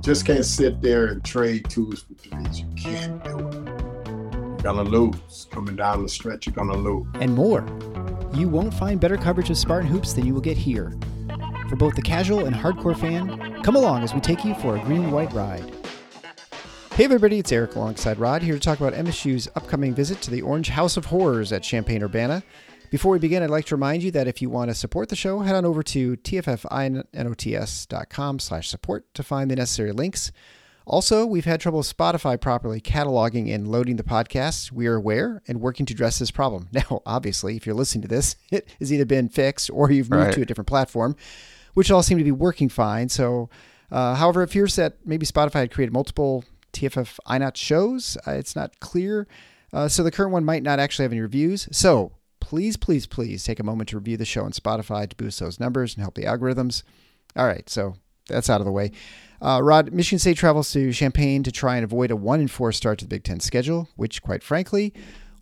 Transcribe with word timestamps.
just 0.00 0.24
can't 0.24 0.44
sit 0.44 0.80
there 0.80 1.06
and 1.06 1.24
trade 1.24 1.68
twos 1.68 2.02
for 2.02 2.14
threes. 2.14 2.60
You 2.60 2.66
can't 2.76 3.22
do 3.22 3.38
it. 3.38 3.54
You're 3.54 4.56
gonna 4.62 4.82
lose. 4.82 5.46
Coming 5.50 5.76
down 5.76 6.02
the 6.02 6.08
stretch, 6.08 6.46
you're 6.46 6.54
gonna 6.54 6.76
lose. 6.76 7.06
And 7.14 7.34
more. 7.34 7.66
You 8.32 8.48
won't 8.48 8.72
find 8.72 9.00
better 9.00 9.16
coverage 9.16 9.50
of 9.50 9.58
Spartan 9.58 9.88
hoops 9.88 10.12
than 10.12 10.24
you 10.24 10.32
will 10.32 10.40
get 10.40 10.56
here. 10.56 10.96
For 11.68 11.76
both 11.76 11.94
the 11.94 12.02
casual 12.02 12.46
and 12.46 12.56
hardcore 12.56 12.98
fan, 12.98 13.62
come 13.62 13.76
along 13.76 14.02
as 14.02 14.14
we 14.14 14.20
take 14.20 14.44
you 14.44 14.54
for 14.54 14.76
a 14.76 14.80
green 14.80 15.04
and 15.04 15.12
white 15.12 15.32
ride. 15.32 15.70
Hey 16.94 17.04
everybody, 17.04 17.38
it's 17.38 17.52
Eric 17.52 17.76
alongside 17.76 18.18
Rod 18.18 18.42
here 18.42 18.54
to 18.54 18.60
talk 18.60 18.80
about 18.80 18.94
MSU's 18.94 19.48
upcoming 19.54 19.94
visit 19.94 20.20
to 20.22 20.30
the 20.30 20.42
Orange 20.42 20.68
House 20.68 20.96
of 20.96 21.06
Horrors 21.06 21.52
at 21.52 21.62
Champaign 21.62 22.02
Urbana. 22.02 22.42
Before 22.90 23.12
we 23.12 23.20
begin, 23.20 23.42
I'd 23.44 23.50
like 23.50 23.66
to 23.66 23.76
remind 23.76 24.02
you 24.02 24.10
that 24.10 24.26
if 24.26 24.42
you 24.42 24.50
want 24.50 24.68
to 24.68 24.74
support 24.74 25.10
the 25.10 25.16
show, 25.16 25.38
head 25.38 25.54
on 25.54 25.64
over 25.64 25.80
to 25.84 26.16
tffinots.com 26.16 26.78
slash 28.40 28.68
support 28.68 29.14
to 29.14 29.22
find 29.22 29.48
the 29.48 29.54
necessary 29.54 29.92
links. 29.92 30.32
Also, 30.86 31.24
we've 31.24 31.44
had 31.44 31.60
trouble 31.60 31.78
with 31.78 31.96
Spotify 31.96 32.40
properly 32.40 32.80
cataloging 32.80 33.54
and 33.54 33.68
loading 33.68 33.94
the 33.94 34.02
podcasts. 34.02 34.72
We 34.72 34.88
are 34.88 34.96
aware 34.96 35.40
and 35.46 35.60
working 35.60 35.86
to 35.86 35.94
address 35.94 36.18
this 36.18 36.32
problem. 36.32 36.68
Now, 36.72 37.00
obviously, 37.06 37.54
if 37.54 37.64
you're 37.64 37.76
listening 37.76 38.02
to 38.02 38.08
this, 38.08 38.34
it 38.50 38.68
has 38.80 38.92
either 38.92 39.04
been 39.04 39.28
fixed 39.28 39.70
or 39.72 39.92
you've 39.92 40.10
moved 40.10 40.24
right. 40.24 40.34
to 40.34 40.42
a 40.42 40.44
different 40.44 40.66
platform, 40.66 41.14
which 41.74 41.92
all 41.92 42.02
seem 42.02 42.18
to 42.18 42.24
be 42.24 42.32
working 42.32 42.68
fine. 42.68 43.08
So, 43.08 43.50
uh, 43.92 44.16
however, 44.16 44.42
it 44.42 44.46
appears 44.50 44.74
that 44.74 44.96
maybe 45.04 45.24
Spotify 45.26 45.60
had 45.60 45.70
created 45.70 45.92
multiple 45.92 46.44
TFF 46.72 47.20
INOT 47.24 47.54
shows. 47.56 48.18
Uh, 48.26 48.32
it's 48.32 48.56
not 48.56 48.80
clear. 48.80 49.28
Uh, 49.72 49.86
so 49.86 50.02
the 50.02 50.10
current 50.10 50.32
one 50.32 50.44
might 50.44 50.64
not 50.64 50.80
actually 50.80 51.04
have 51.04 51.12
any 51.12 51.20
reviews. 51.20 51.68
So 51.70 52.10
please, 52.40 52.76
please, 52.76 53.06
please 53.06 53.44
take 53.44 53.60
a 53.60 53.64
moment 53.64 53.88
to 53.90 53.98
review 53.98 54.16
the 54.16 54.24
show 54.24 54.44
on 54.44 54.52
Spotify 54.52 55.08
to 55.08 55.16
boost 55.16 55.40
those 55.40 55.60
numbers 55.60 55.94
and 55.94 56.02
help 56.02 56.14
the 56.14 56.24
algorithms. 56.24 56.82
All 57.36 57.46
right, 57.46 57.68
so 57.68 57.94
that's 58.28 58.50
out 58.50 58.60
of 58.60 58.64
the 58.64 58.72
way. 58.72 58.92
Uh, 59.42 59.60
Rod, 59.62 59.92
Michigan 59.92 60.18
State 60.18 60.36
travels 60.36 60.70
to 60.72 60.92
Champaign 60.92 61.42
to 61.42 61.52
try 61.52 61.76
and 61.76 61.84
avoid 61.84 62.10
a 62.10 62.16
one 62.16 62.40
and 62.40 62.50
four 62.50 62.72
start 62.72 62.98
to 62.98 63.04
the 63.04 63.08
Big 63.08 63.24
Ten 63.24 63.40
schedule, 63.40 63.88
which, 63.96 64.22
quite 64.22 64.42
frankly, 64.42 64.92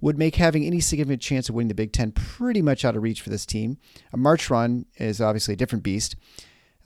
would 0.01 0.19
make 0.19 0.37
having 0.37 0.65
any 0.65 0.81
significant 0.81 1.23
chance 1.23 1.49
of 1.49 1.55
winning 1.55 1.69
the 1.69 1.75
Big 1.75 1.93
Ten 1.93 2.13
pretty 2.13 2.63
much 2.63 2.85
out 2.85 2.97
of 2.97 3.03
reach 3.03 3.21
for 3.21 3.31
this 3.31 3.47
team. 3.47 3.79
A 4.13 4.17
March 4.17 4.51
run 4.51 4.87
is 4.97 5.21
obviously 5.21 5.55
a 5.55 5.57
different 5.57 5.83
beast. 5.83 6.15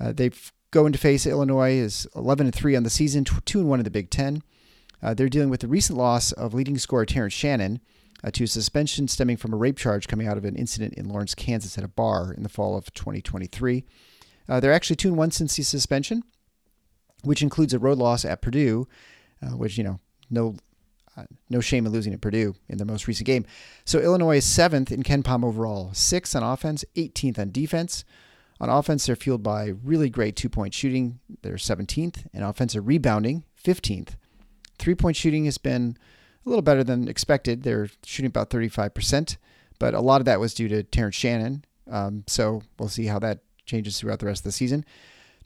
Uh, 0.01 0.13
they 0.13 0.31
go 0.71 0.87
into 0.87 0.99
face 0.99 1.27
Illinois 1.27 1.73
is 1.73 2.09
11 2.17 2.47
and 2.47 2.55
three 2.55 2.75
on 2.75 2.83
the 2.83 2.91
season, 2.91 3.25
two 3.25 3.61
and 3.61 3.69
one 3.69 3.81
in 3.81 3.85
the 3.85 3.91
Big 3.91 4.11
Ten. 4.11 4.43
Uh, 5.03 5.13
they're 5.13 5.29
dealing 5.29 5.51
with 5.51 5.61
the 5.61 5.69
recent 5.69 5.99
loss 5.99 6.33
of 6.33 6.55
leading 6.55 6.79
scorer 6.79 7.05
Terrence 7.05 7.35
Shannon, 7.35 7.81
uh, 8.25 8.31
to 8.31 8.47
suspension 8.47 9.09
stemming 9.09 9.37
from 9.37 9.53
a 9.53 9.57
rape 9.57 9.77
charge 9.77 10.09
coming 10.09 10.27
out 10.27 10.39
of 10.39 10.45
an 10.45 10.57
incident 10.57 10.95
in 10.95 11.09
Lawrence, 11.09 11.35
Kansas 11.35 11.77
at 11.77 11.85
a 11.85 11.89
bar 11.89 12.33
in 12.33 12.43
the 12.43 12.49
fall 12.49 12.77
of 12.77 12.93
2023. 12.95 13.85
Uh, 14.49 14.61
they're 14.61 14.73
actually 14.73 14.97
2 14.97 15.13
1 15.13 15.31
since 15.31 15.57
the 15.57 15.63
suspension, 15.63 16.23
which 17.25 17.43
includes 17.43 17.75
a 17.75 17.79
road 17.79 17.99
loss 17.99 18.25
at 18.25 18.43
Purdue, 18.43 18.87
uh, 19.43 19.57
which, 19.57 19.79
you 19.79 19.85
know, 19.85 20.01
no. 20.31 20.57
Uh, 21.15 21.25
no 21.51 21.61
shame 21.61 21.85
in 21.85 21.93
losing 21.93 22.15
at 22.15 22.23
Purdue 22.23 22.55
in 22.71 22.79
their 22.79 22.87
most 22.87 23.07
recent 23.07 23.27
game. 23.27 23.45
So 23.85 23.99
Illinois 23.99 24.39
is 24.39 24.47
seventh 24.47 24.91
in 24.91 25.03
KenPom 25.03 25.45
overall, 25.45 25.91
sixth 25.93 26.35
on 26.35 26.43
offense, 26.43 26.87
18th 26.97 27.39
on 27.39 27.51
defense. 27.51 28.07
On 28.63 28.71
offense, 28.71 29.05
they're 29.05 29.15
fueled 29.15 29.43
by 29.43 29.75
really 29.85 30.09
great 30.09 30.37
two 30.37 30.49
point 30.49 30.73
shooting. 30.73 31.19
They're 31.43 31.57
17th, 31.57 32.29
and 32.33 32.43
offensive 32.45 32.87
rebounding, 32.87 33.45
15th. 33.63 34.11
Three 34.79 34.95
point 34.95 35.17
shooting 35.17 35.45
has 35.45 35.59
been 35.59 35.99
a 36.45 36.49
little 36.49 36.63
better 36.63 36.85
than 36.85 37.09
expected. 37.09 37.63
They're 37.63 37.89
shooting 38.05 38.29
about 38.29 38.51
35%, 38.51 39.37
but 39.79 39.95
a 39.95 40.01
lot 40.01 40.21
of 40.21 40.25
that 40.27 40.41
was 40.41 40.55
due 40.55 40.69
to 40.69 40.83
Terrence 40.83 41.17
Shannon. 41.17 41.65
Um, 41.91 42.25
so 42.27 42.63
we'll 42.79 42.89
see 42.89 43.07
how 43.07 43.19
that 43.21 43.41
changes 43.65 43.99
throughout 43.99 44.19
the 44.19 44.27
rest 44.27 44.41
of 44.41 44.45
the 44.45 44.53
season. 44.53 44.85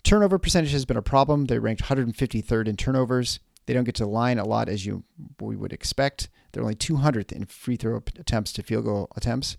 Turnover 0.02 0.38
percentage 0.38 0.72
has 0.72 0.84
been 0.84 0.96
a 0.96 1.02
problem. 1.02 1.46
They're 1.46 1.60
ranked 1.60 1.82
153rd 1.82 2.68
in 2.68 2.76
turnovers. 2.76 3.40
They 3.66 3.74
don't 3.74 3.84
get 3.84 3.96
to 3.96 4.04
the 4.04 4.08
line 4.08 4.38
a 4.38 4.44
lot 4.44 4.68
as 4.68 4.86
you 4.86 5.02
we 5.40 5.56
would 5.56 5.72
expect. 5.72 6.28
They're 6.52 6.62
only 6.62 6.76
200th 6.76 7.32
in 7.32 7.46
free 7.46 7.76
throw 7.76 7.96
attempts 7.96 8.52
to 8.52 8.62
field 8.62 8.84
goal 8.84 9.08
attempts. 9.16 9.56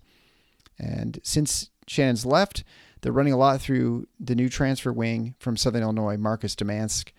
And 0.78 1.20
since 1.22 1.70
Shannon's 1.86 2.24
left, 2.24 2.64
they're 3.02 3.12
running 3.12 3.32
a 3.32 3.36
lot 3.36 3.60
through 3.60 4.06
the 4.18 4.34
new 4.34 4.48
transfer 4.48 4.92
wing 4.92 5.34
from 5.38 5.56
Southern 5.56 5.82
Illinois, 5.82 6.16
Marcus 6.16 6.54
Domask, 6.56 7.10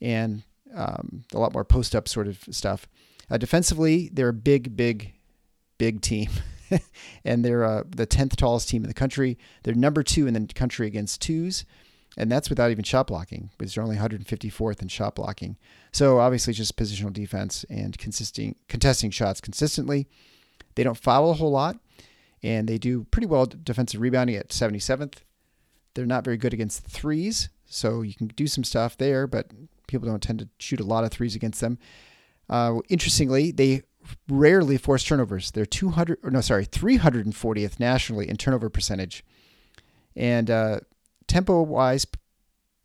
and 0.00 0.42
um, 0.74 1.24
a 1.34 1.38
lot 1.38 1.52
more 1.52 1.64
post 1.64 1.94
up 1.94 2.08
sort 2.08 2.26
of 2.26 2.38
stuff. 2.50 2.88
Uh, 3.30 3.38
defensively, 3.38 4.10
they're 4.12 4.28
a 4.28 4.34
big, 4.34 4.76
big, 4.76 5.12
big 5.78 6.00
team. 6.00 6.30
and 7.24 7.44
they're 7.44 7.64
uh, 7.64 7.84
the 7.88 8.06
10th 8.06 8.36
tallest 8.36 8.68
team 8.68 8.82
in 8.82 8.88
the 8.88 8.94
country. 8.94 9.38
They're 9.62 9.74
number 9.74 10.02
two 10.02 10.26
in 10.26 10.34
the 10.34 10.46
country 10.54 10.86
against 10.86 11.20
twos. 11.20 11.64
And 12.16 12.30
that's 12.30 12.50
without 12.50 12.72
even 12.72 12.82
shot 12.82 13.06
blocking, 13.06 13.50
because 13.56 13.74
they're 13.74 13.84
only 13.84 13.96
154th 13.96 14.82
in 14.82 14.88
shot 14.88 15.14
blocking. 15.14 15.56
So 15.92 16.18
obviously, 16.18 16.52
just 16.52 16.76
positional 16.76 17.12
defense 17.12 17.64
and 17.70 17.96
consisting, 17.98 18.56
contesting 18.68 19.10
shots 19.10 19.40
consistently. 19.40 20.08
They 20.74 20.82
don't 20.82 20.98
foul 20.98 21.30
a 21.30 21.34
whole 21.34 21.52
lot, 21.52 21.78
and 22.42 22.68
they 22.68 22.78
do 22.78 23.04
pretty 23.04 23.26
well 23.26 23.46
defensive 23.46 24.00
rebounding 24.00 24.36
at 24.36 24.48
77th. 24.48 25.18
They're 25.94 26.06
not 26.06 26.24
very 26.24 26.36
good 26.36 26.52
against 26.52 26.84
threes, 26.84 27.48
so 27.66 28.02
you 28.02 28.14
can 28.14 28.26
do 28.28 28.48
some 28.48 28.64
stuff 28.64 28.96
there, 28.96 29.28
but 29.28 29.50
people 29.86 30.08
don't 30.08 30.22
tend 30.22 30.40
to 30.40 30.48
shoot 30.58 30.80
a 30.80 30.84
lot 30.84 31.04
of 31.04 31.10
threes 31.10 31.36
against 31.36 31.60
them. 31.60 31.78
Uh, 32.50 32.80
interestingly, 32.88 33.52
they 33.52 33.82
rarely 34.28 34.76
force 34.76 35.04
turnovers. 35.04 35.52
They're 35.52 35.64
200, 35.64 36.18
or 36.22 36.30
no, 36.30 36.40
sorry, 36.40 36.66
340th 36.66 37.78
nationally 37.78 38.28
in 38.28 38.36
turnover 38.36 38.68
percentage. 38.68 39.24
And 40.16 40.50
uh, 40.50 40.80
tempo 41.28 41.62
wise, 41.62 42.06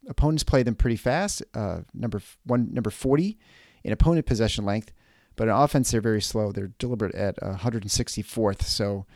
opponents 0.07 0.43
play 0.43 0.61
them 0.61 0.75
pretty 0.75 0.95
fast. 0.97 1.41
Uh, 1.55 1.81
number 1.93 2.21
one, 2.45 2.71
number 2.71 2.91
40 2.91 3.37
in 3.83 3.91
opponent 3.91 4.27
possession 4.27 4.65
length, 4.65 4.91
but 5.35 5.47
in 5.47 5.53
offense 5.53 5.89
they're 5.89 5.99
very 5.99 6.21
slow. 6.21 6.51
They're 6.51 6.71
deliberate 6.77 7.15
at 7.15 7.37
164th. 7.41 8.61
So, 8.61 9.07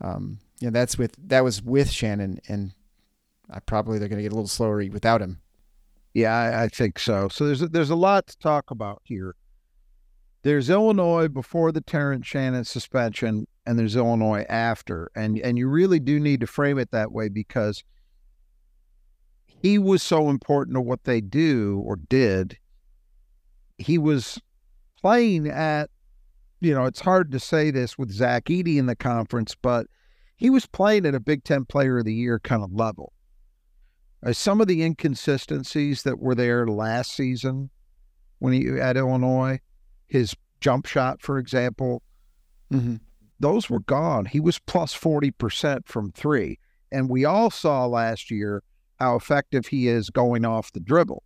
um, 0.00 0.38
you 0.60 0.68
know, 0.68 0.72
that's 0.72 0.96
with 0.96 1.14
that 1.28 1.44
was 1.44 1.62
with 1.62 1.90
Shannon, 1.90 2.40
and 2.48 2.72
I 3.50 3.60
probably 3.60 3.98
they're 3.98 4.08
going 4.08 4.18
to 4.18 4.22
get 4.22 4.32
a 4.32 4.34
little 4.34 4.48
slower 4.48 4.76
without 4.90 5.20
him. 5.20 5.40
Yeah, 6.14 6.34
I, 6.34 6.64
I 6.64 6.68
think 6.68 6.98
so. 6.98 7.28
So 7.28 7.46
there's 7.46 7.62
a, 7.62 7.68
there's 7.68 7.90
a 7.90 7.96
lot 7.96 8.26
to 8.28 8.38
talk 8.38 8.70
about 8.70 9.02
here 9.04 9.36
there's 10.42 10.70
Illinois 10.70 11.28
before 11.28 11.72
the 11.72 11.80
Terrence 11.80 12.26
Shannon 12.26 12.64
suspension, 12.64 13.46
and 13.66 13.78
there's 13.78 13.96
Illinois 13.96 14.44
after, 14.48 15.10
and 15.14 15.38
and 15.38 15.58
you 15.58 15.68
really 15.68 16.00
do 16.00 16.18
need 16.18 16.40
to 16.40 16.46
frame 16.46 16.78
it 16.78 16.90
that 16.92 17.12
way 17.12 17.28
because 17.28 17.84
he 19.46 19.78
was 19.78 20.02
so 20.02 20.30
important 20.30 20.74
to 20.76 20.80
what 20.80 21.04
they 21.04 21.20
do 21.20 21.82
or 21.84 21.96
did. 21.96 22.56
He 23.76 23.98
was 23.98 24.40
playing 25.00 25.48
at, 25.48 25.90
you 26.60 26.74
know, 26.74 26.86
it's 26.86 27.00
hard 27.00 27.30
to 27.32 27.40
say 27.40 27.70
this 27.70 27.98
with 27.98 28.10
Zach 28.10 28.46
Edey 28.46 28.78
in 28.78 28.86
the 28.86 28.96
conference, 28.96 29.54
but 29.60 29.86
he 30.36 30.48
was 30.48 30.64
playing 30.66 31.04
at 31.04 31.14
a 31.14 31.20
Big 31.20 31.44
Ten 31.44 31.66
Player 31.66 31.98
of 31.98 32.06
the 32.06 32.14
Year 32.14 32.38
kind 32.38 32.62
of 32.62 32.72
level. 32.72 33.12
Uh, 34.24 34.32
some 34.32 34.60
of 34.60 34.66
the 34.66 34.82
inconsistencies 34.82 36.02
that 36.02 36.18
were 36.18 36.34
there 36.34 36.66
last 36.66 37.12
season 37.12 37.70
when 38.38 38.54
he 38.54 38.80
at 38.80 38.96
Illinois 38.96 39.60
his 40.10 40.34
jump 40.60 40.86
shot, 40.86 41.22
for 41.22 41.38
example, 41.38 42.02
mm-hmm. 42.72 42.96
those 43.38 43.70
were 43.70 43.80
gone. 43.80 44.26
He 44.26 44.40
was 44.40 44.58
plus 44.58 44.94
40% 44.94 45.86
from 45.86 46.12
three. 46.12 46.58
And 46.92 47.08
we 47.08 47.24
all 47.24 47.50
saw 47.50 47.86
last 47.86 48.30
year 48.30 48.62
how 48.98 49.16
effective 49.16 49.68
he 49.68 49.88
is 49.88 50.10
going 50.10 50.44
off 50.44 50.72
the 50.72 50.80
dribble, 50.80 51.22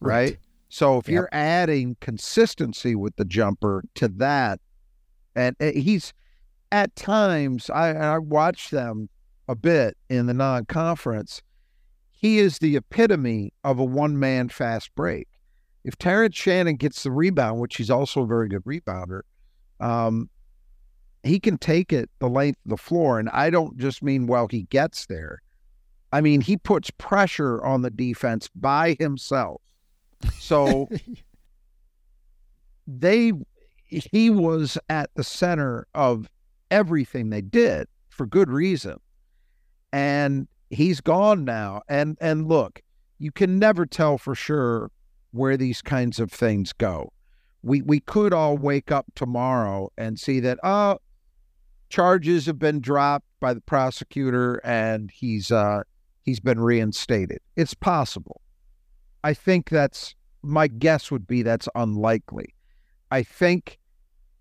right? 0.00 0.12
right? 0.12 0.38
So 0.68 0.98
if 0.98 1.08
yep. 1.08 1.12
you're 1.12 1.28
adding 1.32 1.96
consistency 2.00 2.94
with 2.96 3.14
the 3.16 3.24
jumper 3.24 3.84
to 3.94 4.08
that, 4.08 4.60
and 5.36 5.54
eh, 5.60 5.72
he's 5.72 6.12
at 6.72 6.94
times, 6.96 7.70
I, 7.70 7.90
I 7.90 8.18
watched 8.18 8.72
them 8.72 9.08
a 9.46 9.54
bit 9.54 9.96
in 10.08 10.26
the 10.26 10.34
non 10.34 10.64
conference. 10.64 11.42
He 12.10 12.38
is 12.38 12.58
the 12.58 12.76
epitome 12.76 13.52
of 13.62 13.78
a 13.78 13.84
one 13.84 14.18
man 14.18 14.48
fast 14.48 14.92
break. 14.94 15.28
If 15.84 15.98
Terrence 15.98 16.34
Shannon 16.34 16.76
gets 16.76 17.02
the 17.02 17.10
rebound, 17.10 17.60
which 17.60 17.76
he's 17.76 17.90
also 17.90 18.22
a 18.22 18.26
very 18.26 18.48
good 18.48 18.64
rebounder, 18.64 19.20
um, 19.80 20.30
he 21.22 21.38
can 21.38 21.58
take 21.58 21.92
it 21.92 22.10
the 22.18 22.28
length 22.28 22.58
of 22.64 22.70
the 22.70 22.76
floor. 22.76 23.18
And 23.18 23.28
I 23.30 23.50
don't 23.50 23.76
just 23.78 24.02
mean 24.02 24.26
while 24.26 24.48
he 24.48 24.62
gets 24.64 25.06
there. 25.06 25.42
I 26.12 26.20
mean, 26.20 26.40
he 26.40 26.56
puts 26.56 26.90
pressure 26.92 27.62
on 27.64 27.82
the 27.82 27.90
defense 27.90 28.48
by 28.54 28.96
himself. 28.98 29.60
So 30.38 30.88
they 32.86 33.32
he 33.88 34.30
was 34.30 34.78
at 34.88 35.10
the 35.14 35.24
center 35.24 35.86
of 35.94 36.28
everything 36.70 37.30
they 37.30 37.42
did 37.42 37.88
for 38.08 38.26
good 38.26 38.50
reason. 38.50 38.98
And 39.92 40.48
he's 40.70 41.00
gone 41.00 41.44
now. 41.44 41.82
And 41.88 42.16
and 42.20 42.48
look, 42.48 42.80
you 43.18 43.32
can 43.32 43.58
never 43.58 43.84
tell 43.84 44.16
for 44.16 44.34
sure 44.34 44.90
where 45.34 45.56
these 45.56 45.82
kinds 45.82 46.20
of 46.20 46.30
things 46.30 46.72
go. 46.72 47.12
We 47.62 47.82
we 47.82 48.00
could 48.00 48.32
all 48.32 48.56
wake 48.56 48.92
up 48.92 49.06
tomorrow 49.14 49.90
and 49.98 50.18
see 50.18 50.38
that 50.40 50.58
oh 50.62 50.98
charges 51.88 52.46
have 52.46 52.58
been 52.58 52.80
dropped 52.80 53.26
by 53.40 53.52
the 53.52 53.60
prosecutor 53.60 54.60
and 54.64 55.10
he's 55.10 55.50
uh 55.50 55.82
he's 56.22 56.40
been 56.40 56.60
reinstated. 56.60 57.38
It's 57.56 57.74
possible. 57.74 58.40
I 59.24 59.34
think 59.34 59.70
that's 59.70 60.14
my 60.42 60.68
guess 60.68 61.10
would 61.10 61.26
be 61.26 61.42
that's 61.42 61.68
unlikely. 61.74 62.54
I 63.10 63.22
think 63.22 63.78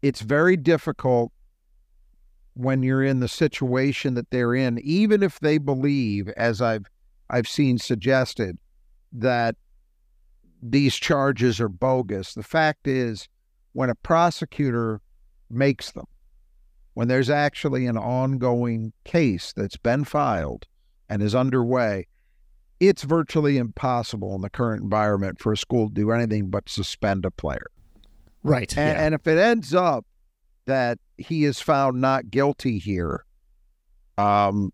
it's 0.02 0.22
very 0.22 0.58
difficult 0.58 1.32
when 2.56 2.84
you're 2.84 3.04
in 3.04 3.20
the 3.20 3.28
situation 3.28 4.14
that 4.14 4.30
they're 4.30 4.54
in, 4.54 4.78
even 4.84 5.24
if 5.24 5.40
they 5.40 5.58
believe, 5.58 6.30
as 6.30 6.62
I've 6.62 6.86
I've 7.32 7.48
seen 7.48 7.80
suggested, 7.80 8.60
that 9.12 9.56
these 10.64 10.96
charges 10.96 11.60
are 11.60 11.70
bogus. 11.70 12.34
The 12.34 12.44
fact 12.44 12.88
is, 12.88 13.28
when 13.74 13.90
a 13.90 13.96
prosecutor 13.96 15.02
makes 15.50 15.92
them, 15.92 16.06
when 16.94 17.08
there's 17.08 17.30
actually 17.30 17.86
an 17.86 17.98
ongoing 17.98 18.94
case 19.04 19.52
that's 19.56 19.78
been 19.78 20.06
filed 20.06 20.68
and 21.10 21.22
is 21.22 21.36
underway, 21.36 22.08
it's 22.80 23.04
virtually 23.04 23.58
impossible 23.58 24.36
in 24.36 24.42
the 24.42 24.50
current 24.50 24.84
environment 24.84 25.40
for 25.40 25.52
a 25.52 25.58
school 25.58 25.90
to 25.90 25.94
do 25.94 26.12
anything 26.12 26.50
but 26.50 26.70
suspend 26.70 27.26
a 27.26 27.32
player. 27.32 27.68
Right. 28.44 28.76
And, 28.78 28.98
yeah. 28.98 29.06
and 29.06 29.16
if 29.16 29.28
it 29.28 29.38
ends 29.38 29.74
up 29.74 30.06
that 30.66 30.98
he 31.18 31.44
is 31.44 31.60
found 31.60 32.00
not 32.00 32.30
guilty 32.30 32.78
here, 32.78 33.26
um, 34.18 34.72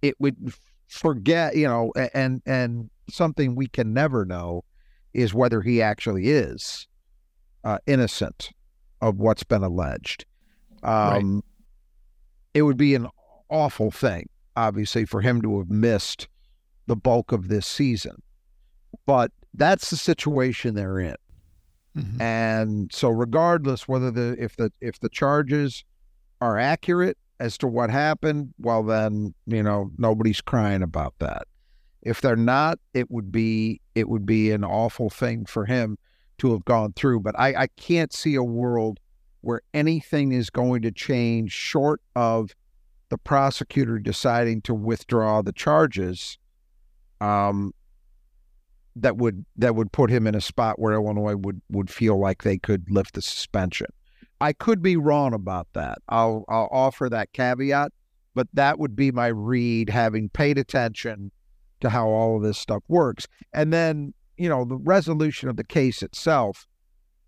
it 0.00 0.18
would 0.20 0.54
forget, 0.88 1.56
you 1.56 1.66
know, 1.66 1.92
and 2.14 2.42
and 2.46 2.90
something 3.08 3.54
we 3.54 3.66
can 3.66 3.92
never 3.92 4.24
know 4.24 4.64
is 5.14 5.34
whether 5.34 5.60
he 5.60 5.82
actually 5.82 6.28
is 6.28 6.86
uh, 7.64 7.78
innocent 7.86 8.50
of 9.00 9.18
what's 9.18 9.44
been 9.44 9.62
alleged. 9.62 10.24
Um, 10.82 11.34
right. 11.34 11.44
It 12.54 12.62
would 12.62 12.76
be 12.76 12.94
an 12.94 13.08
awful 13.48 13.90
thing, 13.90 14.28
obviously, 14.56 15.04
for 15.04 15.20
him 15.20 15.42
to 15.42 15.58
have 15.58 15.70
missed 15.70 16.28
the 16.86 16.96
bulk 16.96 17.32
of 17.32 17.48
this 17.48 17.66
season, 17.66 18.22
but 19.06 19.30
that's 19.54 19.90
the 19.90 19.96
situation 19.96 20.74
they're 20.74 20.98
in. 20.98 21.16
Mm-hmm. 21.96 22.22
And 22.22 22.92
so 22.92 23.10
regardless 23.10 23.86
whether 23.86 24.10
the 24.10 24.34
if 24.38 24.56
the 24.56 24.72
if 24.80 24.98
the 25.00 25.10
charges 25.10 25.84
are 26.40 26.58
accurate 26.58 27.18
as 27.38 27.58
to 27.58 27.66
what 27.66 27.90
happened, 27.90 28.54
well 28.58 28.82
then, 28.82 29.34
you 29.46 29.62
know, 29.62 29.90
nobody's 29.98 30.40
crying 30.40 30.82
about 30.82 31.14
that. 31.18 31.46
If 32.02 32.20
they're 32.20 32.36
not, 32.36 32.78
it 32.94 33.10
would 33.10 33.30
be 33.30 33.80
it 33.94 34.08
would 34.08 34.26
be 34.26 34.50
an 34.50 34.64
awful 34.64 35.08
thing 35.08 35.46
for 35.46 35.64
him 35.64 35.98
to 36.38 36.52
have 36.52 36.64
gone 36.64 36.92
through. 36.94 37.20
But 37.20 37.38
I, 37.38 37.54
I 37.54 37.66
can't 37.76 38.12
see 38.12 38.34
a 38.34 38.42
world 38.42 38.98
where 39.42 39.60
anything 39.74 40.32
is 40.32 40.50
going 40.50 40.82
to 40.82 40.90
change 40.90 41.52
short 41.52 42.00
of 42.16 42.54
the 43.08 43.18
prosecutor 43.18 43.98
deciding 43.98 44.62
to 44.62 44.74
withdraw 44.74 45.42
the 45.42 45.52
charges 45.52 46.38
um, 47.20 47.72
that 48.96 49.16
would 49.16 49.44
that 49.56 49.76
would 49.76 49.92
put 49.92 50.10
him 50.10 50.26
in 50.26 50.34
a 50.34 50.40
spot 50.40 50.78
where 50.78 50.94
Illinois 50.94 51.36
would 51.36 51.60
would 51.70 51.90
feel 51.90 52.18
like 52.18 52.42
they 52.42 52.58
could 52.58 52.90
lift 52.90 53.14
the 53.14 53.22
suspension. 53.22 53.88
I 54.40 54.52
could 54.52 54.82
be 54.82 54.96
wrong 54.96 55.34
about 55.34 55.68
that. 55.74 55.98
I'll 56.08 56.44
I'll 56.48 56.68
offer 56.72 57.08
that 57.08 57.32
caveat, 57.32 57.92
but 58.34 58.48
that 58.54 58.78
would 58.80 58.96
be 58.96 59.12
my 59.12 59.28
read 59.28 59.88
having 59.88 60.28
paid 60.28 60.58
attention 60.58 61.30
to 61.82 61.90
how 61.90 62.08
all 62.08 62.36
of 62.36 62.42
this 62.42 62.58
stuff 62.58 62.82
works. 62.88 63.28
And 63.52 63.72
then, 63.72 64.14
you 64.36 64.48
know, 64.48 64.64
the 64.64 64.76
resolution 64.76 65.48
of 65.48 65.56
the 65.56 65.64
case 65.64 66.02
itself, 66.02 66.66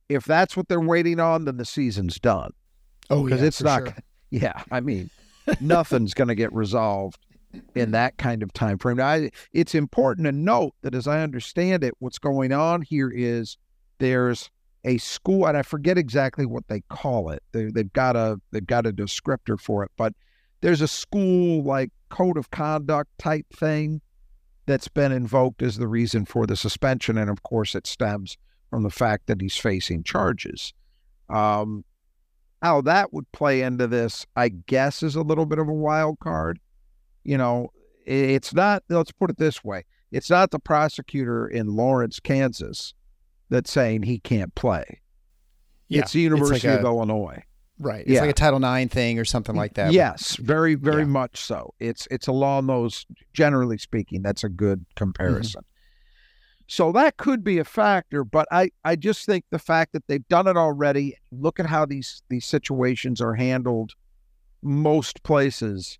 if 0.08 0.24
that's 0.24 0.56
what 0.56 0.68
they're 0.68 0.80
waiting 0.80 1.20
on, 1.20 1.44
then 1.44 1.56
the 1.58 1.64
season's 1.64 2.18
done. 2.18 2.52
Oh, 3.10 3.18
yeah. 3.18 3.24
because 3.24 3.40
yeah, 3.40 3.46
it's 3.46 3.62
not 3.62 3.82
sure. 3.84 3.96
yeah, 4.30 4.62
I 4.70 4.80
mean, 4.80 5.10
nothing's 5.60 6.14
going 6.14 6.28
to 6.28 6.34
get 6.34 6.52
resolved 6.52 7.18
in 7.74 7.92
that 7.92 8.16
kind 8.16 8.42
of 8.42 8.52
time 8.52 8.78
frame. 8.78 8.96
Now, 8.96 9.08
I, 9.08 9.30
it's 9.52 9.74
important 9.74 10.26
to 10.26 10.32
note 10.32 10.74
that 10.82 10.94
as 10.94 11.06
I 11.06 11.22
understand 11.22 11.84
it, 11.84 11.94
what's 11.98 12.18
going 12.18 12.52
on 12.52 12.82
here 12.82 13.10
is 13.14 13.56
there's 13.98 14.50
a 14.84 14.98
school, 14.98 15.46
and 15.46 15.56
I 15.56 15.62
forget 15.62 15.96
exactly 15.96 16.46
what 16.46 16.66
they 16.68 16.82
call 16.88 17.30
it. 17.30 17.42
They, 17.52 17.66
they've 17.66 17.92
got 17.92 18.16
a 18.16 18.40
they've 18.50 18.66
got 18.66 18.86
a 18.86 18.92
descriptor 18.92 19.58
for 19.58 19.84
it, 19.84 19.90
but 19.96 20.12
there's 20.60 20.80
a 20.80 20.88
school 20.88 21.62
like 21.62 21.90
code 22.10 22.36
of 22.36 22.50
conduct 22.50 23.10
type 23.18 23.46
thing 23.54 24.00
that's 24.66 24.88
been 24.88 25.12
invoked 25.12 25.62
as 25.62 25.76
the 25.76 25.88
reason 25.88 26.24
for 26.24 26.46
the 26.46 26.56
suspension, 26.56 27.18
and 27.18 27.30
of 27.30 27.42
course, 27.42 27.74
it 27.74 27.86
stems 27.86 28.36
from 28.70 28.82
the 28.82 28.90
fact 28.90 29.26
that 29.26 29.40
he's 29.40 29.56
facing 29.56 30.02
charges. 30.02 30.72
Um, 31.28 31.84
how 32.62 32.80
that 32.82 33.12
would 33.12 33.30
play 33.32 33.60
into 33.60 33.86
this, 33.86 34.26
I 34.36 34.48
guess, 34.48 35.02
is 35.02 35.16
a 35.16 35.22
little 35.22 35.46
bit 35.46 35.58
of 35.58 35.68
a 35.68 35.72
wild 35.72 36.18
card 36.18 36.58
you 37.24 37.38
know, 37.38 37.70
it's 38.06 38.54
not, 38.54 38.84
let's 38.88 39.10
put 39.10 39.30
it 39.30 39.38
this 39.38 39.64
way 39.64 39.84
it's 40.12 40.30
not 40.30 40.50
the 40.52 40.60
prosecutor 40.60 41.48
in 41.48 41.74
Lawrence, 41.74 42.20
Kansas 42.20 42.94
that's 43.48 43.72
saying 43.72 44.02
he 44.02 44.20
can't 44.20 44.54
play. 44.54 45.00
Yeah, 45.88 46.02
it's 46.02 46.12
the 46.12 46.20
University 46.20 46.56
it's 46.56 46.64
like 46.64 46.76
a, 46.76 46.78
of 46.78 46.84
Illinois. 46.84 47.42
Right. 47.78 48.02
It's 48.02 48.10
yeah. 48.10 48.20
like 48.20 48.30
a 48.30 48.34
Title 48.34 48.64
IX 48.64 48.92
thing 48.92 49.18
or 49.18 49.24
something 49.24 49.56
like 49.56 49.74
that. 49.74 49.92
Yes, 49.92 50.36
very, 50.36 50.76
very 50.76 51.02
yeah. 51.02 51.08
much 51.08 51.40
so. 51.40 51.74
It's 51.80 52.06
it's 52.10 52.28
a 52.28 52.30
along 52.30 52.66
those 52.66 53.06
generally 53.32 53.78
speaking, 53.78 54.22
that's 54.22 54.44
a 54.44 54.48
good 54.48 54.84
comparison. 54.94 55.62
Mm-hmm. 55.62 55.70
So 56.66 56.92
that 56.92 57.16
could 57.18 57.44
be 57.44 57.58
a 57.58 57.64
factor, 57.64 58.24
but 58.24 58.48
I, 58.50 58.70
I 58.84 58.96
just 58.96 59.26
think 59.26 59.44
the 59.50 59.58
fact 59.58 59.92
that 59.92 60.06
they've 60.06 60.26
done 60.28 60.46
it 60.46 60.56
already, 60.56 61.14
look 61.30 61.60
at 61.60 61.66
how 61.66 61.84
these 61.84 62.22
these 62.30 62.46
situations 62.46 63.20
are 63.20 63.34
handled 63.34 63.92
most 64.62 65.22
places 65.24 65.98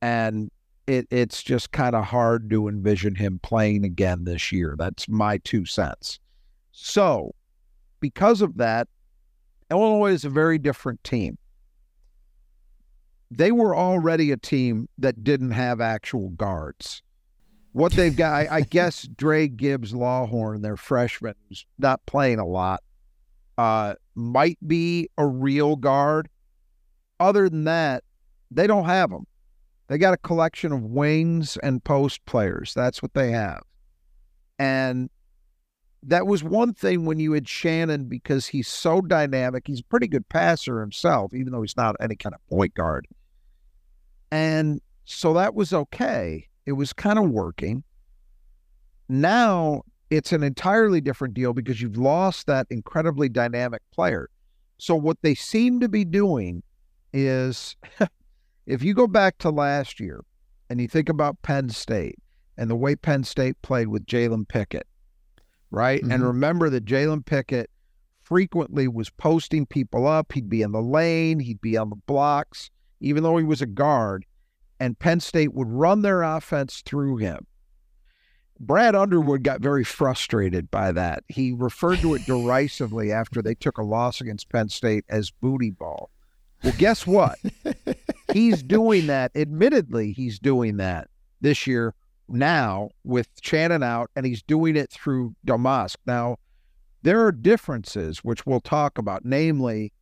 and 0.00 0.50
it 0.88 1.06
it's 1.10 1.42
just 1.42 1.70
kind 1.70 1.94
of 1.94 2.04
hard 2.04 2.50
to 2.50 2.68
envision 2.68 3.14
him 3.14 3.38
playing 3.42 3.84
again 3.84 4.24
this 4.24 4.50
year. 4.50 4.74
That's 4.76 5.08
my 5.08 5.38
two 5.38 5.64
cents. 5.64 6.18
So, 6.72 7.34
because 8.00 8.40
of 8.42 8.56
that, 8.56 8.88
Illinois 9.72 10.12
is 10.12 10.24
a 10.24 10.30
very 10.30 10.58
different 10.58 11.02
team. 11.02 11.38
They 13.30 13.50
were 13.50 13.74
already 13.74 14.30
a 14.30 14.36
team 14.36 14.88
that 14.98 15.24
didn't 15.24 15.52
have 15.52 15.80
actual 15.80 16.28
guards. 16.28 17.02
What 17.72 17.92
they've 17.92 18.14
got, 18.14 18.34
I, 18.34 18.56
I 18.56 18.60
guess, 18.70 19.08
Dra 19.16 19.48
Gibbs 19.48 19.94
Lawhorn, 19.94 20.60
their 20.60 20.76
freshman, 20.76 21.34
who's 21.48 21.64
not 21.78 22.04
playing 22.04 22.38
a 22.38 22.46
lot, 22.46 22.82
uh, 23.56 23.94
might 24.14 24.58
be 24.66 25.08
a 25.16 25.26
real 25.26 25.76
guard. 25.76 26.28
Other 27.18 27.48
than 27.48 27.64
that, 27.64 28.04
they 28.50 28.66
don't 28.66 28.84
have 28.84 29.08
them. 29.08 29.26
They 29.88 29.96
got 29.96 30.12
a 30.12 30.18
collection 30.18 30.72
of 30.72 30.82
wings 30.82 31.56
and 31.62 31.82
post 31.82 32.24
players. 32.26 32.74
That's 32.74 33.02
what 33.02 33.14
they 33.14 33.30
have. 33.30 33.62
And 34.58 35.08
that 36.04 36.26
was 36.26 36.42
one 36.42 36.74
thing 36.74 37.04
when 37.04 37.20
you 37.20 37.32
had 37.32 37.48
Shannon 37.48 38.06
because 38.06 38.46
he's 38.46 38.68
so 38.68 39.00
dynamic. 39.00 39.66
He's 39.66 39.80
a 39.80 39.84
pretty 39.84 40.08
good 40.08 40.28
passer 40.28 40.80
himself, 40.80 41.32
even 41.32 41.52
though 41.52 41.62
he's 41.62 41.76
not 41.76 41.96
any 42.00 42.16
kind 42.16 42.34
of 42.34 42.44
point 42.48 42.74
guard. 42.74 43.06
And 44.30 44.80
so 45.04 45.34
that 45.34 45.54
was 45.54 45.72
okay. 45.72 46.48
It 46.66 46.72
was 46.72 46.92
kind 46.92 47.18
of 47.18 47.30
working. 47.30 47.84
Now 49.08 49.82
it's 50.10 50.32
an 50.32 50.42
entirely 50.42 51.00
different 51.00 51.34
deal 51.34 51.52
because 51.52 51.80
you've 51.80 51.96
lost 51.96 52.46
that 52.46 52.66
incredibly 52.70 53.28
dynamic 53.28 53.82
player. 53.94 54.28
So 54.78 54.96
what 54.96 55.18
they 55.22 55.34
seem 55.34 55.80
to 55.80 55.88
be 55.88 56.04
doing 56.04 56.62
is 57.12 57.76
if 58.66 58.82
you 58.82 58.94
go 58.94 59.06
back 59.06 59.38
to 59.38 59.50
last 59.50 60.00
year 60.00 60.24
and 60.68 60.80
you 60.80 60.88
think 60.88 61.08
about 61.08 61.40
Penn 61.42 61.68
State 61.68 62.18
and 62.56 62.68
the 62.68 62.76
way 62.76 62.96
Penn 62.96 63.22
State 63.22 63.60
played 63.62 63.88
with 63.88 64.06
Jalen 64.06 64.48
Pickett, 64.48 64.86
right? 65.72 66.00
Mm-hmm. 66.00 66.12
And 66.12 66.24
remember 66.24 66.70
that 66.70 66.84
Jalen 66.84 67.26
Pickett 67.26 67.68
frequently 68.22 68.86
was 68.86 69.10
posting 69.10 69.66
people 69.66 70.06
up. 70.06 70.32
He'd 70.32 70.48
be 70.48 70.62
in 70.62 70.70
the 70.70 70.82
lane, 70.82 71.40
he'd 71.40 71.60
be 71.60 71.76
on 71.76 71.90
the 71.90 71.96
blocks, 72.06 72.70
even 73.00 73.24
though 73.24 73.38
he 73.38 73.44
was 73.44 73.60
a 73.60 73.66
guard. 73.66 74.24
And 74.78 74.98
Penn 74.98 75.20
State 75.20 75.54
would 75.54 75.68
run 75.68 76.02
their 76.02 76.22
offense 76.22 76.82
through 76.84 77.16
him. 77.16 77.46
Brad 78.60 78.94
Underwood 78.94 79.42
got 79.42 79.60
very 79.60 79.82
frustrated 79.82 80.70
by 80.70 80.92
that. 80.92 81.24
He 81.28 81.52
referred 81.52 81.98
to 82.00 82.14
it 82.14 82.22
derisively 82.26 83.10
after 83.10 83.42
they 83.42 83.54
took 83.54 83.78
a 83.78 83.82
loss 83.82 84.20
against 84.20 84.50
Penn 84.50 84.68
State 84.68 85.04
as 85.08 85.30
booty 85.30 85.70
ball. 85.70 86.10
Well, 86.62 86.74
guess 86.78 87.06
what? 87.06 87.38
he's 88.32 88.62
doing 88.62 89.08
that. 89.08 89.32
Admittedly, 89.34 90.12
he's 90.12 90.38
doing 90.38 90.76
that 90.76 91.08
this 91.40 91.66
year 91.66 91.94
now 92.32 92.90
with 93.04 93.28
Shannon 93.42 93.82
out, 93.82 94.10
and 94.16 94.26
he's 94.26 94.42
doing 94.42 94.76
it 94.76 94.90
through 94.90 95.34
Domask. 95.46 95.96
Now, 96.06 96.36
there 97.02 97.24
are 97.24 97.32
differences 97.32 98.18
which 98.18 98.46
we'll 98.46 98.60
talk 98.60 98.98
about. 98.98 99.24
Namely, 99.24 99.92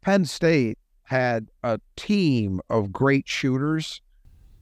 Penn 0.00 0.24
State 0.24 0.78
had 1.02 1.48
a 1.62 1.80
team 1.96 2.60
of 2.70 2.92
great 2.92 3.28
shooters 3.28 4.00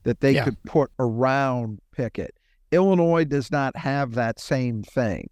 that 0.03 0.21
they 0.21 0.35
Yeah. 0.35 0.45
could 0.45 0.63
put 0.63 0.91
around 0.99 1.79
Pickett. 1.91 2.35
Illinois 2.71 3.25
does 3.25 3.51
not 3.51 3.75
have 3.77 4.13
that 4.13 4.39
same 4.39 4.83
thing. 4.83 5.29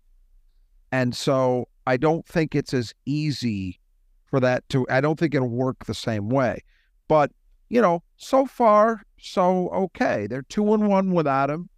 And 0.92 1.16
so 1.16 1.68
I 1.88 1.98
don't 1.98 2.26
think 2.26 2.56
it's 2.56 2.74
as 2.74 2.94
easy 3.06 3.80
for 4.26 4.40
that 4.40 4.68
to, 4.70 4.86
I 4.90 5.02
don't 5.02 5.20
think 5.20 5.34
it'll 5.34 5.50
work 5.50 5.86
the 5.86 5.94
same 5.94 6.30
way. 6.30 6.60
But, 7.08 7.32
you 7.70 7.82
know, 7.82 8.04
so 8.18 8.46
far, 8.46 9.02
so 9.26 9.70
okay. 9.70 10.28
They're 10.28 10.44
two 10.44 10.74
and 10.74 10.88
one 10.88 11.12
without 11.12 11.50
him. 11.50 11.70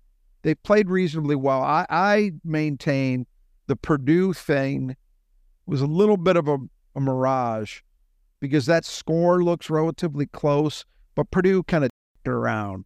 They 0.43 0.55
played 0.55 0.89
reasonably 0.89 1.35
well. 1.35 1.61
I, 1.61 1.85
I 1.89 2.31
maintain 2.43 3.25
the 3.67 3.75
Purdue 3.75 4.33
thing 4.33 4.95
was 5.65 5.81
a 5.81 5.87
little 5.87 6.17
bit 6.17 6.37
of 6.37 6.47
a, 6.47 6.57
a 6.95 6.99
mirage 6.99 7.81
because 8.39 8.65
that 8.67 8.85
score 8.85 9.43
looks 9.43 9.69
relatively 9.69 10.25
close, 10.27 10.85
but 11.15 11.31
Purdue 11.31 11.63
kind 11.63 11.83
of 11.83 11.89
around 12.25 12.85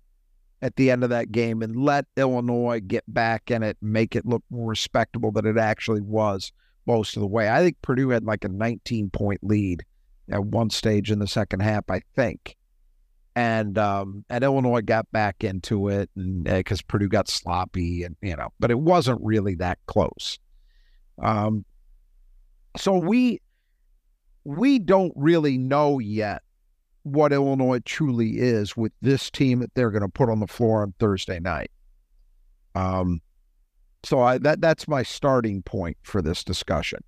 at 0.62 0.76
the 0.76 0.92
end 0.92 1.04
of 1.04 1.10
that 1.10 1.32
game 1.32 1.64
and 1.64 1.76
let 1.76 2.06
Illinois 2.16 2.80
get 2.80 3.04
back 3.08 3.50
in 3.50 3.64
it, 3.64 3.78
make 3.82 4.16
it 4.16 4.26
look 4.26 4.44
more 4.52 4.70
respectable 4.70 5.32
than 5.32 5.46
it 5.46 5.58
actually 5.58 6.02
was 6.02 6.52
most 6.86 7.16
of 7.16 7.22
the 7.22 7.28
way. 7.28 7.50
I 7.50 7.62
think 7.64 7.82
Purdue 7.82 8.10
had 8.10 8.24
like 8.24 8.44
a 8.44 8.50
19 8.50 9.10
point 9.10 9.44
lead 9.44 9.84
at 10.30 10.44
one 10.44 10.70
stage 10.70 11.12
in 11.12 11.20
the 11.20 11.28
second 11.28 11.62
half, 11.62 11.90
I 11.90 12.02
think. 12.16 12.56
And 13.36 13.78
um, 13.78 14.26
and 14.30 14.44
Illinois 14.44 14.82
got 14.82 15.10
back 15.14 15.44
into 15.44 15.88
it, 15.88 16.10
and 16.18 16.44
because 16.44 16.82
Purdue 16.82 17.08
got 17.08 17.30
sloppy, 17.30 18.04
and 18.04 18.18
you 18.22 18.36
know, 18.36 18.50
but 18.60 18.72
it 18.72 18.80
wasn't 18.80 19.22
really 19.22 19.56
that 19.56 19.80
close. 19.86 20.38
Um, 21.22 21.64
so 22.78 22.98
we 22.98 23.40
we 24.44 24.80
don't 24.80 25.14
really 25.16 25.58
know 25.58 26.00
yet 26.00 26.42
what 27.04 27.34
Illinois 27.34 27.80
truly 27.80 28.40
is 28.40 28.76
with 28.78 28.92
this 29.02 29.32
team 29.32 29.60
that 29.60 29.74
they're 29.74 29.92
going 29.92 30.02
to 30.02 30.10
put 30.10 30.30
on 30.30 30.40
the 30.40 30.48
floor 30.48 30.82
on 30.82 30.94
Thursday 31.00 31.40
night. 31.40 31.72
Um, 32.76 33.22
so 34.04 34.22
I 34.22 34.38
that 34.40 34.62
that's 34.62 34.88
my 34.88 35.04
starting 35.04 35.62
point 35.62 35.98
for 36.04 36.22
this 36.22 36.44
discussion. 36.44 37.00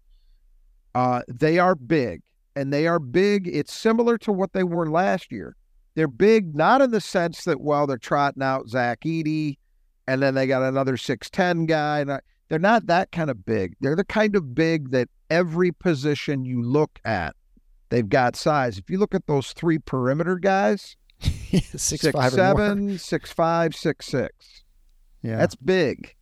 Uh, 0.96 1.22
they 1.28 1.58
are 1.60 1.76
big, 1.76 2.22
and 2.56 2.72
they 2.72 2.88
are 2.88 3.00
big. 3.00 3.48
It's 3.48 3.74
similar 3.74 4.18
to 4.20 4.32
what 4.32 4.54
they 4.54 4.64
were 4.64 4.90
last 4.90 5.32
year. 5.32 5.56
They're 5.96 6.08
big, 6.08 6.56
not 6.56 6.82
in 6.82 6.92
the 6.92 7.02
sense 7.02 7.44
that 7.44 7.62
well 7.62 7.86
they're 7.88 7.98
trotting 7.98 8.44
out 8.44 8.70
Zach 8.70 9.02
Edey, 9.02 9.58
and 10.08 10.22
then 10.22 10.34
they 10.34 10.48
got 10.48 10.64
another 10.64 10.98
six 10.98 11.30
ten 11.30 11.66
guy. 11.66 12.04
They're 12.50 12.60
not 12.60 12.88
that 12.88 13.12
kind 13.12 13.30
of 13.30 13.46
big. 13.46 13.76
They're 13.80 13.96
the 13.96 14.04
kind 14.04 14.36
of 14.36 14.56
big 14.56 14.92
that 14.92 15.10
every 15.30 15.72
position 15.72 16.46
you 16.46 16.62
look 16.62 17.00
at, 17.06 17.36
they've 17.90 18.08
got 18.08 18.36
size. 18.36 18.78
If 18.78 18.90
you 18.90 18.98
look 18.98 19.16
at 19.16 19.28
those 19.28 19.54
three 19.54 19.80
perimeter 19.80 20.38
guys, 20.38 20.96
six, 21.22 21.82
six 21.82 22.08
five 22.10 22.34
seven, 22.34 22.98
six 22.98 23.32
five, 23.32 23.76
six 23.76 24.08
six. 24.08 24.64
Yeah. 25.22 25.38
That's 25.38 25.56
big. 25.56 26.16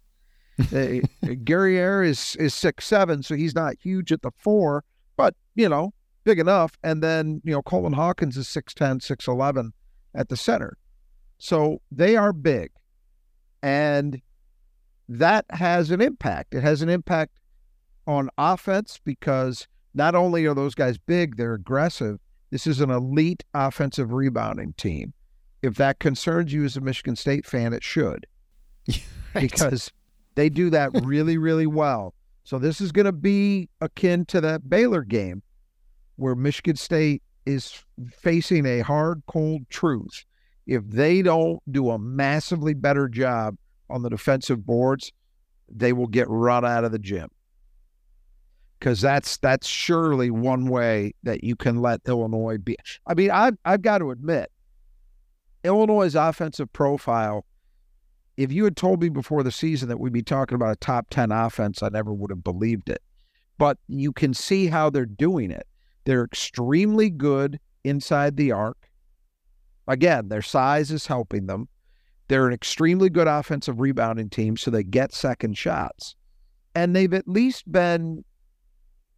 Guerrier 1.43 2.03
is 2.03 2.35
is 2.35 2.53
six 2.53 2.85
seven, 2.85 3.23
so 3.23 3.35
he's 3.35 3.55
not 3.55 3.75
huge 3.81 4.11
at 4.11 4.21
the 4.21 4.31
four, 4.37 4.83
but 5.17 5.33
you 5.55 5.69
know, 5.69 5.93
big 6.23 6.39
enough. 6.39 6.77
And 6.83 7.01
then 7.03 7.41
you 7.43 7.51
know, 7.51 7.61
Coleman 7.61 7.93
Hawkins 7.93 8.37
is 8.37 8.47
6'10", 8.47 8.99
6'11 9.01 9.71
at 10.13 10.29
the 10.29 10.37
center, 10.37 10.77
so 11.37 11.81
they 11.91 12.15
are 12.15 12.33
big, 12.33 12.71
and 13.63 14.21
that 15.07 15.45
has 15.49 15.91
an 15.91 16.01
impact. 16.01 16.53
It 16.53 16.61
has 16.61 16.81
an 16.81 16.89
impact 16.89 17.39
on 18.07 18.29
offense 18.37 18.99
because 19.03 19.67
not 19.93 20.15
only 20.15 20.45
are 20.45 20.53
those 20.53 20.75
guys 20.75 20.97
big, 20.97 21.37
they're 21.37 21.53
aggressive. 21.53 22.17
This 22.49 22.67
is 22.67 22.81
an 22.81 22.89
elite 22.89 23.43
offensive 23.53 24.11
rebounding 24.11 24.73
team. 24.73 25.13
If 25.61 25.75
that 25.75 25.99
concerns 25.99 26.51
you 26.51 26.63
as 26.65 26.75
a 26.75 26.81
Michigan 26.81 27.15
State 27.15 27.45
fan, 27.45 27.71
it 27.73 27.83
should 27.83 28.25
Right. 28.87 29.49
because 29.49 29.91
they 30.35 30.49
do 30.49 30.69
that 30.71 30.91
really, 31.03 31.37
really 31.37 31.67
well. 31.67 32.13
So 32.43 32.57
this 32.57 32.81
is 32.81 32.91
going 32.91 33.05
to 33.05 33.11
be 33.11 33.69
akin 33.79 34.25
to 34.25 34.41
that 34.41 34.69
Baylor 34.69 35.03
game 35.03 35.43
where 36.21 36.35
Michigan 36.35 36.75
State 36.75 37.23
is 37.45 37.83
facing 38.11 38.65
a 38.65 38.79
hard, 38.79 39.23
cold 39.27 39.63
truth. 39.69 40.25
If 40.67 40.83
they 40.87 41.21
don't 41.21 41.59
do 41.71 41.89
a 41.89 41.97
massively 41.97 42.73
better 42.73 43.09
job 43.09 43.57
on 43.89 44.03
the 44.03 44.09
defensive 44.09 44.65
boards, 44.65 45.11
they 45.69 45.93
will 45.93 46.07
get 46.07 46.29
run 46.29 46.63
out 46.63 46.83
of 46.83 46.91
the 46.91 46.99
gym. 46.99 47.29
Because 48.79 49.01
that's 49.01 49.37
that's 49.37 49.67
surely 49.67 50.31
one 50.31 50.65
way 50.65 51.13
that 51.23 51.43
you 51.43 51.55
can 51.55 51.81
let 51.81 52.01
Illinois 52.07 52.57
be. 52.57 52.77
I 53.05 53.13
mean, 53.13 53.31
I've 53.31 53.57
I've 53.65 53.81
got 53.81 53.99
to 53.99 54.11
admit, 54.11 54.51
Illinois' 55.63 56.15
offensive 56.15 56.71
profile 56.73 57.45
if 58.37 58.51
you 58.51 58.63
had 58.63 58.77
told 58.77 59.01
me 59.01 59.09
before 59.09 59.43
the 59.43 59.51
season 59.51 59.89
that 59.89 59.99
we'd 59.99 60.13
be 60.13 60.23
talking 60.23 60.55
about 60.55 60.71
a 60.71 60.77
top 60.77 61.07
10 61.09 61.31
offense, 61.31 61.83
I 61.83 61.89
never 61.89 62.13
would 62.13 62.31
have 62.31 62.43
believed 62.43 62.89
it. 62.89 63.01
But 63.57 63.77
you 63.87 64.11
can 64.11 64.33
see 64.33 64.67
how 64.67 64.89
they're 64.89 65.05
doing 65.05 65.51
it. 65.51 65.67
They're 66.05 66.24
extremely 66.24 67.10
good 67.10 67.60
inside 67.84 68.38
the 68.38 68.51
arc. 68.51 68.89
Again, 69.88 70.29
their 70.29 70.41
size 70.41 70.91
is 70.91 71.08
helping 71.08 71.48
them. 71.48 71.67
They're 72.27 72.48
an 72.48 72.53
extremely 72.53 73.10
good 73.10 73.27
offensive 73.27 73.79
rebounding 73.79 74.29
team, 74.29 74.55
so 74.55 74.72
they 74.72 74.84
get 74.84 75.13
second 75.13 75.58
shots. 75.58 76.15
And 76.74 76.96
they've 76.96 77.13
at 77.13 77.27
least 77.27 77.70
been, 77.70 78.24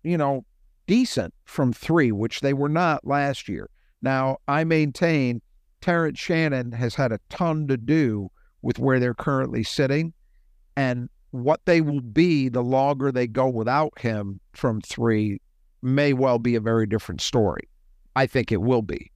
you 0.01 0.17
know, 0.17 0.45
decent 0.87 1.33
from 1.45 1.73
three, 1.73 2.11
which 2.11 2.39
they 2.39 2.53
were 2.53 2.69
not 2.69 3.05
last 3.05 3.47
year. 3.47 3.69
Now, 4.01 4.37
I 4.47 4.63
maintain 4.63 5.41
Terrence 5.81 6.19
Shannon 6.19 6.71
has 6.71 6.95
had 6.95 7.11
a 7.11 7.19
ton 7.29 7.67
to 7.67 7.77
do 7.77 8.31
with 8.61 8.79
where 8.79 8.99
they're 8.99 9.13
currently 9.13 9.63
sitting 9.63 10.13
and 10.75 11.09
what 11.31 11.61
they 11.65 11.81
will 11.81 12.01
be 12.01 12.49
the 12.49 12.63
longer 12.63 13.11
they 13.11 13.27
go 13.27 13.47
without 13.47 13.97
him 13.99 14.39
from 14.53 14.81
three 14.81 15.39
may 15.83 16.13
well 16.13 16.39
be 16.39 16.55
a 16.55 16.59
very 16.59 16.85
different 16.85 17.21
story. 17.21 17.67
I 18.15 18.25
think 18.27 18.51
it 18.51 18.61
will 18.61 18.81
be. 18.81 19.11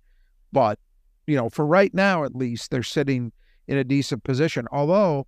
But, 0.52 0.80
you 1.28 1.36
know, 1.36 1.50
for 1.50 1.66
right 1.66 1.94
now 1.94 2.24
at 2.24 2.36
least, 2.36 2.72
they're 2.72 2.84
sitting 2.84 3.32
in 3.68 3.78
a 3.78 3.84
decent 3.84 4.24
position. 4.24 4.68
Although 4.72 5.28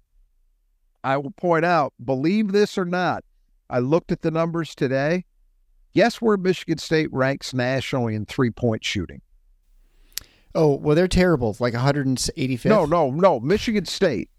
I 1.04 1.18
will 1.18 1.32
point 1.32 1.66
out, 1.66 1.94
believe 2.04 2.52
this 2.52 2.78
or 2.78 2.86
not, 2.86 3.24
I 3.70 3.80
looked 3.80 4.12
at 4.12 4.22
the 4.22 4.32
numbers 4.32 4.74
today. 4.76 5.26
Guess 5.94 6.22
where 6.22 6.38
Michigan 6.38 6.78
State 6.78 7.12
ranks 7.12 7.54
nationally 7.54 8.16
in 8.16 8.26
three 8.26 8.52
point 8.52 8.84
shooting? 8.84 9.22
oh 10.56 10.76
well, 10.76 10.96
they're 10.96 11.08
terrible. 11.08 11.56
Like 11.60 11.74
185th. 11.74 12.66
No, 12.66 12.86
no, 12.86 13.12
no. 13.12 13.40
Michigan 13.40 13.86
State. 13.86 14.30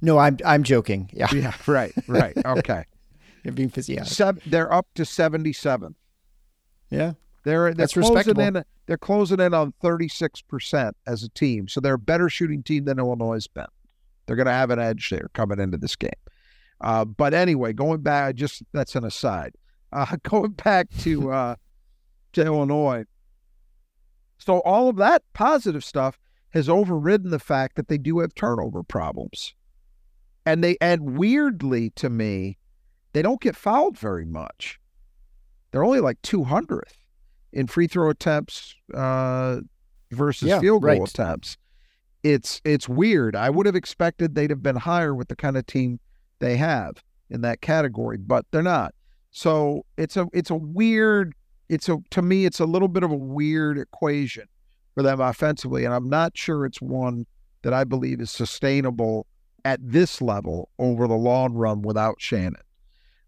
no. 0.00 0.18
I'm 0.18 0.36
I'm 0.44 0.62
joking. 0.62 1.08
Yeah, 1.12 1.28
Yeah, 1.32 1.54
right, 1.66 1.92
right. 2.08 2.36
Okay. 2.44 2.84
I'm 3.44 3.54
being 3.54 3.70
phys- 3.70 3.88
yeah. 3.88 4.32
They're 4.46 4.72
up 4.72 4.86
to 4.94 5.04
77. 5.04 5.94
Yeah. 6.92 7.12
They're 7.44 7.74
they're 7.74 7.74
That's 7.74 7.94
closing 7.94 8.14
respectable. 8.14 8.56
in. 8.58 8.64
They're 8.86 8.96
closing 8.98 9.40
in 9.40 9.54
on 9.54 9.72
36 9.80 10.42
percent 10.42 10.96
as 11.06 11.22
a 11.22 11.28
team, 11.30 11.68
so 11.68 11.80
they're 11.80 11.94
a 11.94 11.98
better 11.98 12.28
shooting 12.28 12.62
team 12.62 12.84
than 12.84 12.98
Illinois 12.98 13.34
has 13.34 13.46
been. 13.46 13.66
They're 14.26 14.36
going 14.36 14.46
to 14.46 14.52
have 14.52 14.70
an 14.70 14.78
edge 14.78 15.10
there 15.10 15.28
coming 15.32 15.58
into 15.58 15.78
this 15.78 15.96
game. 15.96 16.10
Uh, 16.80 17.04
but 17.04 17.34
anyway, 17.34 17.72
going 17.72 18.00
back, 18.00 18.36
just 18.36 18.62
that's 18.72 18.94
an 18.94 19.04
aside. 19.04 19.54
Uh, 19.92 20.16
going 20.22 20.52
back 20.52 20.88
to 21.00 21.32
uh, 21.32 21.56
to 22.34 22.44
Illinois. 22.44 23.04
So 24.38 24.58
all 24.60 24.88
of 24.88 24.96
that 24.96 25.22
positive 25.32 25.84
stuff 25.84 26.18
has 26.50 26.68
overridden 26.68 27.30
the 27.30 27.38
fact 27.38 27.76
that 27.76 27.88
they 27.88 27.98
do 27.98 28.18
have 28.18 28.34
turnover 28.34 28.82
problems, 28.82 29.54
and 30.44 30.62
they 30.62 30.76
and 30.80 31.16
weirdly 31.16 31.90
to 31.90 32.10
me, 32.10 32.58
they 33.12 33.22
don't 33.22 33.40
get 33.40 33.56
fouled 33.56 33.98
very 33.98 34.26
much. 34.26 34.78
They're 35.72 35.84
only 35.84 36.00
like 36.00 36.20
200th 36.22 36.82
in 37.52 37.66
free 37.66 37.86
throw 37.86 38.10
attempts 38.10 38.74
uh, 38.94 39.60
versus 40.10 40.48
Yeah, 40.48 40.60
field 40.60 40.82
goal 40.82 41.00
right. 41.00 41.08
attempts. 41.08 41.56
It's 42.22 42.60
it's 42.64 42.88
weird. 42.88 43.34
I 43.34 43.50
would 43.50 43.66
have 43.66 43.74
expected 43.74 44.34
they'd 44.34 44.50
have 44.50 44.62
been 44.62 44.76
higher 44.76 45.14
with 45.14 45.28
the 45.28 45.34
kind 45.34 45.56
of 45.56 45.66
team 45.66 45.98
they 46.38 46.56
have 46.56 47.02
in 47.30 47.40
that 47.40 47.60
category, 47.62 48.16
but 48.16 48.46
they're 48.52 48.62
not. 48.62 48.94
So 49.32 49.84
it's 49.96 50.16
a 50.16 50.28
it's 50.32 50.50
a 50.50 50.54
weird. 50.54 51.34
It's 51.68 51.88
a 51.88 51.98
to 52.10 52.22
me 52.22 52.44
it's 52.44 52.60
a 52.60 52.66
little 52.66 52.86
bit 52.88 53.02
of 53.02 53.10
a 53.10 53.16
weird 53.16 53.78
equation 53.78 54.44
for 54.94 55.02
them 55.02 55.20
offensively, 55.20 55.84
and 55.84 55.92
I'm 55.94 56.08
not 56.08 56.36
sure 56.36 56.64
it's 56.64 56.80
one 56.80 57.26
that 57.62 57.72
I 57.72 57.82
believe 57.84 58.20
is 58.20 58.30
sustainable 58.30 59.26
at 59.64 59.80
this 59.82 60.20
level 60.20 60.68
over 60.78 61.08
the 61.08 61.14
long 61.14 61.54
run 61.54 61.82
without 61.82 62.16
Shannon. 62.20 62.60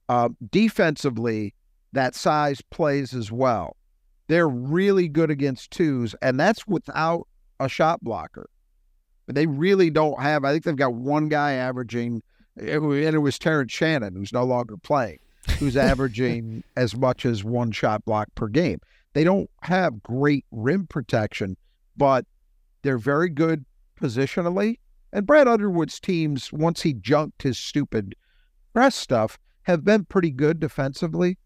Uh, 0.08 0.28
defensively, 0.50 1.54
that 1.94 2.14
size 2.14 2.60
plays 2.70 3.14
as 3.14 3.32
well. 3.32 3.76
They're 4.28 4.48
really 4.48 5.08
good 5.08 5.30
against 5.30 5.70
twos, 5.70 6.14
and 6.22 6.38
that's 6.38 6.66
without 6.66 7.26
a 7.60 7.68
shot 7.68 8.02
blocker. 8.02 8.48
But 9.26 9.34
they 9.34 9.46
really 9.46 9.90
don't 9.90 10.20
have. 10.20 10.44
I 10.44 10.52
think 10.52 10.64
they've 10.64 10.76
got 10.76 10.94
one 10.94 11.28
guy 11.28 11.52
averaging, 11.52 12.22
and 12.56 12.94
it 12.94 13.18
was 13.18 13.38
Terrence 13.38 13.72
Shannon, 13.72 14.14
who's 14.14 14.32
no 14.32 14.44
longer 14.44 14.76
playing, 14.76 15.18
who's 15.58 15.76
averaging 15.78 16.62
as 16.76 16.96
much 16.96 17.24
as 17.26 17.44
one 17.44 17.70
shot 17.70 18.04
block 18.04 18.28
per 18.34 18.48
game. 18.48 18.80
They 19.12 19.24
don't 19.24 19.48
have 19.62 20.02
great 20.02 20.44
rim 20.50 20.86
protection, 20.86 21.56
but 21.96 22.26
they're 22.82 22.98
very 22.98 23.28
good 23.28 23.64
positionally. 24.00 24.78
And 25.12 25.26
Brad 25.26 25.46
Underwood's 25.46 26.00
teams, 26.00 26.52
once 26.52 26.82
he 26.82 26.92
junked 26.92 27.42
his 27.42 27.56
stupid 27.56 28.16
press 28.72 28.96
stuff, 28.96 29.38
have 29.62 29.84
been 29.84 30.04
pretty 30.04 30.30
good 30.30 30.60
defensively. 30.60 31.38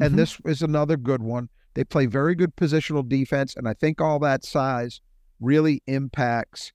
And 0.00 0.14
Mhm. 0.14 0.16
this 0.16 0.40
is 0.44 0.62
another 0.62 0.96
good 0.96 1.22
one. 1.22 1.48
They 1.74 1.84
play 1.84 2.06
very 2.06 2.34
good 2.34 2.56
positional 2.56 3.08
defense. 3.08 3.54
And 3.56 3.68
I 3.68 3.74
think 3.74 4.00
all 4.00 4.18
that 4.20 4.44
size 4.44 5.00
really 5.40 5.82
impacts 5.86 6.72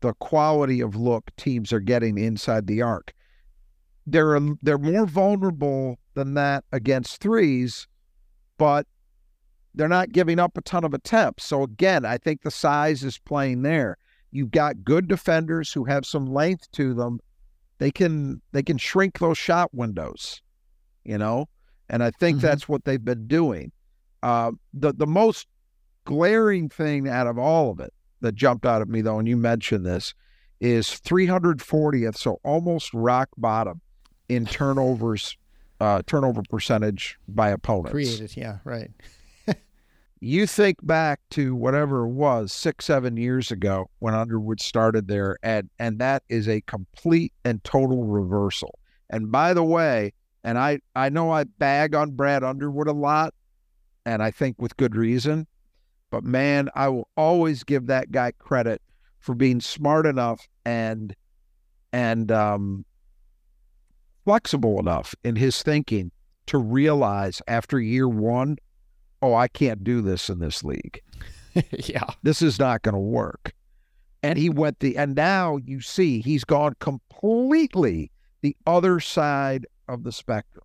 the 0.00 0.12
quality 0.14 0.80
of 0.80 0.94
look 0.94 1.34
teams 1.36 1.72
are 1.72 1.80
getting 1.80 2.18
inside 2.18 2.66
the 2.66 2.82
arc. 2.82 3.12
They're 4.06 4.38
they're 4.62 4.78
more 4.78 5.06
vulnerable 5.06 5.98
than 6.14 6.34
that 6.34 6.64
against 6.70 7.20
threes, 7.20 7.88
but 8.56 8.86
they're 9.74 9.88
not 9.88 10.12
giving 10.12 10.38
up 10.38 10.56
a 10.56 10.62
ton 10.62 10.84
of 10.84 10.94
attempts. 10.94 11.44
So 11.44 11.62
again, 11.62 12.04
I 12.04 12.16
think 12.18 12.42
the 12.42 12.50
size 12.50 13.02
is 13.02 13.18
playing 13.18 13.62
there. 13.62 13.96
You've 14.30 14.50
got 14.50 14.84
good 14.84 15.08
defenders 15.08 15.72
who 15.72 15.84
have 15.84 16.06
some 16.06 16.26
length 16.26 16.70
to 16.72 16.94
them. 16.94 17.20
They 17.78 17.90
can 17.90 18.40
they 18.52 18.62
can 18.62 18.78
shrink 18.78 19.18
those 19.18 19.38
shot 19.38 19.74
windows, 19.74 20.40
you 21.04 21.18
know, 21.18 21.46
and 21.88 22.02
I 22.02 22.10
think 22.10 22.38
Mhm. 22.38 22.42
that's 22.42 22.68
what 22.68 22.84
they've 22.84 23.04
been 23.04 23.26
doing. 23.26 23.72
Uh, 24.22 24.52
the 24.74 24.92
the 24.92 25.06
most 25.06 25.46
glaring 26.04 26.68
thing 26.68 27.08
out 27.08 27.26
of 27.26 27.38
all 27.38 27.70
of 27.70 27.80
it 27.80 27.92
that 28.20 28.34
jumped 28.34 28.64
out 28.66 28.80
at 28.82 28.88
me 28.88 29.00
though, 29.00 29.18
and 29.18 29.26
you 29.28 29.36
mentioned 29.36 29.84
this, 29.84 30.14
is 30.60 30.88
340th, 31.00 32.16
so 32.16 32.40
almost 32.42 32.92
rock 32.94 33.28
bottom 33.36 33.80
in 34.28 34.46
turnovers, 34.46 35.36
uh, 35.80 36.02
turnover 36.06 36.42
percentage 36.48 37.18
by 37.28 37.50
opponents. 37.50 37.90
Created, 37.92 38.36
yeah, 38.36 38.58
right. 38.64 38.90
You 40.18 40.46
think 40.46 40.78
back 40.84 41.20
to 41.32 41.54
whatever 41.54 42.06
it 42.06 42.12
was 42.12 42.50
six, 42.50 42.86
seven 42.86 43.18
years 43.18 43.50
ago 43.50 43.90
when 43.98 44.14
Underwood 44.14 44.60
started 44.60 45.08
there, 45.08 45.36
and 45.42 45.68
and 45.78 45.98
that 45.98 46.22
is 46.30 46.48
a 46.48 46.62
complete 46.62 47.34
and 47.44 47.62
total 47.64 48.04
reversal. 48.04 48.78
And 49.10 49.30
by 49.30 49.52
the 49.52 49.62
way, 49.62 50.14
and 50.46 50.58
I 50.58 50.78
I 50.94 51.10
know 51.10 51.32
I 51.32 51.44
bag 51.44 51.94
on 51.94 52.12
Brad 52.12 52.44
Underwood 52.44 52.86
a 52.86 52.92
lot, 52.92 53.34
and 54.06 54.22
I 54.22 54.30
think 54.30 54.56
with 54.62 54.76
good 54.76 54.94
reason, 54.94 55.46
but 56.10 56.22
man, 56.22 56.70
I 56.74 56.88
will 56.88 57.08
always 57.16 57.64
give 57.64 57.88
that 57.88 58.12
guy 58.12 58.30
credit 58.38 58.80
for 59.18 59.34
being 59.34 59.60
smart 59.60 60.06
enough 60.06 60.48
and 60.64 61.14
and 61.92 62.30
um, 62.30 62.84
flexible 64.24 64.78
enough 64.78 65.16
in 65.24 65.34
his 65.34 65.62
thinking 65.64 66.12
to 66.46 66.58
realize 66.58 67.42
after 67.48 67.80
year 67.80 68.08
one, 68.08 68.56
oh, 69.22 69.34
I 69.34 69.48
can't 69.48 69.82
do 69.82 70.00
this 70.00 70.30
in 70.30 70.38
this 70.38 70.62
league. 70.62 71.00
yeah. 71.72 72.04
This 72.22 72.40
is 72.40 72.58
not 72.58 72.82
going 72.82 72.94
to 72.94 73.00
work. 73.00 73.52
And 74.22 74.38
he 74.38 74.48
went 74.48 74.78
the, 74.78 74.96
and 74.96 75.16
now 75.16 75.56
you 75.56 75.80
see 75.80 76.20
he's 76.20 76.44
gone 76.44 76.74
completely 76.78 78.12
the 78.42 78.56
other 78.66 79.00
side 79.00 79.66
of 79.88 80.02
the 80.02 80.12
spectrum. 80.12 80.64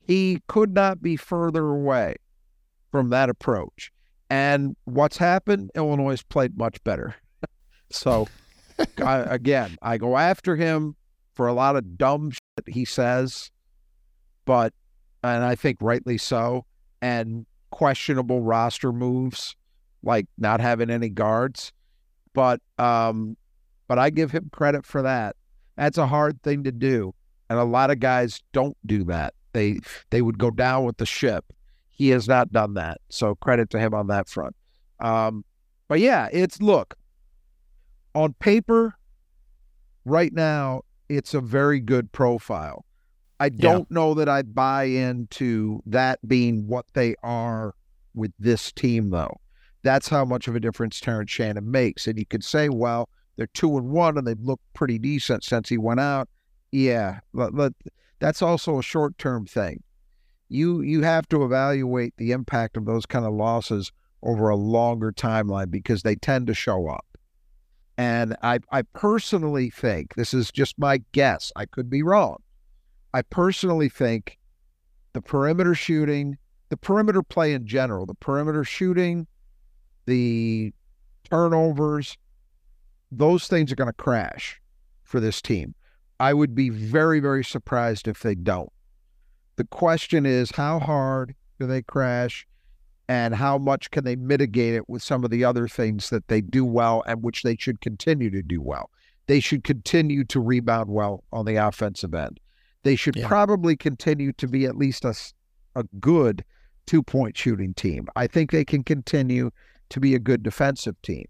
He 0.00 0.40
could 0.46 0.72
not 0.74 1.02
be 1.02 1.16
further 1.16 1.68
away 1.68 2.16
from 2.90 3.10
that 3.10 3.28
approach. 3.28 3.92
And 4.30 4.76
what's 4.84 5.18
happened? 5.18 5.70
Illinois 5.74 6.10
has 6.10 6.22
played 6.22 6.56
much 6.56 6.82
better. 6.84 7.14
so, 7.90 8.28
I, 9.02 9.18
again, 9.18 9.76
I 9.82 9.98
go 9.98 10.16
after 10.16 10.56
him 10.56 10.96
for 11.34 11.46
a 11.46 11.52
lot 11.52 11.76
of 11.76 11.96
dumb 11.96 12.30
shit 12.30 12.68
he 12.68 12.84
says, 12.84 13.50
but, 14.44 14.72
and 15.22 15.44
I 15.44 15.54
think 15.54 15.78
rightly 15.80 16.18
so, 16.18 16.64
and 17.00 17.46
questionable 17.70 18.42
roster 18.42 18.92
moves 18.92 19.54
like 20.02 20.26
not 20.36 20.60
having 20.60 20.90
any 20.90 21.08
guards. 21.08 21.72
But 22.34 22.60
um, 22.78 23.36
but 23.88 23.98
I 23.98 24.10
give 24.10 24.30
him 24.30 24.50
credit 24.52 24.84
for 24.84 25.02
that. 25.02 25.36
That's 25.76 25.98
a 25.98 26.06
hard 26.06 26.42
thing 26.42 26.64
to 26.64 26.72
do, 26.72 27.14
and 27.48 27.58
a 27.58 27.64
lot 27.64 27.90
of 27.90 28.00
guys 28.00 28.42
don't 28.52 28.76
do 28.86 29.04
that. 29.04 29.34
They 29.52 29.80
they 30.10 30.22
would 30.22 30.38
go 30.38 30.50
down 30.50 30.84
with 30.84 30.98
the 30.98 31.06
ship. 31.06 31.44
He 31.88 32.10
has 32.10 32.28
not 32.28 32.52
done 32.52 32.74
that, 32.74 33.00
so 33.08 33.34
credit 33.34 33.70
to 33.70 33.78
him 33.78 33.94
on 33.94 34.06
that 34.08 34.28
front. 34.28 34.54
Um, 35.00 35.44
but 35.88 36.00
yeah, 36.00 36.28
it's 36.32 36.60
look 36.60 36.94
on 38.14 38.34
paper. 38.34 38.94
Right 40.04 40.32
now, 40.32 40.82
it's 41.08 41.34
a 41.34 41.40
very 41.40 41.80
good 41.80 42.12
profile. 42.12 42.84
I 43.40 43.50
don't 43.50 43.90
know 43.90 44.14
that 44.14 44.28
I'd 44.28 44.54
buy 44.54 44.84
into 44.84 45.80
that 45.86 46.18
being 46.26 46.66
what 46.66 46.86
they 46.94 47.14
are 47.22 47.74
with 48.14 48.32
this 48.38 48.72
team, 48.72 49.10
though. 49.10 49.40
That's 49.82 50.08
how 50.08 50.24
much 50.24 50.48
of 50.48 50.56
a 50.56 50.60
difference 50.60 50.98
Terrence 50.98 51.30
Shannon 51.30 51.70
makes. 51.70 52.06
And 52.06 52.18
you 52.18 52.26
could 52.26 52.42
say, 52.42 52.68
well, 52.68 53.08
they're 53.36 53.46
two 53.48 53.76
and 53.78 53.90
one 53.90 54.18
and 54.18 54.26
they've 54.26 54.40
looked 54.40 54.64
pretty 54.74 54.98
decent 54.98 55.44
since 55.44 55.68
he 55.68 55.78
went 55.78 56.00
out. 56.00 56.28
Yeah, 56.70 57.20
but, 57.32 57.54
but 57.54 57.72
that's 58.18 58.42
also 58.42 58.78
a 58.78 58.82
short 58.82 59.16
term 59.18 59.46
thing. 59.46 59.82
You 60.48 60.80
you 60.80 61.02
have 61.02 61.28
to 61.28 61.44
evaluate 61.44 62.14
the 62.16 62.32
impact 62.32 62.76
of 62.76 62.86
those 62.86 63.06
kind 63.06 63.24
of 63.24 63.34
losses 63.34 63.92
over 64.22 64.48
a 64.48 64.56
longer 64.56 65.12
timeline 65.12 65.70
because 65.70 66.02
they 66.02 66.16
tend 66.16 66.46
to 66.46 66.54
show 66.54 66.88
up. 66.88 67.04
And 67.96 68.36
I 68.42 68.60
I 68.72 68.82
personally 68.82 69.70
think 69.70 70.14
this 70.14 70.32
is 70.32 70.50
just 70.50 70.78
my 70.78 71.02
guess. 71.12 71.52
I 71.56 71.66
could 71.66 71.90
be 71.90 72.02
wrong. 72.02 72.38
I 73.12 73.22
personally 73.22 73.88
think 73.88 74.38
the 75.12 75.20
perimeter 75.20 75.74
shooting, 75.74 76.38
the 76.68 76.76
perimeter 76.76 77.22
play 77.22 77.52
in 77.52 77.66
general, 77.66 78.06
the 78.06 78.14
perimeter 78.14 78.64
shooting, 78.64 79.26
the 80.06 80.72
turnovers, 81.30 82.16
those 83.10 83.48
things 83.48 83.72
are 83.72 83.76
going 83.76 83.88
to 83.88 83.92
crash 83.92 84.60
for 85.02 85.20
this 85.20 85.40
team. 85.40 85.74
I 86.20 86.34
would 86.34 86.54
be 86.54 86.68
very, 86.68 87.20
very 87.20 87.44
surprised 87.44 88.08
if 88.08 88.20
they 88.20 88.34
don't. 88.34 88.72
The 89.56 89.64
question 89.64 90.26
is 90.26 90.50
how 90.52 90.78
hard 90.78 91.34
do 91.58 91.66
they 91.66 91.82
crash 91.82 92.46
and 93.08 93.34
how 93.34 93.58
much 93.58 93.90
can 93.90 94.04
they 94.04 94.16
mitigate 94.16 94.74
it 94.74 94.88
with 94.88 95.02
some 95.02 95.24
of 95.24 95.30
the 95.30 95.44
other 95.44 95.66
things 95.66 96.10
that 96.10 96.28
they 96.28 96.40
do 96.40 96.64
well 96.64 97.02
and 97.06 97.22
which 97.22 97.42
they 97.42 97.56
should 97.56 97.80
continue 97.80 98.30
to 98.30 98.42
do 98.42 98.60
well. 98.60 98.90
They 99.26 99.40
should 99.40 99.64
continue 99.64 100.24
to 100.24 100.40
rebound 100.40 100.90
well 100.90 101.24
on 101.32 101.44
the 101.44 101.56
offensive 101.56 102.14
end. 102.14 102.38
They 102.82 102.96
should 102.96 103.16
Yeah. 103.16 103.26
probably 103.28 103.76
continue 103.76 104.32
to 104.34 104.46
be 104.46 104.64
at 104.66 104.76
least 104.76 105.04
a, 105.04 105.14
a 105.74 105.84
good 106.00 106.44
two 106.86 107.02
point 107.02 107.36
shooting 107.36 107.74
team. 107.74 108.08
I 108.16 108.26
think 108.26 108.50
they 108.50 108.64
can 108.64 108.84
continue 108.84 109.50
to 109.90 110.00
be 110.00 110.14
a 110.14 110.18
good 110.18 110.42
defensive 110.42 111.00
team. 111.02 111.26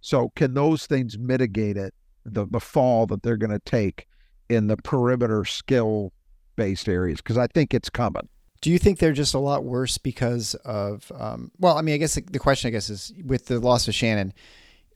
So, 0.00 0.30
can 0.34 0.54
those 0.54 0.86
things 0.86 1.18
mitigate 1.18 1.76
it, 1.76 1.94
the, 2.24 2.46
the 2.46 2.60
fall 2.60 3.06
that 3.06 3.22
they're 3.22 3.36
going 3.36 3.50
to 3.50 3.58
take 3.60 4.06
in 4.50 4.66
the 4.66 4.76
perimeter 4.76 5.44
skill 5.44 6.12
based 6.56 6.88
areas? 6.88 7.18
Because 7.20 7.38
I 7.38 7.46
think 7.46 7.72
it's 7.72 7.88
coming. 7.90 8.28
Do 8.60 8.70
you 8.70 8.78
think 8.78 8.98
they're 8.98 9.12
just 9.12 9.32
a 9.32 9.38
lot 9.38 9.64
worse 9.64 9.96
because 9.96 10.54
of? 10.66 11.10
Um, 11.18 11.50
well, 11.58 11.78
I 11.78 11.82
mean, 11.82 11.94
I 11.94 11.98
guess 11.98 12.14
the, 12.14 12.20
the 12.20 12.38
question, 12.38 12.68
I 12.68 12.70
guess, 12.72 12.90
is 12.90 13.12
with 13.24 13.46
the 13.46 13.58
loss 13.58 13.88
of 13.88 13.94
Shannon, 13.94 14.34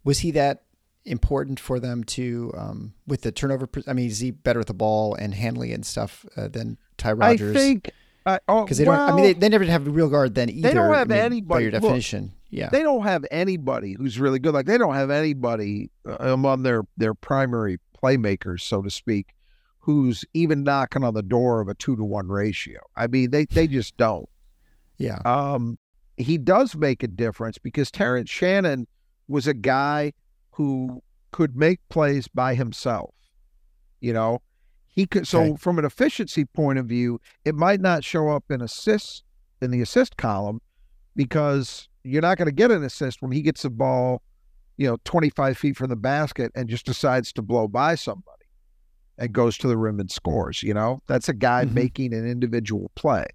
was 0.04 0.18
he 0.18 0.32
that 0.32 0.64
important 1.06 1.60
for 1.60 1.80
them 1.80 2.04
to 2.04 2.52
um, 2.56 2.94
with 3.06 3.22
the 3.22 3.32
turnover? 3.32 3.68
I 3.86 3.94
mean, 3.94 4.08
is 4.08 4.18
he 4.18 4.32
better 4.32 4.60
at 4.60 4.66
the 4.66 4.74
ball 4.74 5.14
and 5.14 5.34
handling 5.34 5.72
and 5.72 5.86
stuff 5.86 6.26
uh, 6.36 6.48
than 6.48 6.76
Ty 6.98 7.12
Rodgers? 7.12 7.56
I 7.56 7.58
think. 7.58 7.90
I 8.26 8.38
oh, 8.48 8.64
because 8.64 8.78
they 8.78 8.84
don't. 8.84 8.98
I 8.98 9.12
mean, 9.14 9.24
they, 9.24 9.32
they 9.34 9.48
never 9.48 9.64
have 9.64 9.86
a 9.86 9.90
real 9.90 10.08
guard 10.08 10.34
then 10.34 10.50
either. 10.50 10.68
They 10.68 10.74
don't 10.74 10.94
I 10.94 10.98
have 10.98 11.08
mean, 11.08 11.18
by 11.18 11.24
anybody- 11.24 11.64
your 11.64 11.72
look, 11.72 11.82
definition. 11.82 12.32
yeah. 12.50 12.68
they 12.70 12.82
don't 12.82 13.02
have 13.02 13.24
anybody 13.30 13.94
who's 13.94 14.18
really 14.18 14.38
good. 14.38 14.54
Like 14.54 14.66
they 14.66 14.78
don't 14.78 14.94
have 14.94 15.10
anybody 15.10 15.90
uh, 16.06 16.16
among 16.20 16.62
their 16.62 16.84
their 16.96 17.14
primary 17.14 17.78
playmakers, 18.02 18.60
so 18.60 18.80
to 18.82 18.90
speak, 18.90 19.34
who's 19.84 20.24
even 20.32 20.64
knocking 20.64 21.04
on 21.04 21.12
the 21.12 21.22
door 21.22 21.60
of 21.60 21.68
a 21.68 21.74
two 21.74 21.94
to 21.94 22.02
one 22.04 22.28
ratio. 22.28 22.80
I 22.96 23.06
mean, 23.06 23.30
they 23.30 23.44
they 23.44 23.66
just 23.66 23.96
don't. 23.98 24.28
yeah. 24.96 25.18
Um, 25.26 25.78
he 26.16 26.38
does 26.38 26.74
make 26.74 27.02
a 27.02 27.08
difference 27.08 27.58
because 27.58 27.90
Terrence 27.90 28.30
Shannon 28.30 28.86
was 29.28 29.46
a 29.46 29.52
guy 29.52 30.12
who 30.52 31.02
could 31.32 31.54
make 31.56 31.80
plays 31.90 32.28
by 32.28 32.54
himself. 32.54 33.14
You 34.00 34.14
know, 34.14 34.40
he 34.86 35.04
could. 35.06 35.28
So 35.28 35.40
Okay. 35.42 35.56
from 35.58 35.78
an 35.78 35.84
efficiency 35.84 36.46
point 36.46 36.78
of 36.78 36.86
view, 36.86 37.20
it 37.44 37.54
might 37.54 37.80
not 37.80 38.04
show 38.04 38.30
up 38.30 38.44
in 38.50 38.62
assists 38.62 39.22
in 39.60 39.70
the 39.70 39.82
assist 39.82 40.16
column 40.16 40.62
because 41.14 41.88
you're 42.04 42.22
not 42.22 42.38
going 42.38 42.46
to 42.48 42.54
get 42.54 42.70
an 42.70 42.84
assist 42.84 43.20
when 43.20 43.32
he 43.32 43.42
gets 43.42 43.62
the 43.62 43.70
ball 43.70 44.22
you 44.76 44.88
know, 44.88 44.96
25 45.04 45.56
feet 45.56 45.76
from 45.76 45.88
the 45.88 45.94
basket 45.96 46.50
and 46.56 46.68
just 46.68 46.84
decides 46.84 47.32
to 47.32 47.40
blow 47.42 47.68
by 47.68 47.94
somebody 47.94 48.43
and 49.18 49.32
goes 49.32 49.56
to 49.58 49.68
the 49.68 49.76
rim 49.76 50.00
and 50.00 50.10
scores. 50.10 50.62
You 50.62 50.74
know, 50.74 51.00
that's 51.06 51.28
a 51.28 51.34
guy 51.34 51.64
Mhm. 51.64 51.72
making 51.74 52.14
an 52.14 52.26
individual 52.26 52.90
play, 52.94 53.26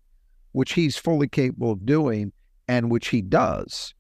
which 0.52 0.74
he's 0.74 0.98
fully 0.98 1.28
capable 1.28 1.72
of 1.72 1.86
doing 1.86 2.32
and 2.68 2.92
which 2.92 3.08
he 3.10 3.22
does 3.22 3.94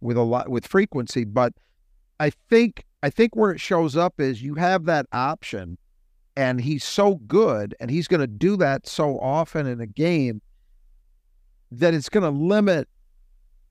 with 0.00 0.16
a 0.16 0.22
lot 0.22 0.48
with 0.48 0.66
frequency. 0.66 1.24
But 1.24 1.52
I 2.20 2.30
think 2.30 2.84
I 3.02 3.10
think 3.10 3.36
where 3.36 3.52
it 3.52 3.60
shows 3.60 3.96
up 3.96 4.20
is 4.20 4.42
you 4.42 4.54
have 4.56 4.84
that 4.86 5.06
option 5.12 5.78
and 6.36 6.60
he's 6.60 6.82
so 6.82 7.16
good 7.26 7.74
and 7.78 7.90
he's 7.90 8.08
going 8.08 8.20
to 8.20 8.26
do 8.26 8.56
that 8.56 8.88
so 8.88 9.18
often 9.20 9.66
in 9.66 9.80
a 9.80 9.86
game 9.86 10.42
that 11.70 11.94
it's 11.94 12.08
going 12.08 12.24
to 12.24 12.30
limit 12.30 12.88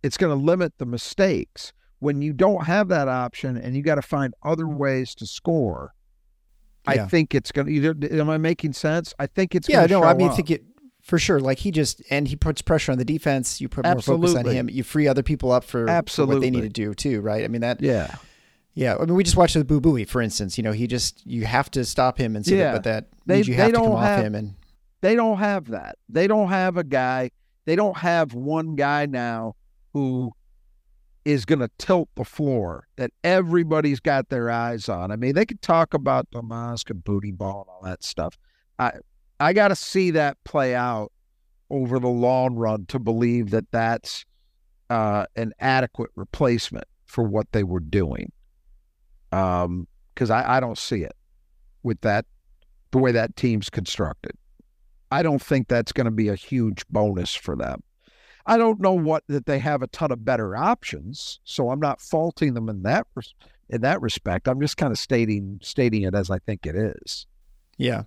it's 0.04 0.16
going 0.18 0.38
to 0.38 0.42
limit 0.42 0.74
the 0.78 0.86
mistakes 0.86 1.74
when 2.00 2.22
you 2.22 2.32
don't 2.32 2.66
have 2.66 2.88
that 2.88 3.08
option 3.08 3.58
and 3.58 3.76
you 3.76 3.82
got 3.82 3.96
to 3.96 4.02
find 4.02 4.34
other 4.44 4.68
ways 4.68 5.16
to 5.16 5.26
score 5.26 5.94
Yeah. 6.96 7.04
i 7.04 7.08
think 7.08 7.36
it's 7.36 7.52
going 7.52 7.68
to 7.68 7.74
either. 7.74 7.96
am 8.20 8.30
i 8.30 8.38
making 8.38 8.74
sense 8.74 9.14
i 9.20 9.28
think 9.28 9.56
it's 9.56 9.68
Yeah, 9.70 9.86
no, 9.86 10.04
I 10.04 10.14
mean, 10.14 10.30
I 10.30 10.36
think 10.36 10.52
it 10.52 10.64
for 11.02 11.18
sure. 11.18 11.40
Like 11.40 11.60
he 11.60 11.72
just 11.72 12.02
and 12.10 12.28
he 12.28 12.36
puts 12.36 12.62
pressure 12.62 12.92
on 12.92 12.98
the 12.98 13.06
defense. 13.06 13.62
You 13.62 13.70
put 13.70 13.86
more 13.86 14.02
focus 14.02 14.36
on 14.36 14.44
him. 14.46 14.70
You 14.70 14.84
free 14.84 15.08
other 15.08 15.24
people 15.24 15.54
up 15.54 15.64
for, 15.64 15.88
for 16.06 16.26
what 16.26 16.42
they 16.42 16.50
need 16.50 16.64
to 16.64 16.70
do 16.70 16.94
too, 16.94 17.22
right? 17.22 17.46
I 17.46 17.48
mean 17.48 17.62
that. 17.62 17.80
yeah 17.82 18.16
Yeah, 18.74 18.96
I 19.00 19.06
mean 19.06 19.16
we 19.16 19.24
just 19.24 19.38
watched 19.38 19.54
the 19.54 19.64
Boo 19.64 19.80
Buie, 19.80 20.04
for 20.06 20.22
instance. 20.22 20.58
You 20.58 20.64
know, 20.66 20.74
he 20.74 20.86
just 20.86 21.26
you 21.26 21.46
have 21.46 21.72
to 21.72 21.86
stop 21.86 22.18
him, 22.18 22.36
and 22.36 22.46
so 22.46 22.54
Yeah. 22.56 22.72
that, 22.72 22.74
but 22.74 22.84
that 22.84 23.06
They- 23.26 23.36
means 23.36 23.48
you 23.48 23.54
have 23.56 23.68
to 23.68 23.72
don't 23.74 23.92
off 23.94 24.04
have- 24.04 24.26
him. 24.26 24.36
And 24.36 24.56
they 25.00 25.16
don't 25.16 25.38
have 25.38 25.68
that 25.70 25.96
they 26.10 26.28
don't 26.28 26.50
have 26.50 26.76
a 26.76 26.84
guy 26.84 27.32
they 27.66 27.76
don't 27.78 27.98
have 27.98 28.34
one 28.34 28.76
guy 28.76 29.06
now 29.06 29.56
who 29.94 30.32
is 31.28 31.44
going 31.44 31.60
to 31.60 31.70
tilt 31.78 32.08
the 32.16 32.24
floor 32.24 32.88
that 32.96 33.12
everybody's 33.22 34.00
got 34.00 34.30
their 34.30 34.50
eyes 34.50 34.88
on. 34.88 35.12
I 35.12 35.18
mean, 35.18 35.36
they 35.36 35.46
could 35.46 35.62
talk 35.62 35.94
about 35.94 36.32
Domask 36.32 36.90
and 36.90 37.04
booty 37.04 37.34
ball 37.34 37.68
and 37.68 37.70
all 37.70 37.82
that 37.84 38.02
stuff. 38.02 38.38
I 38.80 38.94
I 39.38 39.52
got 39.52 39.68
to 39.68 39.76
see 39.76 40.12
that 40.12 40.38
play 40.46 40.74
out 40.74 41.12
over 41.70 42.00
the 42.00 42.08
long 42.08 42.56
run 42.56 42.86
to 42.86 42.98
believe 42.98 43.50
that 43.50 43.70
that's 43.72 44.26
uh, 44.90 45.26
an 45.36 45.52
adequate 45.60 46.12
replacement 46.16 46.88
for 47.06 47.26
what 47.26 47.52
they 47.52 47.66
were 47.66 47.82
doing. 47.82 48.32
Um, 49.34 49.86
because 50.14 50.32
I, 50.32 50.58
I 50.58 50.60
don't 50.62 50.78
see 50.78 51.04
it 51.04 51.14
with 51.84 52.00
that 52.02 52.26
the 52.92 53.00
way 53.00 53.12
that 53.12 53.36
team's 53.36 53.70
constructed. 53.70 54.32
I 55.12 55.24
don't 55.24 55.42
think 55.42 55.68
that's 55.68 55.92
going 55.92 56.06
to 56.06 56.12
be 56.12 56.30
a 56.30 56.36
huge 56.36 56.88
bonus 56.88 57.36
for 57.36 57.58
them. 57.58 57.84
I 58.50 58.58
don't 58.58 58.80
know 58.80 58.94
what 58.94 59.24
that 59.28 59.46
they 59.46 59.60
have 59.60 59.82
a 59.82 59.88
ton 59.88 60.12
of 60.12 60.24
better 60.26 60.56
options, 60.56 61.40
so 61.44 61.70
I'm 61.70 61.80
not 61.82 62.00
faulting 62.02 62.54
them 62.54 62.70
in 62.70 62.82
that 62.84 63.06
res- 63.14 63.36
in 63.70 63.82
that 63.82 64.02
respect. 64.02 64.48
I'm 64.48 64.62
just 64.62 64.78
kind 64.78 64.92
of 64.92 64.98
stating 64.98 65.60
stating 65.62 66.04
it 66.04 66.16
as 66.16 66.32
I 66.32 66.40
think 66.40 66.66
it 66.66 66.76
is. 66.76 67.28
yeah, 67.78 68.04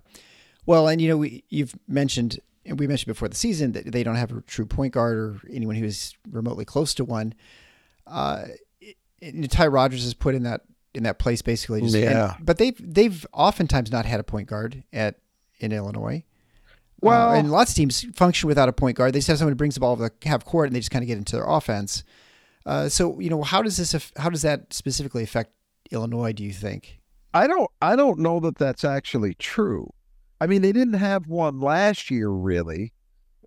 well, 0.65 0.87
and 0.87 0.99
you 0.99 1.07
know 1.09 1.17
we 1.17 1.43
you've 1.49 1.75
mentioned 1.87 2.39
and 2.65 2.79
we 2.79 2.87
mentioned 2.87 3.07
before 3.07 3.27
the 3.29 3.35
season 3.35 3.71
that 3.73 3.91
they 3.91 4.03
don't 4.03 4.15
have 4.15 4.31
a 4.31 4.41
true 4.41 4.65
point 4.65 4.93
guard 4.93 5.17
or 5.17 5.39
anyone 5.51 5.75
who's 5.75 6.13
remotely 6.29 6.65
close 6.65 6.93
to 6.95 7.05
one. 7.05 7.33
Uh, 8.07 8.45
Ty 9.49 9.67
Rodgers 9.67 10.03
is 10.05 10.13
put 10.15 10.33
in 10.35 10.43
that 10.43 10.61
in 10.93 11.03
that 11.03 11.19
place 11.19 11.41
basically. 11.41 11.81
Just, 11.81 11.95
and- 11.95 12.03
Yeah. 12.05 12.35
but 12.41 12.57
they've 12.57 12.75
they've 12.79 13.25
oftentimes 13.31 13.91
not 13.91 14.05
had 14.05 14.19
a 14.19 14.23
point 14.23 14.47
guard 14.47 14.83
at 14.91 15.15
in 15.59 15.71
Illinois. 15.71 16.23
Well- 17.01 17.29
Uh, 17.31 17.35
and 17.35 17.51
lots 17.51 17.71
of 17.71 17.75
teams 17.77 18.05
function 18.15 18.47
without 18.47 18.69
a 18.69 18.73
point 18.73 18.97
guard. 18.97 19.13
They 19.13 19.19
just 19.19 19.27
have 19.27 19.37
someone 19.39 19.53
who 19.53 19.57
brings 19.57 19.73
the 19.75 19.81
ball 19.81 19.95
to 19.97 20.03
the 20.03 20.11
half 20.29 20.45
court, 20.45 20.67
and 20.67 20.75
they 20.75 20.79
just 20.79 20.91
kind 20.91 21.03
of 21.03 21.07
get 21.07 21.17
into 21.17 21.35
their 21.35 21.45
offense. 21.47 22.03
Uh, 22.65 22.89
so 22.89 23.19
you 23.19 23.29
know, 23.29 23.41
how 23.41 23.61
does 23.61 23.77
this? 23.77 24.11
How 24.17 24.29
does 24.29 24.43
that 24.43 24.71
specifically 24.73 25.23
affect 25.23 25.51
Illinois? 25.91 26.31
Do 26.31 26.43
you 26.43 26.53
think? 26.53 26.99
I 27.33 27.47
don't 27.47 27.69
I 27.81 27.95
don't 27.95 28.19
know 28.19 28.39
that 28.41 28.57
that's 28.57 28.83
actually 28.83 29.33
true. 29.35 29.91
I 30.39 30.47
mean, 30.47 30.61
they 30.61 30.71
didn't 30.71 30.95
have 30.95 31.27
one 31.27 31.59
last 31.59 32.11
year, 32.11 32.29
really. 32.29 32.93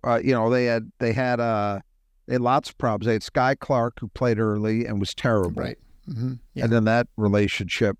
Uh, 0.03 0.19
you 0.23 0.33
know, 0.33 0.49
they 0.49 0.65
had 0.65 0.91
they 0.99 1.13
had 1.13 1.39
uh 1.39 1.79
they 2.27 2.33
had 2.33 2.41
lots 2.41 2.69
of 2.69 2.77
problems. 2.77 3.05
They 3.05 3.13
had 3.13 3.21
Skyy 3.21 3.57
Clark 3.59 3.99
who 3.99 4.07
played 4.09 4.39
early 4.39 4.85
and 4.85 4.99
was 4.99 5.13
terrible, 5.13 5.61
Right. 5.61 5.77
Mm-hmm. 6.09 6.33
Yeah. 6.53 6.63
and 6.65 6.73
then 6.73 6.83
that 6.85 7.07
relationship 7.17 7.97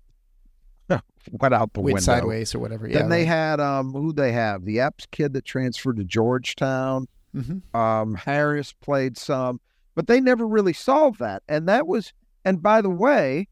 went 1.32 1.54
out 1.54 1.72
the 1.72 1.80
Went 1.80 1.94
window. 1.94 2.00
sideways 2.00 2.54
or 2.54 2.58
whatever. 2.60 2.86
Yeah. 2.88 2.98
then 3.00 3.08
they 3.08 3.24
had 3.24 3.60
um 3.60 3.92
who 3.92 4.12
they 4.12 4.32
have 4.32 4.64
the 4.64 4.80
Epps 4.80 5.06
kid 5.10 5.32
that 5.34 5.44
transferred 5.44 5.96
to 5.96 6.04
Georgetown. 6.04 7.06
hmm 7.34 7.58
Um, 7.76 8.14
Harris 8.14 8.72
played 8.72 9.16
some, 9.18 9.60
but 9.94 10.06
they 10.06 10.20
never 10.20 10.46
really 10.46 10.72
solved 10.72 11.18
that. 11.20 11.42
And 11.48 11.68
that 11.68 11.86
was, 11.86 12.12
and 12.44 12.62
by 12.62 12.80
the 12.80 12.90
way, 12.90 13.48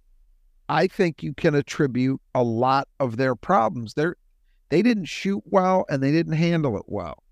I 0.68 0.86
think 0.86 1.22
you 1.22 1.34
can 1.34 1.54
attribute 1.54 2.20
a 2.34 2.42
lot 2.42 2.88
of 3.00 3.16
their 3.16 3.34
problems. 3.34 3.94
They're, 3.94 4.16
they 4.70 4.80
didn't 4.80 5.04
shoot 5.06 5.42
well 5.44 5.84
and 5.90 6.02
they 6.02 6.12
didn't 6.12 6.32
handle 6.34 6.76
it 6.78 6.84
well. 6.86 7.22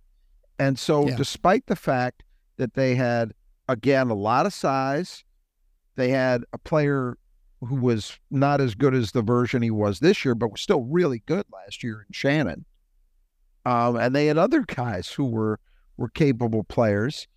And 0.59 0.79
so, 0.79 1.09
Yeah. 1.09 1.17
despite 1.17 1.67
the 1.67 1.77
fact 1.77 2.25
that 2.59 2.75
they 2.75 2.95
had, 2.97 3.33
again, 3.69 4.11
a 4.11 4.15
lot 4.15 4.45
of 4.45 4.53
size, 4.53 5.25
they 5.97 6.11
had 6.11 6.45
a 6.53 6.59
player 6.59 7.17
who 7.67 7.77
was 7.77 8.19
not 8.31 8.61
as 8.61 8.75
good 8.75 8.95
as 8.95 9.13
the 9.13 9.23
version 9.23 9.63
he 9.63 9.71
was 9.71 10.01
this 10.01 10.25
year, 10.25 10.35
but 10.35 10.51
was 10.51 10.61
still 10.61 10.83
really 10.83 11.23
good 11.27 11.45
last 11.53 11.83
year 11.83 12.01
in 12.07 12.13
Shannon. 12.13 12.65
Um, 13.65 13.97
and 13.97 14.15
they 14.15 14.27
had 14.27 14.39
other 14.39 14.63
guys 14.63 15.09
who 15.09 15.25
were 15.25 15.61
were 15.97 16.09
capable 16.09 16.65
players. 16.65 17.29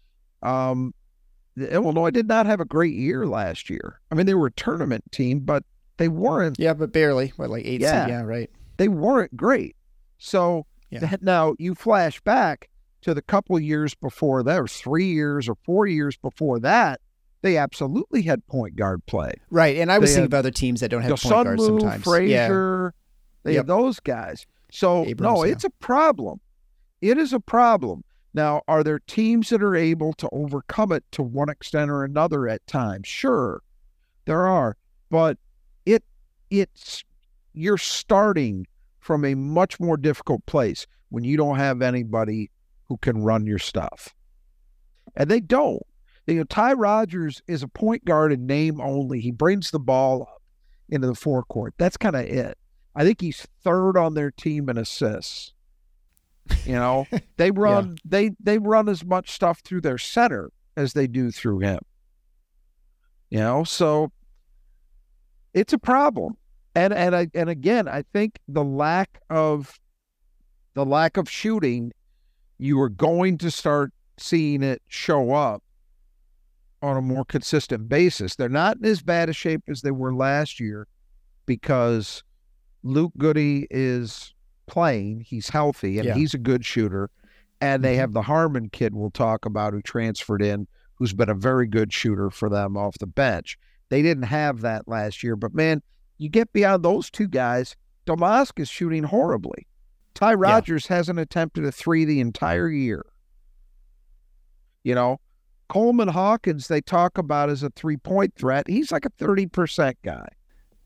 Um, 0.42 0.94
Illinois 1.58 2.10
did 2.10 2.28
not 2.28 2.46
have 2.48 2.60
a 2.60 2.66
great 2.66 2.96
year 2.96 3.28
last 3.28 3.70
year. 3.70 4.00
I 4.12 4.16
mean, 4.16 4.26
they 4.26 4.34
were 4.34 4.48
a 4.48 4.52
tournament 4.52 5.04
team, 5.12 5.42
but 5.42 5.64
they 5.98 6.08
weren't 6.08 6.58
Yeah, 6.60 6.74
but 6.74 6.92
barely. 6.92 7.34
What, 7.38 7.50
like 7.50 7.66
eight? 7.66 7.82
Yeah. 7.82 8.06
seed? 8.06 8.12
Yeah. 8.14 8.22
Right. 8.22 8.50
they 8.78 8.88
weren't 8.90 9.38
great. 9.38 9.76
So 10.18 10.66
Yeah. 10.90 11.00
that- 11.00 11.22
now 11.24 11.56
you 11.60 11.76
flash 11.76 12.20
back 12.22 12.70
to 13.02 13.14
the 13.14 13.22
couple 13.22 13.58
years 13.60 13.94
before 13.94 14.42
that, 14.44 14.60
or 14.60 14.68
three 14.68 15.06
years 15.14 15.48
or 15.48 15.56
four 15.64 15.86
years 15.88 16.18
before 16.18 16.60
that, 16.62 17.00
they 17.42 17.58
absolutely 17.58 18.24
had 18.24 18.46
point 18.48 18.76
guard 18.76 19.06
play. 19.06 19.34
Right. 19.50 19.78
And 19.78 19.92
I 19.92 20.00
was 20.00 20.12
They 20.12 20.16
thinking 20.16 20.34
of 20.34 20.40
other 20.40 20.52
teams 20.52 20.80
that 20.82 20.90
don't 20.90 21.02
have 21.04 21.12
the 21.12 21.30
point 21.30 21.46
guards 21.46 21.66
sometimes. 21.66 21.98
yeah. 22.06 22.12
Frazier, 22.12 22.94
they 23.44 23.52
Yep. 23.54 23.58
have 23.60 23.68
those 23.68 24.00
guys. 24.00 24.46
So 24.72 25.06
Abrams, 25.06 25.22
no, 25.38 25.44
yeah. 25.46 25.52
it's 25.52 25.64
a 25.64 25.70
problem. 25.70 26.40
It 27.02 27.18
is 27.18 27.34
a 27.34 27.40
problem. 27.40 28.04
Now, 28.34 28.64
are 28.68 28.84
there 28.84 29.00
teams 29.00 29.50
that 29.50 29.62
are 29.64 29.76
able 29.76 30.12
to 30.14 30.28
overcome 30.32 30.92
it 30.92 31.04
to 31.12 31.24
one 31.24 31.50
extent 31.50 31.90
or 31.92 32.04
another 32.04 32.48
at 32.50 32.66
times? 32.68 33.08
Sure, 33.08 33.62
there 34.26 34.46
are, 34.48 34.76
but 35.10 35.38
it 35.86 36.04
it's 36.50 37.04
you're 37.54 37.78
starting 37.78 38.66
from 39.00 39.24
a 39.24 39.36
much 39.36 39.80
more 39.80 39.96
difficult 39.96 40.46
place 40.48 40.86
when 41.10 41.24
you 41.24 41.38
don't 41.38 41.56
have 41.58 41.82
anybody 41.82 42.50
who 42.90 42.98
can 42.98 43.20
run 43.24 43.46
your 43.46 43.60
stuff, 43.60 44.14
and 45.16 45.30
they 45.30 45.40
don't. 45.40 45.84
You 46.28 46.36
know, 46.36 46.44
Ty 46.44 46.74
Rodgers 46.74 47.42
is 47.48 47.62
a 47.62 47.68
point 47.68 48.04
guard 48.06 48.32
in 48.32 48.48
name 48.48 48.82
only. 48.82 49.20
He 49.20 49.32
brings 49.32 49.72
the 49.72 49.80
ball 49.80 50.24
up 50.24 50.42
into 50.90 51.08
the 51.08 51.16
forecourt. 51.16 51.76
That's 51.78 51.98
kind 51.98 52.16
of 52.16 52.26
it. 52.26 52.58
I 52.96 53.04
think 53.04 53.22
he's 53.22 53.48
third 53.64 53.98
on 53.98 54.14
their 54.14 54.32
team 54.32 54.70
in 54.70 54.78
assists. 54.78 55.54
You 56.66 56.74
know, 56.74 57.08
they 57.38 57.52
run 57.52 57.98
they 58.06 58.32
they 58.40 58.58
run 58.58 58.90
as 58.90 59.04
much 59.04 59.32
stuff 59.32 59.60
through 59.60 59.82
their 59.82 59.98
center 59.98 60.52
as 60.78 60.94
they 60.94 61.08
do 61.08 61.32
through 61.32 61.60
him. 61.60 61.80
You 63.30 63.40
know, 63.40 63.64
so 63.64 64.12
it's 65.54 65.74
a 65.74 65.80
problem. 65.80 66.38
And 66.74 66.94
and 66.94 67.16
I 67.16 67.28
and 67.36 67.50
again, 67.50 67.88
I 67.88 68.04
think 68.14 68.40
the 68.48 68.64
lack 68.64 69.20
of 69.30 69.80
the 70.74 70.86
lack 70.86 71.18
of 71.18 71.30
shooting, 71.30 71.92
you 72.58 72.80
are 72.82 72.90
going 72.90 73.38
to 73.40 73.52
start 73.52 73.92
seeing 74.18 74.64
it 74.64 74.82
show 74.88 75.34
up 75.34 75.62
on 76.86 76.98
a 76.98 77.02
more 77.02 77.26
consistent 77.26 77.90
basis. 77.90 78.36
They're 78.36 78.48
not 78.50 78.78
in 78.78 78.86
as 78.86 79.02
bad 79.02 79.30
a 79.30 79.34
shape 79.34 79.64
as 79.68 79.82
they 79.82 79.92
were 79.92 80.14
last 80.14 80.60
year 80.60 80.88
because 81.46 82.24
Luke 82.84 83.14
Goode 83.18 83.38
is 83.72 84.34
playing. 84.68 85.22
He's 85.22 85.50
healthy 85.50 85.98
and 85.98 86.08
Yeah. 86.08 86.14
he's 86.16 86.34
a 86.34 86.38
good 86.40 86.64
shooter. 86.66 87.10
And 87.62 87.84
they 87.84 87.96
Mhm. 87.96 88.00
have 88.00 88.14
the 88.14 88.22
Harmon 88.24 88.70
kid 88.70 88.94
we'll 88.94 89.10
talk 89.12 89.46
about 89.46 89.74
who 89.74 89.82
transferred 89.82 90.42
in, 90.42 90.68
who's 90.96 91.14
been 91.14 91.30
a 91.30 91.34
very 91.36 91.68
good 91.68 91.92
shooter 91.92 92.30
for 92.30 92.50
them 92.50 92.78
off 92.78 92.98
the 93.00 93.08
bench. 93.08 93.58
They 93.90 94.02
didn't 94.02 94.24
have 94.24 94.62
that 94.62 94.88
last 94.88 95.24
year, 95.24 95.36
but 95.36 95.54
man, 95.54 95.82
you 96.18 96.30
get 96.30 96.52
beyond 96.54 96.84
those 96.84 97.10
two 97.10 97.28
guys, 97.28 97.76
Domask 98.06 98.60
is 98.60 98.70
shooting 98.70 99.04
horribly. 99.04 99.68
Ty 100.14 100.36
Rodgers 100.36 100.88
hasn't 100.88 101.20
attempted 101.20 101.66
a 101.66 101.72
three 101.72 102.06
the 102.06 102.20
entire 102.20 102.70
year. 102.70 103.06
You 104.84 104.96
know, 104.96 105.20
Coleman 105.68 106.10
Hawkins, 106.10 106.68
they 106.68 106.82
talk 106.82 107.18
about 107.18 107.50
as 107.50 107.64
a 107.64 107.70
three 107.72 107.98
point 107.98 108.36
threat. 108.36 108.68
He's 108.68 108.92
like 108.92 109.06
a 109.06 109.10
30% 109.12 109.96
guy. 110.04 110.28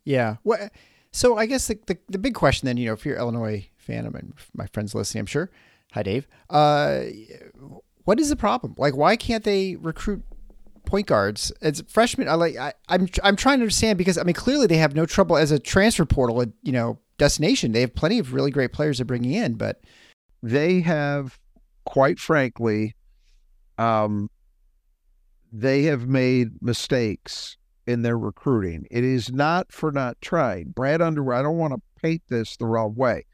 Yeah. 0.05 0.37
Well, 0.43 0.69
so 1.11 1.37
I 1.37 1.45
guess 1.45 1.67
the, 1.67 1.79
the 1.87 1.97
the 2.07 2.17
big 2.17 2.35
question 2.35 2.65
then, 2.65 2.77
you 2.77 2.85
know, 2.85 2.93
if 2.93 3.05
you're 3.05 3.15
an 3.15 3.21
Illinois 3.21 3.67
fan, 3.77 4.05
I 4.05 4.09
mean, 4.09 4.33
my 4.53 4.67
friends 4.67 4.93
listening, 4.93 5.21
I'm 5.21 5.25
sure. 5.25 5.49
Hi, 5.93 6.03
Dave. 6.03 6.27
Uh, 6.49 7.01
what 8.05 8.19
is 8.19 8.29
the 8.29 8.35
problem? 8.35 8.75
Like, 8.77 8.95
why 8.95 9.15
can't 9.15 9.43
they 9.43 9.75
recruit 9.75 10.23
point 10.89 11.07
guards 11.07 11.51
as 11.61 11.81
freshmen. 11.87 12.27
I 12.27 12.33
like. 12.33 12.57
I, 12.57 12.73
I'm 12.89 13.07
I'm 13.23 13.35
trying 13.35 13.59
to 13.59 13.63
understand 13.63 13.97
because 13.97 14.17
I 14.17 14.23
mean 14.23 14.33
clearly 14.33 14.67
they 14.67 14.77
have 14.77 14.95
no 14.95 15.05
trouble 15.05 15.37
as 15.37 15.51
a 15.51 15.59
transfer 15.59 16.05
portal. 16.05 16.43
You 16.63 16.71
know, 16.71 16.99
destination. 17.17 17.71
They 17.71 17.81
have 17.81 17.95
plenty 17.95 18.19
of 18.19 18.33
really 18.33 18.51
great 18.51 18.73
players 18.73 18.97
they're 18.97 19.05
bringing 19.05 19.33
in, 19.33 19.53
but 19.53 19.81
they 20.41 20.81
have, 20.81 21.39
quite 21.85 22.19
frankly, 22.19 22.95
um, 23.77 24.29
they 25.51 25.83
have 25.83 26.07
made 26.07 26.61
mistakes 26.61 27.57
in 27.87 28.01
their 28.03 28.17
recruiting. 28.17 28.85
It 28.91 29.03
is 29.03 29.31
not 29.31 29.71
for 29.71 29.91
not 29.91 30.21
trying. 30.21 30.69
Brad 30.69 31.01
Underwood. 31.01 31.35
I 31.35 31.41
don't 31.41 31.57
want 31.57 31.73
to 31.73 31.81
paint 32.01 32.21
this 32.29 32.55
the 32.55 32.65
wrong 32.65 32.95
way. 32.95 33.25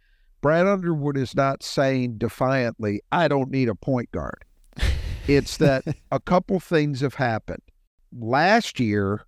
Brad 0.41 0.65
Underwood 0.65 1.17
is 1.17 1.35
not 1.35 1.63
saying 1.63 2.17
defiantly, 2.17 3.01
"I 3.11 3.27
don't 3.27 3.51
need 3.51 3.67
a 3.67 3.75
point 3.75 4.11
guard." 4.11 4.45
It's 5.27 5.57
that 5.65 5.83
a 6.11 6.19
couple 6.19 6.59
things 6.59 7.01
have 7.01 7.15
happened. 7.15 7.63
Last 8.17 8.79
year, 8.79 9.25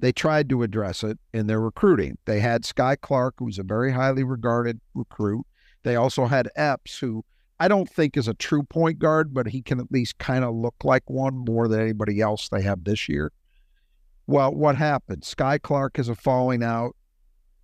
they 0.00 0.12
tried 0.12 0.48
to 0.48 0.62
address 0.62 1.04
it 1.04 1.18
in 1.32 1.46
their 1.46 1.60
recruiting. 1.60 2.18
They 2.24 2.40
had 2.40 2.62
Skyy 2.62 3.00
Clark, 3.00 3.34
who 3.38 3.44
was 3.44 3.58
a 3.58 3.62
very 3.62 3.92
highly 3.92 4.24
regarded 4.24 4.80
recruit. 4.94 5.46
They 5.82 5.94
also 5.94 6.26
had 6.26 6.50
Epps, 6.56 6.98
who 6.98 7.24
I 7.60 7.68
don't 7.68 7.88
think 7.88 8.16
is 8.16 8.26
a 8.26 8.34
true 8.34 8.62
point 8.62 8.98
guard, 8.98 9.34
but 9.34 9.46
he 9.46 9.60
can 9.60 9.78
at 9.78 9.92
least 9.92 10.18
kind 10.18 10.44
of 10.44 10.54
look 10.54 10.76
like 10.82 11.08
one 11.08 11.36
more 11.36 11.68
than 11.68 11.80
anybody 11.80 12.20
else 12.20 12.48
they 12.48 12.62
have 12.62 12.84
this 12.84 13.06
year. 13.06 13.32
Well, 14.26 14.54
what 14.54 14.76
happened? 14.76 15.22
Skyy 15.22 15.60
Clark 15.60 15.98
is 15.98 16.08
a 16.08 16.14
falling 16.14 16.62
out 16.62 16.96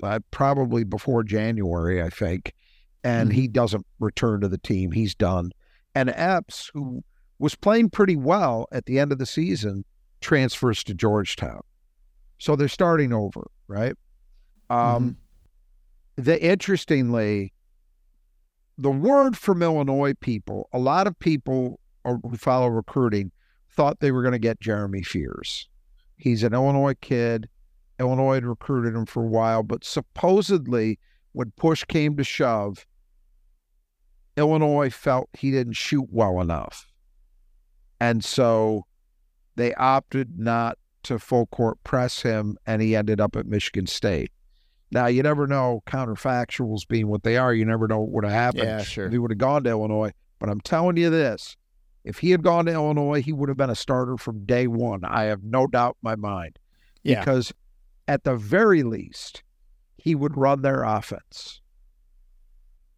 uh, 0.03 0.21
probably 0.31 0.85
before 0.85 1.23
January, 1.23 2.03
I 2.03 2.11
think, 2.11 2.53
and 3.03 3.31
mm-hmm. 3.31 3.41
he 3.41 3.49
doesn't 3.49 3.87
return 3.99 4.43
to 4.43 4.49
the 4.49 4.59
team. 4.59 4.93
He's 4.93 5.15
done. 5.15 5.51
And 5.95 6.11
Epps, 6.11 6.71
who 6.75 7.03
was 7.39 7.55
playing 7.55 7.91
pretty 7.91 8.17
well 8.17 8.67
at 8.73 8.85
the 8.85 8.99
end 8.99 9.13
of 9.13 9.19
the 9.19 9.27
season, 9.27 9.85
transfers 10.21 10.85
to 10.85 10.95
Georgetown. 10.95 11.61
So 12.39 12.55
they're 12.55 12.69
starting 12.69 13.15
over, 13.15 13.51
right? 13.67 13.95
Um, 14.69 14.79
mm-hmm. 16.19 16.23
The 16.23 16.43
interestingly, 16.43 17.55
the 18.79 18.91
word 18.91 19.37
from 19.37 19.63
Illinois 19.63 20.15
people, 20.15 20.69
a 20.73 20.79
lot 20.79 21.07
of 21.07 21.19
people 21.19 21.81
uh, 22.05 22.17
who 22.23 22.37
follow 22.37 22.69
recruiting 22.69 23.33
thought 23.71 24.01
they 24.01 24.13
were 24.13 24.23
going 24.23 24.33
to 24.33 24.39
get 24.39 24.61
Jeremy 24.61 25.03
Fears. 25.03 25.69
He's 26.17 26.43
an 26.43 26.55
Illinois 26.55 26.95
kid. 27.01 27.49
Illinois 27.99 28.35
had 28.35 28.45
recruited 28.45 28.95
him 28.95 29.07
for 29.07 29.25
a 29.25 29.29
while, 29.29 29.63
but 29.63 29.85
supposedly, 29.85 30.99
when 31.33 31.53
push 31.57 31.85
came 31.85 32.17
to 32.17 32.25
shove, 32.25 32.87
Illinois 34.37 34.91
felt 34.91 35.31
he 35.33 35.51
didn't 35.51 35.75
shoot 35.75 36.07
well 36.11 36.41
enough. 36.41 36.87
And 38.01 38.23
so 38.23 38.85
they 39.57 39.75
opted 39.75 40.39
not 40.39 40.79
to 41.05 41.19
full 41.19 41.47
court 41.47 41.83
press 41.85 42.23
him, 42.23 42.59
and 42.67 42.83
he 42.83 42.95
ended 42.95 43.21
up 43.21 43.37
at 43.37 43.47
Michigan 43.47 43.87
State. 43.87 44.31
Now, 44.93 45.07
you 45.07 45.23
never 45.23 45.47
know, 45.47 45.83
counterfactuals 45.87 46.87
being 46.87 47.09
what 47.09 47.23
they 47.23 47.37
are, 47.37 47.53
you 47.53 47.65
never 47.65 47.89
know 47.89 48.01
what 48.01 48.11
would 48.11 48.25
have 48.25 48.33
happened 48.33 48.65
yeah, 48.65 48.83
sure. 48.83 49.07
if 49.07 49.13
he 49.13 49.19
would 49.19 49.33
have 49.33 49.39
gone 49.39 49.65
to 49.65 49.71
Illinois. 49.71 50.13
But 50.39 50.49
I'm 50.49 50.61
telling 50.61 50.97
you 50.97 51.11
this 51.11 51.57
if 52.05 52.19
he 52.19 52.31
had 52.31 52.43
gone 52.43 52.67
to 52.67 52.73
Illinois, 52.73 53.21
he 53.21 53.33
would 53.33 53.49
have 53.49 53.59
been 53.59 53.69
a 53.69 53.75
starter 53.75 54.17
from 54.17 54.45
day 54.45 54.69
one. 54.69 55.05
I 55.05 55.25
have 55.25 55.43
no 55.43 55.67
doubt 55.67 55.97
in 56.03 56.07
my 56.09 56.15
mind. 56.15 56.59
Yeah. 57.03 57.19
Because 57.19 57.53
at 58.07 58.23
the 58.23 58.37
very 58.37 58.85
least, 58.85 59.43
he 59.99 60.15
would 60.15 60.37
run 60.37 60.63
their 60.63 60.85
offense. 60.85 61.61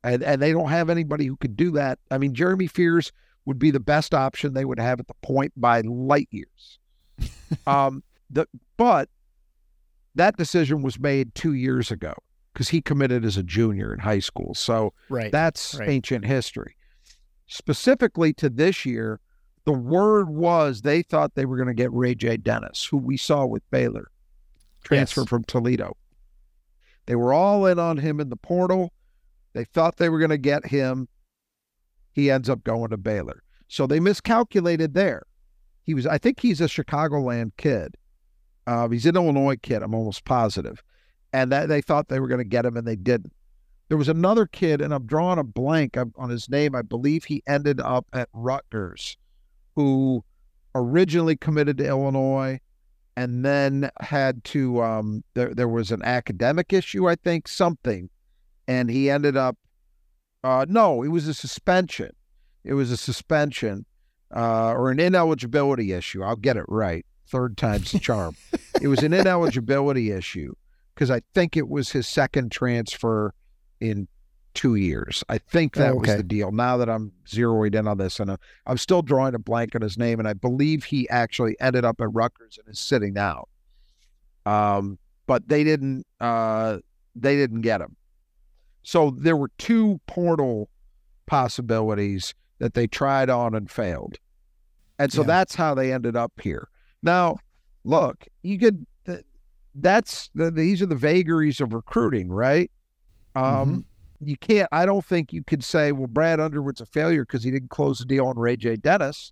And, 0.05 0.23
and 0.23 0.43
they 0.43 0.53
don't 0.53 0.69
have 0.69 0.91
anybody 0.91 1.25
who 1.25 1.37
could 1.37 1.57
do 1.57 1.71
that. 1.73 1.99
I 2.11 2.19
mean, 2.19 2.35
Jeremy 2.35 2.67
Fears 2.67 3.11
would 3.47 3.59
be 3.59 3.71
the 3.71 3.81
best 3.81 4.13
option 4.13 4.53
they 4.53 4.67
would 4.67 4.79
have 4.79 5.01
at 5.01 5.09
the 5.09 5.15
point 5.23 5.55
by 5.57 5.81
light 5.81 6.29
years. 6.31 6.79
um, 7.67 8.03
the, 8.29 8.47
but 8.77 9.09
that 10.19 10.37
decision 10.37 10.83
was 10.83 10.99
made 10.99 11.35
two 11.35 11.55
years 11.55 11.91
ago 11.91 12.13
because 12.53 12.69
he 12.69 12.81
committed 12.81 13.25
as 13.25 13.37
a 13.37 13.43
junior 13.43 13.93
in 13.93 14.01
high 14.01 14.19
school. 14.19 14.55
So 14.55 14.93
right, 15.09 15.33
that's 15.33 15.77
right. 15.77 15.89
ancient 15.89 16.25
history. 16.25 16.77
Specifically 17.47 18.33
to 18.35 18.51
this 18.51 18.85
year, 18.85 19.21
the 19.65 19.73
word 19.73 20.29
was 20.29 20.83
they 20.83 21.03
thought 21.03 21.35
they 21.35 21.47
were 21.47 21.57
going 21.57 21.69
to 21.69 21.75
get 21.75 21.91
RayJ 21.91 22.43
Dennis, 22.43 22.85
who 22.85 22.99
we 22.99 23.17
saw 23.17 23.47
with 23.47 23.69
Baylor, 23.71 24.11
transfer 24.85 25.23
yes. 25.23 25.29
from 25.29 25.45
Toledo. 25.45 25.97
They 27.07 27.17
were 27.17 27.33
all 27.33 27.65
in 27.65 27.79
on 27.79 27.97
him 27.97 28.21
in 28.21 28.29
the 28.29 28.37
portal. 28.37 28.93
They 29.55 29.65
thought 29.65 29.97
they 29.97 30.11
were 30.11 30.19
going 30.19 30.31
to 30.31 30.39
get 30.39 30.67
him 30.67 31.09
he 32.19 32.33
ends 32.33 32.49
up 32.49 32.65
going 32.65 32.91
to 32.91 32.97
Baylor. 32.97 33.45
So 33.69 33.87
they 33.87 34.01
miscalculated 34.01 34.95
there. 34.95 35.23
He 35.85 35.95
was, 35.95 36.05
I 36.05 36.19
think 36.19 36.41
he's 36.41 36.61
a 36.61 36.65
Chicagoland 36.65 37.53
kid. 37.57 37.95
Uh, 38.69 38.87
he's 38.89 39.07
an 39.07 39.17
Illinois 39.17 39.57
kid, 39.57 39.83
I'm 39.83 39.95
almost 39.95 40.27
positive. 40.27 40.83
And 41.33 41.51
that 41.53 41.69
they 41.69 41.81
thought 41.81 42.09
they 42.09 42.21
were 42.21 42.29
going 42.29 42.43
to 42.43 42.45
get 42.45 42.67
him 42.67 42.77
and 42.77 42.87
they 42.87 42.97
didn't. 42.97 43.33
There 43.89 43.97
was 43.97 44.11
another 44.11 44.45
kid, 44.45 44.83
and 44.83 44.93
I'm 44.93 45.07
drawing 45.07 45.39
a 45.39 45.45
blank 45.45 45.97
on 45.97 46.29
his 46.29 46.51
name. 46.51 46.75
I 46.75 46.83
believe 46.83 47.25
he 47.25 47.43
ended 47.47 47.81
up 47.81 48.07
at 48.13 48.29
Rutgers, 48.35 49.17
who 49.75 50.23
originally 50.75 51.37
committed 51.37 51.79
to 51.79 51.89
Illinois 51.89 52.61
and 53.17 53.45
then 53.45 53.91
had 54.01 54.45
to 54.45 54.83
um, 54.83 55.25
there 55.33 55.55
there 55.55 55.69
was 55.69 55.91
an 55.91 56.03
academic 56.03 56.73
issue, 56.73 57.09
I 57.09 57.15
think, 57.17 57.49
something. 57.49 58.11
And 58.67 58.91
he 58.91 59.09
ended 59.09 59.37
up 59.37 59.57
uh, 60.45 60.67
no, 60.69 61.03
it 61.03 61.09
was 61.09 61.27
a 61.27 61.35
suspension. 61.35 62.11
It 62.65 62.75
was 62.75 62.91
a 62.91 62.97
suspension 62.99 63.87
uh, 64.37 64.73
or 64.73 64.91
an 64.91 65.01
ineligibility 65.01 65.93
issue. 65.93 66.23
I'll 66.23 66.37
get 66.37 66.59
it 66.59 66.67
right. 66.69 67.07
Third 67.29 67.57
time's 67.57 67.93
the 67.93 67.99
charm. 67.99 68.37
it 68.81 68.89
was 68.89 69.03
an 69.03 69.13
ineligibility 69.13 70.11
issue 70.11 70.55
because 70.95 71.11
I 71.11 71.21
think 71.35 71.57
it 71.57 71.69
was 71.69 71.91
his 71.91 72.07
second 72.07 72.51
transfer 72.51 73.35
in 73.81 74.09
two 74.55 74.75
years. 74.75 75.23
I 75.29 75.39
think 75.39 75.75
that 75.75 75.93
oh, 75.93 75.99
okay. 75.99 76.13
was 76.13 76.17
the 76.17 76.23
deal. 76.23 76.51
Now 76.51 76.77
that 76.79 76.89
I'm 76.89 77.13
zeroing 77.27 77.75
in 77.75 77.87
on 77.87 77.99
this, 77.99 78.19
and 78.19 78.31
uh, 78.31 78.37
I'm 78.67 78.79
still 78.79 79.03
drawing 79.03 79.35
a 79.35 79.39
blank 79.39 79.75
on 79.75 79.83
his 79.83 79.99
name, 79.99 80.19
and 80.19 80.27
I 80.27 80.33
believe 80.33 80.85
he 80.85 81.09
actually 81.11 81.57
ended 81.61 81.85
up 81.85 82.01
at 82.01 82.13
Rutgers 82.13 82.59
and 82.59 82.73
is 82.73 82.81
sitting 82.81 83.17
out. 83.17 83.49
Um, 84.47 84.99
but 85.27 85.49
they 85.49 85.63
didn't. 85.63 86.07
Uh, 86.21 86.79
they 87.15 87.37
didn't 87.37 87.61
get 87.61 87.81
him. 87.81 87.97
So 88.83 89.11
there 89.11 89.37
were 89.37 89.51
two 89.59 90.01
portal 90.07 90.71
possibilities 91.27 92.35
that 92.59 92.75
they 92.75 92.87
tried 92.87 93.29
on 93.29 93.55
and 93.55 93.71
failed. 93.71 94.17
And 94.99 95.13
so 95.13 95.21
yeah. 95.21 95.27
that's 95.27 95.55
how 95.55 95.75
they 95.75 95.93
ended 95.93 96.17
up 96.17 96.33
here. 96.41 96.69
Now, 97.03 97.37
look, 97.85 98.27
you 98.43 98.59
could 98.59 98.87
that's 99.75 100.29
the, 100.35 100.51
these 100.51 100.83
are 100.83 100.87
the 100.87 100.97
vagaries 100.97 101.61
of 101.61 101.73
recruiting, 101.73 102.31
right? 102.31 102.71
Um, 103.37 103.45
mm-hmm. 103.45 103.81
You 104.21 104.37
can't. 104.37 104.69
I 104.73 104.85
don't 104.87 105.05
think 105.05 105.33
you 105.33 105.45
could 105.45 105.63
say, 105.63 105.93
well, 105.93 106.09
Brad 106.09 106.41
Underwood's 106.41 106.81
a 106.81 106.87
failure 106.87 107.25
because 107.25 107.45
he 107.45 107.53
didn't 107.53 107.71
close 107.71 108.01
the 108.01 108.05
deal 108.05 108.27
on 108.27 108.35
RayJ 108.35 108.83
Dennis. 108.83 109.31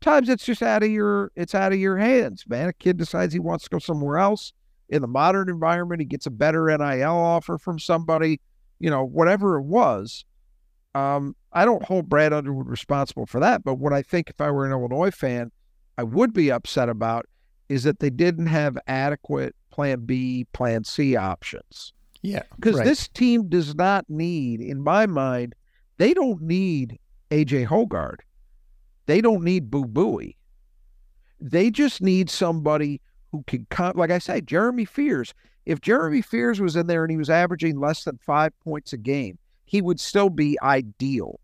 Times 0.00 0.30
it's 0.30 0.46
just 0.46 0.62
out 0.62 0.82
of 0.82 0.90
your 0.90 1.30
it's 1.36 1.54
out 1.54 1.72
of 1.72 1.78
your 1.78 1.98
hands, 1.98 2.44
man. 2.48 2.68
A 2.68 2.72
kid 2.72 2.96
decides 2.96 3.34
he 3.34 3.38
wants 3.38 3.64
to 3.64 3.70
go 3.70 3.78
somewhere 3.78 4.16
else 4.16 4.54
in 4.90 5.02
the 5.02 5.08
modern 5.08 5.48
environment, 5.48 6.00
he 6.00 6.04
gets 6.04 6.26
a 6.26 6.30
better 6.30 6.66
NIL 6.66 7.16
offer 7.16 7.56
from 7.58 7.78
somebody, 7.78 8.40
you 8.80 8.90
know, 8.90 9.04
whatever 9.04 9.56
it 9.56 9.62
was. 9.62 10.24
Um, 10.94 11.36
I 11.52 11.64
don't 11.64 11.84
hold 11.84 12.08
Brad 12.08 12.32
Underwood 12.32 12.66
responsible 12.66 13.26
for 13.26 13.38
that. 13.40 13.62
But 13.62 13.76
what 13.76 13.92
I 13.92 14.02
think 14.02 14.28
if 14.28 14.40
I 14.40 14.50
were 14.50 14.66
an 14.66 14.72
Illinois 14.72 15.12
fan, 15.12 15.52
I 15.98 16.02
would 16.02 16.32
be 16.32 16.50
upset 16.50 16.88
about 16.88 17.26
is 17.68 17.84
that 17.84 18.00
they 18.00 18.10
didn't 18.10 18.46
have 18.46 18.76
adequate 18.86 19.54
plan 19.70 20.00
B, 20.00 20.46
plan 20.52 20.84
C 20.84 21.16
options. 21.16 21.92
Yeah. 22.22 22.42
Because 22.56 22.76
right. 22.76 22.84
this 22.84 23.08
team 23.08 23.48
does 23.48 23.74
not 23.74 24.04
need, 24.08 24.60
in 24.60 24.82
my 24.82 25.06
mind, 25.06 25.54
they 25.98 26.12
don't 26.12 26.42
need 26.42 26.98
AJ 27.30 27.68
Hoggard. 27.68 28.20
They 29.06 29.20
don't 29.20 29.42
need 29.42 29.70
Boo 29.70 29.86
Buie. 29.86 30.36
They 31.40 31.70
just 31.70 32.02
need 32.02 32.28
somebody 32.28 33.00
who 33.32 33.42
can 33.46 33.66
come. 33.70 33.92
Like 33.96 34.10
I 34.10 34.18
say, 34.18 34.40
Jeremy 34.40 34.84
Fears. 34.84 35.32
If 35.66 35.80
Jeremy 35.80 36.22
Fears 36.22 36.60
was 36.60 36.76
in 36.76 36.86
there 36.86 37.04
and 37.04 37.10
he 37.10 37.16
was 37.16 37.30
averaging 37.30 37.78
less 37.78 38.04
than 38.04 38.18
five 38.18 38.52
points 38.60 38.92
a 38.92 38.96
game, 38.96 39.38
he 39.64 39.80
would 39.80 40.00
still 40.00 40.30
be 40.30 40.58
ideal. 40.62 41.40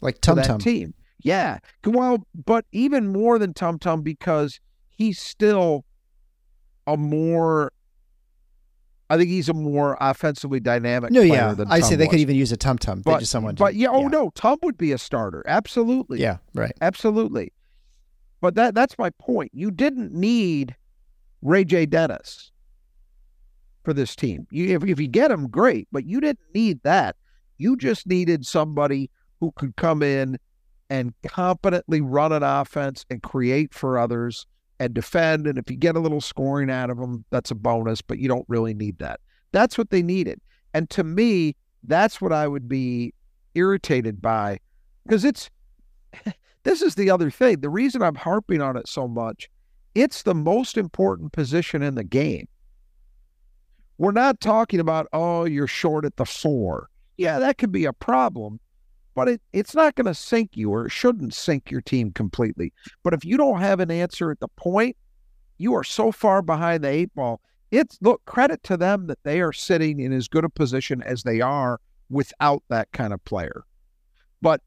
Like 0.00 0.20
Tum 0.20 0.42
Tum 0.42 0.58
team. 0.58 0.94
Yeah. 1.22 1.58
Well, 1.84 2.26
but 2.34 2.64
even 2.72 3.12
more 3.12 3.38
than 3.38 3.54
Tum 3.54 3.78
Tum 3.78 4.02
because 4.02 4.60
he's 4.88 5.18
still 5.18 5.84
a 6.86 6.96
more 6.96 7.72
I 9.12 9.18
think 9.18 9.28
he's 9.28 9.50
a 9.50 9.54
more 9.54 9.98
offensively 10.00 10.58
dynamic. 10.58 11.10
No, 11.10 11.20
yeah, 11.20 11.54
I 11.68 11.80
say 11.80 11.96
they 11.96 12.04
was. 12.04 12.12
could 12.12 12.20
even 12.20 12.34
use 12.34 12.50
a 12.50 12.56
tum 12.56 12.78
tum. 12.78 13.02
But, 13.02 13.26
someone. 13.26 13.56
But 13.56 13.74
yeah, 13.74 13.88
oh 13.90 14.02
yeah. 14.02 14.08
no, 14.08 14.30
Tum 14.30 14.58
would 14.62 14.78
be 14.78 14.90
a 14.92 14.96
starter. 14.96 15.44
Absolutely. 15.46 16.18
Yeah, 16.18 16.38
right. 16.54 16.72
Absolutely. 16.80 17.52
But 18.40 18.54
that 18.54 18.74
that's 18.74 18.96
my 18.96 19.10
point. 19.10 19.50
You 19.52 19.70
didn't 19.70 20.14
need 20.14 20.76
RayJ 21.44 21.90
Dennis 21.90 22.52
for 23.84 23.92
this 23.92 24.16
team. 24.16 24.46
You, 24.50 24.76
if, 24.76 24.84
if 24.84 24.98
you 24.98 25.08
get 25.08 25.30
him, 25.30 25.48
great, 25.48 25.88
but 25.92 26.06
you 26.06 26.18
didn't 26.18 26.54
need 26.54 26.80
that. 26.82 27.16
You 27.58 27.76
just 27.76 28.06
needed 28.06 28.46
somebody 28.46 29.10
who 29.40 29.52
could 29.56 29.76
come 29.76 30.02
in 30.02 30.38
and 30.92 31.14
competently 31.26 32.02
run 32.02 32.32
an 32.32 32.42
offense 32.42 33.06
and 33.08 33.22
create 33.22 33.72
for 33.72 33.96
others 33.96 34.46
and 34.78 34.92
defend. 34.92 35.46
And 35.46 35.56
if 35.56 35.70
you 35.70 35.76
get 35.78 35.96
a 35.96 36.00
little 36.00 36.20
scoring 36.20 36.70
out 36.70 36.90
of 36.90 36.98
them, 36.98 37.24
that's 37.30 37.50
a 37.50 37.54
bonus, 37.54 38.02
but 38.02 38.18
you 38.18 38.28
don't 38.28 38.44
really 38.46 38.74
need 38.74 38.98
that. 38.98 39.18
That's 39.52 39.78
what 39.78 39.88
they 39.88 40.02
needed. 40.02 40.38
And 40.74 40.90
to 40.90 41.02
me, 41.02 41.56
that's 41.82 42.20
what 42.20 42.30
I 42.30 42.46
would 42.46 42.68
be 42.68 43.14
irritated 43.54 44.20
by 44.20 44.58
because 45.06 45.24
it's 45.24 45.48
this 46.62 46.82
is 46.82 46.94
the 46.94 47.10
other 47.10 47.30
thing. 47.30 47.60
The 47.60 47.70
reason 47.70 48.02
I'm 48.02 48.14
harping 48.14 48.60
on 48.60 48.76
it 48.76 48.86
so 48.86 49.08
much, 49.08 49.48
it's 49.94 50.22
the 50.24 50.34
most 50.34 50.76
important 50.76 51.32
position 51.32 51.82
in 51.82 51.94
the 51.94 52.04
game. 52.04 52.48
We're 53.96 54.12
not 54.12 54.40
talking 54.40 54.78
about, 54.78 55.06
oh, 55.14 55.44
you're 55.44 55.66
short 55.66 56.04
at 56.04 56.16
the 56.16 56.26
four. 56.26 56.90
Yeah, 57.16 57.38
that 57.38 57.56
could 57.56 57.72
be 57.72 57.86
a 57.86 57.94
problem, 57.94 58.60
but 59.14 59.28
it, 59.28 59.42
it's 59.52 59.74
not 59.74 59.94
going 59.94 60.06
to 60.06 60.14
sink 60.14 60.56
you 60.56 60.70
or 60.70 60.86
it 60.86 60.92
shouldn't 60.92 61.34
sink 61.34 61.70
your 61.70 61.80
team 61.80 62.12
completely. 62.12 62.72
But 63.02 63.14
if 63.14 63.24
you 63.24 63.36
don't 63.36 63.60
have 63.60 63.80
an 63.80 63.90
answer 63.90 64.30
at 64.30 64.40
the 64.40 64.48
point, 64.48 64.96
you 65.58 65.74
are 65.74 65.84
so 65.84 66.12
far 66.12 66.42
behind 66.42 66.84
the 66.84 66.88
eight 66.88 67.14
ball. 67.14 67.40
It's 67.70 67.98
look, 68.00 68.24
credit 68.24 68.62
to 68.64 68.76
them 68.76 69.06
that 69.06 69.22
they 69.22 69.40
are 69.40 69.52
sitting 69.52 70.00
in 70.00 70.12
as 70.12 70.28
good 70.28 70.44
a 70.44 70.48
position 70.48 71.02
as 71.02 71.22
they 71.22 71.40
are 71.40 71.80
without 72.10 72.62
that 72.68 72.92
kind 72.92 73.12
of 73.12 73.24
player. 73.24 73.64
But 74.40 74.60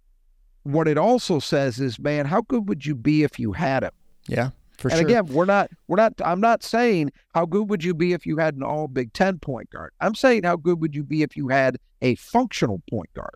what 0.64 0.88
it 0.88 0.98
also 0.98 1.40
says 1.40 1.80
is, 1.80 2.00
man, 2.00 2.26
how 2.26 2.42
good 2.42 2.68
would 2.68 2.86
you 2.86 2.96
be 2.96 3.24
if 3.24 3.40
you 3.40 3.52
had 3.52 3.84
him? 3.84 3.92
Yeah, 4.28 4.50
for 4.78 4.90
sure. 4.90 4.98
and 4.98 5.08
sure. 5.08 5.20
again, 5.20 5.34
we're 5.34 5.46
not, 5.46 5.70
we're 5.88 5.98
not. 5.98 6.14
I'm 6.24 6.42
not 6.42 6.64
saying 6.64 7.12
how 7.36 7.46
good 7.46 7.70
would 7.70 7.84
you 7.84 7.94
be 7.94 8.14
if 8.14 8.26
you 8.26 8.38
had 8.38 8.56
an 8.56 8.64
All 8.64 8.88
Big 8.88 9.14
Ten 9.14 9.38
point 9.38 9.70
guard. 9.70 9.92
I'm 10.02 10.16
saying 10.16 10.44
how 10.44 10.56
good 10.56 10.82
would 10.82 10.96
you 10.96 11.04
be 11.04 11.22
if 11.22 11.38
you 11.38 11.50
had 11.50 11.78
a 12.02 12.16
functional 12.16 12.82
point 12.90 13.14
guard. 13.14 13.36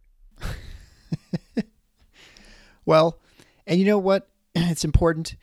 well, 2.85 3.19
and 3.67 3.79
you 3.79 3.85
know 3.85 3.99
what? 3.99 4.27
It's 4.55 4.83
important, 4.83 5.35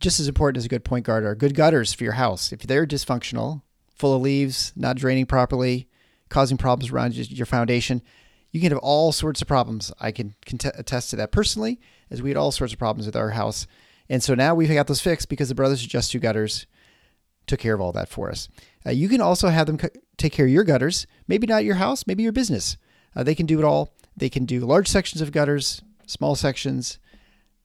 just 0.00 0.20
as 0.20 0.28
important 0.28 0.58
as 0.58 0.64
a 0.64 0.68
good 0.68 0.84
point 0.84 1.06
guard 1.06 1.24
are 1.24 1.34
good 1.34 1.54
gutters 1.54 1.94
for 1.94 2.04
your 2.04 2.14
house. 2.14 2.52
If 2.52 2.60
they're 2.60 2.86
dysfunctional, 2.86 3.62
full 3.94 4.14
of 4.14 4.22
leaves, 4.22 4.72
not 4.76 4.96
draining 4.96 5.26
properly, 5.26 5.88
causing 6.28 6.58
problems 6.58 6.92
around 6.92 7.14
your 7.16 7.46
foundation, 7.46 8.02
you 8.50 8.60
can 8.60 8.70
have 8.72 8.80
all 8.80 9.12
sorts 9.12 9.40
of 9.40 9.48
problems. 9.48 9.92
I 10.00 10.12
can, 10.12 10.34
attest 10.46 11.10
to 11.10 11.16
that 11.16 11.32
personally, 11.32 11.80
as 12.10 12.22
we 12.22 12.30
had 12.30 12.36
all 12.36 12.52
sorts 12.52 12.72
of 12.72 12.78
problems 12.78 13.06
with 13.06 13.16
our 13.16 13.30
house. 13.30 13.66
And 14.08 14.22
so 14.22 14.34
now 14.34 14.54
we've 14.54 14.68
got 14.68 14.86
those 14.86 15.00
fixed 15.00 15.28
because 15.28 15.48
the 15.48 15.54
brothers 15.54 15.82
of 15.82 15.88
Just 15.88 16.10
Two 16.10 16.18
Gutters 16.18 16.66
took 17.46 17.60
care 17.60 17.74
of 17.74 17.80
all 17.80 17.92
that 17.92 18.08
for 18.08 18.30
us. 18.30 18.48
Uh, 18.86 18.90
you 18.90 19.08
can 19.08 19.20
also 19.20 19.48
have 19.48 19.66
them 19.66 19.78
c- 19.78 19.88
take 20.16 20.32
care 20.32 20.46
of 20.46 20.52
your 20.52 20.64
gutters, 20.64 21.06
maybe 21.26 21.46
not 21.46 21.64
your 21.64 21.76
house, 21.76 22.06
maybe 22.06 22.22
your 22.22 22.32
business. 22.32 22.76
Uh, 23.14 23.22
they 23.22 23.34
can 23.34 23.46
do 23.46 23.58
it 23.58 23.64
all. 23.64 23.92
They 24.18 24.28
can 24.28 24.44
do 24.44 24.60
large 24.60 24.88
sections 24.88 25.20
of 25.20 25.32
gutters, 25.32 25.82
small 26.06 26.34
sections. 26.34 26.98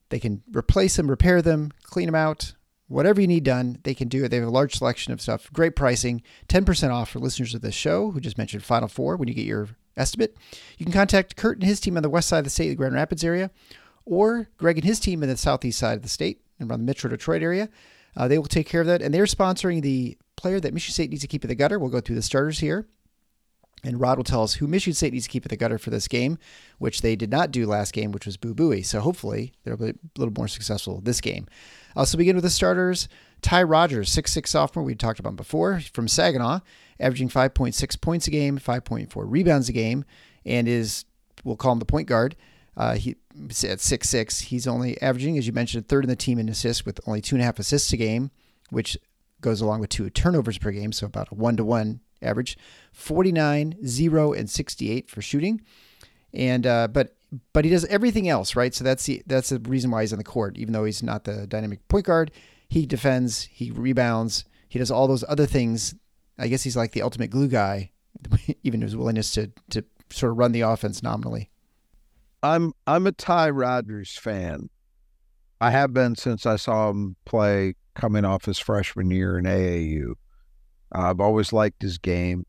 They 0.08 0.20
can 0.20 0.42
replace 0.52 0.96
them, 0.96 1.08
repair 1.08 1.42
them, 1.42 1.72
clean 1.82 2.06
them 2.06 2.14
out, 2.14 2.54
whatever 2.88 3.20
you 3.20 3.26
need 3.26 3.44
done, 3.44 3.78
they 3.82 3.94
can 3.94 4.08
do 4.08 4.24
it. 4.24 4.28
They 4.28 4.36
have 4.36 4.46
a 4.46 4.50
large 4.50 4.76
selection 4.76 5.12
of 5.12 5.20
stuff. 5.20 5.50
Great 5.52 5.76
pricing, 5.76 6.22
10% 6.48 6.90
off 6.90 7.10
for 7.10 7.18
listeners 7.18 7.54
of 7.54 7.62
this 7.62 7.74
show 7.74 8.10
who 8.10 8.20
just 8.20 8.38
mentioned 8.38 8.62
Final 8.62 8.88
Four 8.88 9.16
when 9.16 9.28
you 9.28 9.34
get 9.34 9.46
your 9.46 9.68
estimate. 9.96 10.36
You 10.78 10.86
can 10.86 10.92
contact 10.92 11.36
Kurt 11.36 11.58
and 11.58 11.66
his 11.66 11.80
team 11.80 11.96
on 11.96 12.02
the 12.02 12.10
west 12.10 12.28
side 12.28 12.38
of 12.38 12.44
the 12.44 12.50
state, 12.50 12.68
the 12.68 12.74
Grand 12.74 12.94
Rapids 12.94 13.24
area, 13.24 13.50
or 14.04 14.48
Greg 14.58 14.78
and 14.78 14.84
his 14.84 15.00
team 15.00 15.22
in 15.22 15.28
the 15.28 15.36
southeast 15.36 15.78
side 15.78 15.96
of 15.96 16.02
the 16.02 16.08
state 16.08 16.40
and 16.58 16.70
around 16.70 16.80
the 16.80 16.86
Metro 16.86 17.10
Detroit 17.10 17.42
area. 17.42 17.68
Uh, 18.16 18.28
they 18.28 18.38
will 18.38 18.46
take 18.46 18.68
care 18.68 18.80
of 18.80 18.86
that. 18.86 19.02
And 19.02 19.12
they're 19.12 19.24
sponsoring 19.24 19.82
the 19.82 20.16
player 20.36 20.60
that 20.60 20.72
Michigan 20.72 20.92
State 20.92 21.10
needs 21.10 21.22
to 21.22 21.28
keep 21.28 21.42
in 21.42 21.48
the 21.48 21.54
gutter. 21.54 21.78
We'll 21.78 21.90
go 21.90 22.00
through 22.00 22.16
the 22.16 22.22
starters 22.22 22.60
here. 22.60 22.86
And 23.84 24.00
Rod 24.00 24.16
will 24.16 24.24
tell 24.24 24.42
us 24.42 24.54
who 24.54 24.66
Michigan 24.66 24.94
State 24.94 25.12
needs 25.12 25.26
to 25.26 25.30
keep 25.30 25.44
at 25.44 25.50
the 25.50 25.56
gutter 25.56 25.78
for 25.78 25.90
this 25.90 26.08
game, 26.08 26.38
which 26.78 27.02
they 27.02 27.14
did 27.16 27.30
not 27.30 27.50
do 27.50 27.66
last 27.66 27.92
game, 27.92 28.12
which 28.12 28.26
was 28.26 28.36
Boo 28.36 28.54
Buie. 28.54 28.82
So 28.82 29.00
hopefully 29.00 29.52
they'll 29.62 29.76
be 29.76 29.90
a 29.90 29.94
little 30.16 30.32
more 30.36 30.48
successful 30.48 31.00
this 31.00 31.20
game. 31.20 31.46
Uh, 31.94 32.04
so 32.04 32.16
begin 32.16 32.34
with 32.34 32.44
the 32.44 32.50
starters. 32.50 33.08
Ty 33.42 33.64
Rodgers, 33.64 34.10
six-six 34.10 34.50
sophomore, 34.50 34.84
we 34.84 34.94
talked 34.94 35.20
about 35.20 35.36
before, 35.36 35.80
from 35.92 36.08
Saginaw, 36.08 36.60
averaging 36.98 37.28
5.6 37.28 38.00
points 38.00 38.26
a 38.26 38.30
game, 38.30 38.58
5.4 38.58 39.12
rebounds 39.14 39.68
a 39.68 39.72
game, 39.72 40.04
and 40.46 40.66
is, 40.66 41.04
we'll 41.44 41.56
call 41.56 41.72
him 41.72 41.78
the 41.78 41.84
point 41.84 42.08
guard. 42.08 42.36
Uh, 42.76 42.94
he 42.94 43.16
at 43.64 43.80
six 43.80 44.08
six, 44.08 44.40
he's 44.40 44.66
only 44.66 45.00
averaging, 45.02 45.36
as 45.38 45.46
you 45.46 45.52
mentioned, 45.52 45.86
third 45.86 46.04
in 46.04 46.08
the 46.08 46.16
team 46.16 46.38
in 46.38 46.48
assists 46.48 46.84
with 46.84 47.00
only 47.06 47.20
two 47.20 47.36
and 47.36 47.42
a 47.42 47.44
half 47.44 47.58
assists 47.58 47.92
a 47.92 47.96
game, 47.96 48.30
which 48.70 48.96
goes 49.40 49.60
along 49.60 49.80
with 49.80 49.90
two 49.90 50.08
turnovers 50.10 50.58
per 50.58 50.72
game, 50.72 50.90
so 50.90 51.06
about 51.06 51.30
a 51.30 51.34
one 51.34 51.56
to 51.56 51.64
one 51.64 52.00
average. 52.24 52.58
49, 52.92 53.76
0, 53.84 54.32
and 54.32 54.48
68 54.48 55.10
for 55.10 55.22
shooting. 55.22 55.60
And 56.32 56.66
uh, 56.66 56.88
but 56.88 57.16
but 57.52 57.64
he 57.64 57.70
does 57.70 57.84
everything 57.86 58.28
else, 58.28 58.56
right? 58.56 58.74
So 58.74 58.84
that's 58.84 59.04
the 59.04 59.22
that's 59.26 59.50
the 59.50 59.60
reason 59.60 59.90
why 59.90 60.02
he's 60.02 60.12
on 60.12 60.18
the 60.18 60.24
court, 60.24 60.56
even 60.58 60.72
though 60.72 60.84
he's 60.84 61.02
not 61.02 61.24
the 61.24 61.46
dynamic 61.46 61.86
point 61.88 62.06
guard. 62.06 62.30
He 62.68 62.86
defends, 62.86 63.44
he 63.44 63.70
rebounds, 63.70 64.44
he 64.68 64.78
does 64.78 64.90
all 64.90 65.06
those 65.06 65.24
other 65.28 65.46
things. 65.46 65.94
I 66.38 66.48
guess 66.48 66.62
he's 66.62 66.76
like 66.76 66.92
the 66.92 67.02
ultimate 67.02 67.30
glue 67.30 67.48
guy, 67.48 67.92
even 68.64 68.80
his 68.80 68.96
willingness 68.96 69.32
to 69.32 69.50
to 69.70 69.84
sort 70.10 70.32
of 70.32 70.38
run 70.38 70.52
the 70.52 70.62
offense 70.62 71.02
nominally. 71.02 71.50
I'm 72.42 72.72
I'm 72.86 73.06
a 73.06 73.12
Ty 73.12 73.50
Rodgers 73.50 74.16
fan. 74.16 74.70
I 75.60 75.70
have 75.70 75.94
been 75.94 76.14
since 76.16 76.44
I 76.44 76.56
saw 76.56 76.90
him 76.90 77.16
play 77.24 77.74
coming 77.94 78.24
off 78.24 78.44
his 78.44 78.58
freshman 78.58 79.10
year 79.10 79.38
in 79.38 79.44
AAU. 79.44 80.14
I've 80.94 81.20
always 81.20 81.52
liked 81.52 81.82
his 81.82 81.98
game, 81.98 82.46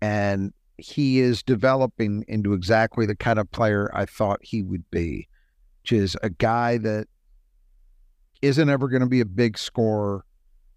and 0.00 0.52
he 0.78 1.20
is 1.20 1.42
developing 1.42 2.24
into 2.28 2.52
exactly 2.54 3.04
the 3.04 3.16
kind 3.16 3.38
of 3.38 3.50
player 3.50 3.90
I 3.92 4.06
thought 4.06 4.38
he 4.42 4.62
would 4.62 4.88
be, 4.90 5.28
which 5.82 5.92
is 5.92 6.16
a 6.22 6.30
guy 6.30 6.78
that 6.78 7.06
isn't 8.42 8.70
ever 8.70 8.88
going 8.88 9.02
to 9.02 9.08
be 9.08 9.20
a 9.20 9.26
big 9.26 9.58
scorer, 9.58 10.24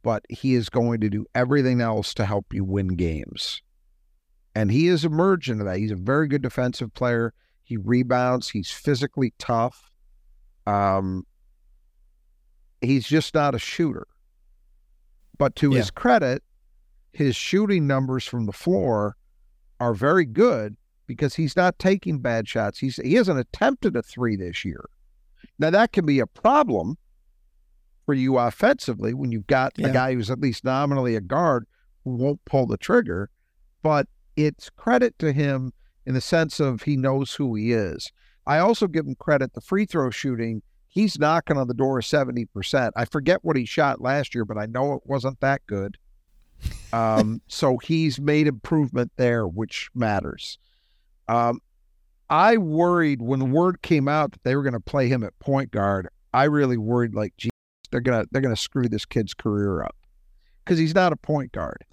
but 0.02 0.26
he 0.28 0.56
is 0.56 0.70
going 0.70 1.00
to 1.02 1.10
do 1.10 1.26
everything 1.34 1.80
else 1.80 2.14
to 2.16 2.26
help 2.26 2.54
you 2.54 2.64
win 2.66 2.90
games. 2.90 3.62
And 4.56 4.72
he 4.72 4.88
has 4.88 5.06
emerged 5.06 5.50
into 5.50 5.64
that. 5.64 5.78
He's 5.78 5.92
a 5.92 5.96
very 5.96 6.28
good 6.28 6.42
defensive 6.42 6.94
player. 6.94 7.34
He 7.64 7.78
rebounds. 7.78 8.50
He's 8.50 8.70
physically 8.70 9.34
tough. 9.40 9.90
Um, 10.68 11.26
he's 12.82 13.08
just 13.08 13.34
not 13.34 13.56
a 13.56 13.60
shooter. 13.60 14.08
But 15.38 15.56
to 15.58 15.72
Yeah. 15.72 15.78
his 15.80 15.92
credit, 15.92 16.44
his 17.14 17.36
shooting 17.36 17.88
numbers 17.88 18.26
from 18.26 18.46
the 18.46 18.52
floor 18.52 19.16
are 19.80 19.94
very 19.94 20.26
good 20.26 20.76
because 21.08 21.36
he's 21.36 21.56
not 21.56 21.78
taking 21.80 22.20
bad 22.20 22.48
shots. 22.48 22.80
He's 22.80 22.98
he 22.98 23.14
hasn't 23.16 23.40
attempted 23.40 23.96
a 23.96 24.02
three 24.02 24.36
this 24.36 24.66
year. 24.66 24.90
Now 25.60 25.70
that 25.70 25.92
can 25.92 26.06
be 26.06 26.20
a 26.20 26.28
problem 26.28 26.98
for 28.06 28.14
you 28.14 28.38
offensively 28.38 29.14
when 29.14 29.32
you've 29.32 29.48
got 29.48 29.74
Yeah. 29.78 29.88
a 29.88 29.94
guy 29.94 30.14
who's 30.14 30.32
at 30.32 30.40
least 30.40 30.64
nominally 30.64 31.16
a 31.16 31.22
guard 31.22 31.66
who 32.04 32.16
won't 32.16 32.44
pull 32.46 32.66
the 32.68 32.78
trigger. 32.78 33.30
But 33.82 34.08
it's 34.36 34.70
credit 34.72 35.18
to 35.20 35.32
him 35.32 35.72
in 36.06 36.14
the 36.16 36.22
sense 36.22 36.60
of 36.60 36.84
he 36.84 36.98
knows 36.98 37.36
who 37.36 37.56
he 37.56 37.72
is. 37.72 38.12
I 38.46 38.58
also 38.58 38.88
give 38.88 39.06
him 39.06 39.16
credit 39.16 39.54
the 39.54 39.62
free 39.62 39.86
throw 39.86 40.10
shooting. 40.10 40.64
He's 40.88 41.18
knocking 41.18 41.58
on 41.58 41.68
the 41.68 41.74
door 41.74 42.00
70%. 42.02 42.92
I 42.96 43.06
forget 43.06 43.40
what 43.44 43.56
he 43.56 43.66
shot 43.66 44.02
last 44.02 44.36
year, 44.36 44.46
but 44.46 44.58
I 44.58 44.66
know 44.66 44.94
it 44.94 45.04
wasn't 45.06 45.40
that 45.40 45.62
good. 45.66 45.98
Um, 46.92 47.42
so 47.48 47.78
he's 47.78 48.20
made 48.20 48.48
improvement 48.48 49.12
there, 49.18 49.48
which 49.48 49.90
matters. 49.96 50.58
Um, 51.28 51.60
I 52.30 52.58
worried 52.58 53.22
when 53.22 53.40
the 53.40 53.46
word 53.46 53.82
came 53.82 54.08
out 54.08 54.32
that 54.32 54.44
they 54.44 54.56
were 54.56 54.64
going 54.64 54.74
to 54.74 54.80
play 54.80 55.08
him 55.08 55.24
at 55.24 55.38
point 55.40 55.72
guard. 55.72 56.08
I 56.34 56.46
really 56.46 56.78
worried, 56.78 57.14
like, 57.14 57.34
geez, 57.38 57.52
they're 57.92 58.02
gonna 58.02 58.26
they're 58.32 58.42
gonna 58.42 58.56
screw 58.56 58.88
this 58.90 59.06
kid's 59.06 59.36
career 59.36 59.84
up 59.84 59.96
because 60.64 60.80
he's 60.80 60.96
not 60.96 61.14
a 61.14 61.16
point 61.16 61.52
guard. 61.52 61.86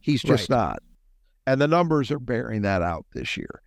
He's 0.00 0.22
just 0.22 0.48
Right. 0.48 0.56
not, 0.56 0.82
and 1.46 1.60
the 1.60 1.68
numbers 1.68 2.10
are 2.10 2.18
bearing 2.18 2.62
that 2.62 2.80
out 2.80 3.04
this 3.12 3.36
year. 3.36 3.60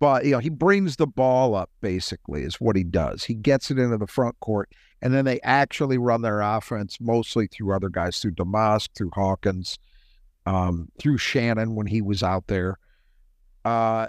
But 0.00 0.24
you 0.24 0.30
know, 0.30 0.38
he 0.38 0.48
brings 0.48 0.96
the 0.96 1.06
ball 1.06 1.54
up. 1.54 1.70
Basically, 1.82 2.44
is 2.44 2.60
what 2.60 2.76
he 2.76 2.84
does. 2.84 3.24
He 3.24 3.34
gets 3.34 3.70
it 3.70 3.78
into 3.78 3.98
the 3.98 4.06
front 4.06 4.40
court, 4.40 4.70
and 5.02 5.12
then 5.12 5.26
they 5.26 5.38
actually 5.42 5.98
run 5.98 6.22
their 6.22 6.40
offense 6.40 6.96
mostly 6.98 7.46
through 7.46 7.74
other 7.74 7.90
guys, 7.90 8.18
through 8.20 8.32
Domask, 8.32 8.88
through 8.96 9.10
Hawkins, 9.12 9.78
um, 10.48 10.88
through 10.98 11.18
Shannon 11.18 11.74
when 11.74 11.86
he 11.86 12.00
was 12.00 12.22
out 12.22 12.46
there. 12.46 12.78
Uh, 13.66 14.06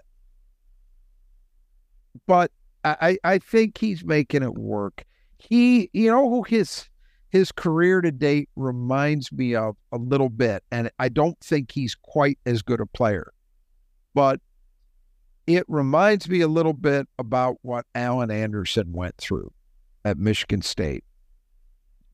but 2.26 2.50
I, 2.86 3.18
I 3.26 3.40
think 3.40 3.78
he's 3.78 4.06
making 4.06 4.44
it 4.44 4.56
work. 4.56 5.04
He, 5.38 5.90
you 5.92 6.10
know, 6.10 6.30
who 6.30 6.44
his 6.44 6.88
his 7.30 7.52
career 7.52 8.00
to 8.02 8.12
date 8.12 8.50
reminds 8.56 9.32
me 9.34 9.54
of 9.54 9.76
a 9.92 9.98
little 9.98 10.30
bit, 10.30 10.64
and 10.72 10.90
I 10.98 11.10
don't 11.10 11.38
think 11.42 11.72
he's 11.72 11.94
quite 11.94 12.40
as 12.46 12.62
good 12.62 12.80
a 12.80 12.86
player, 12.86 13.34
but 14.14 14.40
it 15.46 15.66
reminds 15.68 16.30
me 16.30 16.40
a 16.40 16.48
little 16.48 16.74
bit 16.74 17.08
about 17.20 17.58
what 17.64 17.86
Alan 17.94 18.32
Anderson 18.32 18.94
went 18.94 19.18
through 19.18 19.52
at 20.06 20.18
Michigan 20.18 20.62
State. 20.62 21.04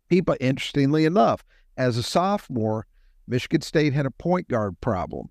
People, 0.09 0.35
interestingly 0.39 1.05
enough, 1.05 1.43
as 1.77 1.97
a 1.97 2.03
sophomore, 2.03 2.87
Michigan 3.27 3.61
State 3.61 3.93
had 3.93 4.05
a 4.05 4.11
point 4.11 4.47
guard 4.47 4.79
problem. 4.81 5.29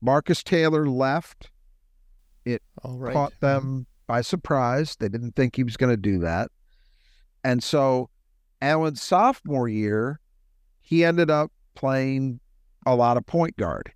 Marcus 0.00 0.42
Taylor 0.42 0.88
left 0.88 1.50
right. 2.84 3.12
caught 3.12 3.32
them 3.40 3.86
by 4.06 4.22
surprise. 4.22 4.96
They 4.96 5.08
didn't 5.08 5.36
think 5.36 5.56
he 5.56 5.64
was 5.64 5.76
going 5.76 5.90
to 5.90 5.96
do 5.96 6.18
that. 6.20 6.50
And 7.44 7.62
so 7.62 8.10
Alan's 8.60 9.02
sophomore 9.02 9.68
year, 9.68 10.20
he 10.80 11.04
ended 11.04 11.30
up 11.30 11.52
playing 11.74 12.40
a 12.86 12.94
lot 12.94 13.16
of 13.16 13.26
point 13.26 13.56
guard 13.56 13.92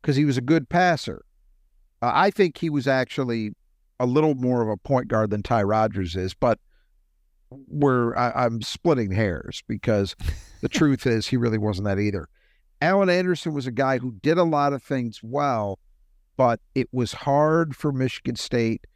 because 0.00 0.16
he 0.16 0.24
was 0.24 0.36
a 0.36 0.42
good 0.42 0.68
passer. 0.68 1.24
Uh, 2.02 2.10
I 2.12 2.30
think 2.30 2.58
he 2.58 2.70
was 2.70 2.86
actually 2.86 3.52
a 4.00 4.06
little 4.06 4.34
more 4.34 4.62
of 4.62 4.68
a 4.68 4.76
point 4.76 5.08
guard 5.08 5.30
than 5.30 5.42
Ty 5.42 5.62
Rodgers 5.62 6.16
is, 6.16 6.34
but 6.34 6.58
we're 7.68 8.16
I, 8.16 8.44
I'm 8.44 8.62
splitting 8.62 9.12
hairs 9.12 9.62
because 9.68 10.16
the 10.60 10.68
truth 10.70 11.06
is 11.06 11.26
he 11.26 11.36
really 11.36 11.58
wasn't 11.58 11.86
that 11.86 11.98
either. 11.98 12.28
Alan 12.84 13.08
Anderson 13.08 13.54
was 13.54 13.66
a 13.66 13.72
guy 13.72 13.96
who 13.96 14.12
did 14.20 14.36
a 14.36 14.44
lot 14.44 14.74
of 14.74 14.82
things 14.82 15.20
well, 15.22 15.78
but 16.36 16.60
it 16.74 16.86
was 16.92 17.12
hard 17.12 17.74
for 17.74 17.90
Michigan 17.90 18.36
State 18.36 18.86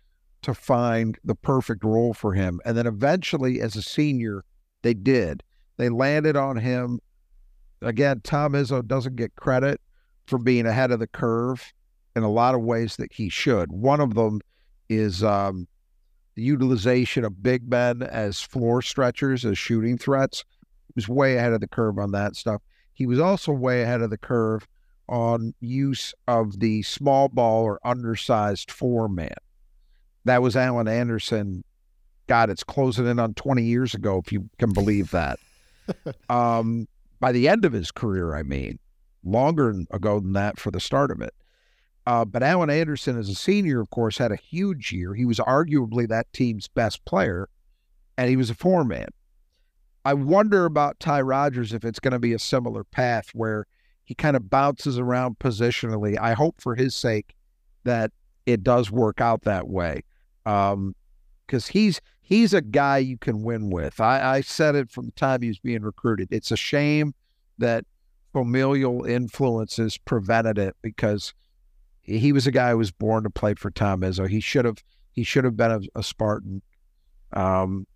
to 0.42 0.52
find 0.52 1.16
the 1.24 1.34
perfect 1.34 1.82
role 1.82 2.12
for 2.12 2.34
him. 2.34 2.60
And 2.66 2.76
then 2.76 2.86
eventually, 2.86 3.62
as 3.62 3.76
a 3.76 3.82
senior, 3.82 4.44
they 4.82 4.92
did. 4.92 5.42
They 5.78 5.88
landed 5.88 6.36
on 6.36 6.58
him. 6.58 7.00
Again, 7.80 8.20
Tom 8.22 8.52
Izzo 8.52 8.86
doesn't 8.86 9.16
get 9.16 9.34
credit 9.36 9.80
for 10.26 10.38
being 10.38 10.66
ahead 10.66 10.90
of 10.90 10.98
the 10.98 11.06
curve 11.06 11.72
in 12.14 12.22
a 12.22 12.30
lot 12.30 12.54
of 12.54 12.60
ways 12.60 12.96
that 12.96 13.14
he 13.14 13.30
should. 13.30 13.72
One 13.72 14.02
of 14.02 14.12
them 14.12 14.42
is 14.90 15.24
um, 15.24 15.66
the 16.34 16.42
utilization 16.42 17.24
of 17.24 17.42
big 17.42 17.70
men 17.70 18.02
as 18.02 18.42
floor 18.42 18.82
stretchers, 18.82 19.46
as 19.46 19.56
shooting 19.56 19.96
threats. 19.96 20.44
He 20.88 20.92
was 20.94 21.08
way 21.08 21.38
ahead 21.38 21.54
of 21.54 21.60
the 21.62 21.68
curve 21.68 21.98
on 21.98 22.12
that 22.12 22.36
stuff. 22.36 22.60
He 22.98 23.06
was 23.06 23.20
also 23.20 23.52
way 23.52 23.82
ahead 23.82 24.02
of 24.02 24.10
the 24.10 24.18
curve 24.18 24.66
on 25.08 25.54
use 25.60 26.12
of 26.26 26.58
the 26.58 26.82
small 26.82 27.28
ball 27.28 27.62
or 27.62 27.78
undersized 27.84 28.72
four 28.72 29.08
man. 29.08 29.36
That 30.24 30.42
was 30.42 30.56
Alan 30.56 30.88
Anderson. 30.88 31.62
God, 32.26 32.50
it's 32.50 32.64
closing 32.64 33.06
in 33.06 33.20
on 33.20 33.34
20 33.34 33.62
years 33.62 33.94
ago, 33.94 34.20
if 34.22 34.32
you 34.32 34.50
can 34.58 34.72
believe 34.72 35.12
that. 35.12 35.38
um, 36.28 36.88
by 37.20 37.30
the 37.30 37.48
end 37.48 37.64
of 37.64 37.72
his 37.72 37.92
career, 37.92 38.34
I 38.34 38.42
mean, 38.42 38.80
longer 39.22 39.72
ago 39.92 40.18
than 40.18 40.32
that 40.32 40.58
for 40.58 40.72
the 40.72 40.80
start 40.80 41.12
of 41.12 41.20
it. 41.20 41.32
Uh, 42.04 42.24
but 42.24 42.42
Alan 42.42 42.68
Anderson, 42.68 43.16
as 43.16 43.28
a 43.28 43.34
senior, 43.36 43.80
of 43.80 43.90
course, 43.90 44.18
had 44.18 44.32
a 44.32 44.36
huge 44.36 44.90
year. 44.90 45.14
He 45.14 45.24
was 45.24 45.38
arguably 45.38 46.08
that 46.08 46.32
team's 46.32 46.66
best 46.66 47.04
player, 47.04 47.48
and 48.16 48.28
he 48.28 48.36
was 48.36 48.50
a 48.50 48.54
four 48.56 48.84
man. 48.84 49.06
I 50.08 50.14
wonder 50.14 50.64
about 50.64 50.98
Ty 51.00 51.20
Rodgers 51.20 51.74
if 51.74 51.84
it's 51.84 52.00
going 52.00 52.12
to 52.12 52.18
be 52.18 52.32
a 52.32 52.38
similar 52.38 52.82
path 52.82 53.28
where 53.34 53.66
he 54.04 54.14
kind 54.14 54.36
of 54.36 54.48
bounces 54.48 54.98
around 54.98 55.38
positionally. 55.38 56.18
I 56.18 56.32
hope 56.32 56.62
for 56.62 56.74
his 56.74 56.94
sake 56.94 57.34
that 57.84 58.10
it 58.46 58.62
does 58.62 58.90
work 58.90 59.20
out 59.20 59.42
that 59.42 59.68
way. 59.68 60.04
Um, 60.46 60.94
because 61.46 61.66
he's 61.66 62.00
he's 62.22 62.54
a 62.54 62.62
guy 62.62 62.96
you 62.96 63.18
can 63.18 63.42
win 63.42 63.68
with. 63.68 64.00
I, 64.00 64.36
I 64.36 64.40
said 64.40 64.76
it 64.76 64.90
from 64.90 65.04
the 65.04 65.12
time 65.12 65.42
he 65.42 65.48
was 65.48 65.58
being 65.58 65.82
recruited. 65.82 66.28
It's 66.30 66.50
a 66.50 66.56
shame 66.56 67.12
that 67.58 67.84
familial 68.32 69.04
influences 69.04 69.98
prevented 69.98 70.56
it 70.56 70.74
because 70.80 71.34
he 72.00 72.32
was 72.32 72.46
a 72.46 72.50
guy 72.50 72.70
who 72.70 72.78
was 72.78 72.92
born 72.92 73.24
to 73.24 73.30
play 73.30 73.52
for 73.52 73.70
Tom 73.70 74.00
Izzo. 74.00 74.26
He 74.26 74.40
should 74.40 74.64
have 74.64 74.82
he 75.12 75.22
should 75.22 75.44
have 75.44 75.58
been 75.58 75.70
a, 75.70 75.80
a 75.98 76.02
Spartan. 76.02 76.62
Um, 77.34 77.86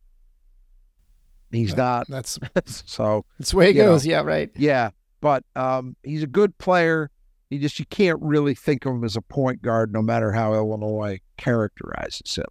he's 1.53 1.77
not. 1.77 2.09
That's 2.09 2.39
so. 2.87 3.25
that's 3.39 3.51
the 3.53 3.57
way 3.57 3.71
it 3.71 3.75
goes. 3.75 4.07
know. 4.07 4.11
yeah, 4.11 4.23
right. 4.23 4.51
Yeah, 4.57 4.91
but 5.21 5.45
um, 5.55 5.97
he's 6.03 6.23
a 6.23 6.29
good 6.29 6.57
player. 6.59 7.11
He 7.51 7.59
just 7.59 7.79
you 7.79 7.85
can't 7.87 8.19
really 8.23 8.55
think 8.55 8.87
of 8.87 8.95
him 8.95 9.05
as 9.05 9.17
a 9.17 9.21
point 9.21 9.63
guard, 9.63 9.93
no 9.93 10.01
matter 10.01 10.33
how 10.33 10.55
Illinois 10.55 11.21
characterizes 11.37 12.37
him. 12.37 12.47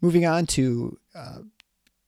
Moving 0.00 0.24
on 0.24 0.46
to 0.46 0.98
uh, 1.14 1.38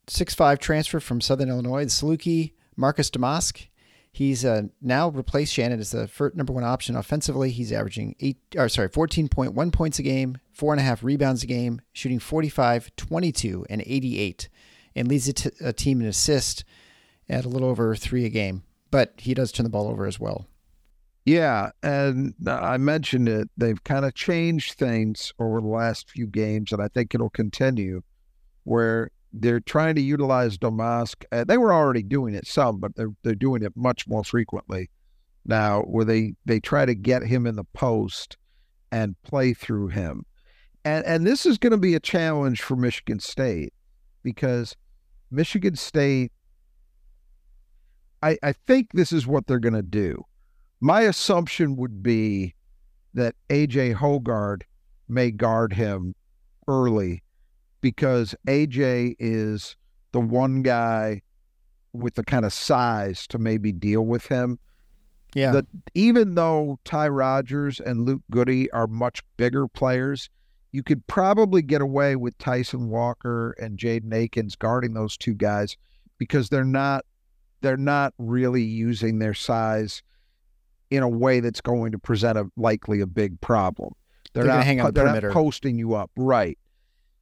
six 0.06 0.34
five 0.34 0.58
transfer 0.58 1.00
from 1.00 1.20
Southern 1.20 1.48
Illinois, 1.48 1.84
the 1.84 1.90
Saluki 1.90 2.52
Marcus 2.76 3.10
Domask. 3.10 3.66
He's 4.14 4.44
uh, 4.44 4.64
now 4.82 5.08
replaced 5.08 5.54
Shannon 5.54 5.80
as 5.80 5.92
the 5.92 6.06
first, 6.06 6.36
number 6.36 6.52
one 6.52 6.64
option 6.64 6.96
offensively. 6.96 7.50
He's 7.50 7.72
averaging 7.72 8.14
eight, 8.20 8.36
or 8.56 8.68
sorry, 8.68 8.90
14.1 8.90 9.72
points 9.72 9.98
a 9.98 10.02
game, 10.02 10.36
four 10.52 10.74
and 10.74 10.80
a 10.80 10.84
half 10.84 11.02
rebounds 11.02 11.42
a 11.42 11.46
game, 11.46 11.80
shooting 11.94 12.18
45, 12.18 12.94
22, 12.96 13.66
and 13.70 13.82
88, 13.86 14.50
and 14.94 15.08
leads 15.08 15.28
a, 15.28 15.32
t- 15.32 15.50
a 15.60 15.72
team 15.72 16.00
in 16.00 16.06
assist 16.06 16.64
at 17.28 17.44
a 17.44 17.48
little 17.48 17.68
over 17.68 17.94
three 17.94 18.24
a 18.24 18.28
game. 18.28 18.62
But 18.90 19.14
he 19.16 19.34
does 19.34 19.52
turn 19.52 19.64
the 19.64 19.70
ball 19.70 19.88
over 19.88 20.06
as 20.06 20.20
well. 20.20 20.46
Yeah, 21.24 21.70
and 21.82 22.34
I 22.46 22.76
mentioned 22.78 23.28
it. 23.28 23.48
They've 23.56 23.82
kind 23.84 24.04
of 24.04 24.14
changed 24.14 24.72
things 24.72 25.32
over 25.38 25.60
the 25.60 25.68
last 25.68 26.10
few 26.10 26.26
games, 26.26 26.72
and 26.72 26.82
I 26.82 26.88
think 26.88 27.14
it'll 27.14 27.30
continue. 27.30 28.02
Where 28.64 29.10
they're 29.32 29.60
trying 29.60 29.94
to 29.94 30.00
utilize 30.02 30.58
Domask. 30.58 31.24
Uh, 31.32 31.44
they 31.44 31.58
were 31.58 31.72
already 31.72 32.02
doing 32.02 32.34
it 32.34 32.46
some, 32.46 32.78
but 32.78 32.96
they're 32.96 33.14
they're 33.22 33.34
doing 33.34 33.62
it 33.62 33.72
much 33.76 34.06
more 34.06 34.24
frequently 34.24 34.90
now. 35.44 35.82
Where 35.82 36.04
they 36.04 36.34
they 36.44 36.60
try 36.60 36.86
to 36.86 36.94
get 36.94 37.22
him 37.22 37.46
in 37.46 37.56
the 37.56 37.64
post 37.72 38.36
and 38.90 39.20
play 39.22 39.54
through 39.54 39.88
him, 39.88 40.26
and 40.84 41.04
and 41.06 41.26
this 41.26 41.46
is 41.46 41.56
going 41.56 41.70
to 41.70 41.78
be 41.78 41.94
a 41.94 42.00
challenge 42.00 42.62
for 42.62 42.76
Michigan 42.76 43.20
State 43.20 43.72
because 44.22 44.76
Michigan 45.30 45.76
State. 45.76 46.32
I 48.22 48.38
I 48.42 48.52
think 48.52 48.92
this 48.92 49.12
is 49.12 49.26
what 49.26 49.46
they're 49.46 49.58
going 49.58 49.72
to 49.74 49.82
do. 49.82 50.24
My 50.80 51.02
assumption 51.02 51.76
would 51.76 52.02
be 52.02 52.54
that 53.14 53.34
AJ 53.50 53.96
Hoggard 53.96 54.62
may 55.08 55.30
guard 55.30 55.72
him 55.72 56.14
early 56.68 57.22
because 57.80 58.34
AJ 58.46 59.16
is 59.18 59.76
the 60.12 60.20
one 60.20 60.62
guy 60.62 61.22
with 61.92 62.14
the 62.14 62.24
kind 62.24 62.44
of 62.44 62.52
size 62.52 63.26
to 63.28 63.38
maybe 63.38 63.72
deal 63.72 64.02
with 64.02 64.26
him. 64.26 64.58
Yeah. 65.34 65.52
That 65.52 65.66
even 65.94 66.34
though 66.34 66.78
Ty 66.84 67.08
Rodgers 67.08 67.80
and 67.80 68.04
Luke 68.04 68.22
Goode 68.30 68.68
are 68.72 68.86
much 68.86 69.22
bigger 69.36 69.66
players, 69.66 70.28
you 70.72 70.82
could 70.82 71.06
probably 71.06 71.62
get 71.62 71.80
away 71.80 72.16
with 72.16 72.36
Tyson 72.38 72.88
Walker 72.88 73.54
and 73.60 73.78
Jaden 73.78 74.12
Akins 74.12 74.56
guarding 74.56 74.94
those 74.94 75.16
two 75.16 75.34
guys 75.34 75.76
because 76.18 76.48
they're 76.48 76.64
not 76.64 77.04
they're 77.60 77.76
not 77.76 78.12
really 78.18 78.62
using 78.62 79.18
their 79.18 79.34
size 79.34 80.02
in 80.90 81.02
a 81.02 81.08
way 81.08 81.40
that's 81.40 81.60
going 81.60 81.92
to 81.92 81.98
present 81.98 82.36
a 82.36 82.50
likely 82.56 83.00
a 83.00 83.06
big 83.06 83.40
problem. 83.40 83.92
They're 84.32 84.44
gonna 84.44 84.56
not 84.56 84.64
hang 84.64 84.80
on 84.80 84.92
they're 84.94 85.04
perimeter. 85.04 85.28
not 85.28 85.34
posting 85.34 85.78
you 85.78 85.94
up, 85.94 86.10
right? 86.16 86.58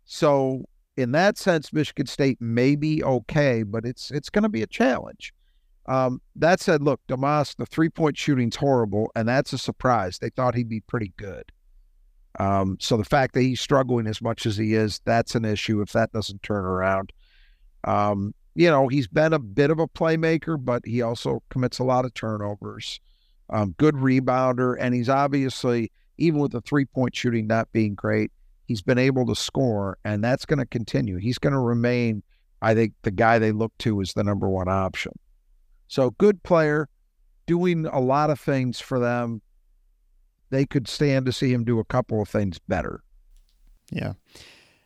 So 0.05 0.65
in 0.97 1.13
that 1.13 1.39
sense, 1.39 1.73
Michigan 1.73 2.07
State 2.07 2.41
may 2.41 2.77
be 2.77 3.03
okay, 3.03 3.63
but 3.63 3.85
it's 3.85 4.11
it's 4.11 4.31
going 4.31 4.43
to 4.43 4.49
be 4.49 4.63
a 4.63 4.67
challenge. 4.67 5.33
Um, 5.87 6.21
that 6.37 6.61
said, 6.61 6.83
look, 6.83 7.01
Damas, 7.09 7.55
the 7.57 7.67
three 7.67 7.89
point 7.89 8.17
shooting's 8.17 8.57
horrible, 8.57 9.11
and 9.17 9.29
that's 9.29 9.53
a 9.53 9.59
surprise. 9.59 10.19
They 10.19 10.31
thought 10.31 10.55
he'd 10.55 10.69
be 10.69 10.81
pretty 10.81 11.13
good. 11.17 11.51
Um, 12.39 12.77
so 12.81 12.97
the 12.97 13.05
fact 13.05 13.35
that 13.35 13.43
he's 13.43 13.61
struggling 13.61 14.07
as 14.07 14.23
much 14.23 14.47
as 14.47 14.57
he 14.57 14.75
is, 14.75 15.01
that's 15.05 15.35
an 15.35 15.45
issue 15.45 15.81
if 15.81 15.93
that 15.93 16.13
doesn't 16.13 16.43
turn 16.43 16.65
around. 16.65 17.13
Um, 17.85 18.35
you 18.55 18.69
know, 18.69 18.89
he's 18.89 19.09
been 19.09 19.33
a 19.33 19.39
bit 19.39 19.71
of 19.71 19.79
a 19.79 19.89
playmaker, 19.89 20.63
but 20.63 20.83
he 20.85 21.03
also 21.03 21.43
commits 21.51 21.79
a 21.79 21.85
lot 21.85 22.05
of 22.05 22.15
turnovers. 22.15 23.01
Um, 23.49 23.75
good 23.79 23.95
rebounder, 23.97 24.77
and 24.79 24.95
he's 24.95 25.09
obviously, 25.09 25.91
even 26.19 26.41
with 26.41 26.53
the 26.53 26.61
three 26.61 26.85
point 26.85 27.17
shooting 27.17 27.47
not 27.47 27.71
being 27.73 27.95
great, 27.95 28.31
he's 28.67 28.83
been 28.83 28.99
able 28.99 29.27
to 29.27 29.35
score, 29.35 29.99
and 30.05 30.23
that's 30.23 30.47
going 30.47 30.59
to 30.59 30.67
continue. 30.67 31.17
He's 31.17 31.39
going 31.39 31.53
to 31.53 31.59
remain, 31.59 32.23
I 32.63 32.75
think, 32.75 32.93
the 33.03 33.11
guy 33.11 33.39
they 33.39 33.51
look 33.51 33.73
to 33.79 34.01
as 34.01 34.13
the 34.13 34.23
number 34.23 34.49
one 34.49 34.69
option. 34.69 35.13
So, 35.89 36.11
good 36.13 36.43
player, 36.45 36.89
doing 37.47 37.87
a 37.87 37.99
lot 37.99 38.31
of 38.31 38.39
things 38.39 38.79
for 38.79 39.01
them. 39.01 39.43
They 40.51 40.67
could 40.67 40.89
stand 40.89 41.27
to 41.27 41.33
see 41.33 41.53
him 41.53 41.65
do 41.65 41.79
a 41.79 41.85
couple 41.85 42.21
of 42.21 42.29
things 42.29 42.59
better. 42.59 43.03
Yeah. 43.91 44.15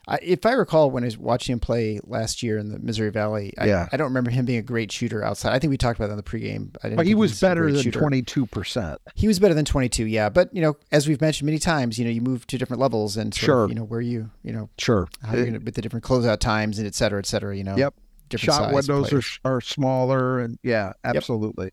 I, 0.07 0.19
if 0.21 0.45
I 0.45 0.53
recall, 0.53 0.91
when 0.91 1.03
I 1.03 1.07
was 1.07 1.17
watching 1.17 1.55
him 1.55 1.61
play 1.61 1.99
last 2.05 2.43
year 2.43 2.59
in 2.59 2.69
the 2.69 2.79
Missouri 2.79 3.09
Valley, 3.11 3.55
I, 3.57 3.67
Yeah. 3.69 3.89
I 3.91 3.97
don't 3.97 4.09
remember 4.09 4.31
him 4.31 4.45
being 4.45 4.59
a 4.59 4.63
great 4.63 4.93
shooter 4.93 5.25
outside. 5.25 5.55
I 5.55 5.59
think 5.59 5.71
we 5.71 5.79
talked 5.79 5.99
about 5.99 6.09
that 6.09 6.13
in 6.13 6.17
the 6.19 6.23
pregame. 6.23 6.77
I 6.83 6.89
didn't 6.89 6.97
But 6.97 7.07
he 7.07 7.13
think 7.13 7.21
was 7.21 7.41
better 7.41 7.73
than 7.73 7.91
twenty 7.91 8.21
two 8.21 8.45
percent. 8.45 9.01
He 9.15 9.27
was 9.27 9.39
better 9.39 9.55
than 9.55 9.65
22, 9.65 10.05
yeah. 10.05 10.29
But, 10.29 10.55
you 10.55 10.61
know, 10.61 10.77
as 10.93 11.09
we've 11.09 11.23
mentioned 11.23 11.47
many 11.47 11.59
times, 11.59 11.99
you 11.99 12.05
know, 12.05 12.11
you 12.11 12.21
move 12.21 12.47
to 12.49 12.59
different 12.59 12.83
levels 12.83 13.17
and 13.17 13.35
Sure. 13.35 13.65
of, 13.65 13.71
you 13.71 13.75
know, 13.77 13.85
where 13.85 14.03
you, 14.03 14.31
you 14.43 14.53
know, 14.53 14.69
Sure. 14.79 15.09
how 15.23 15.35
you're 15.37 15.47
gonna, 15.47 15.61
with 15.61 15.75
the 15.75 15.81
different 15.81 16.05
closeout 16.05 16.39
times 16.39 16.79
and 16.79 16.87
et 16.87 16.95
cetera, 16.95 17.19
et 17.19 17.25
cetera, 17.27 17.57
you 17.57 17.65
know. 17.65 17.77
Yep. 17.77 17.95
Different 18.29 18.59
Shot 18.59 18.75
windows 18.75 19.11
are, 19.13 19.23
are 19.57 19.61
smaller, 19.63 20.41
and 20.41 20.59
yeah, 20.63 20.93
absolutely. 21.03 21.71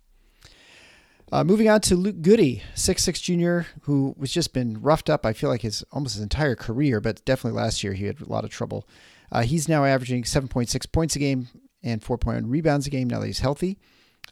Uh, 1.31 1.45
moving 1.45 1.69
on 1.69 1.79
to 1.79 1.95
Luke 1.95 2.21
Goode, 2.21 2.61
six 2.75 3.03
six 3.03 3.21
junior, 3.21 3.65
who 3.83 4.13
was 4.17 4.31
just 4.33 4.53
been 4.53 4.81
roughed 4.81 5.09
up. 5.09 5.25
I 5.25 5.31
feel 5.31 5.49
like 5.49 5.61
his 5.61 5.83
almost 5.91 6.15
his 6.15 6.23
entire 6.23 6.55
career, 6.55 6.99
but 6.99 7.23
definitely 7.23 7.57
last 7.59 7.83
year 7.83 7.93
he 7.93 8.05
had 8.05 8.19
a 8.19 8.25
lot 8.29 8.43
of 8.43 8.49
trouble. 8.49 8.85
Uh, 9.31 9.43
he's 9.43 9.69
now 9.69 9.85
averaging 9.85 10.25
seven 10.25 10.49
point 10.49 10.69
six 10.69 10.85
points 10.85 11.15
a 11.15 11.19
game 11.19 11.47
and 11.83 12.03
four 12.03 12.17
point 12.17 12.35
one 12.43 12.49
rebounds 12.49 12.85
a 12.85 12.89
game. 12.89 13.09
Now 13.09 13.19
that 13.21 13.27
he's 13.27 13.39
healthy, 13.39 13.79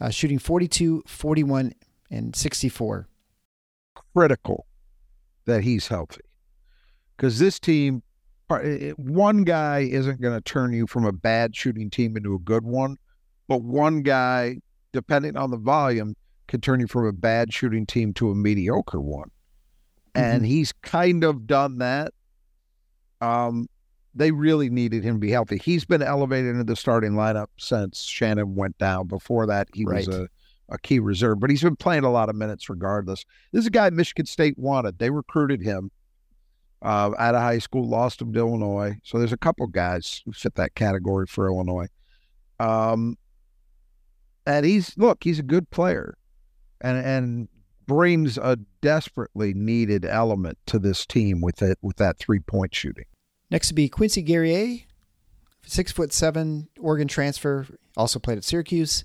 uh, 0.01 0.09
shooting 0.09 0.39
42, 0.39 1.03
41, 1.07 1.71
and 2.11 2.35
sixty 2.35 2.67
four. 2.67 3.07
Critical 4.13 4.65
that 5.45 5.63
he's 5.63 5.87
healthy 5.87 6.21
because 7.15 7.39
this 7.39 7.59
team 7.59 8.03
it- 8.51 8.99
one 8.99 9.43
guy 9.43 9.79
isn't 9.79 10.19
going 10.19 10.33
to 10.35 10.41
turn 10.41 10.73
you 10.73 10.85
from 10.85 11.05
a 11.05 11.11
bad 11.13 11.55
shooting 11.55 11.89
team 11.89 12.17
into 12.17 12.33
a 12.33 12.39
good 12.39 12.65
one, 12.65 12.97
but 13.47 13.61
one 13.61 14.01
guy, 14.01 14.57
depending 14.91 15.37
on 15.37 15.51
the 15.51 15.57
volume, 15.57 16.15
can 16.49 16.61
turn 16.61 16.79
you 16.79 16.87
from 16.87 17.05
a 17.05 17.13
bad 17.13 17.53
shooting 17.53 17.85
team 17.85 18.13
to 18.15 18.31
a 18.31 18.35
mediocre 18.35 18.99
one. 18.99 19.31
And 20.15 20.45
he's 20.45 20.73
kind 20.81 21.23
of 21.23 21.47
done 21.47 21.77
that. 21.77 22.13
Um, 23.21 23.67
they 24.15 24.31
really 24.31 24.69
needed 24.69 25.03
him 25.03 25.15
to 25.15 25.19
be 25.19 25.31
healthy. 25.31 25.57
He's 25.57 25.85
been 25.85 26.01
elevated 26.01 26.51
into 26.51 26.63
the 26.63 26.75
starting 26.75 27.11
lineup 27.11 27.47
since 27.57 28.01
Shannon 28.01 28.55
went 28.55 28.77
down. 28.79 29.07
Before 29.07 29.45
that, 29.45 29.69
he 29.73 29.85
was 29.85 30.07
a, 30.07 30.27
a 30.67 30.77
key 30.79 30.99
reserve, 30.99 31.39
but 31.39 31.49
he's 31.49 31.61
been 31.61 31.75
playing 31.75 32.03
a 32.03 32.11
lot 32.11 32.27
of 32.27 32.35
minutes 32.35 32.69
regardless. 32.69 33.23
This 33.53 33.61
is 33.61 33.67
a 33.67 33.71
guy 33.71 33.89
Michigan 33.91 34.25
State 34.25 34.57
wanted. 34.57 34.99
They 34.99 35.09
recruited 35.09 35.61
him 35.61 35.91
uh, 36.81 37.11
out 37.17 37.35
of 37.35 37.41
high 37.41 37.59
school, 37.59 37.87
lost 37.87 38.21
him 38.21 38.33
to 38.33 38.39
Illinois. 38.39 38.97
So 39.03 39.19
there's 39.19 39.33
a 39.33 39.37
couple 39.37 39.67
guys 39.67 40.21
who 40.25 40.33
fit 40.33 40.55
that 40.55 40.75
category 40.75 41.27
for 41.27 41.47
Illinois. 41.47 41.87
Um, 42.59 43.15
and 44.45 44.65
he's 44.65 44.97
look, 44.97 45.23
he's 45.23 45.39
a 45.39 45.43
good 45.43 45.69
player, 45.69 46.17
and 46.81 46.97
and 46.97 47.47
brings 47.85 48.37
a 48.37 48.57
desperately 48.81 49.53
needed 49.53 50.05
element 50.05 50.57
to 50.67 50.77
this 50.77 51.05
team 51.05 51.41
with 51.41 51.61
it 51.61 51.77
with 51.81 51.97
that 51.97 52.19
three 52.19 52.39
point 52.39 52.73
shooting. 52.73 53.05
Next 53.49 53.69
to 53.69 53.73
be 53.73 53.89
Quincy 53.89 54.21
Guerrier, 54.21 54.81
six 55.65 55.91
foot 55.91 56.13
seven, 56.13 56.69
Oregon 56.79 57.07
transfer, 57.07 57.65
also 57.97 58.19
played 58.19 58.37
at 58.37 58.43
Syracuse. 58.43 59.03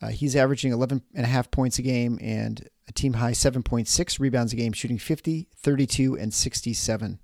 Uh, 0.00 0.08
he's 0.08 0.34
averaging 0.34 0.72
11 0.72 1.00
and 1.14 1.24
a 1.24 1.28
half 1.28 1.50
points 1.52 1.78
a 1.78 1.82
game 1.82 2.18
and 2.20 2.68
a 2.88 2.92
team 2.92 3.14
high 3.14 3.30
7.6 3.30 4.18
rebounds 4.18 4.52
a 4.52 4.56
game, 4.56 4.72
shooting 4.72 4.98
50, 4.98 5.48
32, 5.56 6.18
and 6.18 6.34
67. 6.34 7.20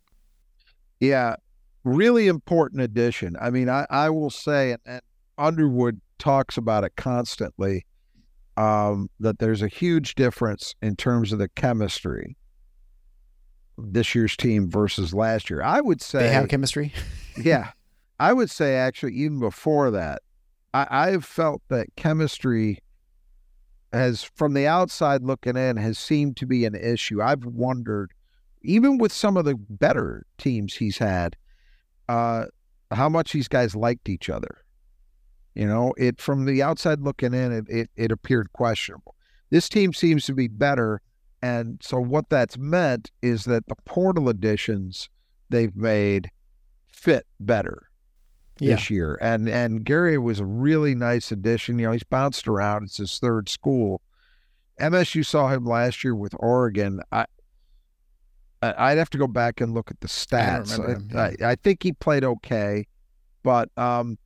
Yeah, 1.00 1.36
really 1.82 2.28
important 2.28 2.82
addition. 2.82 3.36
I 3.40 3.50
mean, 3.50 3.68
I, 3.68 3.84
I 3.90 4.10
will 4.10 4.30
say, 4.30 4.72
and, 4.72 4.80
and 4.86 5.02
Underwood 5.36 6.00
talks 6.18 6.56
about 6.56 6.84
it 6.84 6.92
constantly, 6.96 7.84
um, 8.58 9.08
that 9.20 9.38
there's 9.38 9.62
a 9.62 9.68
huge 9.68 10.16
difference 10.16 10.74
in 10.82 10.96
terms 10.96 11.32
of 11.32 11.38
the 11.38 11.48
chemistry 11.48 12.36
this 13.78 14.16
year's 14.16 14.36
team 14.36 14.68
versus 14.68 15.14
last 15.14 15.48
year. 15.48 15.62
I 15.62 15.80
would 15.80 16.02
say 16.02 16.18
They 16.18 16.30
have 16.30 16.48
chemistry. 16.48 16.92
yeah. 17.40 17.70
I 18.18 18.32
would 18.32 18.50
say 18.50 18.74
actually 18.74 19.14
even 19.14 19.38
before 19.38 19.92
that, 19.92 20.22
I, 20.74 20.88
I've 20.90 21.24
felt 21.24 21.62
that 21.68 21.94
chemistry 21.94 22.82
has 23.92 24.24
from 24.24 24.54
the 24.54 24.66
outside 24.66 25.22
looking 25.22 25.56
in 25.56 25.76
has 25.76 25.96
seemed 25.96 26.36
to 26.38 26.46
be 26.46 26.64
an 26.64 26.74
issue. 26.74 27.22
I've 27.22 27.44
wondered, 27.44 28.10
even 28.62 28.98
with 28.98 29.12
some 29.12 29.36
of 29.36 29.44
the 29.44 29.54
better 29.54 30.26
teams 30.36 30.74
he's 30.74 30.98
had, 30.98 31.36
uh, 32.08 32.46
how 32.90 33.08
much 33.08 33.32
these 33.32 33.46
guys 33.46 33.76
liked 33.76 34.08
each 34.08 34.28
other. 34.28 34.58
You 35.58 35.66
know, 35.66 35.92
it 35.98 36.20
from 36.20 36.44
the 36.44 36.62
outside 36.62 37.00
looking 37.00 37.34
in, 37.34 37.50
it, 37.50 37.64
it, 37.68 37.90
it 37.96 38.12
appeared 38.12 38.52
questionable. 38.52 39.16
This 39.50 39.68
team 39.68 39.92
seems 39.92 40.24
to 40.26 40.32
be 40.32 40.46
better. 40.46 41.00
And 41.42 41.80
so 41.82 41.98
what 41.98 42.28
that's 42.30 42.56
meant 42.56 43.10
is 43.22 43.44
that 43.46 43.66
the 43.66 43.74
portal 43.84 44.28
additions 44.28 45.08
they've 45.50 45.74
made 45.74 46.30
fit 46.86 47.26
better 47.40 47.88
Yeah. 48.60 48.76
this 48.76 48.88
year. 48.88 49.18
And 49.20 49.48
and 49.48 49.84
Guerrier 49.84 50.20
was 50.20 50.38
a 50.38 50.44
really 50.44 50.94
nice 50.94 51.32
addition. 51.32 51.78
You 51.80 51.86
know, 51.86 51.92
he's 51.92 52.04
bounced 52.04 52.46
around. 52.46 52.84
It's 52.84 52.98
his 52.98 53.18
third 53.18 53.48
school. 53.48 54.00
MSU 54.80 55.26
saw 55.26 55.48
him 55.48 55.64
last 55.64 56.04
year 56.04 56.14
with 56.14 56.34
Oregon. 56.38 57.00
I 57.10 57.26
I'd 58.62 58.98
have 58.98 59.10
to 59.10 59.18
go 59.18 59.26
back 59.26 59.60
and 59.60 59.72
look 59.74 59.90
at 59.90 60.00
the 60.00 60.08
stats. 60.08 60.78
I, 60.78 60.92
him, 60.92 61.10
I, 61.16 61.50
I 61.52 61.54
think 61.56 61.82
he 61.82 61.92
played 61.92 62.24
okay, 62.24 62.86
but 63.44 63.70
um, 63.76 64.18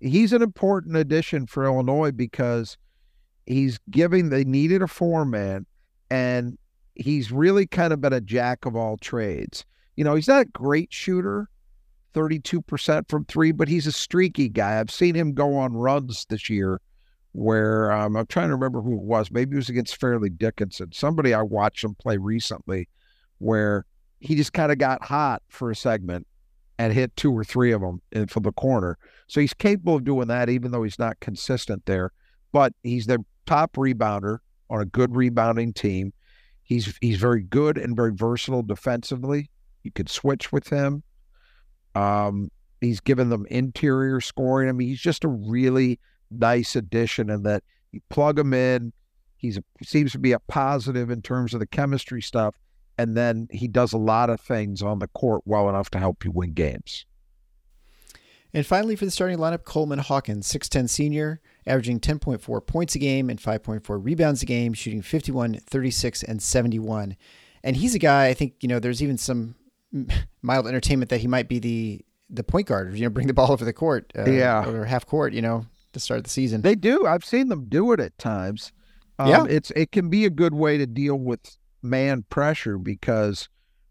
he's 0.00 0.32
an 0.32 0.42
important 0.42 0.96
addition 0.96 1.46
for 1.46 1.64
Illinois 1.64 2.10
because 2.10 2.76
he's 3.46 3.78
giving. 3.90 4.30
They 4.30 4.44
needed 4.44 4.82
a 4.82 4.88
four 4.88 5.24
man, 5.24 5.66
and 6.10 6.58
he's 6.94 7.30
really 7.30 7.66
kind 7.66 7.92
of 7.92 8.00
been 8.00 8.12
a 8.12 8.20
jack 8.20 8.64
of 8.64 8.76
all 8.76 8.96
trades. 8.96 9.64
You 9.96 10.04
know, 10.04 10.14
he's 10.14 10.28
not 10.28 10.42
a 10.42 10.46
great 10.46 10.92
shooter, 10.92 11.48
32% 12.14 13.08
from 13.08 13.24
three, 13.26 13.52
but 13.52 13.68
he's 13.68 13.86
a 13.86 13.92
streaky 13.92 14.48
guy. 14.48 14.80
I've 14.80 14.90
seen 14.90 15.14
him 15.14 15.32
go 15.32 15.56
on 15.56 15.74
runs 15.74 16.26
this 16.28 16.48
year 16.48 16.80
where 17.32 17.92
um, 17.92 18.16
I'm 18.16 18.26
trying 18.26 18.48
to 18.48 18.54
remember 18.54 18.80
who 18.80 18.94
it 18.94 19.02
was. 19.02 19.30
Maybe 19.30 19.54
it 19.54 19.56
was 19.56 19.68
against 19.68 20.00
Fairleigh 20.00 20.30
Dickinson. 20.30 20.92
Somebody 20.92 21.32
I 21.32 21.42
watched 21.42 21.84
him 21.84 21.94
play 21.94 22.16
recently 22.16 22.88
where 23.38 23.84
he 24.18 24.34
just 24.34 24.52
kind 24.52 24.72
of 24.72 24.78
got 24.78 25.04
hot 25.04 25.42
for 25.48 25.70
a 25.70 25.76
segment 25.76 26.26
and 26.78 26.92
hit 26.92 27.14
two 27.16 27.32
or 27.32 27.44
three 27.44 27.72
of 27.72 27.80
them 27.80 28.00
in 28.12 28.26
from 28.26 28.42
the 28.42 28.52
corner. 28.52 28.98
So 29.30 29.40
he's 29.40 29.54
capable 29.54 29.94
of 29.94 30.02
doing 30.02 30.26
that, 30.26 30.48
even 30.48 30.72
though 30.72 30.82
he's 30.82 30.98
not 30.98 31.20
consistent 31.20 31.86
there. 31.86 32.10
But 32.50 32.72
he's 32.82 33.06
the 33.06 33.24
top 33.46 33.74
rebounder 33.74 34.38
on 34.68 34.80
a 34.80 34.84
good 34.84 35.14
rebounding 35.14 35.72
team. 35.72 36.12
He's 36.64 36.98
he's 37.00 37.18
very 37.18 37.42
good 37.42 37.78
and 37.78 37.94
very 37.94 38.10
versatile 38.12 38.64
defensively. 38.64 39.48
You 39.84 39.92
could 39.92 40.08
switch 40.08 40.50
with 40.50 40.68
him. 40.68 41.04
Um, 41.94 42.50
he's 42.80 42.98
given 42.98 43.28
them 43.28 43.46
interior 43.50 44.20
scoring. 44.20 44.68
I 44.68 44.72
mean, 44.72 44.88
he's 44.88 45.00
just 45.00 45.22
a 45.22 45.28
really 45.28 46.00
nice 46.32 46.74
addition, 46.74 47.30
and 47.30 47.46
that 47.46 47.62
you 47.92 48.00
plug 48.08 48.36
him 48.36 48.52
in. 48.52 48.92
He's 49.36 49.58
a, 49.58 49.62
seems 49.84 50.10
to 50.10 50.18
be 50.18 50.32
a 50.32 50.40
positive 50.40 51.08
in 51.08 51.22
terms 51.22 51.54
of 51.54 51.60
the 51.60 51.68
chemistry 51.68 52.20
stuff, 52.20 52.56
and 52.98 53.16
then 53.16 53.46
he 53.52 53.68
does 53.68 53.92
a 53.92 53.98
lot 53.98 54.28
of 54.28 54.40
things 54.40 54.82
on 54.82 54.98
the 54.98 55.08
court 55.08 55.42
well 55.44 55.68
enough 55.68 55.88
to 55.90 56.00
help 56.00 56.24
you 56.24 56.32
win 56.32 56.52
games. 56.52 57.06
And 58.52 58.66
finally, 58.66 58.96
for 58.96 59.04
the 59.04 59.10
starting 59.10 59.38
lineup, 59.38 59.64
Coleman 59.64 60.00
Hawkins, 60.00 60.50
6'10 60.52 60.88
senior, 60.88 61.40
averaging 61.66 62.00
10.4 62.00 62.66
points 62.66 62.94
a 62.94 62.98
game 62.98 63.30
and 63.30 63.38
5.4 63.40 64.04
rebounds 64.04 64.42
a 64.42 64.46
game, 64.46 64.72
shooting 64.72 65.02
51, 65.02 65.54
36, 65.54 66.22
and 66.24 66.42
71. 66.42 67.16
And 67.62 67.76
he's 67.76 67.94
a 67.94 67.98
guy, 67.98 68.26
I 68.26 68.34
think, 68.34 68.54
you 68.60 68.68
know, 68.68 68.78
there's 68.80 69.02
even 69.02 69.18
some 69.18 69.54
mild 70.42 70.66
entertainment 70.66 71.10
that 71.10 71.20
he 71.20 71.26
might 71.28 71.48
be 71.48 71.58
the 71.58 72.04
the 72.32 72.44
point 72.44 72.68
guard, 72.68 72.96
you 72.96 73.02
know, 73.02 73.10
bring 73.10 73.26
the 73.26 73.34
ball 73.34 73.50
over 73.50 73.64
the 73.64 73.72
court, 73.72 74.12
uh, 74.16 74.30
Yeah. 74.30 74.64
or 74.64 74.84
half 74.84 75.04
court, 75.04 75.32
you 75.32 75.42
know, 75.42 75.66
to 75.92 75.98
start 75.98 76.22
the 76.22 76.30
season. 76.30 76.62
They 76.62 76.76
do. 76.76 77.04
I've 77.04 77.24
seen 77.24 77.48
them 77.48 77.64
do 77.68 77.90
it 77.90 77.98
at 77.98 78.16
times. 78.18 78.70
Um, 79.18 79.28
Yeah. 79.28 79.46
it's 79.48 79.72
it 79.72 79.90
can 79.90 80.08
be 80.10 80.24
a 80.24 80.30
good 80.30 80.54
way 80.54 80.78
to 80.78 80.86
deal 80.86 81.16
with 81.16 81.56
man 81.82 82.24
pressure 82.30 82.78
because 82.78 83.48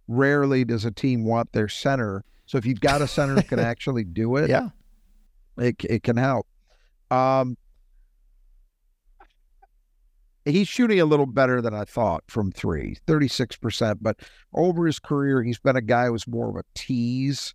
rarely 0.07 0.63
does 0.63 0.85
a 0.85 0.91
team 0.91 1.25
want 1.25 1.51
their 1.51 1.67
center. 1.67 2.23
So 2.49 2.57
if 2.57 2.65
you've 2.65 2.81
got 2.81 3.03
a 3.03 3.07
center 3.07 3.35
that 3.35 3.47
can 3.47 3.59
actually 3.59 4.03
do 4.03 4.37
it, 4.37 4.49
yeah. 4.49 4.69
it 5.59 5.75
it 5.87 6.01
can 6.01 6.17
help. 6.17 6.47
Um, 7.11 7.55
he's 10.45 10.67
shooting 10.67 10.99
a 10.99 11.05
little 11.05 11.27
better 11.27 11.61
than 11.61 11.75
I 11.75 11.83
thought 11.85 12.23
from 12.27 12.51
three, 12.51 12.97
36%. 13.05 13.99
But 14.01 14.21
over 14.51 14.87
his 14.87 14.97
career, 14.97 15.43
he's 15.43 15.59
been 15.59 15.75
a 15.75 15.81
guy 15.81 16.07
who's 16.07 16.27
more 16.27 16.49
of 16.49 16.55
a 16.55 16.63
tease. 16.73 17.53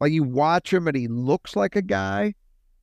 Like 0.00 0.10
you 0.10 0.24
watch 0.24 0.72
him 0.72 0.88
and 0.88 0.96
he 0.96 1.06
looks 1.06 1.54
like 1.54 1.76
a 1.76 1.82
guy. 1.82 2.34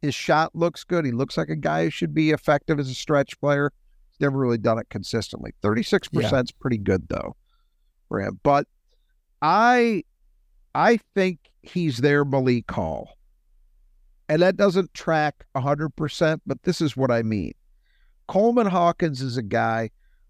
His 0.02 0.16
shot 0.16 0.56
looks 0.56 0.86
good. 0.86 1.04
He 1.04 1.12
looks 1.12 1.36
like 1.36 1.50
a 1.50 1.58
guy 1.58 1.84
who 1.84 1.90
should 1.90 2.14
be 2.14 2.32
effective 2.32 2.80
as 2.80 2.90
a 2.90 2.96
stretch 2.96 3.38
player. 3.42 3.74
He's 4.12 4.22
never 4.22 4.40
really 4.40 4.60
done 4.60 4.80
it 4.80 4.88
consistently. 4.90 5.52
36% 5.62 6.42
is 6.42 6.52
pretty 6.52 6.78
good 6.78 7.10
though 7.10 7.36
for 8.08 8.22
him. 8.22 8.40
But 8.44 8.66
I 9.42 10.04
I 10.76 11.00
think 11.16 11.40
he's 11.62 11.98
their 11.98 12.24
Malik 12.24 12.70
Hall. 12.72 13.18
And 14.28 14.42
that 14.42 14.58
doesn't 14.58 14.94
track 14.94 15.46
100%, 15.56 16.42
but 16.46 16.62
this 16.64 16.82
is 16.82 16.96
what 16.96 17.10
I 17.10 17.24
mean. 17.24 17.54
Coleman 18.28 18.68
Hawkins 18.68 19.22
is 19.22 19.38
a 19.38 19.44
guy 19.44 19.90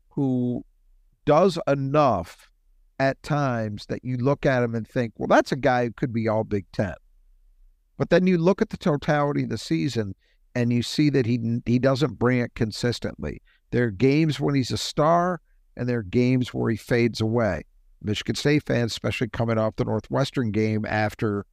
who 0.09 0.63
does 1.25 1.59
enough 1.67 2.49
at 2.97 3.21
times 3.23 3.85
that 3.87 4.03
you 4.03 4.17
look 4.17 4.45
at 4.45 4.63
him 4.63 4.73
and 4.75 4.87
think, 4.87 5.13
well, 5.17 5.27
that's 5.27 5.51
a 5.51 5.57
guy 5.57 5.85
who 5.85 5.91
could 5.91 6.13
be 6.13 6.27
all 6.27 6.43
Big 6.43 6.65
Ten. 6.71 6.93
But 7.97 8.09
then 8.09 8.25
you 8.25 8.37
look 8.37 8.61
at 8.61 8.69
the 8.69 8.77
totality 8.77 9.43
of 9.43 9.49
the 9.49 9.57
season 9.57 10.15
and 10.55 10.71
you 10.71 10.81
see 10.81 11.09
that 11.09 11.25
he 11.25 11.61
he 11.65 11.79
doesn't 11.79 12.17
bring 12.17 12.39
it 12.39 12.55
consistently. 12.55 13.41
There 13.71 13.85
are 13.85 13.91
games 13.91 14.39
when 14.39 14.55
he's 14.55 14.71
a 14.71 14.77
star, 14.77 15.41
and 15.77 15.87
there 15.87 15.99
are 15.99 16.03
games 16.03 16.53
where 16.53 16.71
he 16.71 16.77
fades 16.77 17.21
away. 17.21 17.63
Michigan 18.01 18.35
State 18.35 18.63
fans, 18.65 18.91
especially 18.91 19.29
coming 19.29 19.57
off 19.57 19.75
the 19.75 19.85
Northwestern 19.85 20.51
game 20.51 20.85
after 20.85 21.45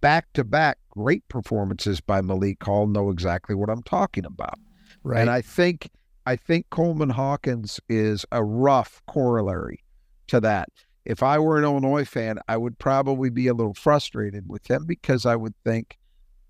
back 0.00 0.32
to 0.34 0.44
back 0.44 0.78
great 0.90 1.26
performances 1.28 2.00
by 2.00 2.20
Malik 2.20 2.62
Hall, 2.62 2.86
know 2.86 3.10
exactly 3.10 3.54
what 3.54 3.70
I'm 3.70 3.82
talking 3.82 4.24
about. 4.24 4.58
Right. 5.02 5.20
And 5.20 5.30
I 5.30 5.42
think 5.42 5.90
I 6.26 6.36
think 6.36 6.70
Coleman 6.70 7.10
Hawkins 7.10 7.80
is 7.88 8.26
a 8.32 8.42
rough 8.42 9.00
corollary 9.06 9.84
to 10.26 10.40
that. 10.40 10.68
If 11.04 11.22
I 11.22 11.38
were 11.38 11.56
an 11.56 11.62
Illinois 11.62 12.04
fan, 12.04 12.40
I 12.48 12.56
would 12.56 12.78
probably 12.78 13.30
be 13.30 13.46
a 13.46 13.54
little 13.54 13.74
frustrated 13.74 14.48
with 14.48 14.68
him 14.68 14.86
because 14.86 15.24
I 15.24 15.36
would 15.36 15.54
think, 15.64 15.98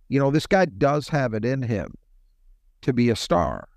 you 0.08 0.18
know, 0.18 0.30
this 0.30 0.46
guy 0.46 0.64
does 0.64 1.08
have 1.08 1.34
it 1.34 1.44
in 1.44 1.62
him 1.62 1.92
to 2.80 2.94
be 2.94 3.10
a 3.10 3.16
star, 3.16 3.68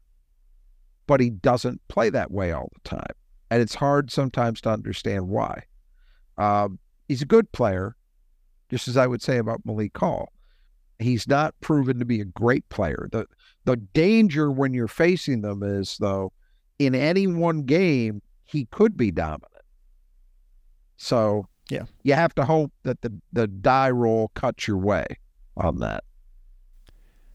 but 1.05 1.19
he 1.19 1.29
doesn't 1.29 1.85
play 1.89 2.09
that 2.11 2.31
way 2.31 2.53
all 2.53 2.71
the 2.73 2.89
time. 2.89 3.15
And 3.51 3.61
it's 3.61 3.75
hard 3.75 4.11
sometimes 4.11 4.61
to 4.61 4.69
understand 4.69 5.27
why. 5.29 5.63
Um, 6.37 6.79
he's 7.07 7.21
a 7.21 7.25
good 7.25 7.51
player. 7.51 7.95
just 8.69 8.87
as 8.87 8.95
I 8.97 9.07
would 9.07 9.21
say 9.21 9.37
about 9.39 9.61
Malik 9.65 9.97
Hall. 9.97 10.31
He's 10.99 11.27
not 11.27 11.55
proven 11.59 11.97
to 11.99 12.05
be 12.05 12.21
a 12.21 12.25
great 12.25 12.67
player. 12.69 13.09
The 13.11 13.25
the 13.65 13.77
danger 13.77 14.51
when 14.51 14.73
you're 14.73 14.87
facing 14.87 15.41
them 15.41 15.63
is 15.63 15.97
though, 15.99 16.31
in 16.77 16.93
any 16.93 17.25
one 17.25 17.63
game, 17.63 18.21
he 18.43 18.65
could 18.65 18.95
be 18.95 19.09
dominant. 19.11 19.63
So 20.97 21.47
Yeah. 21.69 21.83
you 22.03 22.13
have 22.13 22.35
to 22.35 22.45
hope 22.45 22.71
that 22.83 23.01
the 23.01 23.13
the 23.31 23.47
die 23.47 23.89
roll 23.89 24.29
cuts 24.35 24.67
your 24.67 24.77
way 24.77 25.05
on 25.57 25.79
that. 25.79 26.03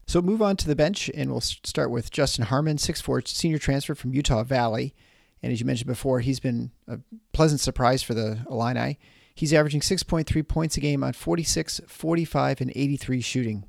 So 0.07 0.21
move 0.21 0.41
on 0.41 0.55
to 0.57 0.67
the 0.67 0.75
bench, 0.75 1.09
and 1.15 1.31
we'll 1.31 1.41
start 1.41 1.89
with 1.89 2.11
Justin 2.11 2.45
Harmon, 2.45 2.77
6'4", 2.77 3.27
senior 3.27 3.57
transfer 3.57 3.95
from 3.95 4.13
Utah 4.13 4.43
Valley. 4.43 4.93
And 5.45 5.53
as 5.53 5.59
you 5.59 5.67
mentioned 5.67 5.87
before, 5.87 6.21
he's 6.21 6.39
been 6.39 6.71
a 6.87 6.97
pleasant 7.31 7.61
surprise 7.61 8.01
for 8.01 8.15
the 8.15 8.39
Illini. 8.49 8.97
He's 9.35 9.53
averaging 9.53 9.81
6.3 9.81 10.47
points 10.47 10.75
a 10.75 10.79
game 10.79 11.03
on 11.03 11.13
46, 11.13 11.81
45, 11.87 12.61
and 12.61 12.71
83 12.75 13.21
shooting. 13.21 13.65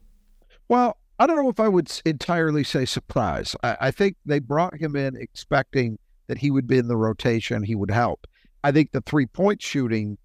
Well, 0.71 0.97
I 1.19 1.27
don't 1.27 1.37
know 1.37 1.51
if 1.51 1.61
I 1.61 1.69
would 1.69 1.93
entirely 2.07 2.65
say 2.65 2.87
surprise. 2.87 3.55
I, 3.63 3.77
I 3.79 3.91
think 3.91 4.17
they 4.25 4.39
brought 4.39 4.79
him 4.79 4.97
in 4.97 5.17
expecting 5.17 5.99
that 6.29 6.39
he 6.39 6.51
would 6.51 6.67
be 6.67 6.79
in 6.79 6.89
the 6.89 6.97
rotation, 6.97 7.63
he 7.63 7.75
would 7.75 7.91
help. 7.91 8.27
I 8.65 8.73
think 8.73 8.93
the 8.93 9.03
three 9.03 9.27
point 9.27 9.61
shooting, 9.61 10.17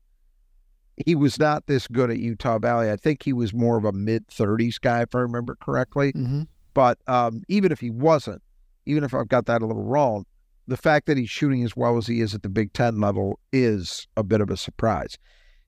he 1.05 1.15
was 1.15 1.37
not 1.37 1.67
this 1.67 1.85
good 1.85 2.11
at 2.11 2.19
Utah 2.19 2.59
Valley. 2.59 2.89
I 2.89 2.95
think 2.95 3.23
he 3.23 3.33
was 3.33 3.53
more 3.53 3.77
of 3.77 3.83
a 3.83 3.91
mid 3.91 4.25
30s 4.29 4.79
guy, 4.79 5.01
if 5.01 5.13
I 5.13 5.19
remember 5.19 5.57
correctly. 5.59 6.13
Mm-hmm. 6.13 6.43
But 6.73 6.99
um, 7.07 7.43
even 7.49 7.73
if 7.73 7.81
he 7.81 7.89
wasn't, 7.89 8.41
even 8.85 9.03
if 9.03 9.13
I've 9.13 9.27
got 9.27 9.47
that 9.47 9.61
a 9.61 9.65
little 9.65 9.83
wrong, 9.83 10.23
the 10.67 10.77
fact 10.77 11.07
that 11.07 11.17
he's 11.17 11.29
shooting 11.29 11.63
as 11.63 11.75
well 11.75 11.97
as 11.97 12.07
he 12.07 12.21
is 12.21 12.33
at 12.35 12.43
the 12.43 12.49
Big 12.49 12.73
Ten 12.73 12.99
level 12.99 13.39
is 13.51 14.07
a 14.15 14.23
bit 14.23 14.41
of 14.41 14.49
a 14.49 14.57
surprise. 14.57 15.17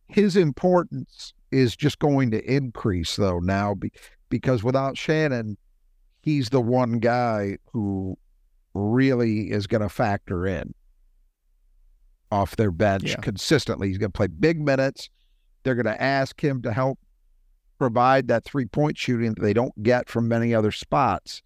His 0.07 0.35
importance 0.35 1.33
is 1.51 1.75
just 1.75 1.99
going 1.99 2.31
to 2.31 2.43
increase, 2.51 3.15
though, 3.15 3.39
now 3.39 3.73
be, 3.75 3.91
because 4.29 4.63
without 4.63 4.97
Shannon, 4.97 5.57
he's 6.21 6.49
the 6.49 6.61
one 6.61 6.99
guy 6.99 7.57
who 7.71 8.17
really 8.73 9.51
is 9.51 9.67
going 9.67 9.81
to 9.81 9.89
factor 9.89 10.47
in 10.47 10.73
off 12.31 12.55
their 12.55 12.71
bench 12.71 13.03
Yeah. 13.05 13.15
consistently. 13.21 13.87
He's 13.89 13.97
going 13.97 14.11
to 14.11 14.17
play 14.17 14.27
big 14.27 14.59
minutes. 14.59 15.09
They're 15.63 15.75
going 15.75 15.85
to 15.85 16.01
ask 16.01 16.41
him 16.43 16.61
to 16.63 16.73
help 16.73 16.99
provide 17.77 18.27
that 18.29 18.43
three 18.43 18.65
point 18.65 18.97
shooting 18.97 19.33
that 19.33 19.41
they 19.41 19.53
don't 19.53 19.83
get 19.83 20.09
from 20.09 20.27
many 20.27 20.53
other 20.53 20.71
spots, 20.71 21.41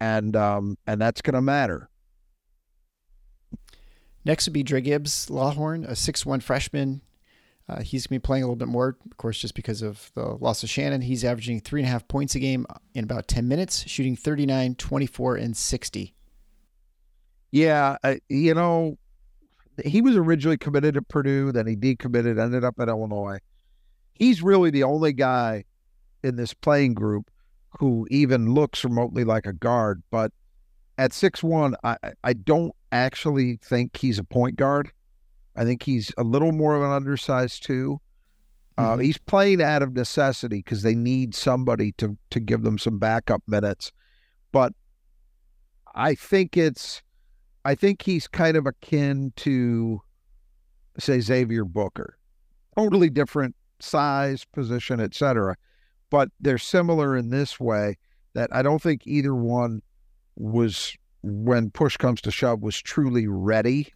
and 0.00 0.34
um, 0.36 0.76
and 0.86 1.00
that's 1.00 1.22
going 1.22 1.34
to 1.34 1.42
matter. 1.42 1.88
Next 4.26 4.48
would 4.48 4.54
be 4.54 4.64
Dra 4.64 4.80
Gibbs 4.80 5.28
Lawhorn, 5.30 5.84
a 5.84 5.92
6'1 5.92 6.42
freshman. 6.42 7.00
Uh, 7.68 7.80
he's 7.80 8.08
going 8.08 8.16
to 8.16 8.20
be 8.20 8.26
playing 8.26 8.42
a 8.42 8.46
little 8.46 8.56
bit 8.56 8.66
more, 8.66 8.96
of 9.08 9.16
course, 9.16 9.40
just 9.40 9.54
because 9.54 9.82
of 9.82 10.10
the 10.16 10.36
loss 10.40 10.64
of 10.64 10.68
Shannon. 10.68 11.00
He's 11.00 11.24
averaging 11.24 11.60
three 11.60 11.80
and 11.80 11.88
a 11.88 11.92
half 11.92 12.08
points 12.08 12.34
a 12.34 12.40
game 12.40 12.66
in 12.92 13.04
about 13.04 13.28
10 13.28 13.46
minutes, 13.46 13.88
shooting 13.88 14.16
39, 14.16 14.74
24, 14.74 15.36
and 15.36 15.56
60. 15.56 16.12
Yeah, 17.52 17.96
you 18.28 18.52
know, 18.54 18.98
he 19.84 20.02
was 20.02 20.16
originally 20.16 20.58
committed 20.58 20.94
to 20.94 21.02
Purdue, 21.02 21.52
then 21.52 21.68
he 21.68 21.76
decommitted, 21.76 22.40
ended 22.40 22.64
up 22.64 22.74
at 22.80 22.88
Illinois. 22.88 23.38
He's 24.14 24.42
really 24.42 24.70
the 24.70 24.82
only 24.82 25.12
guy 25.12 25.64
in 26.24 26.34
this 26.34 26.52
playing 26.52 26.94
group 26.94 27.30
who 27.78 28.08
even 28.10 28.54
looks 28.54 28.82
remotely 28.82 29.22
like 29.22 29.46
a 29.46 29.52
guard. 29.52 30.02
But 30.10 30.32
at 30.98 31.12
six 31.12 31.44
one, 31.44 31.76
I- 31.84 31.98
I 32.24 32.32
don't 32.32 32.74
actually 32.92 33.58
think 33.62 33.96
he's 33.96 34.18
a 34.18 34.24
point 34.24 34.56
guard. 34.56 34.90
I 35.56 35.64
think 35.64 35.82
he's 35.82 36.12
a 36.18 36.22
little 36.24 36.52
more 36.52 36.74
of 36.76 36.82
an 36.82 36.90
undersized 36.90 37.64
two. 37.64 38.00
Uh, 38.78 38.96
Mhm. 38.96 39.04
he's 39.04 39.18
playing 39.18 39.62
out 39.62 39.82
of 39.82 39.94
necessity 39.94 40.58
because 40.58 40.82
they 40.82 40.94
need 40.94 41.34
somebody 41.34 41.92
to 41.92 42.18
to 42.30 42.40
give 42.40 42.62
them 42.62 42.76
some 42.78 42.98
backup 42.98 43.42
minutes. 43.46 43.90
But 44.52 44.74
I 45.94 46.14
think 46.14 46.56
it's, 46.58 47.02
I 47.64 47.74
think 47.74 48.02
he's 48.02 48.28
kind 48.28 48.56
of 48.56 48.66
akin 48.66 49.32
to, 49.36 50.02
say, 50.98 51.20
Xavier 51.20 51.64
Booker. 51.64 52.18
Totally 52.76 53.08
different 53.08 53.56
size, 53.80 54.44
position, 54.44 55.00
etc. 55.00 55.56
But 56.10 56.30
they're 56.38 56.58
similar 56.58 57.16
in 57.16 57.30
this 57.30 57.58
way 57.58 57.96
that 58.34 58.54
I 58.54 58.60
don't 58.62 58.82
think 58.82 59.06
either 59.06 59.34
one 59.34 59.80
was, 60.36 60.94
when 61.26 61.70
push 61.70 61.96
comes 61.96 62.20
to 62.22 62.30
shove, 62.30 62.62
was 62.62 62.80
truly 62.80 63.26
ready. 63.26 63.92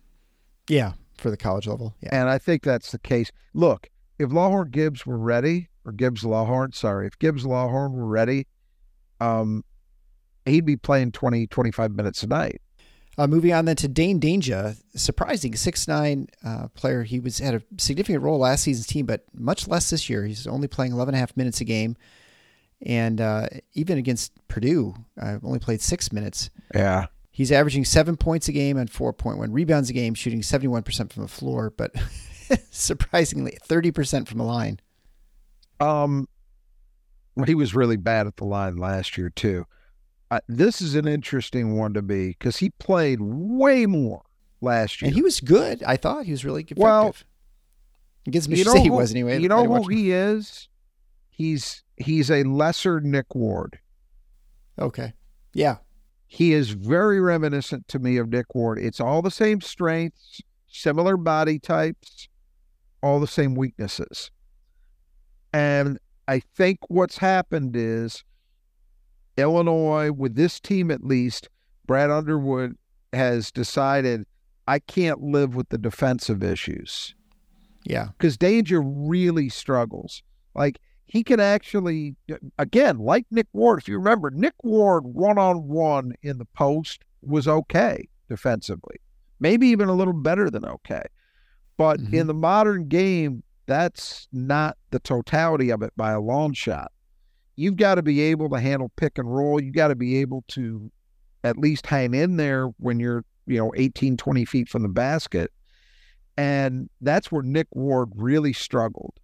Yeah, 0.68 0.92
for 1.16 1.30
the 1.30 1.36
college 1.36 1.66
level. 1.66 1.94
Yeah. 2.00 2.10
And 2.12 2.28
I 2.28 2.38
think 2.38 2.62
that's 2.62 2.92
the 2.92 2.98
case. 2.98 3.30
Look, 3.54 3.88
if 4.18 4.30
Lawhorn 4.30 4.70
Gibbs 4.70 5.06
were 5.06 5.18
ready, 5.18 5.68
or 5.84 5.92
Gibbs 5.92 6.22
Lawhorn, 6.22 6.74
sorry, 6.74 7.06
if 7.06 7.18
Gibbs 7.18 7.44
Lawhorn 7.44 7.92
were 7.92 8.06
ready, 8.06 8.46
um, 9.20 9.64
he'd 10.44 10.64
be 10.64 10.76
playing 10.76 11.12
20, 11.12 11.46
25 11.46 11.92
minutes 11.92 12.22
a 12.22 12.26
night. 12.26 12.60
Uh, 13.18 13.26
moving 13.26 13.52
on 13.52 13.64
then 13.64 13.76
to 13.76 13.88
Dain 13.88 14.20
Dainja, 14.20 14.76
surprising 14.94 15.54
six 15.54 15.86
nine 15.86 16.28
uh, 16.44 16.68
player. 16.68 17.02
He 17.02 17.20
was 17.20 17.38
had 17.38 17.54
a 17.54 17.62
significant 17.76 18.22
role 18.22 18.38
last 18.38 18.62
season's 18.62 18.86
team, 18.86 19.04
but 19.04 19.24
much 19.34 19.68
less 19.68 19.90
this 19.90 20.08
year. 20.08 20.24
He's 20.24 20.46
only 20.46 20.68
playing 20.68 20.92
11 20.92 21.14
and 21.14 21.16
a 21.16 21.20
half 21.20 21.36
minutes 21.36 21.60
a 21.60 21.64
game, 21.64 21.96
and 22.80 23.20
uh, 23.20 23.48
even 23.74 23.98
against 23.98 24.32
Purdue, 24.48 24.94
I 25.20 25.32
uh, 25.32 25.38
only 25.42 25.58
played 25.58 25.82
six 25.82 26.12
minutes. 26.12 26.50
Yeah. 26.74 27.06
He's 27.30 27.52
averaging 27.52 27.84
seven 27.84 28.16
points 28.16 28.48
a 28.48 28.52
game 28.52 28.76
and 28.76 28.90
4.1 28.90 29.48
rebounds 29.50 29.88
a 29.88 29.92
game, 29.92 30.14
shooting 30.14 30.40
71% 30.42 31.12
from 31.12 31.22
the 31.22 31.28
floor, 31.28 31.72
but 31.76 31.92
surprisingly 32.70 33.56
30% 33.68 34.26
from 34.26 34.38
the 34.38 34.44
line. 34.44 34.80
Um, 35.78 36.28
he 37.46 37.54
was 37.54 37.74
really 37.74 37.96
bad 37.96 38.26
at 38.26 38.36
the 38.36 38.44
line 38.44 38.76
last 38.76 39.16
year 39.16 39.30
too. 39.30 39.66
Uh, 40.30 40.40
this 40.48 40.80
is 40.80 40.94
an 40.94 41.08
interesting 41.08 41.76
one 41.76 41.94
to 41.94 42.02
me 42.02 42.28
because 42.28 42.58
he 42.58 42.70
played 42.70 43.20
way 43.20 43.86
more 43.86 44.22
last 44.60 45.00
year. 45.00 45.08
And 45.08 45.14
he 45.14 45.22
was 45.22 45.40
good. 45.40 45.82
I 45.84 45.96
thought 45.96 46.24
he 46.24 46.32
was 46.32 46.44
really 46.44 46.62
effective. 46.62 46.78
Well, 46.78 47.14
against 48.26 48.48
you 48.48 48.52
Michigan 48.52 48.72
know 48.72 48.76
State, 48.78 48.84
he 48.84 48.90
was 48.90 49.10
anyway. 49.10 49.40
You 49.40 49.48
know 49.48 49.64
who 49.64 49.76
him. 49.76 49.90
he 49.90 50.12
is? 50.12 50.68
He's 51.30 51.82
he's 51.96 52.30
a 52.30 52.44
lesser 52.44 53.00
Nick 53.00 53.34
Ward. 53.34 53.80
Okay. 54.78 55.14
Yeah. 55.52 55.78
He 56.32 56.52
is 56.52 56.70
very 56.70 57.18
reminiscent 57.20 57.88
to 57.88 57.98
me 57.98 58.16
of 58.16 58.28
Nick 58.28 58.54
Ward. 58.54 58.78
It's 58.78 59.00
all 59.00 59.20
the 59.20 59.32
same 59.32 59.60
strengths, 59.60 60.40
similar 60.68 61.16
body 61.16 61.58
types, 61.58 62.28
all 63.02 63.18
the 63.18 63.26
same 63.26 63.56
weaknesses. 63.56 64.30
And 65.52 65.98
I 66.28 66.38
think 66.38 66.78
what's 66.86 67.18
happened 67.18 67.74
is 67.74 68.22
Illinois, 69.36 70.12
with 70.12 70.36
this 70.36 70.60
team 70.60 70.92
at 70.92 71.02
least, 71.02 71.48
Brad 71.84 72.12
Underwood 72.12 72.76
has 73.12 73.50
decided 73.50 74.24
I 74.68 74.78
can't 74.78 75.20
live 75.20 75.56
with 75.56 75.70
the 75.70 75.78
defensive 75.78 76.44
issues 76.44 77.16
Yeah. 77.84 78.10
because 78.16 78.36
Dainja 78.38 78.80
really 78.84 79.48
struggles. 79.48 80.22
Like 80.54 80.78
he 81.10 81.24
can 81.24 81.40
actually, 81.40 82.14
again, 82.58 82.98
like 82.98 83.26
Nick 83.30 83.48
Ward. 83.52 83.80
If 83.80 83.88
you 83.88 83.98
remember, 83.98 84.30
Nick 84.30 84.54
Ward 84.62 85.04
one 85.04 85.38
on 85.38 85.66
one 85.66 86.14
in 86.22 86.38
the 86.38 86.44
post 86.56 87.02
was 87.20 87.48
okay 87.48 88.08
defensively, 88.28 88.96
maybe 89.40 89.66
even 89.66 89.88
a 89.88 89.92
little 89.94 90.14
better 90.14 90.48
than 90.50 90.64
okay. 90.64 91.02
But 91.76 91.98
Mhm. 92.00 92.14
in 92.14 92.26
the 92.28 92.34
modern 92.34 92.86
game, 92.88 93.42
that's 93.66 94.28
not 94.32 94.78
the 94.90 95.00
totality 95.00 95.70
of 95.70 95.82
it 95.82 95.92
by 95.96 96.12
a 96.12 96.20
long 96.20 96.52
shot. 96.52 96.92
You've 97.56 97.76
got 97.76 97.96
to 97.96 98.02
be 98.02 98.20
able 98.20 98.48
to 98.50 98.60
handle 98.60 98.90
pick 98.96 99.18
and 99.18 99.34
roll. 99.34 99.60
You've 99.62 99.74
got 99.74 99.88
to 99.88 99.96
be 99.96 100.18
able 100.18 100.44
to 100.48 100.90
at 101.42 101.58
least 101.58 101.86
hang 101.86 102.14
in 102.14 102.36
there 102.36 102.66
when 102.78 103.00
you're, 103.00 103.24
you 103.46 103.58
know, 103.58 103.72
18, 103.76 104.16
20 104.16 104.44
feet 104.44 104.68
from 104.68 104.82
the 104.82 104.88
basket. 104.88 105.50
And 106.36 106.88
that's 107.00 107.32
where 107.32 107.42
Nick 107.42 107.66
Ward 107.72 108.10
really 108.14 108.52
struggled. 108.52 109.14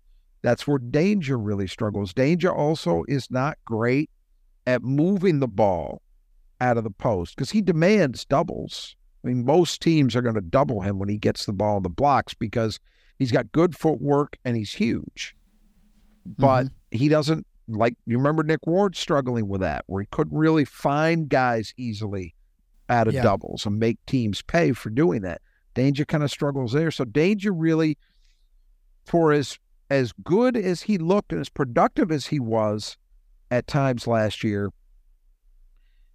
That's 0.42 0.66
where 0.66 0.78
Dainja 0.78 1.36
really 1.38 1.66
struggles. 1.66 2.12
Dainja 2.12 2.54
also 2.54 3.04
is 3.08 3.30
not 3.30 3.58
great 3.64 4.10
at 4.66 4.82
moving 4.82 5.40
the 5.40 5.48
ball 5.48 6.02
out 6.60 6.76
of 6.78 6.84
the 6.84 6.90
post 6.90 7.36
because 7.36 7.50
he 7.50 7.62
demands 7.62 8.24
doubles. 8.24 8.96
I 9.24 9.28
mean, 9.28 9.44
most 9.44 9.80
teams 9.80 10.14
are 10.14 10.22
going 10.22 10.34
to 10.34 10.40
double 10.40 10.80
him 10.80 10.98
when 10.98 11.08
he 11.08 11.18
gets 11.18 11.46
the 11.46 11.52
ball 11.52 11.78
in 11.78 11.82
the 11.82 11.88
blocks 11.88 12.34
because 12.34 12.78
he's 13.18 13.32
got 13.32 13.50
good 13.52 13.76
footwork 13.76 14.36
and 14.44 14.56
he's 14.56 14.72
huge. 14.72 15.34
But 16.24 16.64
mm-hmm. 16.64 16.96
he 16.96 17.08
doesn't 17.08 17.46
like 17.68 17.96
you 18.06 18.16
remember 18.16 18.42
Nick 18.42 18.66
Ward 18.66 18.96
struggling 18.96 19.48
with 19.48 19.60
that, 19.60 19.84
where 19.86 20.02
he 20.02 20.08
couldn't 20.10 20.36
really 20.36 20.64
find 20.64 21.28
guys 21.28 21.74
easily 21.76 22.34
out 22.88 23.08
of 23.08 23.14
Yeah. 23.14 23.22
doubles 23.22 23.66
and 23.66 23.78
make 23.78 23.98
teams 24.06 24.42
pay 24.42 24.72
for 24.72 24.90
doing 24.90 25.22
that. 25.22 25.40
Dainja 25.74 26.06
kind 26.06 26.22
of 26.22 26.30
struggles 26.30 26.72
there. 26.72 26.90
So 26.90 27.04
Dainja 27.04 27.52
really, 27.54 27.98
for 29.04 29.32
as 29.32 29.58
as 29.90 30.12
good 30.24 30.56
as 30.56 30.82
he 30.82 30.98
looked 30.98 31.32
and 31.32 31.40
as 31.40 31.48
productive 31.48 32.10
as 32.10 32.26
he 32.26 32.40
was 32.40 32.96
at 33.50 33.66
times 33.66 34.06
last 34.06 34.42
year, 34.42 34.70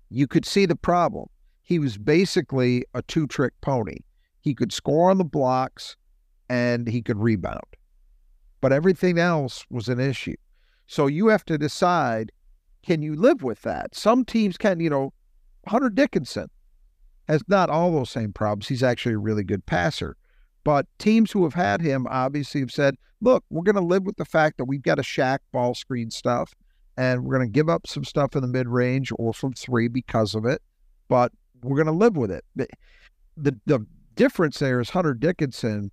you 0.10 0.28
could 0.28 0.46
see 0.46 0.66
the 0.66 0.76
problem. 0.76 1.28
He 1.62 1.80
was 1.80 1.98
basically 1.98 2.84
a 2.94 3.02
two 3.04 3.28
trick 3.28 3.54
pony. 3.62 3.98
He 4.42 4.54
could 4.54 4.74
score 4.74 5.10
on 5.10 5.18
the 5.18 5.24
blocks 5.24 5.96
and 6.50 6.88
he 6.88 7.02
could 7.02 7.18
rebound. 7.18 7.64
but 8.62 8.72
everything 8.72 9.18
else 9.18 9.66
was 9.70 9.90
an 9.90 10.00
issue. 10.00 10.36
So 10.88 11.08
you 11.08 11.28
have 11.28 11.44
to 11.46 11.58
decide 11.58 12.32
can 12.84 13.02
you 13.04 13.16
live 13.16 13.44
with 13.44 13.62
that? 13.62 13.94
Some 13.94 14.26
teams 14.26 14.58
can, 14.58 14.80
you 14.80 14.90
know, 14.90 15.14
Hunter 15.68 15.90
Dickinson 15.90 16.50
has 17.28 17.44
not 17.48 17.70
all 17.70 17.92
those 17.92 18.10
same 18.10 18.34
problems. 18.34 18.68
He's 18.68 18.82
actually 18.82 19.14
a 19.14 19.20
really 19.20 19.44
good 19.44 19.66
passer. 19.68 20.18
But 20.64 20.86
teams 21.00 21.32
who 21.32 21.44
have 21.44 21.54
had 21.54 21.82
him 21.82 22.08
obviously 22.10 22.62
have 22.62 22.72
said, 22.72 22.96
look, 23.20 23.44
we're 23.50 23.64
going 23.64 23.76
to 23.76 23.82
live 23.82 24.04
with 24.04 24.18
the 24.18 24.26
fact 24.26 24.58
that 24.58 24.66
we've 24.66 24.82
got 24.82 25.00
a 25.00 25.04
Shaq 25.04 25.40
ball 25.52 25.74
screen 25.74 26.12
stuff, 26.12 26.54
and 26.98 27.24
we're 27.24 27.36
going 27.36 27.48
to 27.48 27.52
give 27.52 27.70
up 27.70 27.88
some 27.88 28.04
stuff 28.04 28.36
in 28.36 28.42
the 28.42 28.48
mid 28.48 28.68
range 28.68 29.12
or 29.18 29.34
from 29.34 29.54
three 29.54 29.88
because 29.88 30.36
of 30.36 30.46
it, 30.46 30.62
but 31.08 31.32
we're 31.64 31.78
going 31.78 31.88
to 31.88 31.92
live 31.92 32.18
with 32.18 32.32
it. 32.32 32.44
The, 32.56 32.68
the, 33.38 33.60
the 33.66 33.86
difference 34.16 34.60
there 34.60 34.80
is 34.80 34.90
Hunter 34.90 35.14
Dickinson 35.14 35.92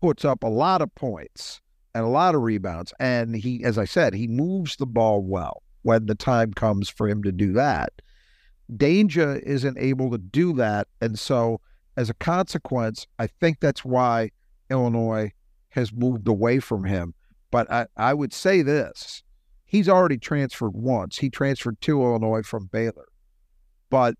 puts 0.00 0.24
up 0.24 0.42
a 0.42 0.48
lot 0.48 0.82
of 0.82 0.94
points 0.94 1.60
and 1.94 2.04
a 2.04 2.08
lot 2.08 2.34
of 2.34 2.42
rebounds. 2.42 2.92
And 3.00 3.36
he, 3.36 3.62
as 3.64 3.78
I 3.78 3.84
said, 3.84 4.14
he 4.14 4.28
moves 4.28 4.76
the 4.76 4.86
ball 4.86 5.22
well 5.22 5.62
when 5.82 6.06
the 6.06 6.14
time 6.14 6.52
comes 6.52 6.88
for 6.88 7.08
him 7.08 7.22
to 7.22 7.32
do 7.32 7.52
that. 7.54 7.92
Dainja 8.72 9.40
isn't 9.42 9.78
able 9.78 10.10
to 10.10 10.18
do 10.18 10.52
that. 10.54 10.88
And 11.00 11.18
so, 11.18 11.60
as 11.98 12.08
a 12.08 12.14
consequence, 12.14 13.08
I 13.18 13.26
think 13.26 13.58
that's 13.58 13.84
why 13.84 14.30
Illinois 14.70 15.32
has 15.70 15.92
moved 15.92 16.28
away 16.28 16.60
from 16.60 16.84
him. 16.84 17.12
But 17.50 17.68
I, 17.72 17.86
I 17.96 18.14
would 18.14 18.32
say 18.32 18.62
this 18.62 19.24
he's 19.64 19.88
already 19.88 20.16
transferred 20.16 20.74
once. 20.74 21.18
He 21.18 21.28
transferred 21.28 21.80
to 21.82 22.00
Illinois 22.00 22.42
from 22.42 22.66
Baylor. 22.66 23.08
But 23.90 24.14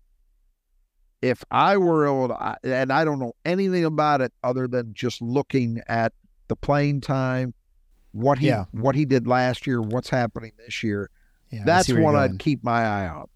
if 1.21 1.43
I 1.51 1.77
were 1.77 2.05
Illinois, 2.05 2.55
and 2.63 2.91
I 2.91 3.05
don't 3.05 3.19
know 3.19 3.33
anything 3.45 3.85
about 3.85 4.19
it 4.19 4.33
other 4.43 4.67
than 4.67 4.93
just 4.93 5.21
looking 5.21 5.81
at 5.87 6.11
the 6.49 6.57
playing 6.57 6.99
time, 6.99 7.53
what 8.11 8.39
he 8.39 8.47
Yeah. 8.47 8.65
what 8.71 8.95
he 8.95 9.05
did 9.05 9.25
last 9.25 9.65
year, 9.65 9.81
what's 9.81 10.09
happening 10.09 10.51
this 10.57 10.83
year, 10.83 11.09
Yeah, 11.49 11.63
that's 11.65 11.91
what. 11.93 12.15
I'd 12.15 12.39
keep 12.39 12.61
my 12.61 12.83
eye 12.83 13.07
on 13.07 13.27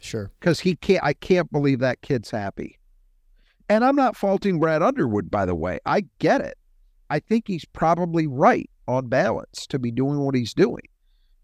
Sure. 0.00 0.32
because 0.40 0.58
he 0.60 0.74
can't. 0.74 1.04
I 1.04 1.12
can't 1.12 1.52
believe 1.52 1.78
that 1.78 2.00
kid's 2.02 2.32
happy. 2.32 2.79
And 3.70 3.84
I'm 3.84 3.94
not 3.94 4.16
faulting 4.16 4.58
Brad 4.58 4.82
Underwood, 4.82 5.30
by 5.30 5.46
the 5.46 5.54
way. 5.54 5.78
I 5.86 6.04
get 6.18 6.40
it. 6.40 6.58
I 7.08 7.20
think 7.20 7.44
he's 7.46 7.64
probably 7.64 8.26
right 8.26 8.68
on 8.88 9.06
balance 9.06 9.64
to 9.68 9.78
be 9.78 9.92
doing 9.92 10.18
what 10.18 10.34
he's 10.34 10.52
doing. 10.52 10.82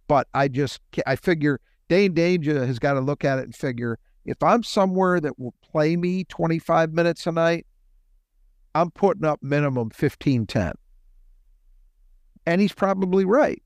But 0.09 0.27
I 0.35 0.49
just, 0.49 0.81
I 1.07 1.15
figure 1.15 1.61
Dain 1.89 2.15
Dainja 2.15 2.67
has 2.67 2.81
got 2.81 2.95
to 2.95 3.01
look 3.01 3.25
at 3.25 3.39
it 3.39 3.45
and 3.45 3.55
figure 3.55 4.01
if 4.25 4.43
I'm 4.43 4.65
somewhere 4.65 5.21
that 5.21 5.39
will 5.39 5.55
play 5.63 5.97
me 5.97 6.25
25 6.25 6.93
minutes 6.93 7.29
a 7.29 7.33
night, 7.33 7.65
I'm 8.75 8.91
putting 8.91 9.25
up 9.25 9.41
minimum 9.41 9.91
15 9.91 10.47
10. 10.47 10.73
And 12.45 12.61
he's 12.61 12.73
probably 12.73 13.25
right. 13.25 13.63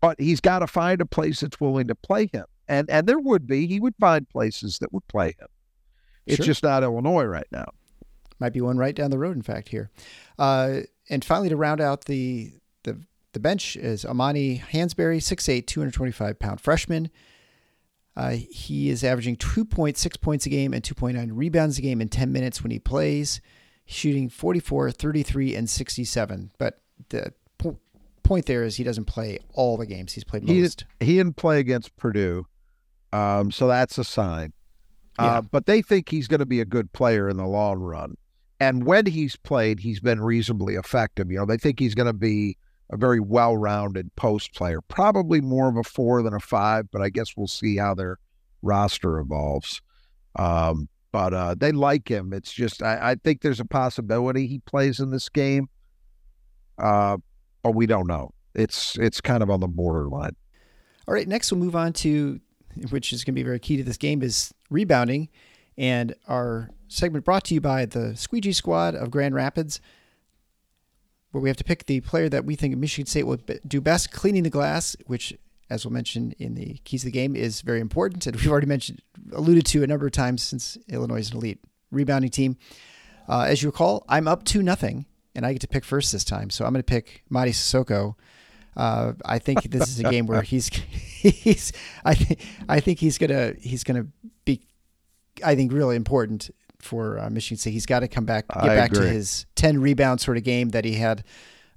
But 0.00 0.20
he's 0.20 0.40
got 0.40 0.60
to 0.60 0.66
find 0.66 1.00
a 1.00 1.06
place 1.06 1.40
that's 1.40 1.60
willing 1.60 1.86
to 1.86 1.94
play 1.94 2.28
him. 2.32 2.46
And 2.66 2.90
and 2.90 3.06
there 3.06 3.20
would 3.20 3.46
be, 3.46 3.68
he 3.68 3.78
would 3.78 3.94
find 4.00 4.28
places 4.28 4.78
that 4.80 4.92
would 4.92 5.06
play 5.06 5.36
him. 5.38 5.46
It's 6.30 6.36
Sure. 6.36 6.46
just 6.46 6.62
not 6.62 6.82
Illinois 6.82 7.24
right 7.24 7.46
now. 7.52 7.66
Might 8.38 8.52
be 8.52 8.60
one 8.60 8.78
right 8.78 8.94
down 8.94 9.10
the 9.10 9.18
road, 9.18 9.36
in 9.36 9.42
fact, 9.42 9.68
here. 9.68 9.90
Uh, 10.38 10.80
and 11.10 11.24
finally, 11.24 11.48
to 11.50 11.56
round 11.56 11.80
out 11.80 12.06
the 12.06 12.52
the 12.84 13.00
the 13.32 13.40
bench 13.40 13.76
is 13.76 14.04
Amani 14.04 14.58
Hansberry, 14.72 15.18
6'8", 15.22 15.66
225 15.66 16.38
pound 16.38 16.60
freshman. 16.60 17.10
Uh, 18.16 18.30
he 18.50 18.88
is 18.90 19.04
averaging 19.04 19.36
2.6 19.36 20.20
points 20.20 20.44
a 20.46 20.48
game 20.48 20.74
and 20.74 20.82
2.9 20.82 21.30
rebounds 21.32 21.78
a 21.78 21.82
game 21.82 22.00
in 22.00 22.08
10 22.08 22.32
minutes 22.32 22.62
when 22.62 22.70
he 22.72 22.78
plays, 22.78 23.40
shooting 23.86 24.28
44, 24.28 24.90
33, 24.90 25.54
and 25.54 25.70
67. 25.70 26.50
But 26.58 26.80
the 27.10 27.32
po- 27.58 27.78
point 28.24 28.46
there 28.46 28.64
is 28.64 28.76
he 28.76 28.84
doesn't 28.84 29.04
play 29.04 29.38
all 29.54 29.76
the 29.76 29.86
games. 29.86 30.14
He's 30.14 30.24
played 30.24 30.42
He- 30.48 30.60
most. 30.60 30.84
He 30.98 31.16
didn't 31.16 31.36
play 31.36 31.60
against 31.60 31.96
Purdue, 31.96 32.46
um, 33.12 33.52
so 33.52 33.68
that's 33.68 33.96
a 33.96 34.04
sign. 34.04 34.52
Yeah. 35.20 35.38
Uh, 35.38 35.42
but 35.42 35.66
they 35.66 35.82
think 35.82 36.08
he's 36.08 36.28
going 36.28 36.40
to 36.40 36.46
be 36.46 36.60
a 36.60 36.64
good 36.64 36.92
player 36.92 37.28
in 37.28 37.36
the 37.36 37.46
long 37.46 37.78
run. 37.78 38.16
And 38.58 38.84
when 38.84 39.06
he's 39.06 39.36
played, 39.36 39.80
he's 39.80 40.00
been 40.00 40.20
reasonably 40.20 40.74
effective. 40.74 41.30
You 41.30 41.38
know, 41.38 41.46
they 41.46 41.56
think 41.56 41.78
he's 41.78 41.94
going 41.94 42.06
to 42.06 42.12
be 42.12 42.56
a 42.90 42.96
very 42.96 43.20
well-rounded 43.20 44.14
post 44.16 44.54
player, 44.54 44.80
probably 44.82 45.40
more 45.40 45.68
of 45.68 45.76
a 45.76 45.82
four 45.82 46.22
than 46.22 46.34
a 46.34 46.40
five. 46.40 46.90
But 46.90 47.02
I 47.02 47.08
guess 47.08 47.36
we'll 47.36 47.46
see 47.46 47.76
how 47.76 47.94
their 47.94 48.18
roster 48.62 49.18
evolves. 49.18 49.80
Um, 50.36 50.88
but 51.12 51.34
uh, 51.34 51.54
they 51.58 51.72
like 51.72 52.08
him. 52.08 52.32
It's 52.32 52.52
just 52.52 52.82
I, 52.82 53.10
I 53.10 53.14
think 53.16 53.42
there's 53.42 53.60
a 53.60 53.64
possibility 53.64 54.46
he 54.46 54.60
plays 54.60 55.00
in 55.00 55.10
this 55.10 55.28
game, 55.28 55.68
uh, 56.78 57.16
but 57.62 57.74
we 57.74 57.86
don't 57.86 58.06
know. 58.06 58.30
It's 58.54 58.96
it's 58.98 59.20
kind 59.20 59.42
of 59.42 59.50
on 59.50 59.60
the 59.60 59.68
borderline. 59.68 60.36
All 61.08 61.14
right, 61.14 61.26
next 61.26 61.50
we'll 61.50 61.60
move 61.60 61.74
on 61.74 61.92
to, 61.94 62.40
which 62.90 63.12
is 63.12 63.24
going 63.24 63.34
to 63.34 63.38
be 63.40 63.42
very 63.42 63.58
key 63.58 63.76
to 63.76 63.82
this 63.82 63.96
game, 63.96 64.22
is 64.22 64.52
rebounding. 64.70 65.28
And 65.76 66.14
our 66.28 66.70
segment 66.88 67.24
brought 67.24 67.44
to 67.44 67.54
you 67.54 67.60
by 67.60 67.86
the 67.86 68.16
Squeegee 68.16 68.52
Squad 68.52 68.94
of 68.94 69.10
Grand 69.10 69.34
Rapids, 69.34 69.80
where 71.30 71.40
we 71.40 71.48
have 71.48 71.56
to 71.58 71.64
pick 71.64 71.86
the 71.86 72.00
player 72.00 72.28
that 72.28 72.44
we 72.44 72.56
think 72.56 72.76
Michigan 72.76 73.06
State 73.06 73.24
will 73.24 73.38
do 73.66 73.80
best 73.80 74.10
cleaning 74.10 74.42
the 74.42 74.50
glass, 74.50 74.96
which, 75.06 75.36
as 75.68 75.84
we'll 75.84 75.92
mention 75.92 76.32
in 76.38 76.54
the 76.54 76.80
keys 76.84 77.02
of 77.02 77.06
the 77.06 77.12
game, 77.12 77.36
is 77.36 77.60
very 77.60 77.80
important. 77.80 78.26
And 78.26 78.36
we've 78.40 78.50
already 78.50 78.66
mentioned, 78.66 79.02
alluded 79.32 79.66
to 79.66 79.82
a 79.82 79.86
number 79.86 80.06
of 80.06 80.12
times 80.12 80.42
since 80.42 80.76
Illinois 80.88 81.20
is 81.20 81.30
an 81.30 81.38
elite 81.38 81.60
rebounding 81.90 82.30
team. 82.30 82.56
Uh, 83.28 83.42
as 83.42 83.62
you 83.62 83.68
recall, 83.68 84.04
I'm 84.08 84.26
up 84.26 84.44
to 84.46 84.62
nothing, 84.62 85.06
and 85.34 85.46
I 85.46 85.52
get 85.52 85.60
to 85.60 85.68
pick 85.68 85.84
first 85.84 86.10
this 86.12 86.24
time. 86.24 86.50
So 86.50 86.64
I'm 86.64 86.72
going 86.72 86.82
to 86.82 86.84
pick 86.84 87.22
Mady 87.30 87.50
Sissoko. 87.50 88.16
Uh, 88.76 89.12
I 89.24 89.38
think 89.38 89.64
this 89.70 89.88
is 89.88 90.00
a 90.00 90.04
game 90.04 90.26
where 90.26 90.42
he's 90.42 90.68
he's 90.68 91.72
I 92.04 92.14
think 92.14 92.40
I 92.68 92.80
think 92.80 92.98
he's 92.98 93.18
gonna 93.18 93.54
he's 93.60 93.84
gonna 93.84 94.06
be 94.44 94.62
I 95.44 95.54
think 95.54 95.72
really 95.72 95.96
important 95.96 96.50
for 96.78 97.18
uh, 97.18 97.30
Michigan 97.30 97.58
State. 97.58 97.72
He's 97.72 97.86
got 97.86 98.00
to 98.00 98.08
come 98.08 98.24
back 98.24 98.46
get 98.48 98.64
I 98.64 98.76
back 98.76 98.92
to 98.92 99.02
his 99.02 99.46
ten 99.54 99.80
rebound 99.80 100.20
sort 100.20 100.36
of 100.36 100.44
game 100.44 100.70
that 100.70 100.84
he 100.84 100.94
had 100.94 101.24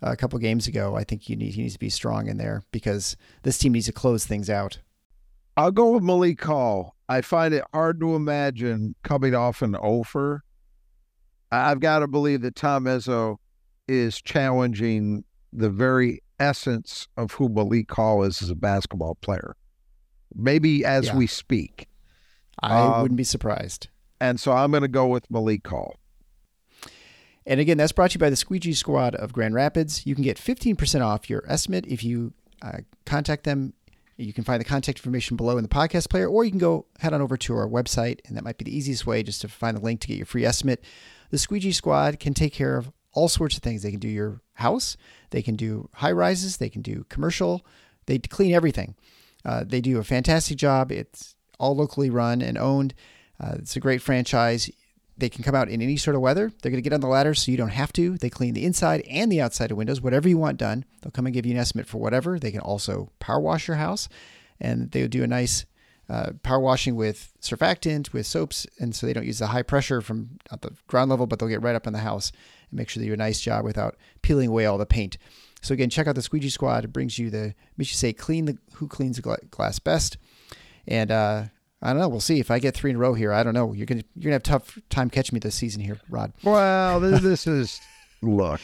a 0.02 0.16
couple 0.16 0.38
games 0.39 0.68
ago. 0.68 0.96
I 0.96 1.04
think 1.04 1.24
he 1.24 1.36
need, 1.36 1.54
he 1.54 1.62
needs 1.64 1.74
to 1.74 1.80
be 1.80 1.89
strong 1.89 2.28
in 2.28 2.38
there 2.38 2.64
because 2.72 3.16
this 3.44 3.58
team 3.58 3.74
needs 3.74 3.86
to 3.88 3.94
close 3.94 4.26
things 4.26 4.50
out. 4.50 4.80
I'll 5.56 5.72
go 5.72 5.91
with 5.91 6.04
Malik 6.04 6.44
Hall. 6.44 6.96
I 7.08 7.22
find 7.22 7.54
it 7.54 7.64
hard 7.74 8.00
to 8.00 8.16
imagine 8.16 8.96
coming 9.04 9.36
off 9.36 9.62
an 9.62 9.76
offer. 9.76 10.44
I've 11.52 11.80
got 11.80 12.00
to 12.00 12.08
believe 12.08 12.41
that 12.41 12.56
Tom 12.56 12.86
Izzo 12.86 13.38
is 13.88 14.20
challenging 14.20 15.24
the 15.52 15.70
very 15.70 16.23
essence 16.40 17.08
of 17.18 17.34
who 17.34 17.50
Malik 17.50 17.92
Hall 17.92 18.24
is 18.24 18.42
as 18.42 18.50
a 18.50 18.56
basketball 18.56 19.16
player. 19.16 19.56
Maybe 20.36 20.84
as 20.84 21.08
Yeah. 21.08 21.18
we 21.18 21.28
speak. 21.28 21.88
I 22.62 22.80
Um, 22.80 23.02
wouldn't 23.02 23.18
be 23.18 23.24
surprised. 23.24 23.88
And 24.20 24.40
so 24.40 24.52
I'm 24.52 24.72
going 24.72 24.82
to 24.84 24.88
go 24.88 25.08
with 25.08 25.30
Malik 25.30 25.68
Hall. 25.68 25.96
And 27.46 27.60
again, 27.60 27.78
that's 27.78 27.92
brought 27.92 28.12
to 28.12 28.16
you 28.16 28.20
by 28.20 28.30
the 28.30 28.36
Squeegee 28.38 28.74
Squad 28.74 29.16
of 29.16 29.34
Grand 29.34 29.54
Rapids. 29.54 30.06
You 30.06 30.16
can 30.16 30.24
get 30.24 30.38
15% 30.38 31.02
off 31.02 31.30
your 31.30 31.44
estimate 31.48 31.86
if 31.88 32.04
you 32.04 32.34
uh, 32.62 32.80
contact 33.06 33.44
them. 33.44 33.74
You 34.16 34.32
can 34.32 34.44
find 34.44 34.62
the 34.62 34.66
contact 34.66 35.00
information 35.00 35.36
below 35.36 35.58
in 35.58 35.64
the 35.64 35.70
podcast 35.70 36.10
player, 36.10 36.28
or 36.28 36.46
you 36.46 36.52
can 36.52 36.60
go 36.60 36.86
head 37.00 37.14
on 37.14 37.22
over 37.22 37.36
to 37.36 37.56
our 37.58 37.68
website, 37.68 38.20
and 38.28 38.38
that 38.38 38.44
might 38.44 38.58
be 38.58 38.64
the 38.64 38.76
easiest 38.76 39.06
way 39.06 39.24
just 39.24 39.42
to 39.42 39.48
find 39.50 39.76
the 39.76 39.82
link 39.82 40.00
to 40.02 40.08
get 40.08 40.18
your 40.18 40.26
free 40.26 40.46
estimate. 40.46 40.84
The 41.32 41.38
Squeegee 41.38 41.72
Squad 41.74 42.20
can 42.20 42.34
take 42.34 42.54
care 42.54 42.78
of 42.78 42.92
all 43.14 43.30
sorts 43.30 43.55
of 43.55 43.64
things. 43.64 43.84
They 43.84 43.91
can 43.91 43.99
do 43.99 44.07
your 44.07 44.41
house, 44.55 44.97
they 45.30 45.41
can 45.41 45.55
do 45.55 45.89
high 45.93 46.11
rises, 46.11 46.57
they 46.57 46.70
can 46.70 46.82
do 46.82 47.05
commercial, 47.09 47.66
they 48.05 48.20
clean 48.20 48.53
everything. 48.53 48.95
Uh, 49.45 49.64
they 49.66 49.82
do 49.82 49.99
a 49.99 50.03
fantastic 50.03 50.57
job. 50.57 50.91
It's 50.91 51.36
all 51.59 51.76
locally 51.76 52.09
run 52.09 52.41
and 52.41 52.57
owned. 52.57 52.93
Uh, 53.39 53.55
it's 53.59 53.76
a 53.76 53.80
great 53.80 54.01
franchise. 54.01 54.70
They 55.18 55.30
can 55.30 55.43
come 55.43 55.55
out 55.55 55.70
in 55.70 55.82
any 55.82 55.97
sort 55.97 56.16
of 56.16 56.22
weather. 56.22 56.51
They're 56.61 56.72
going 56.72 56.82
to 56.82 56.89
get 56.89 56.93
on 56.93 57.01
the 57.01 57.07
ladder 57.07 57.34
so 57.34 57.51
you 57.51 57.57
don't 57.57 57.70
have 57.70 57.93
to. 57.93 58.18
They 58.18 58.30
clean 58.30 58.53
the 58.53 58.66
inside 58.66 59.01
and 59.01 59.32
the 59.32 59.41
outside 59.41 59.72
of 59.72 59.78
windows, 59.78 60.01
whatever 60.01 60.28
you 60.28 60.38
want 60.38 60.57
done. 60.57 60.86
They'll 61.01 61.11
come 61.11 61.26
and 61.26 61.34
give 61.34 61.45
you 61.45 61.53
an 61.53 61.59
estimate 61.59 61.88
for 61.88 61.99
whatever. 61.99 62.39
They 62.39 62.51
can 62.51 62.61
also 62.61 63.11
power 63.20 63.39
wash 63.39 63.68
your 63.68 63.78
house, 63.78 64.09
and 64.59 64.91
they'll 64.91 65.07
do 65.07 65.24
a 65.24 65.28
nice 65.28 65.66
uh, 66.09 66.32
power 66.41 66.59
washing 66.59 66.95
with 66.95 67.32
surfactant, 67.41 68.11
with 68.11 68.26
soaps, 68.26 68.66
and 68.80 68.95
so 68.95 69.05
they 69.05 69.14
don't 69.14 69.26
use 69.26 69.39
the 69.39 69.47
high 69.47 69.61
pressure 69.61 70.01
from 70.01 70.39
at 70.51 70.61
the 70.61 70.72
ground 70.88 71.09
level, 71.09 71.28
but 71.28 71.39
they'll 71.39 71.49
get 71.49 71.61
right 71.61 71.76
up 71.76 71.88
in 71.88 71.93
the 71.93 71.99
house 71.99 72.32
and 72.74 72.78
make 72.80 72.90
sure 72.90 73.00
they 73.02 73.08
do 73.08 73.14
a 73.14 73.18
nice 73.18 73.40
job 73.40 73.64
without 73.64 73.96
peeling 74.22 74.50
away 74.50 74.66
all 74.66 74.78
the 74.78 74.86
paint. 74.86 75.18
So 75.62 75.74
again, 75.74 75.90
check 75.90 76.08
out 76.08 76.16
the 76.16 76.22
Squeegee 76.22 76.50
Squad. 76.50 76.84
It 76.84 76.92
brings 76.94 77.18
you 77.18 77.30
the 77.30 77.56
Michigan 77.78 77.98
say 77.98 78.14
clean 78.14 78.46
the 78.46 78.58
who 78.74 78.88
cleans 78.88 79.16
the 79.18 79.38
glass 79.50 79.80
best, 79.80 80.18
and 80.88 81.10
uh, 81.10 81.46
I 81.82 81.90
don't 81.92 82.00
know. 82.00 82.10
We'll 82.10 82.20
see 82.20 82.40
if 82.40 82.52
I 82.52 82.60
get 82.60 82.76
three 82.76 82.90
in 82.90 82.98
a 82.98 83.00
row 83.00 83.14
here. 83.14 83.32
I 83.32 83.44
don't 83.44 83.54
know. 83.54 83.72
You're 83.74 83.86
gonna 83.86 84.04
you're 84.16 84.24
gonna 84.32 84.34
have 84.34 84.42
a 84.42 84.44
tough 84.44 84.78
time 84.90 85.10
catching 85.10 85.36
me 85.36 85.40
this 85.40 85.56
season 85.56 85.82
here, 85.82 86.00
Rod. 86.10 86.34
Well, 86.44 87.00
this, 87.00 87.22
this 87.24 87.48
is 87.48 87.80
look. 88.22 88.60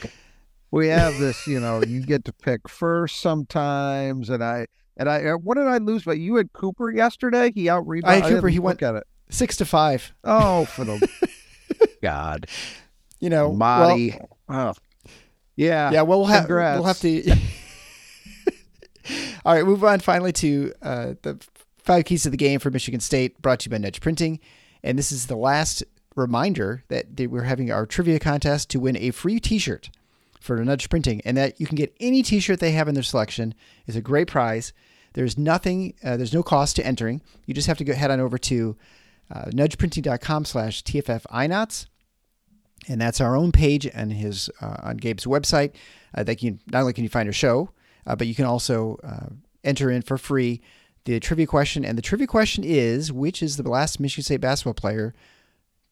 We 0.72 0.88
have 0.90 1.18
this, 1.18 1.48
you 1.48 1.60
know, 1.60 1.82
you 1.84 2.02
get 2.02 2.26
to 2.26 2.34
pick 2.34 2.68
first 2.70 3.22
sometimes, 3.22 4.30
and 4.30 4.44
I 4.44 4.68
and 4.98 5.10
I. 5.10 5.24
uh, 5.24 5.38
What 5.38 5.56
did 5.58 5.68
I 5.68 5.78
lose? 5.78 6.04
But 6.04 6.18
you 6.20 6.36
had 6.36 6.52
Cooper 6.54 6.92
yesterday. 6.92 7.52
He 7.56 7.70
out 7.70 7.86
I 8.04 8.16
had 8.16 8.24
Cooper, 8.26 8.50
he 8.50 8.60
went- 8.60 8.84
at 8.84 8.96
it. 8.96 9.04
Six 9.32 9.56
to 9.58 9.66
five. 9.66 10.12
Oh, 10.24 10.66
for 10.66 10.84
the 10.84 11.08
God, 12.02 12.48
You 13.20 13.30
know, 13.30 13.50
well, 13.50 13.92
oh, 14.50 14.74
Yeah. 15.56 15.92
Yeah, 15.92 16.02
well, 16.04 16.20
we'll 16.20 16.28
have 16.28 16.48
we'll 16.50 16.84
have 16.84 17.00
to. 17.00 17.32
All 19.46 19.54
right, 19.54 19.66
move 19.66 19.84
on 19.84 20.00
finally 20.00 20.32
to 20.34 20.74
uh, 20.82 21.14
the 21.22 21.40
five 21.78 22.06
keys 22.06 22.24
to 22.24 22.30
the 22.30 22.38
game 22.38 22.60
for 22.60 22.70
Michigan 22.70 23.00
State, 23.00 23.42
brought 23.42 23.60
to 23.62 23.68
you 23.68 23.72
by 23.72 23.78
Nudge 23.78 24.02
Printing, 24.02 24.40
and 24.84 24.98
this 24.98 25.12
is 25.12 25.28
the 25.28 25.36
last 25.36 25.84
reminder 26.16 26.84
that 26.90 27.08
we're 27.30 27.44
having 27.44 27.72
our 27.72 27.86
trivia 27.86 28.20
contest 28.20 28.70
to 28.70 28.80
win 28.80 28.98
a 28.98 29.12
free 29.12 29.40
T-shirt 29.40 29.90
for 30.40 30.64
Nudge 30.64 30.90
Printing, 30.90 31.22
and 31.26 31.36
that 31.38 31.60
you 31.60 31.66
can 31.66 31.76
get 31.76 31.96
any 32.00 32.22
T-shirt 32.22 32.60
they 32.60 32.72
have 32.72 32.88
in 32.88 32.94
their 32.94 33.04
selection. 33.04 33.54
It's 33.88 33.98
a 33.98 34.02
great 34.02 34.28
prize. 34.28 34.74
There's 35.14 35.38
nothing, 35.38 35.96
uh, 36.04 36.18
there's 36.18 36.34
no 36.34 36.44
cost 36.44 36.76
to 36.76 36.86
entering. 36.86 37.22
You 37.46 37.54
just 37.54 37.68
have 37.68 37.78
to 37.80 37.84
go 37.84 37.94
head 37.94 38.12
on 38.12 38.20
over 38.20 38.38
to 38.38 38.78
uh, 39.34 39.46
nudgeprinting.com 39.46 40.46
slash 40.46 40.84
TFF 40.84 41.26
INOTS 41.32 41.88
and 42.88 43.00
that's 43.00 43.22
our 43.22 43.36
own 43.36 43.52
page 43.52 43.86
and 43.86 44.14
his 44.14 44.50
uh, 44.62 44.78
on 44.84 44.98
Gabe's 44.98 45.26
website. 45.26 45.74
Uh, 46.16 46.24
that 46.24 46.42
you 46.42 46.58
not 46.72 46.82
only 46.82 46.94
can 46.94 47.04
you 47.04 47.10
find 47.10 47.28
our 47.28 47.34
show, 47.34 47.70
uh, 48.08 48.16
but 48.16 48.26
you 48.26 48.34
can 48.34 48.46
also 48.46 48.98
uh, 49.04 49.28
enter 49.64 49.92
in 49.92 50.02
for 50.02 50.18
free 50.18 50.62
the 51.06 51.20
trivia 51.20 51.46
question. 51.46 51.86
And 51.86 51.98
the 51.98 52.02
trivia 52.02 52.28
question 52.28 52.64
is, 52.64 53.12
which 53.12 53.44
is 53.44 53.58
the 53.58 53.70
last 53.70 54.00
Michigan 54.00 54.24
State 54.24 54.42
basketball 54.42 54.74
player 54.74 55.14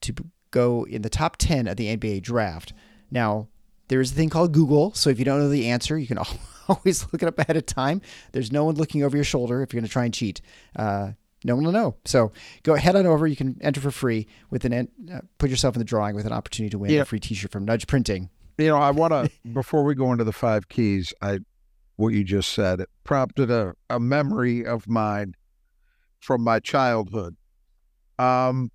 to 0.02 0.14
go 0.52 0.86
in 0.86 1.02
the 1.04 1.10
top 1.10 1.38
ten 1.38 1.68
of 1.68 1.78
the 1.78 1.96
NBA 1.96 2.24
draft? 2.24 2.74
Now 3.12 3.48
there 3.90 4.02
is 4.02 4.12
a 4.12 4.16
thing 4.16 4.30
called 4.30 4.54
Google, 4.54 4.94
so 4.94 5.10
if 5.10 5.20
you 5.20 5.26
don't 5.26 5.40
know 5.40 5.50
the 5.50 5.70
answer, 5.70 5.98
you 5.98 6.08
can 6.08 6.18
always 6.68 7.06
look 7.12 7.22
it 7.22 7.28
up 7.28 7.40
ahead 7.40 7.58
of 7.58 7.66
time. 7.66 8.02
There's 8.32 8.52
no 8.52 8.66
one 8.66 8.76
looking 8.76 9.04
over 9.04 9.16
your 9.16 9.24
shoulder 9.24 9.62
if 9.62 9.72
you're 9.72 9.82
going 9.82 9.88
to 9.88 9.94
try 9.94 10.06
and 10.06 10.14
cheat. 10.14 10.42
No 11.48 11.56
one 11.56 11.64
will 11.64 11.72
know. 11.72 11.96
So 12.06 12.32
go 12.64 12.76
head 12.76 12.96
on 12.98 13.06
over. 13.08 13.26
You 13.26 13.38
can 13.38 13.58
enter 13.62 13.80
for 13.80 13.90
free 13.90 14.28
with 14.52 14.66
an 14.66 14.90
uh, 15.12 15.22
put 15.40 15.50
yourself 15.50 15.76
in 15.76 15.80
the 15.80 15.86
drawing 15.86 16.14
with 16.14 16.26
an 16.26 16.34
opportunity 16.34 16.70
to 16.72 16.78
win 16.78 16.92
Yeah. 16.92 17.02
a 17.02 17.06
free 17.06 17.22
T-shirt 17.22 17.52
from 17.52 17.64
Nudge 17.66 17.88
Printing. 17.88 18.30
You 18.58 18.68
know, 18.68 18.78
I 18.78 18.92
want 18.92 19.14
to 19.14 19.32
before 19.54 19.84
we 19.86 19.96
go 19.96 20.12
into 20.12 20.26
the 20.26 20.34
five 20.34 20.68
keys, 20.68 21.14
I 21.22 21.40
what 21.96 22.10
you 22.10 22.24
just 22.26 22.52
said 22.54 22.82
it 22.82 22.90
prompted 23.06 23.50
a, 23.50 23.74
a 23.90 24.00
memory 24.00 24.66
of 24.66 24.88
mine 24.88 25.34
from 26.20 26.44
my 26.44 26.60
childhood. 26.60 27.38
Um, 28.20 28.70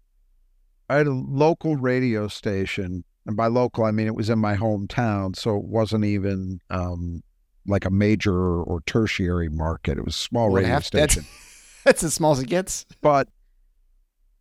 I 0.88 0.96
had 0.96 1.06
a 1.06 1.12
local 1.12 1.76
radio 1.76 2.26
station, 2.28 3.04
and 3.26 3.36
by 3.36 3.48
local 3.48 3.84
I 3.84 3.90
mean 3.90 4.06
it 4.06 4.14
was 4.14 4.30
in 4.30 4.38
my 4.38 4.56
hometown, 4.56 5.36
so 5.36 5.56
it 5.58 5.64
wasn't 5.64 6.04
even 6.06 6.60
um 6.70 7.22
like 7.66 7.84
a 7.84 7.90
major 7.90 8.34
or 8.62 8.80
tertiary 8.86 9.48
market. 9.50 9.98
It 9.98 10.04
was 10.06 10.16
a 10.16 10.18
small 10.18 10.50
Well, 10.50 10.62
radio 10.62 10.80
station. 10.80 11.26
That's 11.84 12.02
as 12.04 12.14
small 12.14 12.32
as 12.32 12.40
it 12.40 12.48
gets. 12.48 12.86
but 13.00 13.28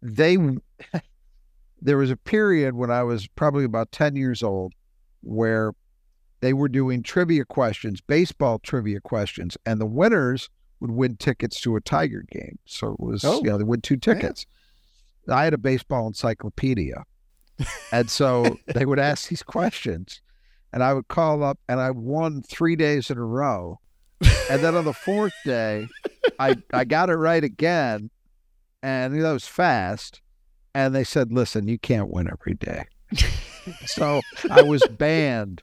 they 0.02 0.38
there 1.82 1.98
was 1.98 2.12
a 2.12 2.18
period 2.18 2.76
when 2.76 2.92
I 2.92 3.04
was 3.04 3.28
probably 3.28 3.64
about 3.64 3.92
10 3.92 4.16
years 4.16 4.44
old 4.44 4.74
where 5.22 5.74
they 6.42 6.54
were 6.54 6.70
doing 6.70 7.04
trivia 7.04 7.46
questions, 7.46 8.02
baseball 8.02 8.60
trivia 8.60 9.00
questions, 9.00 9.58
and 9.66 9.80
the 9.80 9.86
winners 9.86 10.50
would 10.80 10.92
win 10.92 11.16
tickets 11.18 11.62
to 11.62 11.76
a 11.76 11.82
Tiger 11.82 12.24
game. 12.32 12.58
So 12.66 12.94
it 12.94 13.00
was, 13.00 13.24
Oh. 13.24 13.42
you 13.44 13.50
know, 13.52 13.58
they 13.58 13.64
win 13.64 13.82
two 13.82 13.98
tickets. 13.98 14.46
I 15.30 15.44
had 15.44 15.54
a 15.54 15.58
baseball 15.60 16.08
encyclopedia. 16.08 17.04
and 17.92 18.10
so 18.10 18.58
they 18.74 18.86
would 18.86 18.98
ask 19.00 19.30
these 19.30 19.44
questions, 19.44 20.22
and 20.74 20.84
I 20.84 20.94
would 20.94 21.08
call 21.08 21.44
up, 21.44 21.60
and 21.70 21.80
I 21.80 21.92
won 21.92 22.42
three 22.42 22.76
days 22.76 23.12
in 23.12 23.18
a 23.20 23.24
row. 23.26 23.80
And 24.50 24.64
then 24.64 24.76
on 24.76 24.86
the 24.86 24.94
fourth 24.94 25.34
day, 25.46 25.88
I 26.40 26.58
I 26.74 26.86
got 26.86 27.10
it 27.10 27.16
right 27.16 27.44
again, 27.44 28.10
and 28.84 29.22
that 29.22 29.32
was 29.32 29.48
fast. 29.48 30.22
And 30.74 30.96
they 30.96 31.04
said, 31.04 31.32
"Listen, 31.34 31.68
you 31.68 31.78
can't 31.80 32.10
win 32.10 32.30
every 32.32 32.54
day." 32.54 32.86
so 33.86 34.22
I 34.50 34.62
was 34.62 34.82
banned 34.98 35.62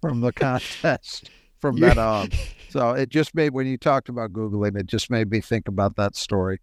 from 0.00 0.20
the 0.20 0.32
contest 0.32 1.30
from 1.60 1.76
You're- 1.76 1.98
on. 1.98 2.30
So 2.70 2.90
it 2.92 3.08
just 3.08 3.34
made 3.34 3.52
when 3.52 3.66
you 3.66 3.76
talked 3.76 4.08
about 4.08 4.32
googling, 4.32 4.78
it 4.78 4.86
just 4.86 5.10
made 5.10 5.30
me 5.30 5.40
think 5.40 5.66
about 5.68 5.96
that 5.96 6.14
story. 6.16 6.60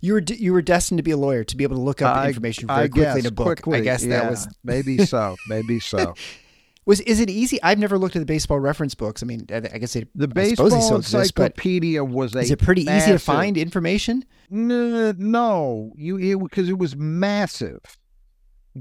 You 0.00 0.14
were 0.14 0.20
d- 0.20 0.36
you 0.36 0.52
were 0.52 0.62
destined 0.62 0.98
to 0.98 1.02
be 1.02 1.10
a 1.12 1.16
lawyer 1.16 1.44
to 1.44 1.56
be 1.56 1.64
able 1.64 1.76
to 1.76 1.82
look 1.82 2.02
up 2.02 2.16
I- 2.16 2.28
information 2.28 2.68
I 2.70 2.88
very 2.88 2.88
quickly 2.90 3.10
in 3.10 3.14
guess, 3.22 3.26
a 3.26 3.32
book. 3.32 3.68
I 3.68 3.80
guess 3.80 4.04
yeah, 4.04 4.20
that 4.20 4.30
was 4.30 4.48
maybe 4.64 4.98
so, 5.04 5.36
maybe 5.48 5.78
so. 5.80 6.14
was. 6.84 7.00
Is 7.00 7.20
it 7.20 7.30
easy? 7.30 7.62
I've 7.62 7.78
never 7.78 7.98
looked 7.98 8.16
at 8.16 8.20
the 8.20 8.26
baseball 8.26 8.60
reference 8.60 8.94
books. 8.94 9.22
I 9.22 9.26
mean, 9.26 9.46
I, 9.50 9.56
I 9.56 9.78
guess 9.78 9.92
they, 9.92 10.06
The 10.14 10.24
I 10.24 10.32
baseball 10.32 10.70
still 10.70 10.96
exist, 10.96 11.14
encyclopedia 11.14 12.04
was 12.04 12.34
a 12.34 12.40
is 12.40 12.50
it 12.50 12.60
pretty 12.60 12.82
easy 12.82 13.12
to 13.12 13.18
find 13.18 13.56
information? 13.56 14.24
No, 14.50 15.12
no, 15.16 15.92
you 15.96 16.38
because 16.38 16.68
it 16.68 16.78
was 16.78 16.96
massive. 16.96 17.80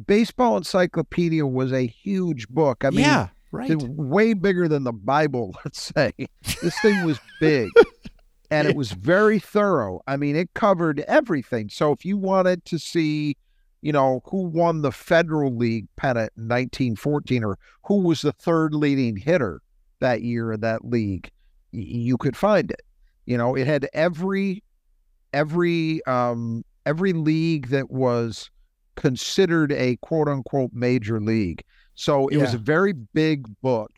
Baseball 0.07 0.57
encyclopedia 0.57 1.45
was 1.45 1.73
a 1.73 1.85
huge 1.85 2.47
book. 2.47 2.85
I 2.85 2.91
mean, 2.91 3.01
yeah, 3.01 3.27
right. 3.51 3.75
Way 3.75 4.33
bigger 4.33 4.67
than 4.67 4.83
the 4.85 4.93
Bible, 4.93 5.55
let's 5.65 5.81
say. 5.81 6.13
This 6.61 6.79
thing 6.81 7.05
was 7.05 7.19
big 7.39 7.69
and 8.51 8.67
it 8.67 8.75
was 8.75 8.91
very 8.91 9.39
thorough. 9.39 10.01
I 10.05 10.17
mean, 10.17 10.35
it 10.35 10.53
covered 10.53 10.99
everything. 11.07 11.69
So 11.69 11.93
if 11.93 12.05
you 12.05 12.17
wanted 12.17 12.65
to 12.65 12.77
see, 12.77 13.37
you 13.81 13.91
know, 13.91 14.21
who 14.25 14.43
won 14.43 14.81
the 14.81 14.91
Federal 14.91 15.55
League 15.55 15.87
pennant 15.95 16.31
in 16.37 16.43
1914 16.43 17.43
or 17.43 17.57
who 17.85 18.01
was 18.01 18.21
the 18.21 18.31
third 18.31 18.73
leading 18.73 19.15
hitter 19.15 19.61
that 19.99 20.21
year 20.21 20.51
in 20.51 20.61
that 20.61 20.85
league, 20.85 21.31
you 21.71 22.17
could 22.17 22.37
find 22.37 22.69
it. 22.71 22.81
You 23.25 23.37
know, 23.37 23.55
it 23.55 23.67
had 23.67 23.87
every 23.93 24.63
every 25.33 26.05
um 26.05 26.65
every 26.85 27.13
league 27.13 27.67
that 27.67 27.89
was 27.89 28.49
considered 28.95 29.71
a 29.71 29.95
quote 29.97 30.27
unquote 30.27 30.71
major 30.73 31.19
league. 31.19 31.63
So 31.95 32.27
it 32.27 32.37
was 32.37 32.53
a 32.53 32.59
very 32.59 32.93
big 32.93 33.47
book. 33.61 33.91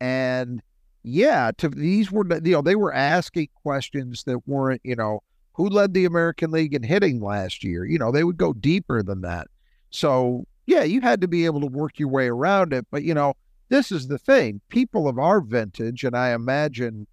And 0.00 0.62
yeah, 1.02 1.50
to 1.58 1.68
these 1.68 2.10
were 2.10 2.24
you 2.44 2.52
know, 2.52 2.62
they 2.62 2.76
were 2.76 2.92
asking 2.92 3.48
questions 3.62 4.24
that 4.24 4.46
weren't, 4.46 4.80
you 4.84 4.96
know, 4.96 5.22
who 5.54 5.68
led 5.68 5.94
the 5.94 6.04
American 6.04 6.50
League 6.50 6.74
in 6.74 6.82
hitting 6.82 7.20
last 7.20 7.64
year? 7.64 7.84
You 7.84 7.98
know, 7.98 8.12
they 8.12 8.24
would 8.24 8.36
go 8.36 8.52
deeper 8.52 9.02
than 9.02 9.22
that. 9.22 9.48
So 9.90 10.46
yeah, 10.66 10.82
you 10.82 11.00
had 11.00 11.20
to 11.20 11.28
be 11.28 11.44
able 11.44 11.60
to 11.60 11.66
work 11.66 11.98
your 11.98 12.08
way 12.08 12.28
around 12.28 12.72
it. 12.72 12.86
But 12.90 13.02
you 13.02 13.14
know, 13.14 13.34
this 13.68 13.90
is 13.90 14.08
the 14.08 14.18
thing. 14.18 14.60
People 14.68 15.08
of 15.08 15.18
our 15.18 15.40
vintage, 15.40 16.04
and 16.04 16.16
I 16.16 16.32
imagine 16.32 17.06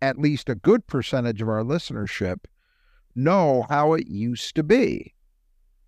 at 0.00 0.18
least 0.18 0.48
a 0.48 0.54
good 0.54 0.86
percentage 0.86 1.42
of 1.42 1.48
our 1.48 1.62
listenership 1.62 2.44
know 3.14 3.66
how 3.68 3.94
it 3.94 4.06
used 4.06 4.54
to 4.56 4.62
be. 4.62 5.14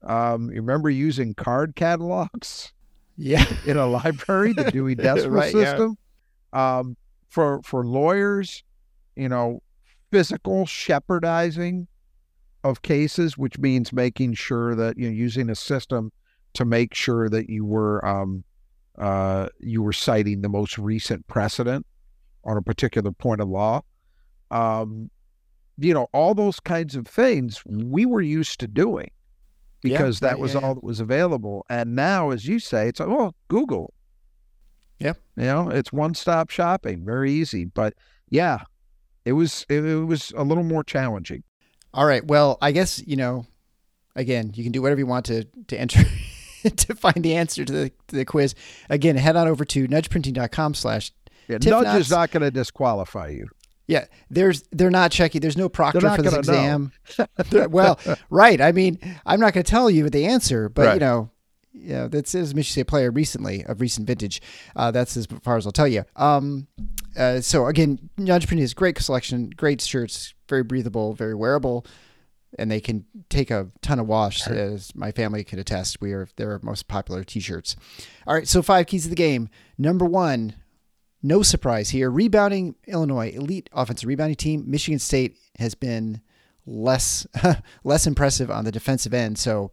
Um, 0.03 0.51
you 0.51 0.61
remember 0.61 0.91
using 0.91 1.35
card 1.35 1.77
catalogs 1.77 2.73
yeah, 3.17 3.45
in 3.67 3.77
a 3.77 3.87
library, 3.87 4.53
the 4.53 4.71
Dewey 4.71 4.95
Decimal 4.97 5.37
Right, 5.37 5.55
yeah. 5.55 5.65
System. 5.65 5.99
Um, 6.53 6.97
for 7.29 7.61
for 7.63 7.87
lawyers, 7.87 8.65
you 9.15 9.29
know, 9.29 9.63
physical 10.11 10.65
Shepardizing 10.65 11.87
of 12.63 12.83
cases, 12.83 13.39
which 13.39 13.59
means 13.59 13.93
making 13.93 14.35
sure 14.35 14.75
that 14.75 14.99
you're 14.99 15.11
using 15.11 15.49
a 15.49 15.55
system 15.55 16.13
to 16.55 16.65
make 16.65 16.95
sure 16.95 17.29
that 17.29 17.49
you 17.49 17.65
were 17.65 18.05
um, 18.05 18.45
uh, 18.99 19.49
you 19.61 19.83
were 19.83 19.93
citing 19.93 20.43
the 20.43 20.49
most 20.49 20.77
recent 20.79 21.27
precedent 21.27 21.87
on 22.45 22.57
a 22.57 22.63
particular 22.63 23.13
point 23.13 23.41
of 23.41 23.49
law. 23.49 23.81
Um, 24.51 25.11
you 25.79 25.95
know, 25.95 26.09
all 26.13 26.35
those 26.35 26.61
kinds 26.61 26.97
of 26.97 27.07
things 27.07 27.63
we 27.65 28.05
were 28.05 28.21
used 28.21 28.61
to 28.61 28.67
doing 28.67 29.11
Yeah, 29.83 29.97
because 29.97 30.21
that 30.21 30.39
was 30.39 30.55
yeah, 30.55 30.61
all 30.61 30.75
that 30.75 30.85
was 30.85 31.01
available. 31.01 31.65
And 31.71 31.95
now, 31.95 32.31
as 32.31 32.47
you 32.47 32.59
say, 32.59 32.89
it's 32.89 33.01
like, 33.01 33.09
oh, 33.09 33.33
Google. 33.49 33.95
Yep. 34.99 35.19
You 35.37 35.45
know, 35.45 35.71
it's 35.71 35.93
one 35.93 36.15
stop 36.15 36.51
shopping, 36.51 37.05
very 37.07 37.33
easy. 37.33 37.65
But 37.65 37.95
yeah, 38.29 38.59
it 39.25 39.33
was 39.33 39.67
it, 39.69 39.85
it 39.85 40.05
was 40.05 40.33
a 40.37 40.45
little 40.45 40.65
more 40.65 40.85
challenging. 40.85 41.43
All 41.93 42.07
right. 42.07 42.25
Well, 42.25 42.59
I 42.61 42.73
guess 42.73 43.03
you 43.07 43.17
know. 43.17 43.47
Again, 44.17 44.51
you 44.55 44.65
can 44.65 44.73
do 44.73 44.83
whatever 44.83 44.99
you 44.99 45.07
want 45.07 45.27
to 45.27 45.45
to 45.69 45.81
enter 45.81 46.03
to 46.77 46.95
find 46.97 47.23
the 47.23 47.37
answer 47.37 47.65
to 47.65 47.73
the 47.73 47.93
to 48.09 48.17
the 48.17 48.25
quiz. 48.25 48.57
Again, 48.91 49.17
head 49.17 49.37
on 49.37 49.47
over 49.47 49.65
to 49.65 49.87
nudgeprinting.com 49.87 50.75
slash 50.75 51.13
Yeah, 51.47 51.59
nudge 51.65 52.01
is 52.01 52.11
not 52.11 52.33
going 52.33 52.43
to 52.43 52.51
disqualify 52.51 53.29
you. 53.29 53.49
Yeah, 53.87 54.07
there's 54.29 54.63
they're 54.73 54.91
not 54.91 55.13
checking. 55.13 55.41
There's 55.41 55.57
no 55.57 55.69
proctor 55.69 56.01
for 56.11 56.23
this 56.23 56.35
exam. 56.35 56.93
Well, 57.53 57.99
right. 58.31 58.61
I 58.61 58.73
mean, 58.73 58.99
I'm 59.27 59.41
not 59.41 59.53
going 59.53 59.65
to 59.65 59.71
tell 59.71 59.91
you 59.91 60.11
the 60.11 60.27
answer, 60.27 60.69
but 60.69 60.95
you 60.95 61.01
know, 61.01 61.31
yeah, 61.73 62.09
that's 62.09 62.35
as 62.35 62.55
Michigan 62.55 62.73
State 62.73 62.87
player 62.89 63.11
recently 63.11 63.65
of 63.65 63.81
recent 63.81 64.07
vintage. 64.07 64.43
Uh, 64.77 64.91
that's 64.91 65.17
as 65.17 65.27
far 65.43 65.57
as 65.57 65.67
I'll 65.67 65.73
tell 65.73 65.89
you. 65.89 66.05
Um, 66.17 66.67
uh, 67.17 67.41
so 67.41 67.67
again, 67.67 68.11
Printing 68.17 68.59
is 68.59 68.75
great 68.75 68.99
selection, 68.99 69.51
great 69.51 69.81
shirts, 69.81 70.35
very 70.49 70.63
breathable, 70.63 71.15
very 71.15 71.35
wearable, 71.35 71.87
and 72.59 72.71
they 72.71 72.81
can 72.81 73.05
take 73.29 73.51
a 73.51 73.71
ton 73.83 73.99
of 73.99 74.07
wash. 74.07 74.47
As 74.47 74.95
my 74.95 75.13
family 75.13 75.45
can 75.45 75.59
attest, 75.59 76.01
we 76.01 76.13
are 76.13 76.29
their 76.37 76.61
most 76.63 76.89
popular 76.89 77.25
T-shirts. 77.25 77.77
All 78.27 78.35
right, 78.35 78.49
so 78.49 78.63
five 78.63 78.87
keys 78.87 79.07
of 79.07 79.11
the 79.11 79.17
game. 79.17 79.49
Number 79.79 80.05
one, 80.05 80.55
no 81.23 81.43
surprise 81.43 81.91
here. 81.91 82.11
Rebounding 82.11 82.75
Illinois, 82.87 83.31
elite 83.31 83.69
offensive 83.73 84.09
rebounding 84.09 84.37
team. 84.37 84.65
Michigan 84.67 84.99
State 84.99 85.37
has 85.59 85.75
been 85.75 86.21
less 86.67 87.27
less 87.85 88.07
impressive 88.07 88.51
on 88.51 88.65
the 88.65 88.73
defensive 88.73 89.15
end. 89.15 89.39
So 89.39 89.71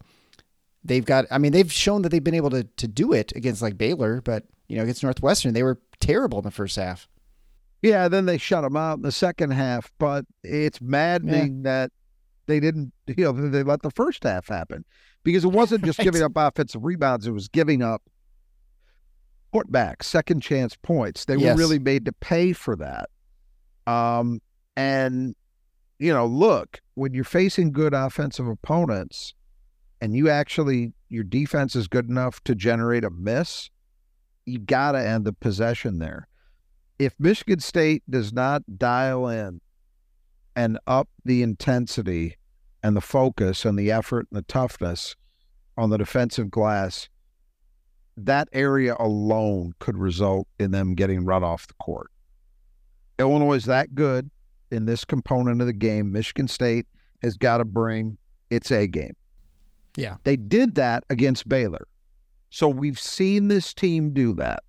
they've 0.84 1.06
got 1.06 1.26
I 1.32 1.38
mean, 1.38 1.52
they've 1.52 1.72
shown 1.72 2.02
that 2.02 2.10
they've 2.10 2.24
been 2.24 2.34
able 2.34 2.50
to 2.52 2.64
to 2.64 2.88
do 2.88 3.14
it 3.14 3.32
against 3.36 3.62
like 3.62 3.78
Baylor, 3.78 4.22
but 4.22 4.46
you 4.68 4.78
know, 4.78 4.84
against 4.84 5.04
Northwestern, 5.04 5.54
they 5.54 5.64
were 5.64 5.80
terrible 6.00 6.40
in 6.40 6.44
the 6.44 6.52
first 6.52 6.76
half. 6.76 7.08
Yeah, 7.82 8.08
then 8.08 8.26
they 8.26 8.38
shut 8.38 8.64
them 8.64 8.76
out 8.76 8.98
in 8.98 9.02
the 9.04 9.12
second 9.12 9.52
half. 9.52 9.92
But 10.00 10.26
it's 10.44 10.82
maddening 10.82 11.64
that 11.64 11.92
they 12.48 12.60
didn't, 12.60 12.94
you 13.08 13.26
know, 13.26 13.32
they 13.50 13.64
let 13.64 13.82
the 13.82 13.92
first 13.92 14.24
half 14.24 14.48
happen 14.48 14.86
because 15.24 15.44
it 15.44 15.52
wasn't 15.52 15.84
just 15.86 16.00
Right. 16.00 16.06
giving 16.06 16.24
up 16.24 16.32
offensive 16.36 16.84
rebounds; 16.84 17.28
it 17.28 17.32
was 17.32 17.48
giving 17.48 17.82
up 17.82 18.02
putbacks, 19.54 20.04
second 20.04 20.42
chance 20.42 20.76
points. 20.76 21.26
They 21.26 21.36
Yes. 21.38 21.56
were 21.56 21.58
really 21.60 21.80
made 21.80 22.06
to 22.06 22.12
pay 22.14 22.54
for 22.54 22.76
that. 22.78 23.10
Um, 23.86 24.42
and 24.76 25.36
you 26.00 26.14
know, 26.14 26.28
look, 26.28 26.80
when 26.94 27.14
you're 27.16 27.24
facing 27.24 27.72
good 27.72 27.94
offensive 27.94 28.48
opponents, 28.48 29.34
and 30.00 30.16
you 30.16 30.30
actually 30.30 30.94
your 31.10 31.24
defense 31.24 31.76
is 31.76 31.88
good 31.88 32.08
enough 32.10 32.44
to 32.44 32.54
generate 32.54 33.04
a 33.04 33.10
miss, 33.10 33.70
you 34.46 34.60
got 34.60 34.92
to 34.92 35.00
end 35.00 35.26
the 35.26 35.34
possession 35.34 36.00
there. 36.00 36.28
If 37.00 37.14
Michigan 37.20 37.60
State 37.60 38.04
does 38.10 38.34
not 38.34 38.64
dial 38.78 39.28
in 39.28 39.62
and 40.56 40.80
up 40.88 41.08
the 41.24 41.44
intensity 41.44 42.38
and 42.82 42.96
the 42.96 43.02
focus 43.02 43.66
and 43.66 43.78
the 43.78 43.92
effort 43.92 44.28
and 44.32 44.38
the 44.38 44.44
toughness 44.44 45.16
on 45.78 45.90
the 45.90 45.98
defensive 45.98 46.50
glass, 46.50 47.10
that 48.18 48.50
area 48.52 48.96
alone 49.00 49.74
could 49.80 49.98
result 49.98 50.48
in 50.60 50.72
them 50.72 50.96
getting 50.96 51.24
run 51.24 51.44
off 51.44 51.68
the 51.68 51.76
court. 51.76 52.10
Illinois 53.20 53.54
is 53.54 53.66
that 53.66 53.94
good 53.94 54.30
in 54.72 54.86
this 54.86 55.06
component 55.06 55.62
of 55.62 55.68
the 55.68 55.74
game. 55.74 56.12
Michigan 56.12 56.48
State 56.48 56.88
has 57.22 57.38
got 57.38 57.58
to 57.58 57.66
bring 57.66 58.18
its 58.50 58.72
A 58.72 58.88
game. 58.88 59.16
Yeah. 59.96 60.16
They 60.24 60.36
did 60.36 60.76
that 60.76 61.04
against 61.10 61.48
Baylor. 61.48 61.88
So 62.50 62.70
we've 62.70 63.00
seen 63.00 63.50
this 63.50 63.74
team 63.74 64.14
do 64.14 64.34
that. 64.34 64.64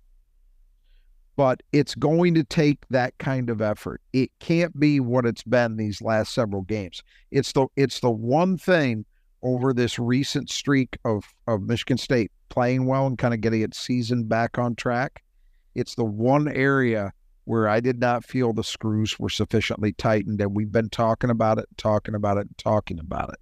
But 1.39 1.63
it's 1.71 1.95
going 1.95 2.33
to 2.33 2.43
take 2.43 2.85
that 2.89 3.17
kind 3.17 3.49
of 3.49 3.61
effort. 3.61 4.01
It 4.11 4.29
can't 4.41 4.77
be 4.77 4.99
what 4.99 5.25
it's 5.25 5.41
been 5.41 5.77
these 5.77 6.01
last 6.01 6.33
several 6.33 6.63
games. 6.63 7.01
It's 7.31 7.53
the 7.53 7.67
it's 7.77 8.01
the 8.01 8.11
one 8.11 8.57
thing 8.57 9.05
over 9.41 9.71
this 9.71 9.97
recent 9.97 10.49
streak 10.49 10.97
of 11.05 11.23
of 11.47 11.61
Michigan 11.61 11.97
State 11.97 12.33
playing 12.49 12.87
well 12.87 13.07
and 13.07 13.17
kind 13.17 13.33
of 13.33 13.39
getting 13.39 13.61
its 13.61 13.79
season 13.79 14.25
back 14.25 14.57
on 14.57 14.75
track. 14.75 15.23
It's 15.75 15.95
the 15.95 16.03
one 16.03 16.49
area 16.49 17.13
where 17.45 17.69
I 17.69 17.79
did 17.79 18.01
not 18.01 18.25
feel 18.25 18.51
the 18.51 18.61
screws 18.61 19.17
were 19.17 19.29
sufficiently 19.29 19.93
tightened, 19.93 20.41
and 20.41 20.53
we've 20.53 20.73
been 20.73 20.89
talking 20.89 21.29
about 21.29 21.57
it, 21.57 21.69
talking 21.77 22.15
about 22.15 22.37
it, 22.37 22.49
talking 22.57 22.99
about 22.99 23.29
it. 23.29 23.39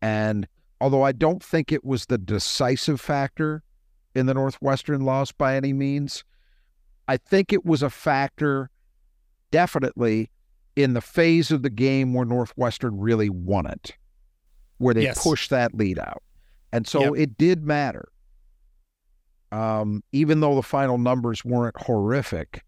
And 0.00 0.46
although 0.80 1.02
I 1.02 1.10
don't 1.10 1.42
think 1.42 1.72
it 1.72 1.84
was 1.84 2.06
the 2.06 2.16
decisive 2.16 3.00
factor 3.00 3.64
in 4.14 4.26
the 4.26 4.34
Northwestern 4.34 5.00
loss 5.00 5.32
by 5.32 5.56
any 5.56 5.72
means, 5.72 6.22
I 7.08 7.16
think 7.16 7.52
it 7.52 7.64
was 7.64 7.82
a 7.82 7.90
factor 7.90 8.70
definitely 9.50 10.30
in 10.76 10.94
the 10.94 11.00
phase 11.00 11.50
of 11.50 11.62
the 11.62 11.70
game 11.70 12.14
where 12.14 12.24
Northwestern 12.24 12.98
really 12.98 13.28
won 13.30 13.66
it, 13.66 13.92
where 14.78 14.94
they 14.94 15.02
Yes. 15.04 15.22
pushed 15.22 15.50
that 15.50 15.74
lead 15.74 15.98
out. 15.98 16.22
And 16.72 16.86
so 16.86 17.14
Yep. 17.14 17.22
it 17.28 17.38
did 17.38 17.62
matter. 17.64 18.08
Um, 19.52 20.02
even 20.12 20.40
though 20.40 20.56
the 20.56 20.62
final 20.62 20.98
numbers 20.98 21.44
weren't 21.44 21.76
horrific, 21.82 22.64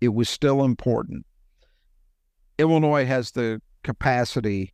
it 0.00 0.08
was 0.14 0.28
still 0.30 0.64
important. 0.64 1.26
Illinois 2.58 3.04
has 3.04 3.32
the 3.32 3.60
capacity 3.82 4.72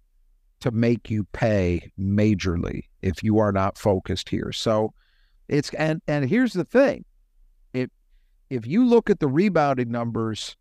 to 0.60 0.70
make 0.70 1.10
you 1.10 1.24
pay 1.32 1.90
majorly 1.98 2.82
if 3.02 3.22
you 3.22 3.38
are 3.38 3.52
not 3.52 3.76
focused 3.78 4.28
here. 4.28 4.52
So 4.52 4.92
it's 5.48 5.72
and 5.74 6.00
and 6.06 6.28
here's 6.28 6.52
the 6.52 6.64
thing. 6.64 7.04
If 8.48 8.66
you 8.66 8.84
look 8.84 9.10
at 9.10 9.20
the 9.20 9.28
rebounding 9.28 9.90
numbers 9.90 10.56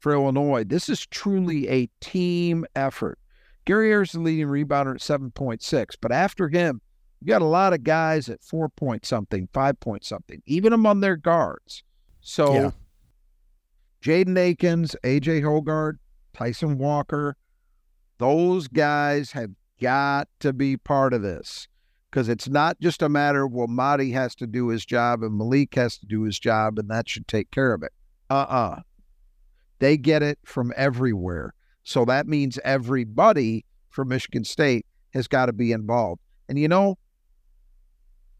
for 0.00 0.12
Illinois, 0.12 0.64
this 0.64 0.88
is 0.88 1.06
truly 1.06 1.68
a 1.68 1.88
team 2.00 2.66
effort. 2.74 3.18
Gary 3.64 3.90
Ayers 3.90 4.10
is 4.10 4.12
the 4.14 4.20
leading 4.20 4.46
rebounder 4.46 4.94
at 4.94 5.00
7.6, 5.00 5.96
but 6.00 6.10
after 6.10 6.48
him, 6.48 6.80
you 7.20 7.26
got 7.26 7.42
a 7.42 7.46
lot 7.46 7.72
of 7.72 7.82
guys 7.82 8.28
at 8.28 8.42
four 8.42 8.68
point 8.68 9.04
something, 9.04 9.48
five 9.52 9.78
point 9.80 10.04
something, 10.04 10.42
even 10.46 10.72
among 10.72 11.00
their 11.00 11.16
guards. 11.16 11.82
So 12.20 12.52
Yeah. 12.54 12.70
Jaden 14.02 14.38
Akins, 14.38 14.94
AJ 15.02 15.42
Hoggard, 15.42 15.98
Tyson 16.32 16.78
Walker, 16.78 17.36
those 18.18 18.68
guys 18.68 19.32
have 19.32 19.50
got 19.80 20.28
to 20.40 20.52
be 20.52 20.76
part 20.76 21.12
of 21.12 21.22
this 21.22 21.66
because 22.18 22.28
it's 22.28 22.48
not 22.48 22.80
just 22.80 23.00
a 23.00 23.08
matter 23.08 23.44
of, 23.44 23.52
well, 23.52 23.68
Mady 23.68 24.12
has 24.12 24.34
to 24.34 24.46
do 24.48 24.66
his 24.66 24.84
job 24.84 25.22
and 25.22 25.38
Malik 25.38 25.76
has 25.76 25.96
to 25.98 26.06
do 26.06 26.22
his 26.22 26.36
job 26.36 26.76
and 26.76 26.90
that 26.90 27.08
should 27.08 27.28
take 27.28 27.48
care 27.52 27.72
of 27.72 27.84
it. 27.84 27.92
Uh 28.28 28.44
uh 28.48 28.80
They 29.78 29.96
get 29.96 30.24
it 30.24 30.40
from 30.44 30.72
everywhere. 30.76 31.54
So 31.84 32.04
that 32.06 32.26
means 32.26 32.58
everybody 32.64 33.64
from 33.88 34.08
Michigan 34.08 34.42
State 34.42 34.84
has 35.14 35.28
got 35.28 35.46
to 35.46 35.52
be 35.52 35.70
involved. 35.70 36.20
And 36.48 36.58
you 36.58 36.66
know, 36.66 36.98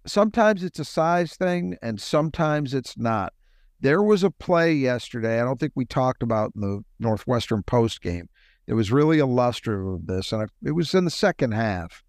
sometimes 0.09 0.65
it's 0.65 0.81
a 0.81 0.85
size 0.85 1.35
thing 1.35 1.77
and 1.81 2.01
sometimes 2.01 2.75
it's 2.75 2.99
not. 2.99 3.33
There 3.79 4.03
was 4.03 4.25
a 4.25 4.31
play 4.33 4.73
yesterday, 4.73 5.41
I 5.41 5.45
don't 5.45 5.61
think 5.61 5.75
we 5.77 5.85
talked 5.85 6.25
about 6.25 6.51
in 6.57 6.63
the 6.63 6.85
Northwestern 6.99 7.63
Post 7.63 8.03
game. 8.03 8.29
It 8.67 8.75
was 8.75 8.91
really 8.91 9.21
illustrative 9.21 9.87
of 9.87 10.07
this, 10.09 10.33
and 10.33 10.51
it 10.65 10.73
was 10.73 10.95
in 10.95 11.05
the 11.05 11.13
second 11.13 11.53
half, 11.53 12.03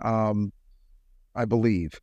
um, 0.00 0.52
I 1.36 1.44
believe. 1.44 2.00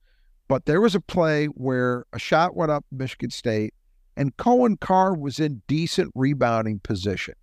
But 0.47 0.65
there 0.65 0.79
was 0.81 0.93
a 0.95 0.99
play 1.01 1.47
where 1.47 2.05
a 2.13 2.19
shot 2.19 2.55
went 2.55 2.71
up 2.71 2.85
Michigan 2.91 3.29
State, 3.31 3.73
and 4.15 4.35
Coen 4.37 4.79
Carr 4.79 5.15
was 5.15 5.39
in 5.39 5.61
decent 5.67 6.11
rebounding 6.15 6.79
position. 6.79 7.33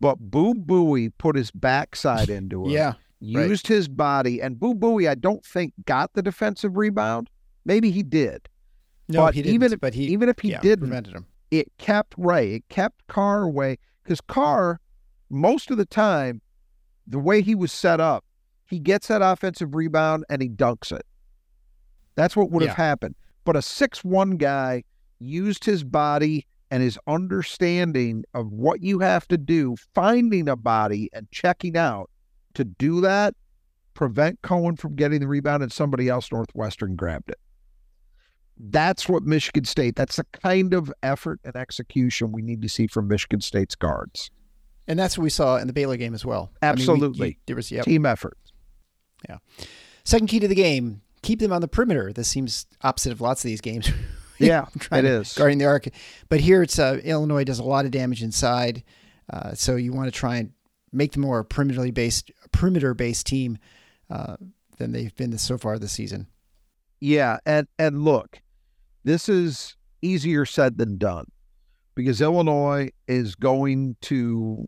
But 0.00 0.18
Boo 0.18 0.54
Buie 0.54 1.10
put 1.18 1.36
his 1.36 1.50
backside 1.50 2.28
into 2.38 2.66
it 2.66 2.72
Yeah. 2.72 2.94
right. 3.20 3.48
used 3.48 3.66
his 3.68 3.88
body, 3.88 4.42
and 4.42 4.58
Boo 4.60 4.74
Buie, 4.74 5.08
I 5.08 5.14
don't 5.14 5.44
think 5.44 5.72
got 5.86 6.12
the 6.12 6.22
defensive 6.22 6.76
rebound. 6.76 7.30
Maybe 7.64 7.90
he 7.90 8.02
did. 8.02 8.48
No, 9.08 9.20
but 9.22 9.34
he 9.34 9.42
didn't. 9.42 9.54
even 9.54 9.72
if- 9.72 9.80
but 9.80 9.94
he 9.94 10.04
Even 10.08 10.28
if 10.28 10.38
he 10.40 10.50
yeah, 10.50 10.60
didn't, 10.60 10.88
prevented 10.88 11.14
him. 11.14 11.26
it 11.50 11.68
kept 11.78 12.14
Ray. 12.18 12.54
It 12.56 12.68
kept 12.68 13.06
Carr 13.06 13.42
away 13.42 13.78
because 14.02 14.20
Carr, 14.20 14.80
most 15.30 15.70
of 15.70 15.78
the 15.78 15.86
time, 15.86 16.42
the 17.06 17.18
way 17.18 17.40
he 17.42 17.54
was 17.54 17.70
set 17.72 18.00
up, 18.00 18.24
he 18.66 18.78
gets 18.78 19.08
that 19.08 19.22
offensive 19.22 19.74
rebound 19.74 20.24
and 20.28 20.42
he 20.42 20.48
dunks 20.48 20.90
it. 20.92 21.06
That's 22.16 22.36
what 22.36 22.50
would 22.50 22.62
have 22.62 22.76
Yeah. 22.78 22.84
happened. 22.84 23.14
But 23.44 23.56
a 23.56 23.62
six-one 23.62 24.36
guy 24.36 24.84
used 25.18 25.64
his 25.64 25.84
body 25.84 26.46
and 26.70 26.82
his 26.82 26.98
understanding 27.06 28.24
of 28.34 28.50
what 28.52 28.82
you 28.82 29.00
have 29.00 29.28
to 29.28 29.36
do, 29.38 29.76
finding 29.94 30.48
a 30.48 30.56
body 30.56 31.10
and 31.12 31.30
checking 31.30 31.76
out 31.76 32.10
to 32.54 32.64
do 32.64 33.00
that, 33.02 33.34
prevent 33.94 34.42
Coen 34.42 34.78
from 34.78 34.96
getting 34.96 35.20
the 35.20 35.28
rebound, 35.28 35.62
and 35.62 35.70
somebody 35.72 36.08
else 36.08 36.32
Northwestern 36.32 36.96
grabbed 36.96 37.30
it. 37.30 37.38
That's 38.56 39.08
what 39.08 39.24
Michigan 39.24 39.64
State, 39.64 39.96
that's 39.96 40.16
the 40.16 40.24
kind 40.32 40.72
of 40.74 40.92
effort 41.02 41.40
and 41.44 41.54
execution 41.56 42.32
we 42.32 42.40
need 42.42 42.62
to 42.62 42.68
see 42.68 42.86
from 42.86 43.08
Michigan 43.08 43.40
State's 43.40 43.74
guards. 43.74 44.30
And 44.86 44.98
that's 44.98 45.16
what 45.18 45.24
we 45.24 45.30
saw 45.30 45.56
in 45.56 45.66
the 45.66 45.72
Baylor 45.72 45.96
game 45.96 46.14
as 46.14 46.24
well. 46.24 46.52
I 46.62 46.66
mean, 46.66 46.76
we- 46.76 46.82
Absolutely. 46.82 47.28
you- 47.30 47.34
there 47.46 47.56
was 47.56 47.70
yeah. 47.70 47.82
Team 47.82 48.06
effort. 48.06 48.36
Second 50.04 50.26
key 50.26 50.38
to 50.38 50.46
the 50.48 50.54
game: 50.54 51.00
keep 51.24 51.40
them 51.40 51.52
on 51.52 51.60
the 51.60 51.68
perimeter. 51.68 52.12
This 52.12 52.28
seems 52.28 52.66
opposite 52.82 53.10
of 53.12 53.20
lots 53.20 53.44
of 53.44 53.48
these 53.48 53.60
games. 53.60 53.90
Yeah, 54.40 54.66
trying 54.80 55.04
it 55.04 55.08
to- 55.08 55.20
is. 55.20 55.32
guarding 55.34 55.58
the 55.58 55.66
arc. 55.66 55.86
But 56.28 56.40
here 56.40 56.62
it's 56.64 56.76
uh, 56.80 57.00
Illinois 57.04 57.44
does 57.44 57.60
a 57.60 57.64
lot 57.64 57.84
of 57.84 57.92
damage 57.92 58.20
inside, 58.20 58.82
uh, 59.32 59.54
so 59.54 59.76
you 59.76 59.92
want 59.92 60.12
to 60.12 60.18
try 60.18 60.38
and 60.38 60.50
make 60.92 61.12
them 61.12 61.22
more 61.22 61.44
perimeter 61.44 61.92
based 61.92 62.32
perimeter 62.50 62.94
based 62.94 63.26
team 63.28 63.58
uh, 64.10 64.36
than 64.78 64.90
they've 64.90 65.14
been 65.14 65.38
so 65.38 65.56
far 65.56 65.78
this 65.78 65.92
season. 65.92 66.26
Yeah, 67.00 67.38
and 67.46 67.68
and 67.78 68.04
look, 68.04 68.40
this 69.04 69.28
is 69.28 69.76
easier 70.02 70.44
said 70.44 70.78
than 70.78 70.98
done 70.98 71.26
because 71.94 72.20
Illinois 72.20 72.90
is 73.06 73.36
going 73.36 73.94
to 74.02 74.66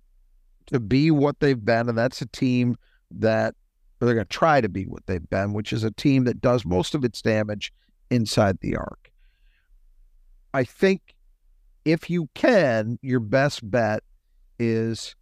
to 0.67 0.79
be 0.79 1.11
what 1.11 1.41
they've 1.41 1.65
been, 1.65 1.89
and 1.89 1.99
that's 1.99 2.23
a 2.23 2.27
team 2.27 2.77
that 3.11 3.57
or 4.01 4.07
they're 4.07 4.15
going 4.15 4.27
to 4.27 4.33
try 4.33 4.61
to 4.61 4.69
be 4.69 4.85
what 4.85 5.07
they've 5.07 5.29
been, 5.31 5.53
which 5.53 5.73
is 5.73 5.85
a 5.85 5.91
team 5.91 6.25
that 6.25 6.41
does 6.41 6.65
most 6.65 6.95
of 6.95 7.05
its 7.05 7.23
damage 7.23 7.73
inside 8.11 8.59
the 8.61 8.77
arc. 8.77 9.11
I 10.55 10.65
think 10.65 11.15
if 11.85 12.11
you 12.11 12.29
can, 12.35 12.99
your 13.03 13.21
best 13.21 13.69
bet 13.71 14.03
is 14.59 15.15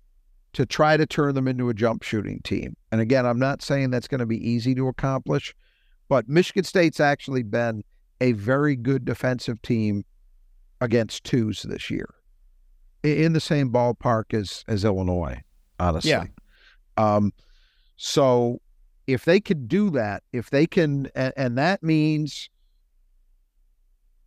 to 0.52 0.64
try 0.64 0.96
to 0.96 1.06
turn 1.06 1.34
them 1.34 1.48
into 1.48 1.68
a 1.68 1.74
jump 1.74 2.02
shooting 2.02 2.40
team. 2.44 2.76
And 2.92 3.00
again, 3.00 3.26
I'm 3.26 3.38
not 3.38 3.60
saying 3.62 3.90
that's 3.90 4.08
going 4.08 4.20
to 4.20 4.26
be 4.26 4.48
easy 4.48 4.74
to 4.76 4.88
accomplish, 4.88 5.54
but 6.08 6.28
Michigan 6.28 6.64
State's 6.64 7.00
actually 7.00 7.42
been 7.42 7.82
a 8.20 8.32
very 8.32 8.76
good 8.76 9.04
defensive 9.04 9.60
team 9.62 10.04
against 10.80 11.24
twos 11.24 11.62
this 11.62 11.90
year, 11.90 12.08
in 13.02 13.32
the 13.32 13.40
same 13.40 13.70
ballpark 13.70 14.32
as 14.32 14.64
as 14.68 14.84
Illinois, 14.84 15.40
honestly. 15.80 16.10
Yeah. 16.10 16.24
Um, 16.96 17.32
so 17.96 18.60
if 19.06 19.24
they 19.24 19.40
could 19.40 19.68
do 19.68 19.90
that, 19.90 20.22
if 20.32 20.50
they 20.50 20.66
can, 20.66 21.08
and, 21.14 21.32
and 21.36 21.58
that 21.58 21.82
means 21.82 22.48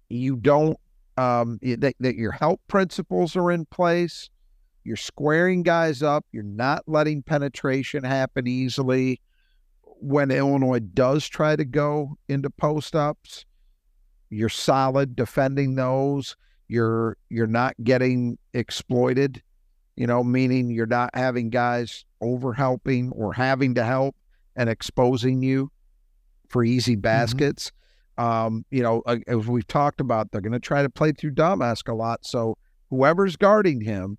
you 0.10 0.36
don't 0.36 0.78
um, 1.18 1.60
that, 1.62 1.96
that 2.00 2.16
your 2.16 2.32
help 2.32 2.62
principles 2.68 3.36
are 3.36 3.52
in 3.52 3.66
place. 3.66 4.30
You're 4.84 4.96
squaring 4.96 5.64
guys 5.64 6.02
up. 6.04 6.26
You're 6.32 6.44
not 6.44 6.84
letting 6.88 7.24
penetration 7.24 8.04
happen 8.04 8.48
easily. 8.48 9.20
When 10.00 10.30
Illinois 10.30 10.80
does 10.80 11.28
try 11.28 11.56
to 11.56 11.66
go 11.66 12.18
into 12.30 12.50
post 12.52 12.96
ups, 12.96 13.46
you're 14.30 14.48
solid 14.48 15.16
defending 15.16 15.76
those. 15.76 16.36
You're 16.68 17.18
you're 17.30 17.48
not 17.48 17.74
getting 17.84 18.38
exploited, 18.54 19.42
you 19.96 20.06
know, 20.06 20.24
meaning 20.24 20.70
you're 20.70 20.86
not 20.86 21.10
having 21.16 21.50
guys 21.50 22.06
over 22.22 22.54
helping 22.54 23.12
or 23.12 23.34
having 23.34 23.74
to 23.76 23.84
help 23.84 24.16
and 24.58 24.70
exposing 24.70 25.42
you 25.42 25.72
for 26.50 26.64
easy 26.64 26.96
baskets. 26.96 27.72
Um, 28.18 28.66
you 28.72 28.82
know, 28.82 29.04
as 29.28 29.48
we've 29.48 29.68
talked 29.68 30.02
about, 30.02 30.32
they're 30.32 30.42
going 30.42 30.52
to 30.52 30.60
try 30.60 30.82
to 30.82 30.90
play 30.90 31.12
through 31.12 31.36
Domask 31.36 31.88
a 31.88 31.94
lot. 31.94 32.26
So 32.26 32.58
whoever's 32.90 33.38
guarding 33.38 33.80
him, 33.82 34.18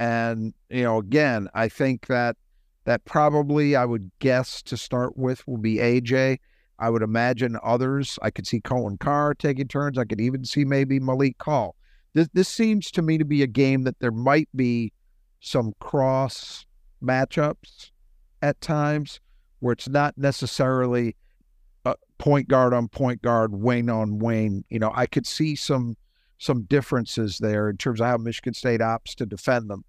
and 0.00 0.52
you 0.68 0.82
know, 0.82 0.98
again, 0.98 1.48
I 1.54 1.68
think 1.68 2.08
that 2.08 2.36
that 2.84 3.04
probably 3.04 3.76
I 3.76 3.84
would 3.84 4.10
guess 4.18 4.62
to 4.64 4.76
start 4.76 5.16
with 5.16 5.46
will 5.46 5.56
be 5.56 5.76
AJ. 5.76 6.38
I 6.78 6.90
would 6.90 7.02
imagine 7.02 7.56
others. 7.62 8.18
I 8.20 8.30
could 8.30 8.46
see 8.46 8.60
Coen 8.60 8.98
Carr 8.98 9.34
taking 9.34 9.68
turns. 9.68 9.96
I 9.96 10.04
could 10.04 10.20
even 10.20 10.44
see 10.44 10.64
maybe 10.64 11.00
Malik 11.00 11.36
Hall. 11.40 11.76
This 12.12 12.28
this 12.32 12.48
seems 12.48 12.90
to 12.90 13.02
me 13.02 13.18
to 13.18 13.24
be 13.24 13.42
a 13.42 13.46
game 13.46 13.82
that 13.84 14.00
there 14.00 14.10
might 14.10 14.48
be 14.54 14.92
some 15.40 15.74
cross 15.78 16.66
matchups 17.02 17.92
at 18.42 18.60
times 18.60 19.20
where 19.60 19.72
it's 19.72 19.88
not 19.88 20.16
necessarily 20.16 21.16
point 22.18 22.48
guard 22.48 22.72
on 22.72 22.88
point 22.88 23.22
guard, 23.22 23.54
wing 23.54 23.90
on 23.90 24.18
wing. 24.18 24.64
You 24.70 24.78
know, 24.78 24.92
I 24.94 25.06
could 25.06 25.26
see 25.26 25.56
some 25.56 25.96
some 26.38 26.62
differences 26.64 27.38
there 27.38 27.70
in 27.70 27.76
terms 27.76 28.00
of 28.00 28.06
how 28.06 28.16
Michigan 28.18 28.54
State 28.54 28.80
opts 28.80 29.14
to 29.16 29.26
defend 29.26 29.70
them. 29.70 29.84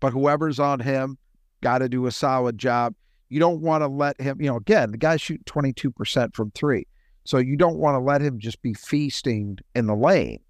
But 0.00 0.12
whoever's 0.12 0.60
on 0.60 0.80
him 0.80 1.16
got 1.62 1.78
to 1.78 1.88
do 1.88 2.06
a 2.06 2.12
solid 2.12 2.58
job. 2.58 2.94
You 3.30 3.40
don't 3.40 3.62
want 3.62 3.82
to 3.82 3.88
let 3.88 4.20
him, 4.20 4.40
you 4.40 4.48
know, 4.48 4.56
again, 4.56 4.90
the 4.92 4.98
guy's 4.98 5.22
shooting 5.22 5.44
22% 5.44 6.34
from 6.34 6.50
three. 6.50 6.86
So 7.24 7.38
you 7.38 7.56
don't 7.56 7.78
want 7.78 7.94
to 7.94 7.98
let 7.98 8.20
him 8.20 8.38
just 8.38 8.60
be 8.62 8.74
feasting 8.74 9.58
in 9.74 9.86
the 9.86 9.96
lane. 9.96 10.40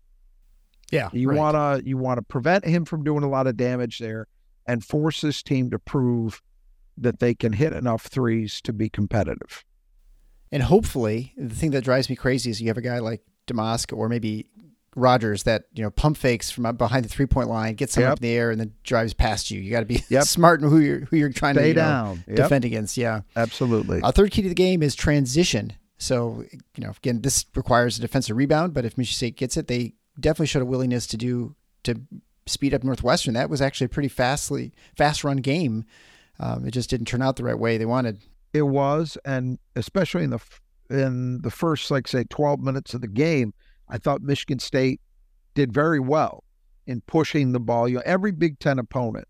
Yeah. 0.90 1.08
You 1.12 1.30
right. 1.30 1.38
want 1.38 1.54
to 1.54 1.88
you 1.88 1.96
want 1.96 2.18
to 2.18 2.22
prevent 2.22 2.64
him 2.64 2.84
from 2.84 3.02
doing 3.02 3.22
a 3.22 3.28
lot 3.28 3.46
of 3.46 3.56
damage 3.56 3.98
there 3.98 4.26
and 4.66 4.84
force 4.84 5.20
this 5.20 5.42
team 5.42 5.70
to 5.70 5.78
prove 5.78 6.42
that 6.98 7.18
they 7.20 7.34
can 7.34 7.52
hit 7.54 7.72
enough 7.72 8.04
threes 8.06 8.60
to 8.62 8.72
be 8.72 8.88
competitive. 8.88 9.64
And 10.52 10.62
hopefully, 10.62 11.32
the 11.36 11.54
thing 11.54 11.72
that 11.72 11.82
drives 11.84 12.08
me 12.08 12.16
crazy 12.16 12.50
is 12.50 12.60
you 12.60 12.68
have 12.68 12.78
a 12.78 12.82
guy 12.82 12.98
like 13.00 13.22
Domask 13.46 13.96
or 13.96 14.08
maybe 14.08 14.46
Rodgers 14.94 15.42
that 15.42 15.64
you 15.74 15.82
know 15.82 15.90
pump 15.90 16.16
fakes 16.16 16.50
from 16.50 16.74
behind 16.76 17.04
the 17.04 17.08
three 17.08 17.26
point 17.26 17.48
line, 17.48 17.74
gets 17.74 17.92
someone 17.92 18.08
Yep. 18.10 18.12
up 18.12 18.18
in 18.20 18.22
the 18.22 18.34
air, 18.34 18.50
and 18.50 18.60
then 18.60 18.72
drives 18.82 19.12
past 19.12 19.50
you. 19.50 19.60
You 19.60 19.70
got 19.70 19.80
to 19.80 19.86
be 19.86 20.02
Yep. 20.08 20.24
smart 20.24 20.62
in 20.62 20.70
who 20.70 20.78
you're 20.78 21.00
who 21.00 21.16
you're 21.16 21.30
trying 21.30 21.54
to 21.56 21.60
Stay 21.60 21.68
you 21.68 21.74
know. 21.74 22.16
Yep. 22.28 22.36
defend 22.36 22.64
against. 22.64 22.96
Yeah. 22.96 23.20
Absolutely. 23.34 24.00
A 24.02 24.12
third 24.12 24.30
key 24.30 24.42
to 24.42 24.48
the 24.48 24.54
game 24.54 24.82
is 24.82 24.94
transition. 24.94 25.72
So 25.98 26.44
you 26.76 26.84
know, 26.84 26.92
again, 26.96 27.20
this 27.22 27.44
requires 27.54 27.98
a 27.98 28.00
defensive 28.00 28.36
rebound, 28.36 28.72
but 28.72 28.84
if 28.84 28.96
Michigan 28.96 29.16
State 29.16 29.36
gets 29.36 29.56
it, 29.56 29.66
they 29.66 29.94
definitely 30.18 30.46
showed 30.46 30.62
a 30.62 30.66
willingness 30.66 31.06
to 31.08 31.16
do 31.16 31.54
to 31.82 32.00
speed 32.46 32.72
up 32.72 32.82
Northwestern. 32.84 33.34
That 33.34 33.50
was 33.50 33.60
actually 33.60 33.86
a 33.86 33.88
pretty 33.90 34.08
fastly 34.08 34.72
fast 34.96 35.24
run 35.24 35.38
game. 35.38 35.84
Um, 36.38 36.66
it 36.66 36.72
just 36.72 36.90
didn't 36.90 37.06
turn 37.06 37.22
out 37.22 37.36
the 37.36 37.44
right 37.44 37.58
way 37.58 37.78
they 37.78 37.86
wanted. 37.86 38.24
It 38.52 38.62
was, 38.62 39.18
and 39.24 39.58
especially 39.74 40.24
in 40.24 40.30
the 40.30 40.40
in 40.88 41.42
the 41.42 41.50
first, 41.50 41.90
like 41.90 42.06
say, 42.08 42.24
twelve 42.24 42.60
minutes 42.60 42.94
of 42.94 43.00
the 43.00 43.08
game, 43.08 43.52
I 43.88 43.98
thought 43.98 44.22
Michigan 44.22 44.58
State 44.58 45.00
did 45.54 45.72
very 45.72 46.00
well 46.00 46.44
in 46.86 47.00
pushing 47.02 47.52
the 47.52 47.60
ball. 47.60 47.88
You 47.88 47.96
know, 47.96 48.02
every 48.04 48.32
Big 48.32 48.58
Ten 48.58 48.78
opponent, 48.78 49.26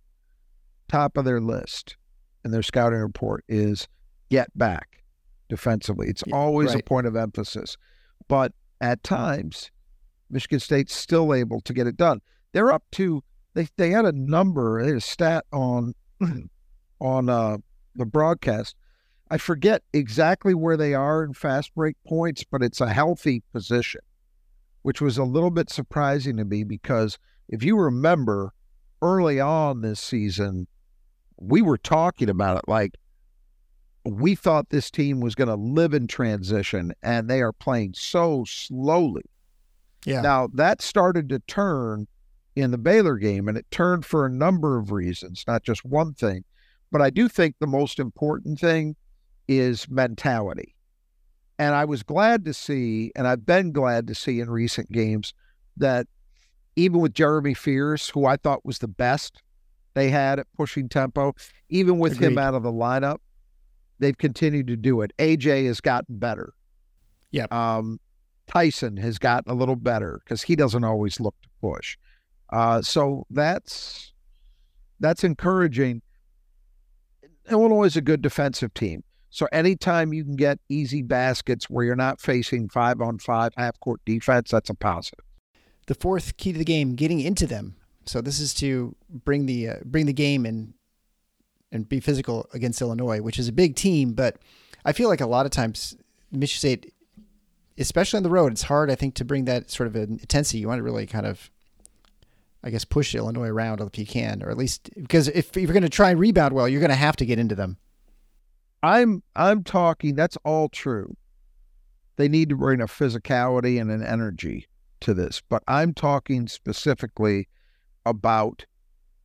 top 0.89 1.17
of 1.17 1.25
their 1.25 1.41
list 1.41 1.97
in 2.45 2.51
their 2.51 2.63
scouting 2.63 3.01
report 3.01 3.45
is 3.49 3.89
get 4.31 4.57
back 4.57 5.03
defensively. 5.49 6.09
It's 6.09 6.23
Yeah, 6.27 6.37
always 6.37 6.75
a 6.75 6.83
point 6.83 7.07
of 7.07 7.17
emphasis, 7.17 7.77
but 8.29 8.53
at 8.81 9.03
times, 9.03 9.71
Michigan 10.31 10.61
State's 10.61 10.95
still 10.95 11.33
able 11.33 11.61
to 11.63 11.73
get 11.73 11.87
it 11.87 11.97
done. 11.97 12.21
They're 12.53 12.73
up 12.73 12.85
to 12.93 13.23
they 13.55 13.69
they 13.77 13.91
had 13.91 14.05
a 14.05 14.13
number, 14.13 14.83
they 14.83 14.89
had 14.89 14.97
a 14.99 15.01
stat 15.01 15.45
on 15.53 15.95
on 17.01 17.29
uh, 17.29 17.59
the 17.95 18.07
broadcast. 18.07 18.75
I 19.31 19.39
forget 19.39 19.83
exactly 19.93 20.55
where 20.55 20.77
they 20.77 20.95
are 20.95 21.25
in 21.25 21.33
fast 21.35 21.75
break 21.75 21.97
points, 22.07 22.45
but 22.45 22.63
it's 22.63 22.81
a 22.81 22.93
healthy 22.93 23.43
position, 23.53 24.01
which 24.83 25.01
was 25.01 25.19
a 25.19 25.25
little 25.25 25.51
bit 25.51 25.69
surprising 25.69 26.37
to 26.37 26.45
me 26.45 26.63
because 26.63 27.19
if 27.49 27.65
you 27.65 27.77
remember 27.77 28.53
early 29.03 29.41
on 29.41 29.81
this 29.81 30.01
season, 30.01 30.69
we 31.39 31.61
were 31.61 31.79
talking 31.79 32.31
about 32.31 32.59
it 32.59 32.69
like 32.69 32.93
we 34.05 34.37
thought 34.37 34.71
this 34.71 34.91
team 34.91 35.21
was 35.21 35.35
going 35.35 35.49
to 35.49 35.57
live 35.57 35.93
in 35.93 36.07
transition, 36.07 36.93
and 37.03 37.29
they 37.29 37.43
are 37.43 37.53
playing 37.53 37.95
so 37.95 38.45
slowly. 38.47 39.25
Yeah. 40.05 40.21
Now 40.21 40.49
that 40.55 40.81
started 40.81 41.29
to 41.31 41.41
turn 41.41 42.07
in 42.55 42.71
the 42.71 42.79
Baylor 42.79 43.17
game, 43.17 43.49
and 43.49 43.59
it 43.59 43.67
turned 43.71 44.07
for 44.07 44.25
a 44.25 44.31
number 44.31 44.79
of 44.79 44.93
reasons, 44.93 45.45
not 45.49 45.65
just 45.65 45.85
one 45.85 46.15
thing. 46.15 46.45
But 46.91 47.03
I 47.03 47.11
do 47.11 47.29
think 47.29 47.57
the 47.59 47.67
most 47.67 47.99
important 47.99 48.61
thing 48.61 48.97
is 49.49 49.89
mentality. 49.89 50.75
And 51.59 51.75
I 51.75 51.85
was 51.85 52.03
glad 52.03 52.45
to 52.45 52.53
see, 52.53 53.13
and 53.17 53.27
I've 53.27 53.47
been 53.47 53.73
glad 53.73 54.07
to 54.09 54.15
see 54.15 54.41
in 54.41 54.51
recent 54.51 54.93
games 54.93 55.33
that 55.77 56.07
even 56.77 57.01
with 57.01 57.15
Jeremy 57.15 57.55
Fears, 57.55 58.09
who 58.11 58.27
I 58.27 58.37
thought 58.37 58.65
was 58.65 58.79
the 58.79 58.89
best 58.89 59.43
they 59.95 60.11
had 60.11 60.39
at 60.39 60.47
pushing 60.57 60.89
tempo, 60.89 61.35
even 61.71 61.99
with 61.99 62.19
him 62.19 62.37
out 62.37 62.55
of 62.55 62.63
the 62.63 62.73
lineup, 62.73 63.19
they've 63.99 64.17
continued 64.17 64.67
to 64.67 64.77
do 64.77 65.01
it. 65.01 65.13
AJ 65.19 65.67
has 65.67 65.81
gotten 65.81 66.19
better. 66.19 66.53
Yep. 67.31 67.53
Um, 67.53 67.99
Tyson 68.47 68.97
has 68.99 69.19
gotten 69.19 69.51
a 69.51 69.55
little 69.55 69.77
better 69.77 70.21
because 70.25 70.43
he 70.43 70.55
doesn't 70.55 70.85
always 70.85 71.19
look 71.19 71.35
to 71.43 71.49
push. 71.61 71.97
Uh, 72.51 72.81
so 72.83 73.27
that's 73.31 74.13
that's 75.01 75.25
encouraging. 75.25 76.03
Illinois 77.51 77.85
is 77.85 77.97
a 77.97 78.01
good 78.01 78.23
defensive 78.23 78.75
team. 78.75 79.03
So 79.31 79.47
anytime 79.53 80.13
you 80.13 80.25
can 80.25 80.37
get 80.37 80.59
easy 80.69 81.03
baskets 81.03 81.69
where 81.69 81.85
you're 81.85 81.97
not 81.97 82.21
facing 82.21 82.69
five 82.69 83.01
on 83.01 83.19
five 83.19 83.53
half 83.57 83.79
court 83.81 84.01
defense, 84.07 84.51
that's 84.51 84.71
a 84.71 84.75
positive. 84.75 85.25
the 85.87 85.95
fourth 85.95 86.37
key 86.37 86.53
to 86.53 86.59
the 86.59 86.65
game, 86.65 86.95
getting 86.95 87.21
into 87.21 87.47
them. 87.47 87.77
So 88.05 88.21
this 88.21 88.41
is 88.41 88.55
to 88.55 88.95
bring 89.09 89.47
the 89.47 89.69
uh, 89.69 89.75
bring 89.85 90.07
the 90.07 90.13
game 90.13 90.47
and 90.47 90.75
and 91.73 91.89
be 91.89 92.01
physical 92.01 92.49
against 92.53 92.81
Illinois, 92.81 93.21
which 93.21 93.39
is 93.39 93.49
a 93.49 93.53
big 93.53 93.75
team. 93.75 94.13
But 94.13 94.37
I 94.85 94.93
feel 94.93 95.09
like 95.09 95.21
a 95.21 95.27
lot 95.27 95.47
of 95.47 95.53
times 95.53 95.97
Michigan 96.31 96.59
State, 96.59 96.95
especially 97.79 98.19
on 98.19 98.23
the 98.23 98.31
road, 98.31 98.53
it's 98.53 98.63
hard. 98.63 98.91
I 98.91 98.95
think 98.95 99.15
to 99.17 99.25
bring 99.25 99.45
that 99.47 99.71
sort 99.71 99.89
of 99.89 99.97
an 99.97 100.19
intensity. 100.21 100.59
You 100.59 100.69
want 100.69 100.79
to 100.79 100.85
really 100.85 101.07
kind 101.07 101.27
of, 101.27 101.51
I 102.65 102.71
guess, 102.71 102.85
push 102.85 103.15
Illinois 103.15 103.49
around 103.49 103.81
if 103.81 103.99
you 103.99 104.07
can, 104.07 104.43
or 104.43 104.51
at 104.51 104.57
least 104.57 104.91
because 104.95 105.29
if 105.29 105.57
you're 105.57 105.67
going 105.73 105.83
to 105.83 105.89
try 105.89 106.11
and 106.11 106.21
rebound 106.21 106.55
well, 106.55 106.69
you're 106.69 106.81
going 106.81 106.91
to 106.91 106.97
have 106.97 107.17
to 107.17 107.27
get 107.27 107.39
into 107.39 107.55
them. 107.55 107.77
I'm 108.83 109.23
I'm 109.35 109.65
talking 109.65 110.15
that's 110.15 110.39
all 110.45 110.69
true. 110.69 111.17
They 112.17 112.29
need 112.29 112.49
to 112.49 112.57
bring 112.57 112.81
a 112.81 112.87
physicality 112.87 113.81
and 113.81 113.91
an 113.91 114.03
energy 114.03 114.67
to 115.01 115.15
this, 115.15 115.43
but 115.49 115.63
I'm 115.69 115.93
talking 115.93 116.49
specifically 116.49 117.49
about 118.05 118.65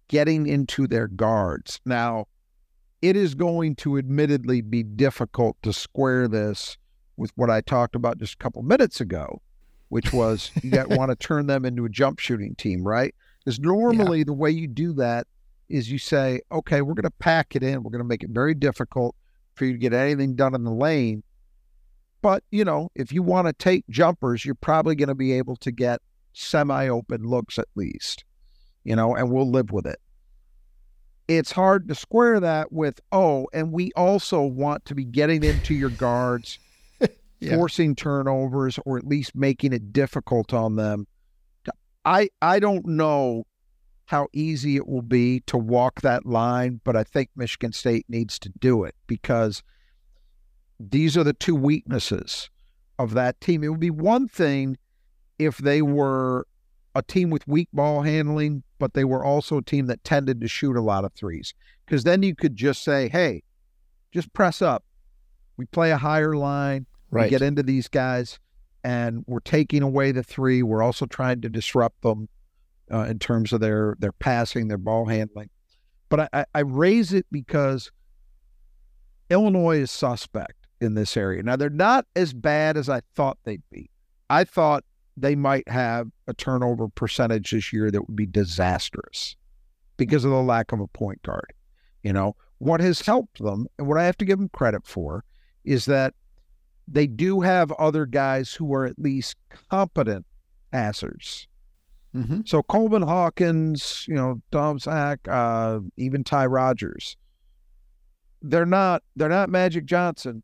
getting 0.08 0.46
into 0.46 0.88
their 0.88 1.08
guards. 1.08 1.80
Now, 1.86 2.26
it 3.02 3.16
is 3.16 3.34
going 3.34 3.76
to 3.78 3.98
admittedly 3.98 4.62
be 4.62 4.84
difficult 4.84 5.58
to 5.64 5.72
square 5.72 6.28
this 6.28 6.78
with 7.18 7.32
what 7.36 7.50
I 7.50 7.62
talked 7.62 7.96
about 7.96 8.18
just 8.18 8.34
a 8.34 8.38
couple 8.38 8.62
minutes 8.62 9.00
ago, 9.00 9.42
which 9.92 10.14
was 10.14 10.52
you 10.64 10.72
got 10.72 10.88
want 10.98 11.10
to 11.10 11.18
turn 11.18 11.48
them 11.48 11.66
into 11.66 11.84
a 11.84 11.90
jump 11.90 12.18
shooting 12.18 12.56
team, 12.56 12.88
right? 12.88 13.14
Because 13.44 13.60
normally 13.60 14.24
the 14.24 14.32
way 14.32 14.50
you 14.50 14.66
do 14.66 14.94
that 14.94 15.28
is 15.68 15.92
you 15.92 15.98
say, 15.98 16.40
okay, 16.50 16.82
we're 16.82 16.94
going 16.94 17.04
to 17.04 17.12
pack 17.20 17.58
it 17.58 17.62
in, 17.62 17.84
we're 17.84 17.92
going 17.92 18.04
to 18.04 18.08
make 18.08 18.24
it 18.24 18.30
very 18.30 18.54
difficult 18.54 19.16
for 19.56 19.66
you 19.66 19.74
to 19.74 19.78
get 19.78 19.92
anything 19.92 20.36
done 20.36 20.56
in 20.56 20.64
the 20.64 20.72
lane. 20.72 21.24
But, 22.22 22.44
you 22.52 22.64
know, 22.64 22.90
if 22.96 23.12
you 23.12 23.22
want 23.22 23.48
to 23.48 23.54
take 23.54 23.86
jumpers, 23.90 24.46
you're 24.46 24.56
probably 24.56 24.96
going 24.96 25.10
to 25.10 25.16
be 25.16 25.34
able 25.34 25.58
to 25.58 25.72
get 25.72 26.00
semi 26.32 26.88
open 26.88 27.24
looks 27.24 27.60
at 27.60 27.68
least, 27.76 28.24
you 28.86 28.96
know, 28.96 29.14
and 29.14 29.30
we'll 29.30 29.50
live 29.50 29.72
with 29.72 29.86
it. 29.86 30.00
It's 31.28 31.52
hard 31.52 31.90
to 31.90 31.96
square 31.96 32.40
that 32.40 32.72
with, 32.72 33.02
oh, 33.12 33.48
and 33.54 33.74
we 33.74 33.92
also 33.98 34.42
want 34.44 34.86
to 34.86 34.96
be 34.96 35.04
getting 35.04 35.44
into 35.44 35.74
your 35.74 35.90
guards, 35.90 36.60
Yeah. 37.42 37.56
forcing 37.56 37.96
turnovers, 37.96 38.80
or 38.86 38.98
at 38.98 39.06
least 39.06 39.36
making 39.36 39.74
it 39.74 39.92
difficult 39.92 40.54
on 40.54 40.76
them. 40.76 41.08
I 42.06 42.30
I 42.42 42.60
don't 42.60 42.86
know 42.86 43.46
how 44.06 44.28
easy 44.34 44.76
it 44.76 44.88
will 44.88 45.02
be 45.02 45.40
to 45.48 45.58
walk 45.58 46.02
that 46.02 46.26
line, 46.26 46.82
but 46.84 46.96
I 46.96 47.04
think 47.04 47.30
Michigan 47.36 47.72
State 47.72 48.06
needs 48.10 48.38
to 48.40 48.52
do 48.60 48.84
it 48.84 48.96
because 49.08 49.64
these 50.80 51.16
are 51.16 51.24
the 51.24 51.34
two 51.34 51.56
weaknesses 51.56 52.50
of 53.00 53.14
that 53.14 53.40
team. 53.40 53.64
It 53.64 53.70
would 53.70 53.80
be 53.80 53.90
one 53.90 54.28
thing 54.28 54.78
if 55.40 55.58
they 55.58 55.82
were 55.82 56.46
a 56.94 57.02
team 57.02 57.30
with 57.30 57.48
weak 57.48 57.70
ball 57.72 58.02
handling, 58.02 58.64
but 58.80 58.94
they 58.94 59.06
were 59.06 59.24
also 59.24 59.58
a 59.60 59.64
team 59.64 59.86
that 59.88 60.04
tended 60.04 60.42
to 60.42 60.48
shoot 60.48 60.76
a 60.76 60.82
lot 60.82 61.06
of 61.06 61.14
threes. 61.14 61.54
Because 61.86 62.04
then 62.04 62.22
you 62.22 62.36
could 62.36 62.56
just 62.56 62.84
say, 62.84 63.08
hey, 63.10 63.44
just 64.12 64.34
press 64.34 64.62
up. 64.62 64.84
We 65.58 65.66
play 65.66 65.92
a 65.92 65.98
higher 65.98 66.36
line. 66.36 66.86
Right. 67.12 67.26
We 67.26 67.30
get 67.30 67.42
into 67.42 67.62
these 67.62 67.88
guys, 67.88 68.40
and 68.84 69.24
we're 69.28 69.42
taking 69.42 69.84
away 69.84 70.12
the 70.12 70.24
three. 70.24 70.64
We're 70.64 70.82
also 70.82 71.06
trying 71.06 71.42
to 71.42 71.50
disrupt 71.50 72.02
them 72.02 72.30
uh, 72.92 73.04
in 73.04 73.20
terms 73.20 73.54
of 73.54 73.60
their 73.60 73.96
their 74.00 74.14
passing, 74.14 74.68
their 74.68 74.78
ball 74.78 75.06
handling. 75.06 75.50
But 76.10 76.22
I, 76.22 76.30
I, 76.34 76.46
I 76.56 76.60
raise 76.62 77.14
it 77.14 77.26
because 77.32 77.92
Illinois 79.30 79.80
is 79.80 79.92
suspect 79.92 80.68
in 80.80 80.96
this 80.96 81.16
area. 81.16 81.44
Now 81.44 81.56
they're 81.56 81.70
not 81.70 82.06
as 82.16 82.34
bad 82.34 82.76
as 82.76 82.90
I 82.90 83.02
thought 83.16 83.38
they'd 83.44 83.64
be. 83.72 83.90
I 84.30 84.44
thought 84.44 84.84
they 85.16 85.36
might 85.36 85.68
have 85.68 86.10
a 86.28 86.34
turnover 86.34 86.88
percentage 86.88 87.52
this 87.52 87.72
year 87.72 87.92
that 87.92 88.08
would 88.08 88.16
be 88.16 88.26
disastrous 88.26 89.36
because 89.98 90.26
of 90.26 90.32
the 90.32 90.42
lack 90.42 90.72
of 90.72 90.80
a 90.80 90.88
point 90.88 91.22
guard. 91.22 91.54
You 92.04 92.14
know, 92.14 92.36
what 92.58 92.82
has 92.82 93.02
helped 93.02 93.42
them 93.44 93.68
and 93.78 93.88
what 93.88 93.98
I 93.98 94.06
have 94.06 94.18
to 94.18 94.26
give 94.26 94.40
them 94.40 94.50
credit 94.50 94.86
for 94.86 95.24
is 95.64 95.86
that 95.86 96.14
they 96.88 97.08
do 97.08 97.42
have 97.42 97.72
other 97.74 98.06
guys 98.06 98.54
who 98.54 98.74
are 98.74 98.86
at 98.86 99.00
least 99.00 99.36
competent 99.70 100.26
passers. 100.72 101.48
Mm-hmm. 102.16 102.42
So 102.46 102.62
Coleman 102.64 103.04
Hawkins, 103.04 104.06
you 104.08 104.16
know, 104.16 104.42
Domask, 104.52 105.18
uh, 105.30 105.80
even 105.98 106.24
Ty 106.24 106.48
Rodgers. 106.48 107.16
They're 108.42 108.66
not 108.66 109.04
they're 109.16 109.30
not 109.30 109.50
Magic 109.50 109.86
Johnson, 109.86 110.44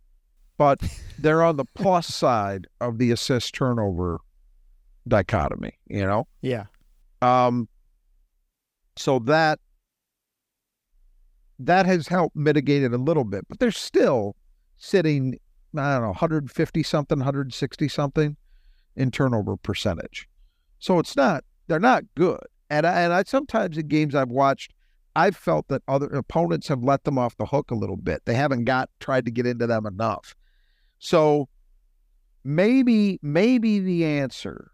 but 0.57 0.79
they're 1.19 1.43
on 1.43 1.57
the 1.57 1.65
plus 1.65 2.07
side 2.07 2.67
of 2.79 2.99
the 2.99 3.11
assist 3.11 3.55
turnover 3.55 4.19
dichotomy, 5.07 5.73
you 5.87 6.05
know? 6.05 6.27
Yeah. 6.41 6.65
Um 7.21 7.67
so 8.95 9.19
that 9.19 9.59
that 11.59 11.85
has 11.85 12.07
helped 12.07 12.35
mitigate 12.35 12.83
it 12.83 12.93
a 12.93 12.97
little 12.97 13.23
bit, 13.23 13.47
but 13.49 13.59
they're 13.59 13.71
still 13.71 14.35
sitting, 14.77 15.39
I 15.79 15.93
don't 15.93 16.01
know, 16.01 16.07
150 16.09 16.83
something, 16.83 17.19
160 17.19 17.87
something 17.87 18.37
in 18.95 19.11
turnover 19.11 19.57
percentage. 19.57 20.27
So 20.79 20.99
it's 20.99 21.15
not 21.15 21.43
they're 21.67 21.79
not 21.79 22.03
good. 22.15 22.43
And 22.69 22.85
I, 22.85 23.01
and 23.01 23.13
I 23.13 23.23
sometimes 23.23 23.77
in 23.77 23.87
games 23.87 24.15
I've 24.15 24.29
watched, 24.29 24.73
I've 25.15 25.35
felt 25.35 25.67
that 25.69 25.83
other 25.87 26.07
opponents 26.07 26.67
have 26.67 26.83
let 26.83 27.03
them 27.03 27.17
off 27.17 27.37
the 27.37 27.45
hook 27.45 27.71
a 27.71 27.75
little 27.75 27.97
bit. 27.97 28.23
They 28.25 28.35
haven't 28.35 28.65
got 28.65 28.89
tried 28.99 29.25
to 29.25 29.31
get 29.31 29.45
into 29.45 29.67
them 29.67 29.85
enough. 29.85 30.35
So 30.99 31.47
maybe 32.43 33.19
maybe 33.21 33.79
the 33.79 34.05
answer, 34.05 34.71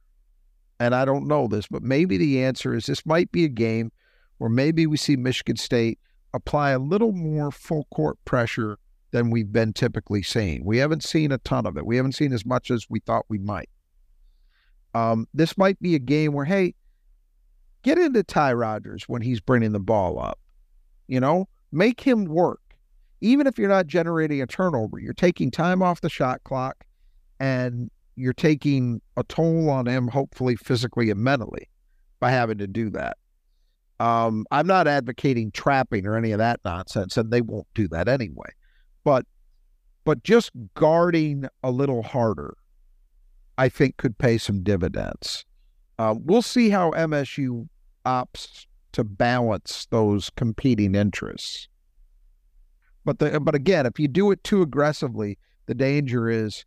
and 0.79 0.95
I 0.95 1.05
don't 1.05 1.27
know 1.27 1.47
this, 1.47 1.67
but 1.67 1.83
maybe 1.83 2.17
the 2.17 2.43
answer 2.43 2.73
is 2.73 2.85
this 2.85 3.05
might 3.05 3.31
be 3.31 3.45
a 3.45 3.49
game 3.49 3.91
where 4.37 4.49
maybe 4.49 4.87
we 4.87 4.97
see 4.97 5.15
Michigan 5.15 5.57
State 5.57 5.99
apply 6.33 6.71
a 6.71 6.79
little 6.79 7.11
more 7.11 7.51
full 7.51 7.87
court 7.93 8.17
pressure 8.25 8.77
than 9.13 9.29
we've 9.29 9.53
been 9.53 9.71
typically 9.71 10.23
seeing. 10.23 10.65
We 10.65 10.79
haven't 10.79 11.03
seen 11.03 11.31
a 11.31 11.37
ton 11.37 11.65
of 11.67 11.77
it. 11.77 11.85
We 11.85 11.95
haven't 11.95 12.13
seen 12.13 12.33
as 12.33 12.45
much 12.45 12.71
as 12.71 12.87
we 12.89 12.99
thought 12.99 13.25
we 13.29 13.37
might. 13.37 13.69
Um, 14.95 15.27
this 15.33 15.55
might 15.55 15.79
be 15.79 15.95
a 15.95 15.99
game 15.99 16.33
where, 16.33 16.45
hey, 16.45 16.73
get 17.83 17.99
into 17.99 18.23
Ty 18.23 18.53
Rodgers 18.53 19.03
when 19.07 19.21
he's 19.21 19.39
bringing 19.39 19.71
the 19.71 19.79
ball 19.79 20.19
up. 20.19 20.39
You 21.07 21.19
know, 21.19 21.47
make 21.71 22.01
him 22.01 22.25
work. 22.25 22.59
Even 23.21 23.45
if 23.45 23.57
you're 23.57 23.69
not 23.69 23.87
generating 23.87 24.41
a 24.41 24.47
turnover, 24.47 24.99
you're 24.99 25.13
taking 25.13 25.51
time 25.51 25.83
off 25.83 26.01
the 26.01 26.09
shot 26.09 26.43
clock 26.43 26.83
and 27.39 27.89
you're 28.15 28.33
taking 28.33 28.99
a 29.15 29.23
toll 29.23 29.69
on 29.69 29.87
him, 29.87 30.07
hopefully 30.07 30.55
physically 30.55 31.11
and 31.11 31.19
mentally, 31.19 31.69
by 32.19 32.31
having 32.31 32.57
to 32.57 32.67
do 32.67 32.89
that. 32.89 33.17
Um, 33.99 34.45
I'm 34.49 34.67
not 34.67 34.87
advocating 34.87 35.51
trapping 35.51 36.07
or 36.07 36.17
any 36.17 36.31
of 36.31 36.39
that 36.39 36.59
nonsense, 36.65 37.15
and 37.15 37.31
they 37.31 37.41
won't 37.41 37.67
do 37.75 37.87
that 37.89 38.07
anyway. 38.07 38.49
But 39.03 39.25
but 40.05 40.23
just 40.23 40.51
guarding 40.75 41.47
a 41.63 41.71
little 41.71 42.03
harder, 42.03 42.57
I 43.57 43.69
think 43.69 43.97
could 43.97 44.17
pay 44.17 44.37
some 44.37 44.63
dividends. 44.63 45.45
Uh, 45.97 46.15
we'll 46.17 46.41
see 46.41 46.69
how 46.69 46.91
MSU 46.91 47.67
opts 48.05 48.65
to 48.93 49.03
balance 49.03 49.87
those 49.89 50.29
competing 50.35 50.95
interests. 50.95 51.67
But 53.05 53.19
the 53.19 53.39
but 53.39 53.55
again, 53.55 53.85
if 53.85 53.99
you 53.99 54.07
do 54.07 54.31
it 54.31 54.43
too 54.43 54.61
aggressively, 54.61 55.37
the 55.65 55.75
danger 55.75 56.29
is 56.29 56.65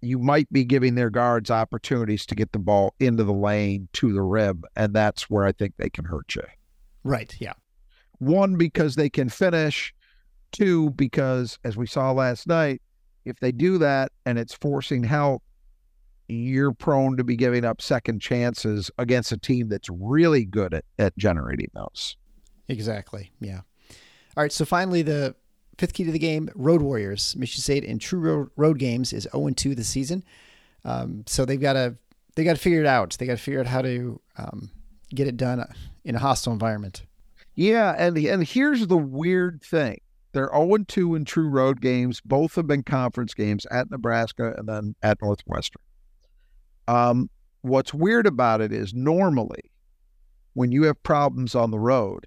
you 0.00 0.18
might 0.18 0.50
be 0.52 0.64
giving 0.64 0.94
their 0.94 1.10
guards 1.10 1.50
opportunities 1.50 2.24
to 2.26 2.34
get 2.34 2.52
the 2.52 2.58
ball 2.58 2.94
into 2.98 3.22
the 3.24 3.32
lane 3.32 3.88
to 3.94 4.12
the 4.12 4.22
rim, 4.22 4.62
and 4.74 4.94
that's 4.94 5.28
where 5.28 5.44
I 5.44 5.52
think 5.52 5.74
they 5.76 5.90
can 5.90 6.04
hurt 6.04 6.34
you. 6.34 6.44
Right. 7.04 7.34
Yeah. 7.38 7.52
One, 8.18 8.56
because 8.56 8.96
they 8.96 9.10
can 9.10 9.28
finish. 9.28 9.94
Two, 10.52 10.90
because 10.90 11.58
as 11.64 11.76
we 11.76 11.86
saw 11.86 12.10
last 12.12 12.46
night, 12.46 12.82
if 13.24 13.38
they 13.38 13.52
do 13.52 13.78
that 13.78 14.12
and 14.26 14.38
it's 14.38 14.54
forcing 14.54 15.04
help, 15.04 15.42
you're 16.28 16.72
prone 16.72 17.16
to 17.16 17.24
be 17.24 17.36
giving 17.36 17.64
up 17.64 17.82
second 17.82 18.20
chances 18.20 18.90
against 18.98 19.32
a 19.32 19.36
team 19.36 19.68
that's 19.68 19.88
really 19.90 20.44
good 20.44 20.74
at, 20.74 20.84
at 20.98 21.16
generating 21.16 21.70
those. 21.74 22.16
Exactly. 22.68 23.32
Yeah. 23.40 23.60
All 24.36 24.44
right. 24.44 24.52
So 24.52 24.64
finally, 24.64 25.02
the 25.02 25.34
fifth 25.76 25.92
key 25.94 26.04
to 26.04 26.12
the 26.12 26.18
game: 26.18 26.48
Road 26.54 26.82
Warriors. 26.82 27.34
Michigan 27.36 27.62
State 27.62 27.84
in 27.84 27.98
true 27.98 28.20
road, 28.20 28.50
road 28.56 28.78
games 28.78 29.12
is 29.12 29.28
0 29.32 29.50
2 29.50 29.74
this 29.74 29.88
season. 29.88 30.22
Um, 30.84 31.24
so 31.26 31.44
they've 31.44 31.60
got 31.60 31.72
to 31.74 31.96
they 32.36 32.44
got 32.44 32.54
to 32.54 32.62
figure 32.62 32.80
it 32.80 32.86
out. 32.86 33.16
They 33.18 33.26
got 33.26 33.36
to 33.36 33.42
figure 33.42 33.60
out 33.60 33.66
how 33.66 33.82
to 33.82 34.20
um, 34.38 34.70
get 35.14 35.26
it 35.26 35.36
done 35.36 35.64
in 36.04 36.14
a 36.14 36.18
hostile 36.18 36.52
environment. 36.52 37.02
Yeah, 37.54 37.94
and 37.98 38.16
and 38.16 38.46
here's 38.46 38.86
the 38.86 38.96
weird 38.96 39.62
thing: 39.62 40.00
they're 40.32 40.50
0 40.52 40.78
2 40.86 41.14
in 41.14 41.24
true 41.24 41.48
road 41.48 41.80
games. 41.80 42.20
Both 42.20 42.54
have 42.54 42.66
been 42.66 42.82
conference 42.82 43.34
games 43.34 43.66
at 43.70 43.90
Nebraska 43.90 44.54
and 44.56 44.68
then 44.68 44.94
at 45.02 45.18
Northwestern. 45.20 45.82
Um, 46.88 47.30
what's 47.62 47.92
weird 47.92 48.26
about 48.26 48.60
it 48.60 48.72
is 48.72 48.94
normally 48.94 49.70
when 50.54 50.72
you 50.72 50.84
have 50.84 51.02
problems 51.02 51.54
on 51.54 51.70
the 51.70 51.78
road, 51.78 52.26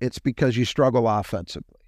it's 0.00 0.18
because 0.18 0.56
you 0.56 0.64
struggle 0.64 1.08
offensively, 1.08 1.80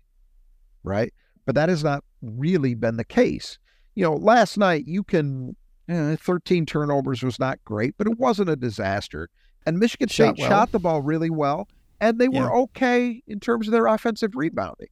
right? 0.83 1.13
But 1.47 1.55
that 1.57 1.69
has 1.69 1.85
not 1.85 2.05
really 2.23 2.75
been 2.75 2.97
the 2.97 3.05
case. 3.05 3.59
You 3.95 4.05
know, 4.05 4.15
last 4.15 4.57
night 4.57 4.85
you 4.87 5.03
can 5.03 5.57
eh, 5.89 6.17
13 6.17 6.67
turnovers 6.67 7.23
was 7.23 7.39
not 7.39 7.59
great, 7.65 7.95
but 7.97 8.07
it 8.07 8.19
wasn't 8.19 8.51
a 8.51 8.57
disaster. 8.57 9.29
And 9.67 9.79
Michigan 9.79 10.09
Shot 10.09 10.37
State 10.37 10.43
well. 10.43 10.49
shot 10.49 10.73
the 10.73 10.79
ball 10.79 11.01
really 11.01 11.31
well, 11.31 11.69
and 12.01 12.19
they 12.19 12.29
were 12.29 12.55
okay 12.55 13.23
in 13.27 13.41
terms 13.41 13.67
of 13.67 13.73
their 13.73 13.87
offensive 13.87 14.35
rebounding. 14.35 14.89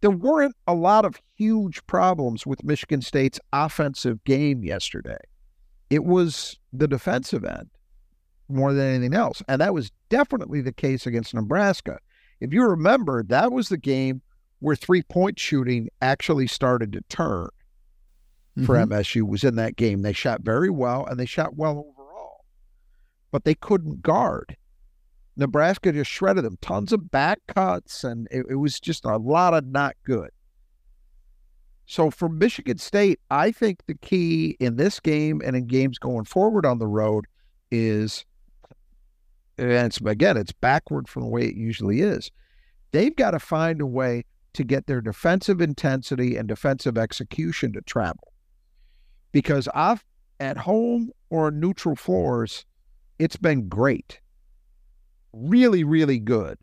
There 0.00 0.10
weren't 0.10 0.56
a 0.66 0.74
lot 0.74 1.04
of 1.04 1.20
huge 1.36 1.84
problems 1.86 2.46
with 2.46 2.64
Michigan 2.64 3.02
State's 3.02 3.38
offensive 3.52 4.22
game 4.24 4.64
yesterday. 4.64 5.18
It 5.90 6.04
was 6.04 6.58
the 6.72 6.88
defensive 6.88 7.44
end 7.44 7.68
more 8.48 8.72
than 8.72 8.86
anything 8.94 9.14
else. 9.14 9.42
And 9.48 9.60
that 9.60 9.74
was 9.74 9.90
definitely 10.08 10.60
the 10.60 10.72
case 10.72 11.06
against 11.06 11.34
Nebraska. 11.34 11.98
If 12.40 12.52
you 12.54 12.64
remember, 12.64 13.22
that 13.24 13.52
was 13.52 13.68
the 13.68 13.76
game 13.76 14.22
where 14.60 14.76
three 14.76 15.02
point 15.02 15.38
shooting 15.38 15.88
actually 16.00 16.46
started 16.46 16.92
to 16.92 17.00
turn 17.08 17.48
for 18.64 18.74
Mhm. 18.74 18.88
MSU 18.88 19.26
was 19.26 19.44
in 19.44 19.56
that 19.56 19.76
game. 19.76 20.02
They 20.02 20.12
shot 20.12 20.42
very 20.42 20.70
well 20.70 21.06
and 21.06 21.18
they 21.18 21.26
shot 21.26 21.56
well 21.56 21.78
overall, 21.78 22.44
but 23.30 23.44
they 23.44 23.54
couldn't 23.54 24.02
guard. 24.02 24.56
Nebraska 25.40 25.90
just 25.90 26.10
shredded 26.10 26.44
them. 26.44 26.58
Tons 26.60 26.92
of 26.92 27.10
back 27.10 27.40
cuts, 27.48 28.04
and 28.04 28.28
it, 28.30 28.44
it 28.50 28.56
was 28.56 28.78
just 28.78 29.06
a 29.06 29.16
lot 29.16 29.54
of 29.54 29.66
not 29.66 29.96
good. 30.04 30.30
So 31.86 32.10
for 32.10 32.28
Michigan 32.28 32.78
State, 32.78 33.18
I 33.30 33.50
think 33.50 33.80
the 33.86 33.94
key 33.94 34.56
in 34.60 34.76
this 34.76 35.00
game 35.00 35.40
and 35.44 35.56
in 35.56 35.66
games 35.66 35.98
going 35.98 36.24
forward 36.24 36.64
on 36.64 36.78
the 36.78 36.86
road 36.86 37.24
is, 37.70 38.24
and 39.58 39.72
it's 39.72 40.00
again, 40.00 40.36
it's 40.36 40.52
backward 40.52 41.08
from 41.08 41.22
the 41.22 41.28
way 41.28 41.46
it 41.46 41.56
usually 41.56 42.02
is. 42.02 42.30
They've 42.92 43.16
got 43.16 43.32
to 43.32 43.40
find 43.40 43.80
a 43.80 43.86
way 43.86 44.24
to 44.52 44.62
get 44.62 44.86
their 44.86 45.00
defensive 45.00 45.60
intensity 45.60 46.36
and 46.36 46.46
defensive 46.46 46.98
execution 46.98 47.72
to 47.72 47.80
travel. 47.80 48.32
Because 49.32 49.68
off 49.74 50.04
at 50.38 50.58
home 50.58 51.10
or 51.30 51.50
neutral 51.50 51.96
floors, 51.96 52.66
it's 53.18 53.36
been 53.36 53.68
great. 53.68 54.20
Really, 55.32 55.84
really 55.84 56.18
good. 56.18 56.58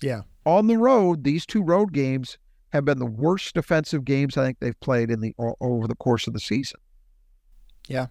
Yeah. 0.00 0.22
On 0.46 0.66
the 0.66 0.76
road, 0.76 1.24
these 1.24 1.46
two 1.46 1.62
road 1.62 1.92
games 1.92 2.38
have 2.72 2.84
been 2.84 2.98
the 2.98 3.06
worst 3.06 3.54
defensive 3.54 4.04
games 4.04 4.36
I 4.36 4.44
think 4.44 4.58
they've 4.60 4.78
played 4.80 5.10
in 5.10 5.20
the 5.20 5.34
over 5.38 5.86
the 5.86 5.94
course 5.94 6.26
of 6.26 6.32
the 6.32 6.40
season. 6.40 6.80
Yeah. 7.88 8.06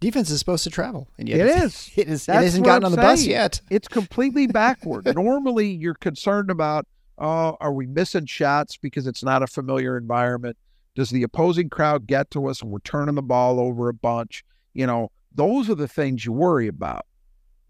Defense 0.00 0.30
is 0.30 0.38
supposed 0.38 0.64
to 0.64 0.70
travel, 0.70 1.08
and 1.18 1.28
yet 1.28 1.40
It 1.40 1.46
is. 1.46 1.90
It 1.96 2.08
is. 2.08 2.28
It 2.28 2.32
hasn't 2.32 2.64
gotten 2.64 2.84
I'm 2.84 2.92
on 2.92 2.96
the 2.96 3.02
bus 3.02 3.24
yet. 3.24 3.60
It's 3.70 3.86
completely 3.86 4.46
backward. 4.48 5.06
Normally, 5.14 5.70
you're 5.70 5.94
concerned 5.94 6.50
about, 6.50 6.86
oh, 7.18 7.56
are 7.60 7.72
we 7.72 7.86
missing 7.86 8.26
shots 8.26 8.76
because 8.76 9.06
it's 9.06 9.22
not 9.22 9.42
a 9.42 9.46
familiar 9.46 9.96
environment? 9.96 10.56
Does 10.96 11.10
the 11.10 11.22
opposing 11.22 11.68
crowd 11.68 12.06
get 12.06 12.30
to 12.32 12.48
us 12.48 12.62
and 12.62 12.70
we're 12.70 12.80
turning 12.80 13.14
the 13.14 13.22
ball 13.22 13.60
over 13.60 13.88
a 13.88 13.94
bunch? 13.94 14.42
You 14.74 14.86
know, 14.86 15.10
those 15.34 15.70
are 15.70 15.74
the 15.74 15.88
things 15.88 16.24
you 16.24 16.32
worry 16.32 16.66
about. 16.66 17.06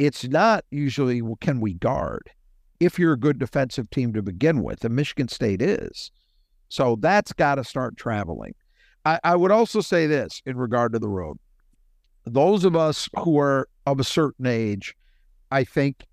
It's 0.01 0.27
not 0.27 0.65
usually, 0.71 1.21
well, 1.21 1.37
can 1.41 1.61
we 1.61 1.75
guard? 1.75 2.31
If 2.81 2.99
you're 2.99 3.13
a 3.13 3.19
good 3.19 3.39
defensive 3.39 3.91
team 3.91 4.15
to 4.15 4.23
begin 4.23 4.63
with, 4.63 4.83
and 4.83 4.97
Michigan 4.97 5.29
State 5.29 5.61
is. 5.61 6.11
So 6.71 6.97
that's 6.99 7.35
got 7.35 7.57
to 7.57 7.65
start 7.65 7.99
traveling. 7.99 8.55
I, 9.05 9.21
I 9.23 9.37
would 9.37 9.51
also 9.51 9.83
say 9.83 10.07
this 10.07 10.41
in 10.47 10.57
regard 10.57 10.95
to 10.95 10.99
the 10.99 11.09
road. 11.09 11.39
Those 12.25 12.65
of 12.65 12.75
us 12.75 13.11
who 13.19 13.39
are 13.39 13.69
of 13.85 14.01
a 14.01 14.05
certain 14.05 14.47
age, 14.47 14.95
I 15.51 15.65
think, 15.65 16.07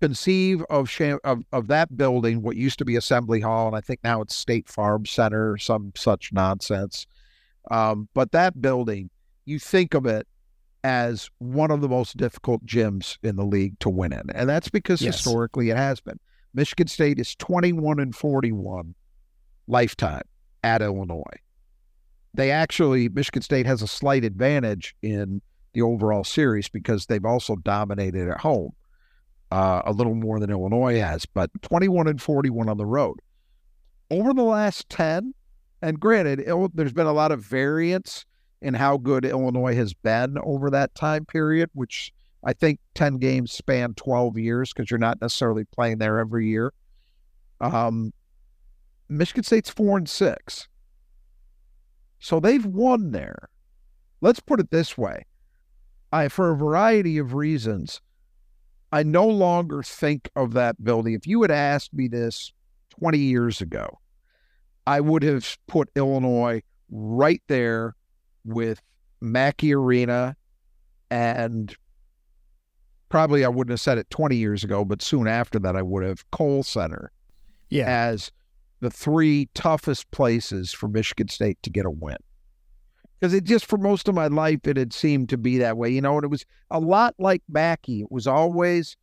conceive 0.00 0.62
of, 0.70 0.88
of 1.24 1.42
of 1.52 1.66
that 1.66 1.96
building, 1.96 2.42
what 2.42 2.54
used 2.54 2.78
to 2.78 2.84
be 2.84 2.94
Assembly 2.94 3.40
Hall, 3.40 3.66
and 3.66 3.74
I 3.74 3.80
think 3.80 4.00
now 4.04 4.20
it's 4.20 4.36
State 4.36 4.68
Farm 4.68 5.06
Center 5.06 5.58
some 5.58 5.90
such 5.96 6.32
nonsense. 6.32 7.06
Um, 7.68 8.08
but 8.14 8.30
that 8.30 8.60
building, 8.62 9.10
you 9.44 9.58
think 9.58 9.94
of 9.94 10.06
it 10.06 10.28
as 10.86 11.28
one 11.38 11.72
of 11.72 11.80
the 11.80 11.88
most 11.88 12.16
difficult 12.16 12.64
gyms 12.64 13.18
in 13.24 13.34
the 13.34 13.44
league 13.44 13.76
to 13.80 13.90
win 13.90 14.12
in. 14.12 14.30
And 14.32 14.48
that's 14.48 14.68
because 14.68 15.02
Yes. 15.02 15.16
historically 15.16 15.70
it 15.70 15.76
has 15.76 15.98
been. 16.00 16.20
Michigan 16.54 16.86
State 16.86 17.18
is 17.18 17.34
21 17.34 17.98
and 17.98 18.14
41 18.14 18.94
lifetime 19.66 20.22
at 20.62 20.82
Illinois. 20.82 21.40
They 22.34 22.52
actually, 22.52 23.08
Michigan 23.08 23.42
State 23.42 23.66
has 23.66 23.82
a 23.82 23.88
slight 23.88 24.24
advantage 24.24 24.94
in 25.02 25.42
the 25.72 25.82
overall 25.82 26.22
series 26.22 26.68
because 26.68 27.06
they've 27.06 27.24
also 27.24 27.56
dominated 27.56 28.28
at 28.30 28.38
home 28.38 28.70
uh, 29.50 29.82
a 29.84 29.90
little 29.92 30.14
more 30.14 30.38
than 30.38 30.50
Illinois 30.50 31.00
has, 31.00 31.26
but 31.26 31.50
21 31.62 32.06
and 32.06 32.22
41 32.22 32.68
on 32.68 32.76
the 32.76 32.86
road. 32.86 33.18
Over 34.08 34.32
the 34.32 34.44
last 34.44 34.88
10, 34.88 35.34
and 35.82 35.98
granted, 35.98 36.44
Ill- 36.46 36.70
there's 36.72 36.92
been 36.92 37.06
a 37.08 37.12
lot 37.12 37.32
of 37.32 37.42
variance 37.42 38.24
in 38.62 38.74
how 38.74 38.96
good 38.96 39.24
Illinois 39.24 39.74
has 39.74 39.94
been 39.94 40.38
over 40.42 40.70
that 40.70 40.94
time 40.94 41.24
period, 41.24 41.70
which 41.74 42.12
I 42.44 42.52
think 42.52 42.80
10 42.94 43.18
games 43.18 43.52
span 43.52 43.94
12 43.94 44.38
years 44.38 44.72
because 44.72 44.90
you're 44.90 44.98
not 44.98 45.20
necessarily 45.20 45.64
playing 45.64 45.98
there 45.98 46.18
every 46.18 46.48
year. 46.48 46.72
Um, 47.60 48.12
Michigan 49.08 49.44
State's 49.44 49.70
four 49.70 49.96
and 49.96 50.08
six. 50.08 50.68
So 52.18 52.40
they've 52.40 52.64
won 52.64 53.12
there. 53.12 53.48
Let's 54.20 54.40
put 54.40 54.60
it 54.60 54.70
this 54.70 54.96
way. 54.96 55.24
I, 56.12 56.28
for 56.28 56.50
a 56.50 56.56
variety 56.56 57.18
of 57.18 57.34
reasons, 57.34 58.00
I 58.92 59.02
no 59.02 59.26
longer 59.26 59.82
think 59.82 60.30
of 60.36 60.52
that 60.54 60.82
building. 60.82 61.14
If 61.14 61.26
you 61.26 61.42
had 61.42 61.50
asked 61.50 61.92
me 61.92 62.08
this 62.08 62.52
20 62.98 63.18
years 63.18 63.60
ago, 63.60 63.98
I 64.86 65.00
would 65.00 65.22
have 65.24 65.58
put 65.66 65.90
Illinois 65.96 66.62
right 66.90 67.42
there 67.48 67.96
with 68.46 68.80
Mackey 69.20 69.74
Arena 69.74 70.36
and 71.10 71.74
probably 73.08 73.44
I 73.44 73.48
wouldn't 73.48 73.72
have 73.72 73.80
said 73.80 73.98
it 73.98 74.08
20 74.10 74.36
years 74.36 74.64
ago, 74.64 74.84
but 74.84 75.02
soon 75.02 75.26
after 75.28 75.58
that 75.60 75.76
I 75.76 75.82
would 75.82 76.04
have 76.04 76.28
Kohl 76.30 76.62
Center 76.62 77.12
Yeah. 77.70 77.86
as 77.86 78.30
the 78.80 78.90
three 78.90 79.48
toughest 79.54 80.10
places 80.10 80.72
for 80.72 80.88
Michigan 80.88 81.28
State 81.28 81.58
to 81.62 81.70
get 81.70 81.86
a 81.86 81.90
win. 81.90 82.16
Because 83.18 83.32
it 83.32 83.44
just 83.44 83.64
for 83.66 83.78
most 83.78 84.08
of 84.08 84.14
my 84.14 84.26
life 84.26 84.66
it 84.66 84.76
had 84.76 84.92
seemed 84.92 85.28
to 85.30 85.38
be 85.38 85.56
that 85.58 85.78
way, 85.78 85.88
you 85.88 86.00
know, 86.00 86.16
and 86.16 86.24
it 86.24 86.28
was 86.28 86.44
a 86.70 86.78
lot 86.80 87.14
like 87.18 87.42
Mackey. 87.48 88.00
It 88.00 88.12
was 88.12 88.26
always 88.26 88.96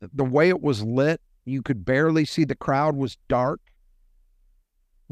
the 0.00 0.24
way 0.24 0.48
it 0.48 0.60
was 0.60 0.82
lit, 0.82 1.20
you 1.44 1.62
could 1.62 1.84
barely 1.84 2.24
see 2.24 2.44
the 2.44 2.56
crowd 2.56 2.96
was 2.96 3.16
dark. 3.28 3.60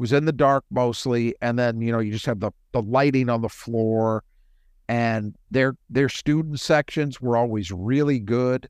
Was 0.03 0.11
in 0.11 0.25
the 0.25 0.33
dark 0.33 0.65
mostly, 0.69 1.33
and 1.41 1.57
then 1.57 1.79
you 1.79 1.89
know 1.89 1.99
you 1.99 2.11
just 2.11 2.25
have 2.25 2.41
the 2.41 2.51
the 2.73 2.81
lighting 2.81 3.29
on 3.29 3.41
the 3.41 3.47
floor, 3.47 4.25
and 4.89 5.33
their 5.49 5.77
their 5.89 6.09
student 6.09 6.59
sections 6.59 7.21
were 7.21 7.37
always 7.37 7.71
really 7.71 8.19
good, 8.19 8.67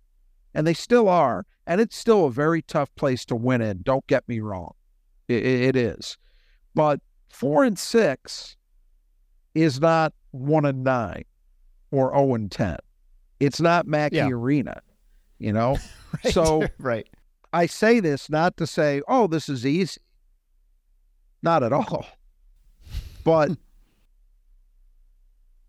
and 0.54 0.68
they 0.68 0.76
still 0.76 1.10
are, 1.10 1.48
and 1.66 1.82
it's 1.82 1.98
still 1.98 2.26
a 2.26 2.32
very 2.32 2.62
tough 2.62 2.94
place 2.94 3.26
to 3.26 3.36
win 3.36 3.62
in. 3.64 3.82
Don't 3.82 4.06
get 4.06 4.30
me 4.30 4.42
wrong, 4.42 4.76
it, 5.28 5.44
it 5.44 5.76
is, 5.76 6.20
but 6.76 7.00
four 7.30 7.64
and 7.64 7.80
six 7.80 8.56
is 9.56 9.82
not 9.82 10.14
one 10.30 10.66
and 10.66 10.84
nine 10.84 11.24
or 11.90 12.12
zero 12.14 12.36
and 12.36 12.52
ten. 12.52 12.78
It's 13.40 13.60
not 13.60 13.88
Mackey 13.88 14.18
Yeah. 14.18 14.30
Arena, 14.30 14.82
you 15.40 15.52
know. 15.52 15.78
Right. 16.24 16.32
So 16.32 16.68
right. 16.78 17.08
I 17.54 17.66
say 17.66 18.00
this 18.00 18.30
not 18.30 18.56
to 18.58 18.68
say, 18.68 19.02
oh, 19.08 19.26
this 19.26 19.50
is 19.50 19.66
easy. 19.66 20.00
Not 21.44 21.62
at 21.62 21.72
all. 21.72 22.06
But 23.26 23.52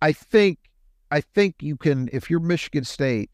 I 0.02 0.12
think 0.12 0.58
I 1.12 1.20
think 1.20 1.54
you 1.60 1.76
can 1.76 2.10
if 2.12 2.28
you're 2.28 2.40
Michigan 2.40 2.82
State, 2.82 3.30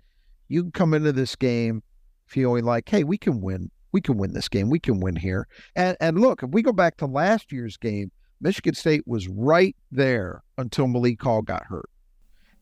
you 0.48 0.62
can 0.62 0.72
come 0.72 0.92
into 0.92 1.10
this 1.10 1.34
game 1.36 1.82
feeling 2.26 2.64
like, 2.64 2.86
hey, 2.86 3.02
we 3.02 3.16
can 3.16 3.40
win. 3.40 3.70
We 3.92 4.02
can 4.02 4.18
win 4.18 4.34
this 4.34 4.48
game. 4.48 4.68
We 4.68 4.78
can 4.78 5.00
win 5.00 5.16
here. 5.16 5.48
And 5.74 5.96
and 6.02 6.20
look, 6.20 6.42
if 6.42 6.50
we 6.50 6.60
go 6.60 6.72
back 6.72 6.98
to 6.98 7.06
last 7.06 7.50
year's 7.50 7.78
game, 7.78 8.10
Michigan 8.42 8.74
State 8.74 9.06
was 9.06 9.26
right 9.26 9.74
there 9.90 10.42
until 10.58 10.86
Malik 10.86 11.22
Hall 11.22 11.40
got 11.40 11.64
hurt. 11.64 11.88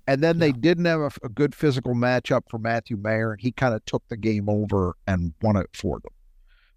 And 0.06 0.22
then 0.22 0.38
they 0.38 0.52
didn't 0.52 0.86
have 0.86 1.00
a, 1.00 1.10
a 1.22 1.28
good 1.28 1.54
physical 1.54 1.94
matchup 1.94 2.42
for 2.48 2.58
Matthew 2.58 2.96
Mayer, 2.96 3.32
and 3.32 3.40
he 3.40 3.52
kind 3.52 3.74
of 3.74 3.84
took 3.84 4.06
the 4.08 4.16
game 4.16 4.48
over 4.48 4.94
and 5.06 5.34
won 5.42 5.56
it 5.56 5.68
for 5.74 5.98
them. 6.00 6.12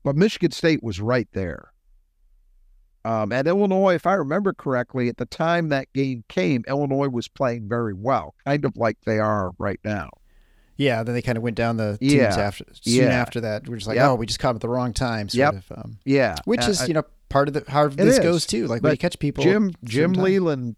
But 0.03 0.17
Michigan 0.17 0.51
State 0.51 0.81
was 0.83 0.99
right 0.99 1.29
there. 1.33 1.70
Um, 3.03 3.31
and 3.31 3.47
Illinois, 3.47 3.95
if 3.95 4.05
I 4.05 4.13
remember 4.13 4.53
correctly, 4.53 5.09
at 5.09 5.17
the 5.17 5.25
time 5.25 5.69
that 5.69 5.91
game 5.93 6.23
came, 6.27 6.63
Illinois 6.67 7.09
was 7.09 7.27
playing 7.27 7.67
very 7.67 7.93
well, 7.93 8.35
kind 8.45 8.63
of 8.65 8.77
like 8.77 8.97
they 9.05 9.17
are 9.19 9.51
right 9.57 9.79
now. 9.83 10.09
Yeah. 10.77 11.03
Then 11.03 11.15
they 11.15 11.21
kind 11.21 11.37
of 11.37 11.43
went 11.43 11.55
down 11.57 11.77
the 11.77 11.97
teams 11.99 12.13
Yeah. 12.13 12.35
after 12.37 12.65
soon 12.81 12.93
Yeah. 13.05 13.09
after 13.09 13.41
that. 13.41 13.67
We're 13.67 13.77
just 13.77 13.87
like, 13.87 13.95
Yep. 13.97 14.07
oh, 14.09 14.15
we 14.15 14.25
just 14.25 14.39
caught 14.39 14.49
them 14.49 14.57
at 14.57 14.61
the 14.61 14.69
wrong 14.69 14.93
time. 14.93 15.29
Sort 15.29 15.53
Yep. 15.55 15.63
of. 15.71 15.77
Um, 15.77 15.97
Yeah, 16.05 16.35
which 16.45 16.61
and 16.61 16.69
is 16.69 16.81
I- 16.81 16.85
you 16.85 16.93
know 16.93 17.03
part 17.29 17.47
of 17.47 17.53
the 17.53 17.63
how 17.67 17.87
this 17.87 18.17
is. 18.17 18.19
goes 18.19 18.45
too. 18.45 18.67
Like 18.67 18.81
when 18.83 18.91
you 18.91 18.97
catch 18.97 19.17
people. 19.19 19.43
Jim 19.43 19.73
Jim. 19.83 20.13
Leyland, 20.13 20.75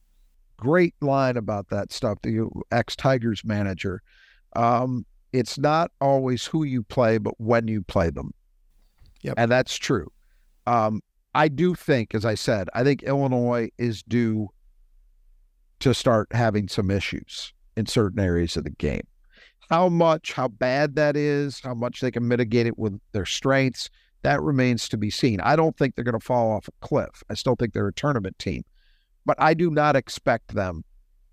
great 0.57 0.93
line 1.01 1.35
about 1.37 1.69
that 1.69 1.91
stuff. 1.91 2.19
The 2.21 2.47
ex 2.71 2.95
Tigers 2.95 3.43
manager. 3.45 4.01
Um, 4.55 5.05
it's 5.31 5.57
not 5.57 5.91
always 5.99 6.45
who 6.47 6.63
you 6.63 6.83
play, 6.83 7.17
but 7.17 7.33
when 7.39 7.67
you 7.67 7.81
play 7.81 8.09
them. 8.09 8.31
Yep. 9.23 9.35
and 9.37 9.49
that's 9.51 9.75
true. 9.77 10.11
Um, 10.67 11.01
I 11.35 11.47
do 11.47 11.75
think, 11.75 12.13
as 12.13 12.25
I 12.25 12.35
said, 12.35 12.69
I 12.73 12.83
think 12.83 13.03
Illinois 13.03 13.69
is 13.77 14.03
due 14.03 14.49
to 15.79 15.93
start 15.93 16.27
having 16.31 16.67
some 16.67 16.91
issues 16.91 17.53
in 17.75 17.85
certain 17.85 18.19
areas 18.19 18.55
of 18.55 18.63
the 18.63 18.69
game. 18.71 19.05
How 19.69 19.89
much, 19.89 20.33
how 20.33 20.47
bad 20.47 20.95
that 20.95 21.17
is, 21.17 21.59
how 21.61 21.73
much 21.73 22.01
they 22.01 22.11
can 22.11 22.27
mitigate 22.27 22.67
it 22.67 22.77
with 22.77 22.99
their 23.11 23.25
strengths, 23.25 23.89
that 24.21 24.41
remains 24.41 24.87
to 24.89 24.97
be 24.97 25.09
seen. 25.09 25.41
I 25.41 25.55
don't 25.55 25.75
think 25.77 25.95
they're 25.95 26.05
going 26.05 26.19
to 26.19 26.25
fall 26.25 26.51
off 26.51 26.67
a 26.67 26.85
cliff. 26.85 27.23
I 27.29 27.33
still 27.33 27.55
think 27.55 27.73
they're 27.73 27.87
a 27.87 27.93
tournament 27.93 28.39
team, 28.39 28.63
but 29.25 29.35
I 29.39 29.53
do 29.53 29.69
not 29.69 29.95
expect 29.95 30.53
them 30.53 30.83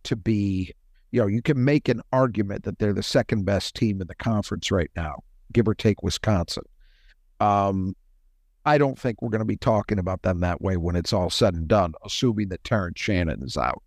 to 0.04 0.16
be, 0.16 0.72
you 1.12 1.20
know, 1.20 1.26
you 1.26 1.42
can 1.42 1.64
make 1.64 1.88
an 1.88 2.00
argument 2.12 2.64
that 2.64 2.78
they're 2.78 2.92
the 2.92 3.02
second 3.02 3.44
best 3.44 3.74
team 3.74 4.00
in 4.00 4.08
the 4.08 4.14
conference 4.14 4.70
right 4.70 4.90
now, 4.96 5.20
give 5.52 5.68
or 5.68 5.74
take 5.74 6.02
Wisconsin. 6.02 6.64
Um, 7.38 7.94
I 8.66 8.76
don't 8.78 8.98
think 8.98 9.22
we're 9.22 9.30
going 9.30 9.40
to 9.40 9.44
be 9.46 9.56
talking 9.56 9.98
about 9.98 10.22
them 10.22 10.40
that 10.40 10.60
way 10.60 10.76
when 10.76 10.94
it's 10.96 11.12
all 11.12 11.30
said 11.30 11.54
and 11.54 11.66
done, 11.66 11.94
assuming 12.04 12.48
that 12.50 12.62
Terrence 12.64 13.00
Shannon 13.00 13.42
is 13.42 13.56
out. 13.56 13.82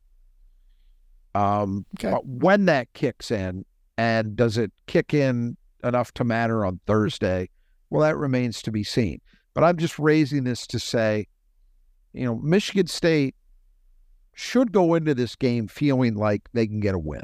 Um, 1.36 1.86
Okay. 2.00 2.12
but 2.12 2.26
when 2.26 2.66
that 2.66 2.92
kicks 2.94 3.32
in, 3.32 3.66
and 3.98 4.36
does 4.36 4.58
it 4.58 4.72
kick 4.88 5.14
in 5.14 5.58
enough 5.84 6.12
to 6.16 6.24
matter 6.24 6.66
on 6.66 6.80
Thursday? 6.88 7.50
Well, 7.90 8.02
that 8.02 8.18
remains 8.18 8.62
to 8.64 8.72
be 8.72 8.84
seen. 8.84 9.22
But 9.54 9.64
I'm 9.64 9.78
just 9.78 10.00
raising 10.00 10.44
this 10.46 10.66
to 10.68 10.80
say, 10.80 11.28
you 12.14 12.26
know, 12.26 12.36
Michigan 12.36 12.88
State 12.88 13.36
should 14.34 14.72
go 14.72 14.96
into 14.96 15.14
this 15.14 15.36
game 15.36 15.68
feeling 15.68 16.16
like 16.16 16.42
they 16.54 16.66
can 16.66 16.80
get 16.80 16.96
a 16.96 17.00
win. 17.00 17.24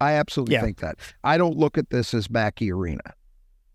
I 0.00 0.12
absolutely 0.14 0.54
Yeah. 0.56 0.62
think 0.62 0.80
that. 0.80 0.96
I 1.22 1.38
don't 1.38 1.56
look 1.56 1.78
at 1.78 1.90
this 1.90 2.12
as 2.14 2.28
Mackey 2.28 2.72
Arena, 2.72 3.14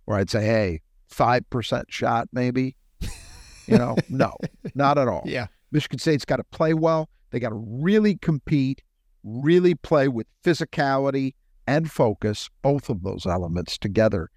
where 0.05 0.18
I'd 0.18 0.30
say, 0.30 0.43
hey, 0.45 0.81
5% 1.14 1.84
shot 1.90 2.27
maybe. 2.31 2.76
You 3.65 3.77
know, 3.77 3.95
no, 4.10 4.35
not 4.76 4.98
at 4.98 5.07
all. 5.07 5.23
Yeah. 5.26 5.48
Michigan 5.72 5.98
State's 5.98 6.26
got 6.26 6.35
to 6.35 6.44
play 6.44 6.73
well. 6.73 7.07
They 7.31 7.40
got 7.40 7.49
to 7.49 7.56
really 7.56 8.18
compete, 8.18 8.81
really 9.23 9.73
play 9.73 10.10
with 10.10 10.27
physicality 10.44 11.34
and 11.65 11.90
focus, 11.90 12.49
both 12.61 12.90
of 12.90 13.03
those 13.03 13.26
elements 13.26 13.77
together. 13.77 14.30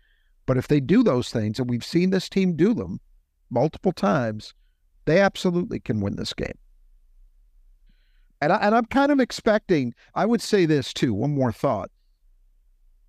But 0.47 0.59
if 0.59 0.69
they 0.69 0.79
do 0.79 1.03
those 1.03 1.31
things, 1.31 1.59
and 1.59 1.69
we've 1.69 1.85
seen 1.85 2.11
this 2.11 2.29
team 2.29 2.55
do 2.55 2.73
them 2.73 3.01
multiple 3.51 3.93
times, 3.93 4.55
they 5.05 5.21
absolutely 5.21 5.81
can 5.81 6.01
win 6.01 6.17
this 6.17 6.33
game. 6.33 6.59
And, 8.41 8.53
I, 8.53 8.57
and 8.59 8.75
I'm 8.75 8.85
kind 8.85 9.11
of 9.11 9.19
expecting, 9.19 9.93
I 10.15 10.25
would 10.25 10.41
say 10.41 10.67
this 10.67 10.93
too, 10.93 11.13
one 11.13 11.35
more 11.35 11.53
thought. 11.53 11.91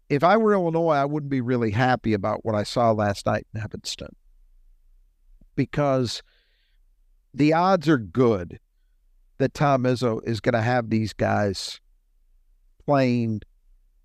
If 0.10 0.24
I 0.24 0.38
were 0.38 0.54
Illinois, 0.54 0.94
I 0.94 1.06
wouldn't 1.06 1.30
be 1.30 1.42
really 1.42 1.72
happy 1.72 2.14
about 2.14 2.46
what 2.46 2.56
I 2.56 2.64
saw 2.64 2.92
last 2.92 3.26
night 3.26 3.46
in 3.54 3.62
Evanston 3.62 4.16
because 5.56 6.24
the 7.34 7.54
odds 7.54 7.90
are 7.90 7.98
good 7.98 8.60
that 9.38 9.54
Tom 9.54 9.84
Izzo 9.84 10.20
is 10.26 10.40
going 10.40 10.54
to 10.54 10.62
have 10.62 10.90
these 10.90 11.14
guys 11.14 11.80
playing 12.86 13.42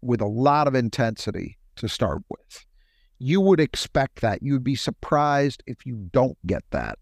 with 0.01 0.21
a 0.21 0.27
lot 0.27 0.67
of 0.67 0.75
intensity 0.75 1.57
to 1.77 1.89
start 1.89 2.23
with. 2.29 2.67
You 3.19 3.41
would 3.41 3.61
expect 3.61 4.21
that. 4.21 4.43
You 4.43 4.55
would 4.55 4.65
be 4.65 4.75
surprised 4.75 5.63
if 5.67 5.87
you 5.87 6.09
don't 6.13 6.37
get 6.45 6.65
that. 6.73 6.99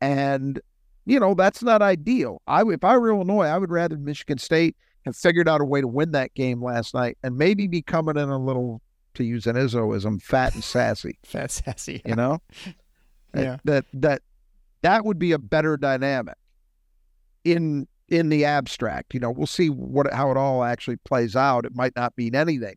And, 0.00 0.60
you 1.06 1.18
know, 1.18 1.32
that's 1.32 1.62
not 1.62 1.80
ideal. 1.80 2.42
I 2.46 2.62
if 2.62 2.84
I 2.84 2.98
were 2.98 3.08
Illinois, 3.08 3.46
I 3.46 3.56
would 3.56 3.70
rather 3.70 3.96
Michigan 3.96 4.36
State 4.36 4.76
have 5.04 5.16
figured 5.16 5.48
out 5.48 5.60
a 5.60 5.64
way 5.64 5.80
to 5.80 5.88
win 5.88 6.12
that 6.12 6.34
game 6.34 6.62
last 6.62 6.94
night 6.94 7.18
and 7.22 7.36
maybe 7.36 7.66
be 7.66 7.82
coming 7.82 8.16
in 8.16 8.28
a 8.28 8.38
little, 8.38 8.80
to 9.14 9.24
use 9.24 9.46
an 9.46 9.56
Izzoism, 9.56 10.20
fat 10.20 10.54
and 10.54 10.64
sassy. 10.64 11.18
fat 11.24 11.50
sassy. 11.50 12.02
You 12.04 12.16
know? 12.16 12.38
Yeah. 13.36 13.56
That 13.64 13.84
that 13.94 14.22
that 14.82 15.04
would 15.04 15.18
be 15.18 15.32
a 15.32 15.40
better 15.40 15.76
dynamic 15.76 16.36
in 17.42 17.88
in 18.08 18.28
the 18.28 18.44
abstract. 18.44 19.12
You 19.12 19.18
know, 19.18 19.30
we'll 19.32 19.48
see 19.48 19.70
what 19.70 20.12
how 20.12 20.30
it 20.30 20.36
all 20.36 20.62
actually 20.62 20.98
plays 20.98 21.34
out. 21.34 21.64
It 21.64 21.74
might 21.74 21.96
not 21.96 22.12
mean 22.16 22.36
anything. 22.36 22.76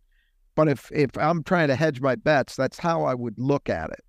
But 0.56 0.68
if 0.68 0.92
if 0.92 1.12
I'm 1.16 1.44
trying 1.44 1.68
to 1.68 1.76
hedge 1.76 2.02
my 2.02 2.16
bets, 2.16 2.56
that's 2.56 2.80
how 2.80 3.04
I 3.04 3.14
would 3.14 3.38
look 3.38 3.70
at 3.70 3.92
it. 3.92 4.04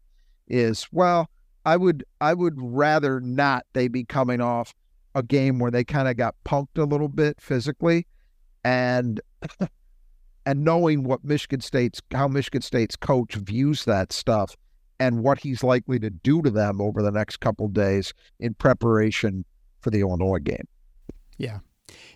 Is 0.48 0.88
well, 0.90 1.28
I 1.66 1.76
would 1.76 2.04
I 2.22 2.32
would 2.32 2.54
rather 2.56 3.20
not 3.20 3.66
they 3.74 3.88
be 3.88 4.04
coming 4.04 4.40
off 4.40 4.74
a 5.14 5.22
game 5.22 5.58
where 5.58 5.70
they 5.70 5.84
kind 5.84 6.08
of 6.08 6.16
got 6.16 6.34
punked 6.44 6.78
a 6.78 6.84
little 6.84 7.08
bit 7.08 7.40
physically 7.40 8.06
and 8.64 9.20
and 10.46 10.64
knowing 10.64 11.04
what 11.04 11.24
Michigan 11.24 11.60
State's 11.60 12.00
how 12.12 12.28
Michigan 12.28 12.62
State's 12.62 12.96
coach 12.96 13.34
views 13.34 13.84
that 13.84 14.12
stuff 14.12 14.56
and 15.00 15.22
what 15.22 15.38
he's 15.38 15.62
likely 15.62 15.98
to 15.98 16.10
do 16.10 16.42
to 16.42 16.50
them 16.50 16.80
over 16.80 17.02
the 17.02 17.12
next 17.12 17.38
couple 17.38 17.68
days 17.68 18.12
in 18.40 18.54
preparation 18.54 19.44
for 19.80 19.90
the 19.90 20.00
Illinois 20.00 20.38
game. 20.38 20.66
Yeah. 21.36 21.58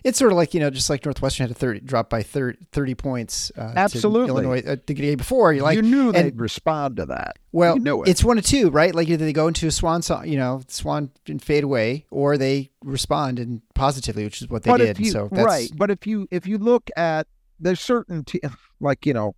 It's 0.03 0.19
sort 0.19 0.31
of 0.31 0.37
like, 0.37 0.53
you 0.53 0.59
know, 0.59 0.69
just 0.69 0.89
like 0.89 1.05
Northwestern 1.05 1.47
had 1.47 1.55
to 1.55 1.59
30, 1.59 1.79
drop 1.81 2.09
by 2.09 2.23
30, 2.23 2.57
30 2.71 2.95
points. 2.95 3.51
Uh, 3.57 3.71
Absolutely. 3.75 4.27
To 4.27 4.33
Illinois 4.33 4.63
uh, 4.67 4.75
the 4.85 4.93
day 4.93 5.15
before. 5.15 5.53
You're 5.53 5.63
like, 5.63 5.77
you 5.77 5.81
knew 5.81 6.07
and- 6.07 6.15
they'd 6.15 6.39
respond 6.39 6.97
to 6.97 7.05
that. 7.07 7.37
well, 7.53 7.75
you 7.77 7.81
knew 7.83 8.03
it. 8.03 8.09
it's 8.09 8.23
one 8.23 8.37
of 8.37 8.45
two, 8.45 8.69
right? 8.69 8.93
Like 8.93 9.07
either 9.07 9.25
they 9.25 9.33
go 9.33 9.47
into 9.47 9.65
a 9.67 9.71
swan 9.71 10.01
song, 10.01 10.27
you 10.27 10.37
know, 10.37 10.61
swan 10.67 11.09
and 11.27 11.41
fade 11.41 11.63
away, 11.63 12.05
or 12.11 12.37
they 12.37 12.69
respond 12.83 13.39
and 13.39 13.61
positively, 13.75 14.23
which 14.25 14.41
is 14.41 14.49
what 14.49 14.63
they 14.63 14.71
but 14.71 14.77
did. 14.77 14.99
you, 14.99 15.09
so 15.11 15.29
that's 15.31 15.45
right, 15.45 15.69
but 15.75 15.89
if 15.89 16.05
you 16.05 16.27
if 16.31 16.45
you 16.45 16.57
look 16.57 16.89
at 16.97 17.27
there's 17.59 17.79
certain 17.79 18.23
te- 18.25 18.41
like 18.81 19.05
you 19.05 19.13
know 19.13 19.35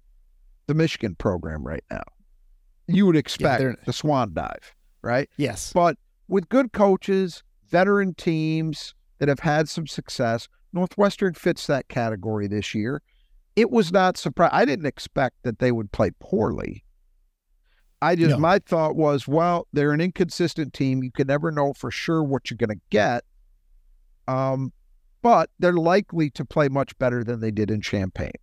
the 0.68 0.74
Michigan 0.74 1.14
program 1.16 1.64
right 1.66 1.84
now, 1.92 2.04
you 2.88 3.06
would 3.06 3.16
expect 3.16 3.60
they're- 3.60 3.78
the 3.86 3.94
swan 3.94 4.34
dive, 4.34 4.74
right? 5.04 5.30
yes. 5.38 5.72
But 5.74 5.98
with 6.28 6.50
good 6.50 6.74
coaches, 6.74 7.44
veteran 7.70 8.16
teams 8.16 8.96
that 9.26 9.30
have 9.32 9.40
had 9.40 9.68
some 9.68 9.88
success, 9.88 10.48
Northwestern 10.72 11.34
fits 11.34 11.66
that 11.66 11.88
category 11.88 12.48
this 12.48 12.76
year. 12.76 13.02
It 13.56 13.72
was 13.72 13.92
not 13.92 14.18
surprised. 14.18 14.54
I 14.54 14.66
didn't 14.66 14.86
expect 14.86 15.38
that 15.44 15.58
they 15.58 15.72
would 15.72 15.92
play 15.92 16.12
poorly. 16.20 16.84
I 18.04 18.16
just 18.16 18.32
No. 18.32 18.38
my 18.38 18.60
thought 18.60 18.96
was, 18.96 19.28
well, 19.28 19.68
they're 19.74 19.94
an 19.94 20.02
inconsistent 20.02 20.74
team. 20.74 21.02
You 21.02 21.12
can 21.12 21.26
never 21.26 21.50
know 21.50 21.74
for 21.74 21.90
sure 21.90 22.24
what 22.24 22.52
you're 22.52 22.58
going 22.58 22.78
to 22.78 22.84
get. 22.92 23.24
Um, 24.28 24.74
but 25.24 25.50
they're 25.58 25.74
likely 25.74 26.30
to 26.32 26.46
play 26.46 26.68
much 26.68 26.96
better 27.00 27.24
than 27.24 27.40
they 27.40 27.52
did 27.52 27.72
in 27.72 27.82
Champaign. 27.82 28.34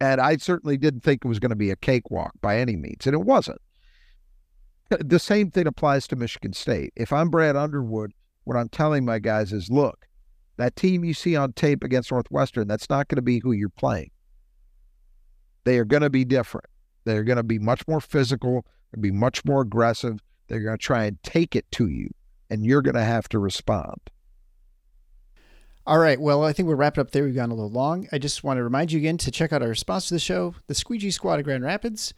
And 0.00 0.20
I 0.20 0.36
certainly 0.38 0.78
didn't 0.78 1.02
think 1.02 1.24
it 1.24 1.28
was 1.28 1.38
going 1.38 1.50
to 1.50 1.56
be 1.56 1.70
a 1.70 1.76
cakewalk 1.76 2.32
by 2.40 2.58
any 2.58 2.74
means, 2.74 3.06
and 3.06 3.14
it 3.14 3.20
wasn't. 3.20 3.60
The 4.88 5.20
same 5.20 5.52
thing 5.52 5.68
applies 5.68 6.08
to 6.08 6.16
Michigan 6.16 6.54
State. 6.54 6.92
If 6.96 7.12
I'm 7.12 7.28
Brad 7.30 7.54
Underwood, 7.54 8.12
what 8.50 8.58
I'm 8.58 8.68
telling 8.68 9.04
my 9.04 9.20
guys 9.20 9.52
is 9.52 9.70
look, 9.70 10.08
that 10.56 10.74
team 10.74 11.04
you 11.04 11.14
see 11.14 11.36
on 11.36 11.52
tape 11.52 11.84
against 11.84 12.10
Northwestern, 12.10 12.66
that's 12.66 12.90
not 12.90 13.06
going 13.06 13.14
to 13.14 13.22
be 13.22 13.38
who 13.38 13.52
you're 13.52 13.68
playing. 13.68 14.10
They 15.62 15.78
are 15.78 15.84
going 15.84 16.02
to 16.02 16.10
be 16.10 16.24
different. 16.24 16.66
They're 17.04 17.22
going 17.22 17.36
to 17.36 17.44
be 17.44 17.60
much 17.60 17.86
more 17.86 18.00
physical, 18.00 18.66
they'll 18.90 19.00
be 19.02 19.12
much 19.12 19.44
more 19.44 19.60
aggressive. 19.60 20.18
They're 20.48 20.64
going 20.64 20.76
to 20.76 20.82
try 20.82 21.04
and 21.04 21.22
take 21.22 21.54
it 21.54 21.70
to 21.72 21.86
you, 21.86 22.10
and 22.50 22.66
you're 22.66 22.82
going 22.82 22.96
to 22.96 23.04
have 23.04 23.28
to 23.28 23.38
respond. 23.38 24.10
All 25.86 25.98
right. 25.98 26.20
Well, 26.20 26.42
I 26.42 26.52
think 26.52 26.66
we're 26.66 26.74
wrapping 26.74 27.02
up 27.02 27.12
there. 27.12 27.22
We've 27.22 27.36
gone 27.36 27.52
a 27.52 27.54
little 27.54 27.70
long. 27.70 28.08
I 28.10 28.18
just 28.18 28.42
want 28.42 28.58
to 28.58 28.64
remind 28.64 28.90
you 28.90 28.98
again 28.98 29.16
to 29.18 29.30
check 29.30 29.52
out 29.52 29.62
our 29.62 29.76
sponsor 29.76 30.12
of 30.12 30.16
the 30.16 30.24
show, 30.24 30.56
the 30.66 30.74
Squeegee 30.74 31.12
Squad 31.12 31.38
of 31.38 31.44
Grand 31.44 31.62
Rapids, 31.62 32.14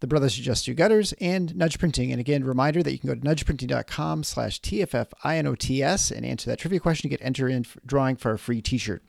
the 0.00 0.06
Brothers 0.06 0.36
Who 0.36 0.42
Just 0.42 0.64
Do 0.66 0.74
Gutters, 0.74 1.12
and 1.20 1.54
Nudge 1.54 1.78
Printing. 1.78 2.10
And 2.10 2.20
again, 2.20 2.42
reminder 2.44 2.82
that 2.82 2.92
you 2.92 2.98
can 2.98 3.08
go 3.08 3.14
to 3.14 3.20
nudgeprinting.com 3.20 4.24
slash 4.24 4.60
TFFINOTS 4.60 6.10
and 6.10 6.26
answer 6.26 6.50
that 6.50 6.58
trivia 6.58 6.80
question 6.80 7.08
to 7.08 7.16
get 7.16 7.24
entered 7.24 7.50
in 7.50 7.64
for 7.64 7.80
drawing 7.86 8.16
for 8.16 8.32
a 8.32 8.38
free 8.38 8.62
t-shirt. 8.62 9.02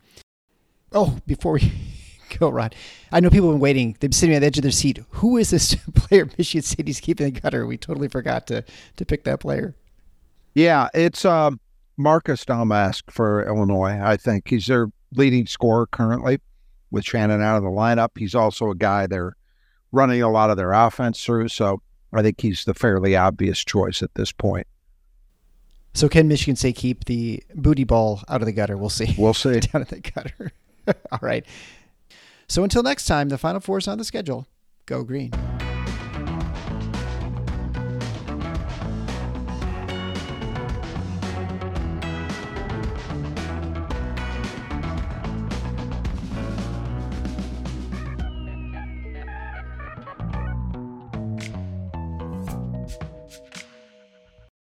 Oh, 0.91 1.19
before 1.25 1.53
we 1.53 1.71
go, 2.39 2.49
Rod, 2.49 2.75
I 3.11 3.19
know 3.21 3.29
people 3.29 3.47
have 3.47 3.55
been 3.55 3.61
waiting. 3.61 3.93
They've 3.93 4.09
been 4.09 4.11
sitting 4.11 4.35
on 4.35 4.41
the 4.41 4.47
edge 4.47 4.57
of 4.57 4.63
their 4.63 4.71
seat. 4.71 4.99
Who 5.11 5.37
is 5.37 5.49
this 5.49 5.75
player 5.95 6.29
Michigan 6.37 6.63
City's 6.63 6.99
keeping 6.99 7.33
the 7.33 7.39
gutter? 7.39 7.65
We 7.65 7.77
totally 7.77 8.09
forgot 8.09 8.47
to, 8.47 8.63
to 8.97 9.05
pick 9.05 9.23
that 9.23 9.39
player. 9.39 9.75
Yeah, 10.53 10.89
it's 10.93 11.23
um, 11.23 11.61
Marcus 11.95 12.43
Domask 12.43 13.09
for 13.09 13.45
Illinois. 13.47 13.99
I 14.01 14.17
think 14.17 14.49
he's 14.49 14.67
their 14.67 14.87
leading 15.13 15.47
scorer 15.47 15.87
currently 15.87 16.39
with 16.91 17.05
Shannon 17.05 17.41
out 17.41 17.55
of 17.55 17.63
the 17.63 17.69
lineup. 17.69 18.09
He's 18.17 18.35
also 18.35 18.69
a 18.69 18.75
guy 18.75 19.07
they're 19.07 19.37
running 19.91 20.21
a 20.21 20.29
lot 20.29 20.49
of 20.49 20.57
their 20.57 20.71
offense 20.71 21.23
through. 21.23 21.49
So 21.49 21.81
I 22.13 22.21
think 22.21 22.41
he's 22.41 22.65
the 22.65 22.73
fairly 22.73 23.15
obvious 23.15 23.63
choice 23.63 24.01
at 24.01 24.13
this 24.15 24.31
point. 24.31 24.67
So 25.93 26.07
can 26.07 26.27
Michigan 26.27 26.55
State 26.55 26.77
keep 26.77 27.05
the 27.05 27.43
booty 27.53 27.83
ball 27.83 28.23
out 28.29 28.41
of 28.41 28.45
the 28.45 28.53
gutter? 28.53 28.77
We'll 28.77 28.89
see. 28.89 29.13
We'll 29.17 29.33
see. 29.35 29.59
Down 29.59 29.81
in 29.81 29.87
the 29.89 29.99
gutter. 29.99 30.51
All 31.11 31.19
right. 31.21 31.45
So 32.47 32.63
until 32.63 32.83
next 32.83 33.05
time, 33.05 33.29
the 33.29 33.37
Final 33.37 33.59
Four 33.59 33.77
is 33.77 33.87
on 33.87 33.97
the 33.97 34.03
schedule. 34.03 34.47
Go 34.85 35.03
green. 35.03 35.31